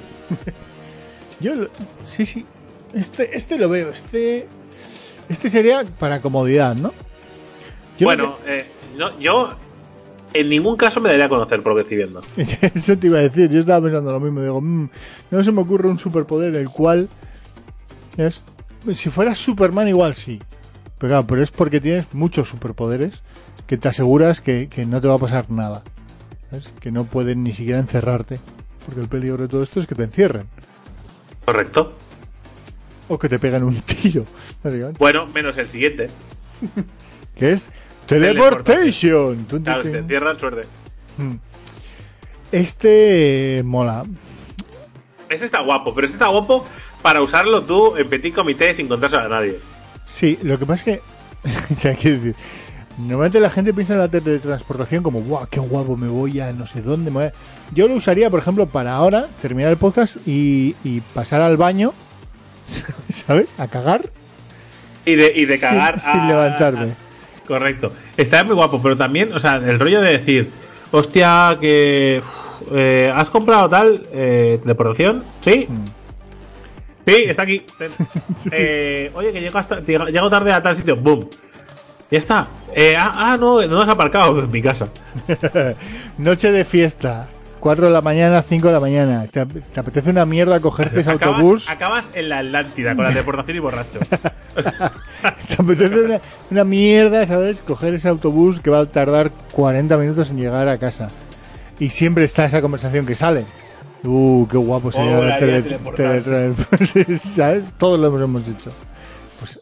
[1.41, 1.71] Yo, lo-
[2.07, 2.45] sí, sí.
[2.95, 3.91] Este, este lo veo.
[3.91, 4.47] Este,
[5.29, 6.93] este sería para comodidad, ¿no?
[7.99, 8.67] Yo bueno, eh,
[8.97, 9.55] no, yo
[10.35, 12.23] en ningún caso me daría a conocer por lo que estoy viendo.
[12.75, 14.89] Eso te iba a decir, yo estaba pensando lo mismo, digo, "Mm,
[15.31, 17.09] no se me ocurre un superpoder el cual
[18.17, 18.43] es
[18.95, 20.41] si fuera Superman igual sí.
[20.99, 23.23] Pero claro, pero es porque tienes muchos superpoderes
[23.67, 25.83] que te aseguras que, que no te va a pasar nada.
[26.51, 26.69] ¿sabes?
[26.81, 28.39] Que no pueden ni siquiera encerrarte.
[28.85, 30.47] Porque el peligro de todo esto es que te encierren.
[31.45, 31.95] Correcto.
[33.09, 34.25] O que te pegan un tiro.
[34.99, 36.09] Bueno, menos el siguiente.
[37.37, 37.69] Que es.
[38.21, 39.45] Teleportation.
[39.63, 40.63] Claro, te encierran, suerte.
[41.19, 41.35] Mm.
[42.53, 44.05] Este eh, mola.
[45.29, 46.67] Ese está guapo, pero este está guapo
[47.01, 49.59] para usarlo tú en petit comité sin contárselo a nadie.
[50.05, 51.01] Sí, lo que pasa es
[51.83, 51.95] que.
[52.01, 52.35] quiero decir.
[52.99, 56.67] Normalmente la gente piensa en la teletransportación como, guau, qué guapo, me voy a no
[56.67, 57.11] sé dónde.
[57.11, 57.33] me voy a-".
[57.73, 61.95] Yo lo usaría, por ejemplo, para ahora terminar el podcast y, y pasar al baño,
[63.09, 63.49] ¿sabes?
[63.57, 64.11] A cagar
[65.07, 65.99] Y de, y de cagar.
[66.01, 66.93] sin, a- levantarme.
[67.47, 67.93] Correcto.
[68.17, 70.51] Está muy guapo, pero también, o sea, el rollo de decir,
[70.91, 72.23] hostia, que.
[72.73, 75.25] eh, ¿Has comprado tal eh, teleportación?
[75.41, 75.67] ¿Sí?
[75.69, 76.03] Mm.
[77.07, 77.63] Sí, está aquí.
[78.51, 80.97] Eh, oye, que llego, hasta, llego tarde a tal sitio.
[80.97, 81.29] ¡Boom!
[82.11, 82.49] Ya está.
[82.75, 84.39] Eh, ah, ah, no, ¿dónde has aparcado?
[84.41, 84.89] En mi casa.
[86.19, 87.29] Noche de fiesta,
[87.63, 89.25] 4 de la mañana, 5 de la mañana.
[89.31, 91.71] ¿Te, ap- te apetece una mierda cogerte ese Acabas, autobús?
[91.71, 94.01] acabas en la Atlántida con la teleportación y borracho.
[95.47, 96.21] ¿Te apetece una,
[96.51, 97.63] una mierda, ¿sabes?
[97.63, 101.09] Coger ese autobús que va a tardar 40 minutos en llegar a casa.
[101.79, 103.45] Y siempre está esa conversación que sale.
[104.03, 107.63] Uh, qué guapo sería Molaría tele- ¿sabes?
[107.79, 108.73] Todos lo hemos, hecho.
[109.39, 109.61] Pues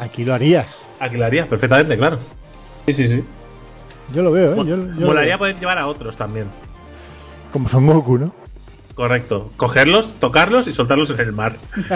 [0.00, 0.66] aquí lo harías.
[1.00, 2.18] Aquí lo harías perfectamente, claro.
[2.86, 3.24] Sí, sí, sí.
[4.14, 4.56] Yo lo veo, ¿eh?
[4.66, 6.46] Yo, yo Molaría poder llevar a otros también.
[7.52, 8.34] Como Son Goku, ¿no?
[8.94, 9.50] Correcto.
[9.56, 11.56] Cogerlos, tocarlos y soltarlos en el mar.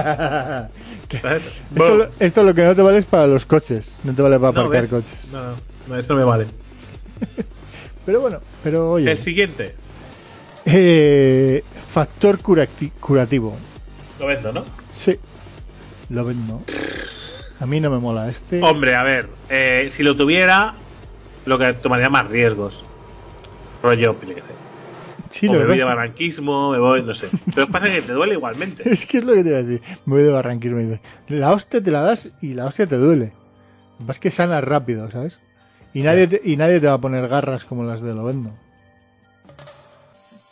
[1.21, 1.43] ¿Sabes?
[1.71, 3.93] Esto, lo- esto lo que no te vale es para los coches.
[4.05, 4.91] No te vale para No, aparcar ¿ves?
[4.91, 5.33] coches.
[5.33, 5.55] No, no,
[5.89, 6.47] no, eso no me vale.
[8.07, 9.13] Pero bueno, pero oye.
[9.13, 9.77] El siguiente.
[10.65, 11.63] eh,
[11.93, 13.57] factor curati- curativo.
[14.19, 14.65] Lo vendo, ¿no?
[14.93, 15.17] Sí.
[16.09, 16.63] Lo vendo.
[17.61, 18.61] A mí no me mola este.
[18.61, 19.29] Hombre, a ver.
[19.51, 20.75] eh, si lo tuviera,
[21.47, 22.85] lo que tomaría más riesgos.
[23.85, 24.51] Rollo, yo qué sé.
[25.33, 27.29] Sí, o lo me voy de barranquismo, me voy, no sé.
[27.55, 28.83] Pero pasa que te duele igualmente.
[28.89, 29.81] Es que es lo que te iba a decir.
[30.07, 30.81] Me voy de barranquismo.
[30.81, 30.99] y
[31.35, 33.27] La hostia te la das y la hostia te duele.
[33.27, 35.39] Lo que pasa es que sanas rápido, ¿sabes?
[35.95, 38.51] Y nadie, te, y nadie te va a poner garras como las de Lovendo.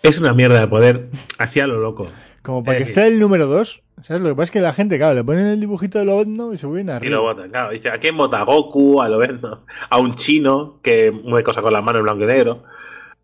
[0.02, 1.08] Es una mierda de poder
[1.38, 2.06] así a lo loco.
[2.42, 3.82] Como para Es que decir- esté el número 2.
[4.02, 4.22] ¿Sabes?
[4.22, 6.58] Lo que pasa es que la gente, claro, le ponen el dibujito de Lovendo y
[6.58, 7.16] se vuelven Y arriba.
[7.16, 7.70] lo votan, claro.
[7.70, 8.40] Dice, ¿a quién vota?
[8.40, 9.66] A Goku, a lo vendo.
[9.90, 12.62] A un chino que mueve cosas con las manos en blanco y negro.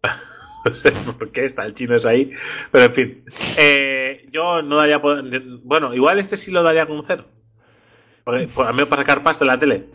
[0.71, 2.33] no sé por qué está el chino es ahí.
[2.71, 3.25] Pero en fin.
[3.57, 4.99] Eh, yo no daría.
[4.99, 7.25] Bueno, igual este sí lo daría a conocer.
[8.25, 9.87] Porque, pues, a mí para sacar pasta en la tele.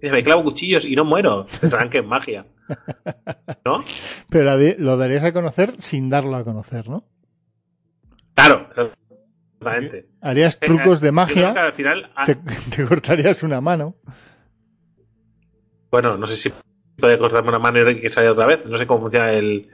[0.00, 1.46] Me clavo cuchillos y no muero.
[1.60, 2.46] Pensarán que es magia.
[3.64, 3.82] ¿No?
[4.30, 7.04] Pero lo darías a conocer sin darlo a conocer, ¿no?
[8.34, 10.06] Claro, exactamente.
[10.20, 12.12] Harías Eh, trucos de magia, al final.
[12.14, 13.96] ah, te, te cortarías una mano.
[15.90, 16.52] Bueno, no sé si
[16.96, 18.64] puede cortarme una mano y que salga otra vez.
[18.66, 19.68] No sé cómo funciona el,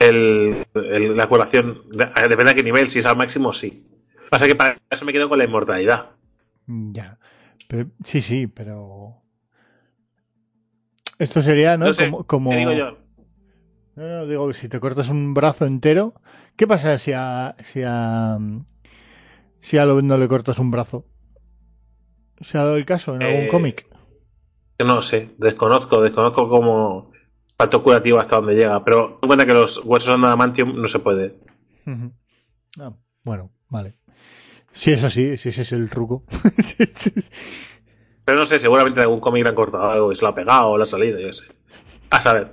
[0.00, 1.82] el- el- la curación.
[1.90, 2.88] De- Depende de qué nivel.
[2.90, 3.86] Si es al máximo, sí.
[4.30, 6.10] Pasa que para eso me quedo con la inmortalidad.
[6.66, 7.18] Mm, Ya.
[7.68, 9.22] Pero- sí, sí, pero.
[11.18, 11.86] Esto sería, ¿no?
[11.86, 12.24] No sé, como.
[12.26, 12.98] como- ¿Qué digo yo?
[13.96, 16.14] No, no, digo si te cortas un brazo entero,
[16.56, 18.38] ¿qué pasa si a, si a,
[19.60, 21.04] si a Lobezno le cortas un brazo?
[22.40, 23.86] ¿Se ha dado el caso en algún Eh, cómic?
[24.78, 27.09] No sé, desconozco, desconozco cómo
[27.60, 30.80] factor curativo hasta dónde llega, pero ten en cuenta que los huesos son de adamantium
[30.80, 31.36] no se puede.
[32.78, 32.92] Ah,
[33.24, 33.94] bueno, vale.
[34.72, 36.24] Si es así, si ese es el truco.
[38.24, 40.34] Pero no sé, seguramente en algún cómic le han cortado algo y se lo ha
[40.34, 41.46] pegado o le ha salido, yo sé.
[42.10, 42.52] A saber.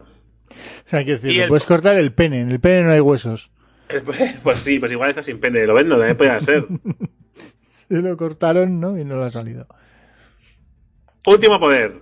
[0.50, 2.42] o sea, quiero decir, Y le el- puedes cortar el pene.
[2.42, 3.52] En el pene no hay huesos.
[4.44, 6.66] Pues sí, pues igual está sin pene, lo vendo, también podría ser.
[7.68, 8.98] Se lo cortaron, ¿no?
[8.98, 9.68] Y no le ha salido.
[11.26, 12.02] Último poder.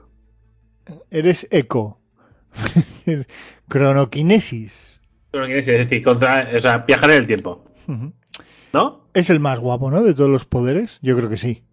[1.12, 2.00] Eres eco.
[3.70, 5.00] Cronoquinesis.
[5.32, 6.04] ¿qué es decir?
[6.04, 7.66] Contra, o sea, viajar en el tiempo.
[8.74, 9.10] ¿No?
[9.14, 10.04] Es el más guapo, ¿no?
[10.04, 11.00] De todos los poderes.
[11.02, 11.64] Yo creo que sí.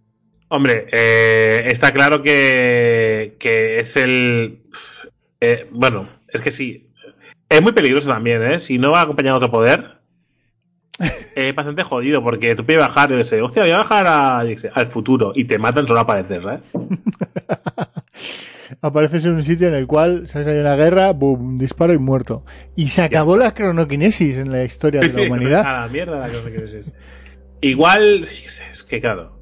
[0.48, 4.62] Hombre, eh, está claro que, que es el.
[5.40, 6.90] eh, bueno, es que sí.
[7.48, 8.60] Es muy peligroso también, ¿eh?
[8.60, 10.02] Si no va acompañado de otro poder.
[11.35, 14.45] Es bastante jodido porque tú puedes bajar, yo qué sé, hostia, voy a bajar a,
[14.57, 16.61] sé, al futuro y te matan solo a aparecer, ¿eh?
[18.81, 20.49] Apareces en un sitio en el cual, ¿sabes?
[20.49, 22.45] Hay una guerra, boom, disparo y muerto.
[22.74, 25.66] Y se acabó la cronoquinesis en la historia de la Sí, humanidad.
[25.66, 26.93] A la mierda la cosa que es.
[27.61, 29.41] Igual, es que claro.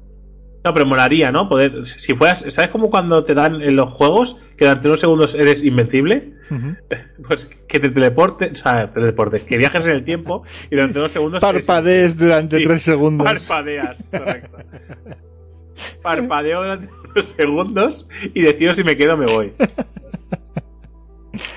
[0.63, 1.49] No, pero molaría, ¿no?
[1.49, 5.33] Poder, si fueras, ¿sabes como cuando te dan en los juegos que durante unos segundos
[5.35, 6.33] eres invencible?
[7.27, 11.11] Pues que te teleportes, o sea, teleportes, que viajes en el tiempo y durante unos
[11.11, 11.41] segundos.
[11.41, 13.25] eres- Parpadees durante Sí, tres segundos.
[13.25, 14.57] Parpadeas, correcto.
[16.03, 19.53] Parpadeo durante unos segundos y decido si me quedo o me voy.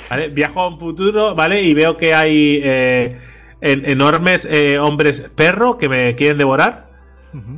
[0.08, 0.28] ¿Vale?
[0.28, 1.62] Viajo a un futuro, ¿vale?
[1.62, 3.18] Y veo que hay eh,
[3.60, 6.93] en- enormes eh, hombres perro que me quieren devorar.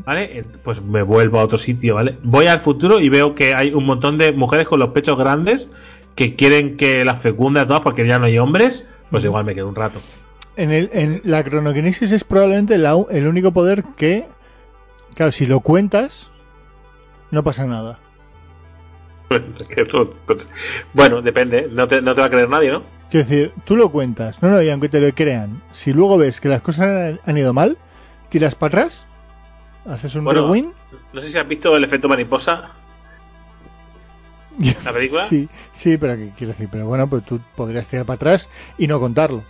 [0.04, 0.44] ¿Vale?
[0.62, 2.16] Pues me vuelvo a otro sitio, ¿vale?
[2.22, 5.68] Voy al futuro y veo que hay un montón de mujeres con los pechos grandes
[6.14, 8.88] que quieren que las fecunde a todas porque ya no hay hombres.
[9.10, 10.00] Pues igual me quedo un rato.
[10.56, 14.26] En, el, en la cronoquinesis es probablemente la el único poder que,
[15.14, 16.30] claro, si lo cuentas,
[17.30, 18.00] no pasa nada.
[20.94, 21.68] Bueno, depende.
[21.70, 22.82] No te, no te va a creer nadie, ¿no?
[23.10, 26.40] Quiero decir, tú lo cuentas, no, no, y aunque te lo crean, si luego ves
[26.40, 27.78] que las cosas han, han ido mal,
[28.30, 29.06] tiras para atrás,
[29.88, 30.72] haces un Bueno, rewind.
[31.12, 32.72] No sé si has visto el efecto mariposa.
[34.84, 35.24] ¿La película?
[35.24, 36.68] Sí, sí, pero ¿qué quiero decir?
[36.70, 38.48] Pero bueno, pues tú podrías tirar para atrás
[38.78, 39.42] y no contarlo.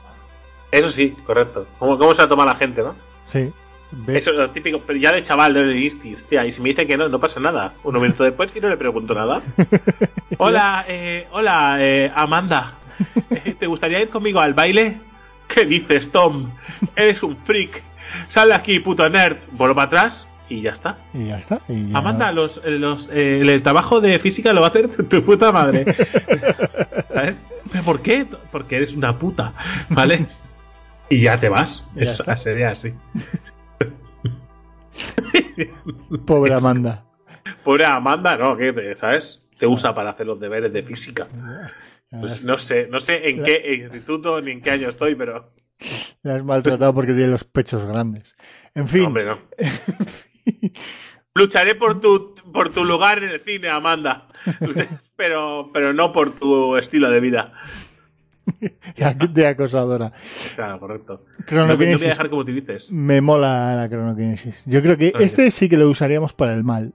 [0.72, 1.66] Eso sí, correcto.
[1.78, 2.94] ¿Cómo, cómo se la toma la gente, no?
[3.32, 3.52] Sí.
[3.92, 4.16] ¿Ves?
[4.22, 6.88] Eso es lo típico, pero ya de chaval, de listi, hostia, y si me dice
[6.88, 7.72] que no, no pasa nada.
[7.84, 9.42] Unos minutos después y no le pregunto nada.
[10.38, 12.74] Hola, eh, hola, eh, Amanda.
[13.30, 14.96] Eh, ¿Te gustaría ir conmigo al baile?
[15.46, 16.50] ¿Qué dices, Tom?
[16.96, 17.82] Eres un freak.
[18.28, 19.36] Sal aquí, puto nerd.
[19.52, 20.96] Vuelvo para atrás y ya está.
[21.12, 21.60] Y ya está.
[21.68, 24.88] y ya Amanda, los, eh, los, eh, el trabajo de física lo va a hacer
[25.08, 25.84] tu, puta madre.
[27.12, 27.44] ¿Sabes?
[27.72, 28.26] ¿Pero por qué?
[28.52, 29.52] Porque eres una puta,
[29.88, 30.26] ¿vale?
[31.08, 31.84] Y ya te vas.
[31.94, 32.36] Ya Eso está.
[32.36, 32.92] sería así.
[36.26, 37.04] Pobre Amanda.
[37.64, 39.40] Pobre Amanda, no, que te- ¿sabes?
[39.58, 41.26] Te usa para hacer los deberes de física.
[42.10, 45.50] Pues no sé, no sé en qué instituto ni en qué año estoy, pero.
[46.22, 48.34] Le has maltratado porque tiene los pechos grandes.
[48.74, 49.38] En fin, Hombre, no.
[51.34, 54.28] Lucharé por tu, por tu lugar en el cine, Amanda.
[55.16, 57.52] Pero, pero no por tu estilo de vida.
[59.30, 60.12] de acosadora.
[60.54, 61.24] Claro, correcto.
[61.50, 62.90] No voy a dejar me utilices.
[62.92, 64.62] Me mola la cronoquinesis.
[64.66, 65.24] Yo creo que Oye.
[65.24, 66.94] este sí que lo usaríamos para el mal.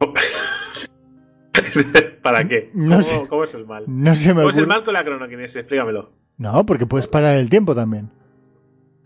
[2.22, 2.70] ¿Para qué?
[2.74, 3.26] No ¿Cómo, sé.
[3.28, 3.84] cómo es el mal?
[3.86, 5.56] No me ¿Cómo es el mal con la cronoquinesis?
[5.56, 6.10] Explícamelo.
[6.38, 8.10] No, porque puedes parar el tiempo también.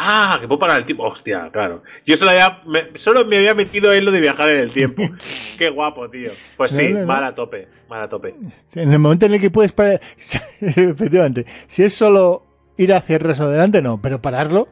[0.00, 1.04] Ah, que puedo parar el tiempo.
[1.04, 1.82] Hostia, claro.
[2.06, 5.02] Yo solo, había, me, solo me había metido en lo de viajar en el tiempo.
[5.58, 6.30] Qué guapo, tío.
[6.56, 7.06] Pues sí, No, no, no.
[7.06, 7.66] mal a tope.
[7.88, 8.34] Mal a tope.
[8.74, 10.00] En el momento en el que puedes parar.
[10.60, 11.46] Efectivamente.
[11.66, 12.44] Si es solo
[12.76, 14.00] ir hacia atrás o adelante, no.
[14.00, 14.68] Pero pararlo.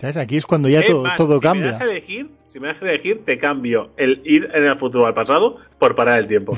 [0.00, 0.16] ¿Sabes?
[0.16, 1.66] Aquí es cuando ya todo, más, todo si Me cambia.
[1.66, 5.06] das a elegir, si me das a elegir, te cambio el ir en el futuro
[5.06, 6.56] al pasado por parar el tiempo.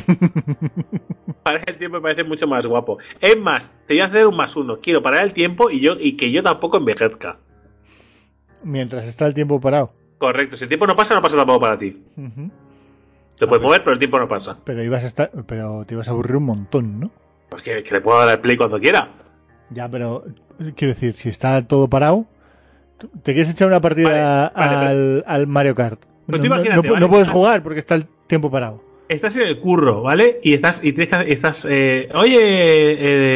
[1.43, 2.99] parar el tiempo me parece mucho más guapo.
[3.21, 4.79] Es más, te voy a hacer un más uno.
[4.81, 7.39] Quiero parar el tiempo y yo y que yo tampoco envejezca.
[8.65, 9.93] Mientras está el tiempo parado.
[10.19, 10.57] Correcto.
[10.57, 12.01] Si el tiempo no pasa, no pasa tampoco para ti.
[12.17, 12.51] Ujú.
[13.39, 14.57] Te puedes mover, pero el tiempo no pasa.
[14.65, 15.33] Pero ibas a estar.
[15.49, 17.11] Pero te ibas a aburrir un montón, ¿no?
[17.49, 19.09] Pues que, que le puedo dar el play cuando quiera.
[19.71, 20.25] Ya, pero.
[20.77, 22.27] Quiero decir, si está todo parado.
[23.23, 26.01] ¿Te quieres echar una partida Vale, vale, al, al Mario Kart?
[26.27, 28.83] Pues tú no, no- imagínate, no- no puedes jugar porque está el tiempo parado.
[29.09, 30.39] Estás en el curro, ¿vale?
[30.43, 32.39] Y estás, y tienes que- estás, eh, oye,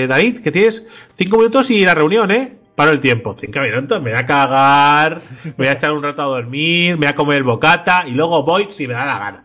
[0.02, 2.56] eh, David, que tienes cinco minutos y la reunión, ¿eh?
[2.74, 3.36] Paro el tiempo.
[3.38, 7.00] Cinco minutos, me voy a cagar, me voy a echar un rato a dormir, me
[7.00, 9.44] voy a comer el bocata y luego voy si me da la gana.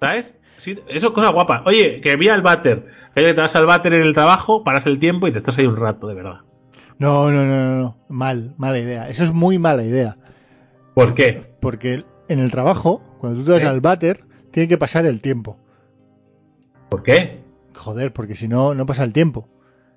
[0.00, 0.34] ¿Sabes?
[0.56, 1.62] Sí, eso es cosa guapa.
[1.66, 2.86] Oye, que vi al váter.
[3.14, 5.66] Que te vas al váter en el trabajo, paras el tiempo y te estás ahí
[5.66, 6.38] un rato, de verdad.
[6.98, 7.96] No, no, no, no, no.
[8.08, 9.08] Mal, mala idea.
[9.08, 10.16] Eso es muy mala idea.
[10.94, 11.54] ¿Por qué?
[11.60, 13.66] Porque en el trabajo, cuando tú te vas Sí.
[13.66, 15.56] al váter, tiene que pasar el tiempo.
[16.88, 17.40] ¿Por qué?
[17.74, 19.48] Joder, porque si no, no pasa el tiempo.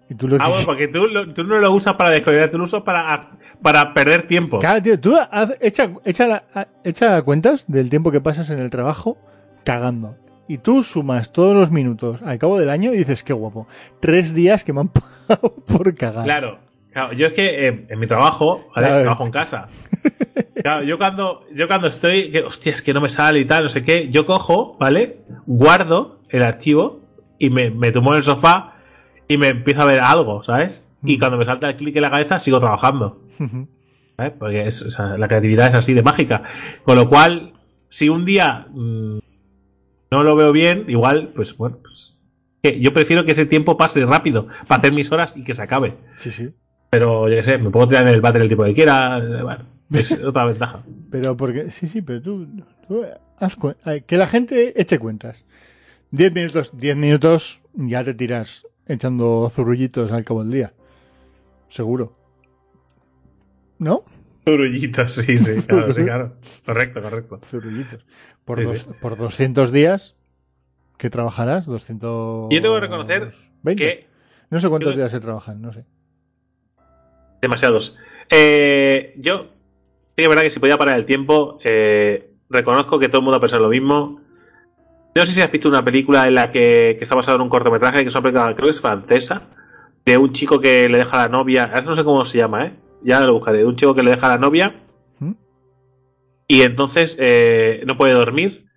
[0.09, 2.51] Y tú lo Ah, que- bueno, porque tú, lo- tú no lo usas para desconectar,
[2.51, 3.31] tú lo usas para,
[3.61, 4.59] para perder tiempo.
[4.59, 8.69] Claro, tío, tú haz- echa, echa, la- echa cuentas del tiempo que pasas en el
[8.69, 9.17] trabajo
[9.63, 10.17] cagando.
[10.47, 13.67] Y tú sumas todos los minutos al cabo del año y dices, qué guapo.
[14.01, 14.89] Tres días que me han
[15.29, 16.25] pagado por cagar.
[16.25, 16.59] Claro.
[16.91, 18.87] Claro, yo es que eh, en mi trabajo, ¿vale?
[18.87, 19.01] Claro.
[19.03, 19.67] trabajo en casa.
[20.61, 23.63] Claro, yo cuando, yo cuando estoy, que, hostia, es que no me sale y tal,
[23.63, 25.17] no sé qué, yo cojo, ¿vale?
[25.45, 27.01] Guardo el archivo
[27.39, 28.75] y me, me tumbo en el sofá
[29.27, 30.85] y me empiezo a ver algo, ¿sabes?
[31.03, 33.21] Y cuando me salta el clic en la cabeza, sigo trabajando.
[34.17, 34.33] ¿sabes?
[34.37, 36.43] Porque es, o sea, la creatividad es así de mágica.
[36.83, 37.53] Con lo cual,
[37.89, 39.19] si un día mm,
[40.11, 42.17] no lo veo bien, igual, pues bueno, pues,
[42.79, 45.97] yo prefiero que ese tiempo pase rápido para hacer mis horas y que se acabe.
[46.17, 46.53] Sí, sí.
[46.91, 49.19] Pero yo qué sé, me puedo tirar en el váter el tiempo que quiera.
[49.19, 50.83] Bueno, es otra ventaja.
[51.09, 52.47] Pero porque, sí, sí, pero tú,
[52.87, 53.03] tú
[53.39, 53.55] haz
[54.05, 55.45] que la gente eche cuentas.
[56.11, 60.73] Diez minutos, diez minutos, ya te tiras echando zurrullitos al cabo del día.
[61.69, 62.17] Seguro.
[63.79, 64.03] ¿No?
[64.45, 66.33] Zurullitos, sí, sí, claro, sí, claro.
[66.65, 67.39] Correcto, correcto.
[67.45, 68.05] Zurullitos.
[68.43, 68.89] Por, Sí, dos- sí.
[68.99, 70.15] por 200 días,
[70.97, 71.65] ¿qué trabajarás?
[71.67, 72.49] 200...
[72.51, 73.31] Yo tengo que reconocer
[73.63, 73.81] 20.
[73.83, 74.07] Que
[74.49, 75.85] No sé cuántos yo- días se trabajan, no sé.
[77.41, 77.97] Demasiados.
[78.29, 79.47] Eh, yo, sí
[80.15, 83.39] que es verdad que si podía parar el tiempo, eh, reconozco que todo el mundo
[83.39, 84.21] piensa lo mismo.
[85.13, 87.49] No sé si has visto una película en la que, que está basada en un
[87.49, 89.49] cortometraje, que es una película, creo que es francesa,
[90.05, 92.67] de un chico que le deja a la novia, ahora no sé cómo se llama,
[92.67, 92.71] ¿eh?
[93.03, 94.75] Ya lo buscaré, de un chico que le deja a la novia
[95.19, 95.31] ¿Mm?
[96.47, 98.67] y entonces eh, no puede dormir,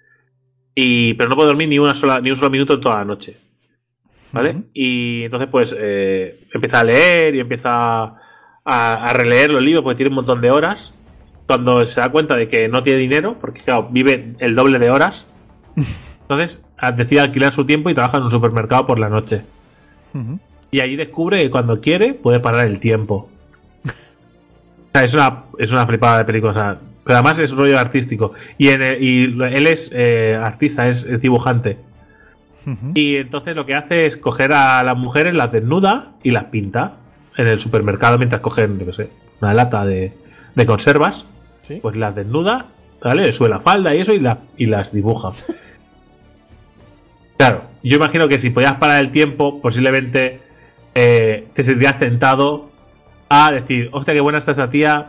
[0.75, 3.05] y, pero no puede dormir ni, una sola, ni un solo minuto en toda la
[3.05, 3.37] noche.
[4.33, 4.65] ¿Vale?
[4.73, 8.17] Y entonces, pues, eh, empieza a leer y empieza
[8.65, 10.93] a, a releer los libros porque tiene un montón de horas.
[11.47, 14.91] Cuando se da cuenta de que no tiene dinero, porque claro, vive el doble de
[14.91, 15.27] horas,
[16.23, 19.43] entonces a- decide alquilar su tiempo y trabaja en un supermercado por la noche.
[20.71, 23.29] Y ahí descubre que cuando quiere puede parar el tiempo.
[23.85, 23.91] O
[24.93, 26.53] sea, es una, es una flipada de película.
[26.53, 28.33] o sea, pero además es un rollo artístico.
[28.57, 31.77] Y, en el- y él es eh, artista, es, es dibujante.
[32.95, 36.95] Y entonces lo que hace es coger a las mujeres, las desnuda y las pinta
[37.37, 40.13] en el supermercado mientras cogen, yo qué sé, una lata de,
[40.55, 41.27] de conservas.
[41.63, 41.79] Sí.
[41.81, 42.69] Pues las desnuda,
[43.03, 43.27] ¿vale?
[43.27, 45.33] Le sube la falda y eso y, la, y las dibuja.
[47.37, 50.41] Claro, yo imagino que si podías parar el tiempo, posiblemente
[50.95, 52.71] eh, te sentirías tentado
[53.29, 55.09] a decir, hostia, qué buena está esta tía,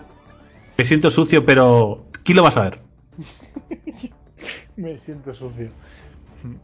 [0.78, 2.80] me siento sucio, pero ¿quién lo va a saber?
[4.76, 5.70] Me siento sucio.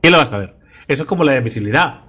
[0.01, 0.53] ¿Quién lo va a saber?
[0.87, 2.01] Eso es como la invisibilidad.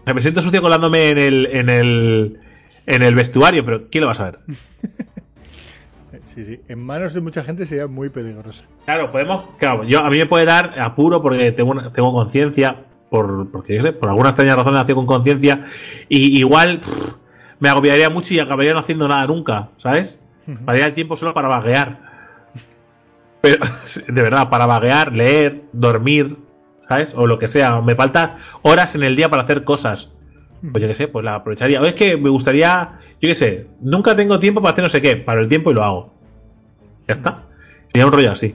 [0.00, 2.40] O sea, me siento sucio colándome en el, en el,
[2.86, 4.38] en el vestuario, pero ¿quién lo va a saber?
[6.34, 6.60] Sí, sí.
[6.68, 8.64] En manos de mucha gente sería muy peligroso.
[8.84, 9.44] Claro, podemos.
[9.58, 13.76] Claro, yo, a mí me puede dar apuro porque tengo, una- tengo conciencia, por, porque
[13.76, 15.64] yo sé, por alguna extraña razón nací con conciencia,
[16.08, 17.14] y igual pff,
[17.58, 20.20] me agobiaría mucho y acabaría no haciendo nada nunca, ¿sabes?
[20.64, 21.98] Pararía el tiempo solo para vaguear.
[23.40, 23.64] Pero,
[24.08, 26.36] de verdad, para vaguear, leer, dormir,
[26.88, 27.14] ¿sabes?
[27.14, 27.80] O lo que sea.
[27.80, 30.12] Me faltan horas en el día para hacer cosas.
[30.72, 31.80] Pues yo qué sé, pues la aprovecharía.
[31.80, 35.00] O es que me gustaría, yo qué sé, nunca tengo tiempo para hacer no sé
[35.02, 36.12] qué, para el tiempo y lo hago.
[37.08, 37.42] Ya está.
[37.92, 38.54] Sería un rollo así.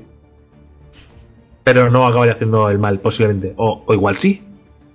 [1.64, 3.54] Pero no acabaría haciendo el mal, posiblemente.
[3.58, 4.44] O, o igual sí.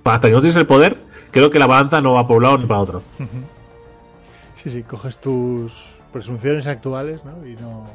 [0.05, 0.99] Hasta que no tienes el poder,
[1.31, 3.03] creo que la balanza no va para un lado ni para otro.
[4.57, 7.47] Sí, sí, coges tus presunciones actuales, ¿no?
[7.47, 7.87] Y no.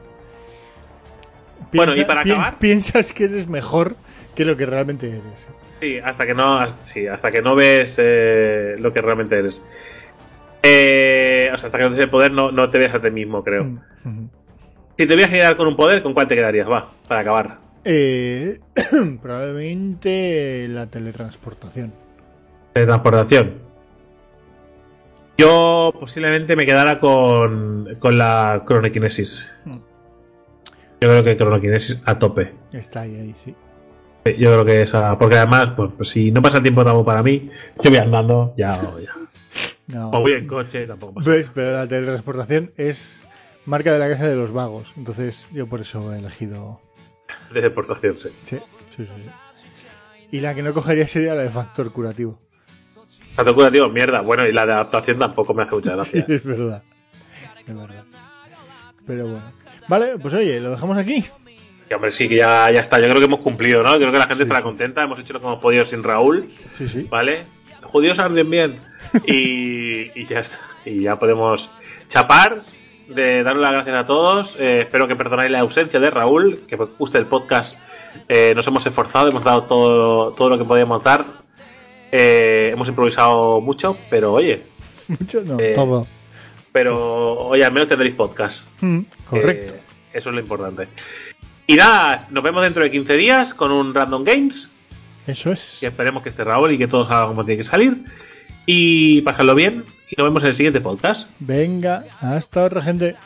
[1.74, 3.96] Bueno, y para pi- acabar- Piensas que eres mejor
[4.36, 5.48] que lo que realmente eres.
[5.82, 9.66] Sí, hasta que no, hasta, sí, hasta que no ves eh, lo que realmente eres.
[10.62, 13.10] Eh, o sea, hasta que no tienes el poder, no, no te ves a ti
[13.10, 13.64] mismo, creo.
[13.64, 14.28] Mm.
[14.96, 16.70] Si te hubieras quedar con un poder, ¿con cuál te quedarías?
[16.70, 17.58] Va, para acabar.
[17.84, 18.60] Eh,
[19.24, 21.92] probablemente la teletransportación.
[22.76, 23.54] De transportación.
[25.40, 29.52] Yo posiblemente me quedara con, con la cronokinesis.
[29.66, 29.78] Mm.
[31.02, 32.54] Yo creo que cronokinesis a tope.
[32.72, 33.56] Está ahí, ahí, sí.
[34.26, 35.18] Yo creo que esa.
[35.18, 37.50] Porque además, pues, pues si no pasa el tiempo tampoco para mí,
[37.82, 39.16] yo voy andando, ya, ya.
[39.88, 40.10] No.
[40.10, 41.32] O voy en coche, tampoco pasa.
[41.32, 41.52] ¿Ves?
[41.54, 43.24] Pero la teletransportación es
[43.66, 44.94] marca de la casa de los vagos.
[44.96, 46.80] Entonces yo por eso he elegido.
[47.54, 48.30] De deportación, sí.
[48.44, 48.60] Sí,
[48.96, 49.30] sí, sí.
[50.32, 52.40] Y la que no cogería sería la de factor curativo.
[53.36, 54.22] Tanto curativo, mierda.
[54.22, 56.26] Bueno, y la de adaptación tampoco me hace mucha gracia.
[56.28, 56.84] Sí, es verdad.
[57.68, 58.04] Es verdad.
[59.06, 59.52] Pero bueno.
[59.88, 61.26] Vale, pues oye, lo dejamos aquí.
[61.92, 63.00] Que hombre, sí, que ya, ya está.
[63.02, 63.98] Yo creo que hemos cumplido, ¿no?
[63.98, 65.04] Creo que la gente estará contenta.
[65.04, 67.06] Hemos hecho lo que hemos podido sin Raúl, Sí, sí.
[67.10, 67.44] ¿vale?
[67.84, 68.80] Judíos arden bien.
[69.28, 70.58] Y, y ya está.
[70.86, 71.70] Y ya podemos
[72.08, 72.62] chapar.
[73.10, 74.56] De darle las gracias a todos.
[74.58, 76.62] Eh, espero que perdonáis la ausencia de Raúl.
[76.66, 77.78] Que guste el podcast.
[78.30, 81.26] Eh, nos hemos esforzado, hemos dado todo, todo lo que podíamos dar.
[82.10, 84.64] Eh, hemos improvisado mucho, pero oye,
[85.10, 86.08] Mucho no, todo.
[86.72, 88.66] pero oye, al menos tendréis podcast.
[88.80, 89.74] Mm, correcto.
[90.14, 90.88] Eso es lo importante.
[91.71, 94.71] Y nada, nos vemos dentro de 15 días con un Random Games.
[95.27, 95.79] Eso es.
[95.81, 98.05] Que esperemos que esté Raúl y que todo salga como tiene que salir.
[98.67, 99.85] Y pasadlo bien.
[100.11, 101.29] Y nos vemos en el siguiente podcast.
[101.41, 103.17] Venga, hasta otra gente.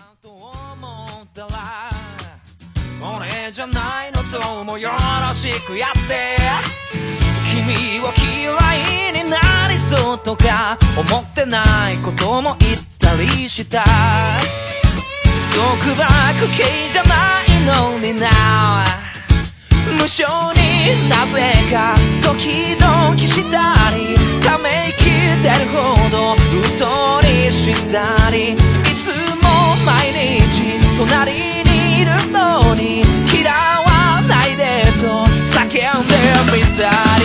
[3.03, 5.79] 俺じゃないのともよろしく
[15.56, 18.86] 束縛系じゃないのにな。
[19.98, 25.06] 無性になぜかドキドキしたりため息
[25.42, 26.38] 出るほどうっ
[26.78, 29.08] とりしたりいつ
[29.42, 29.46] も
[29.86, 36.14] 毎日隣にいるのに嫌わないでと叫んで
[36.52, 37.25] みたり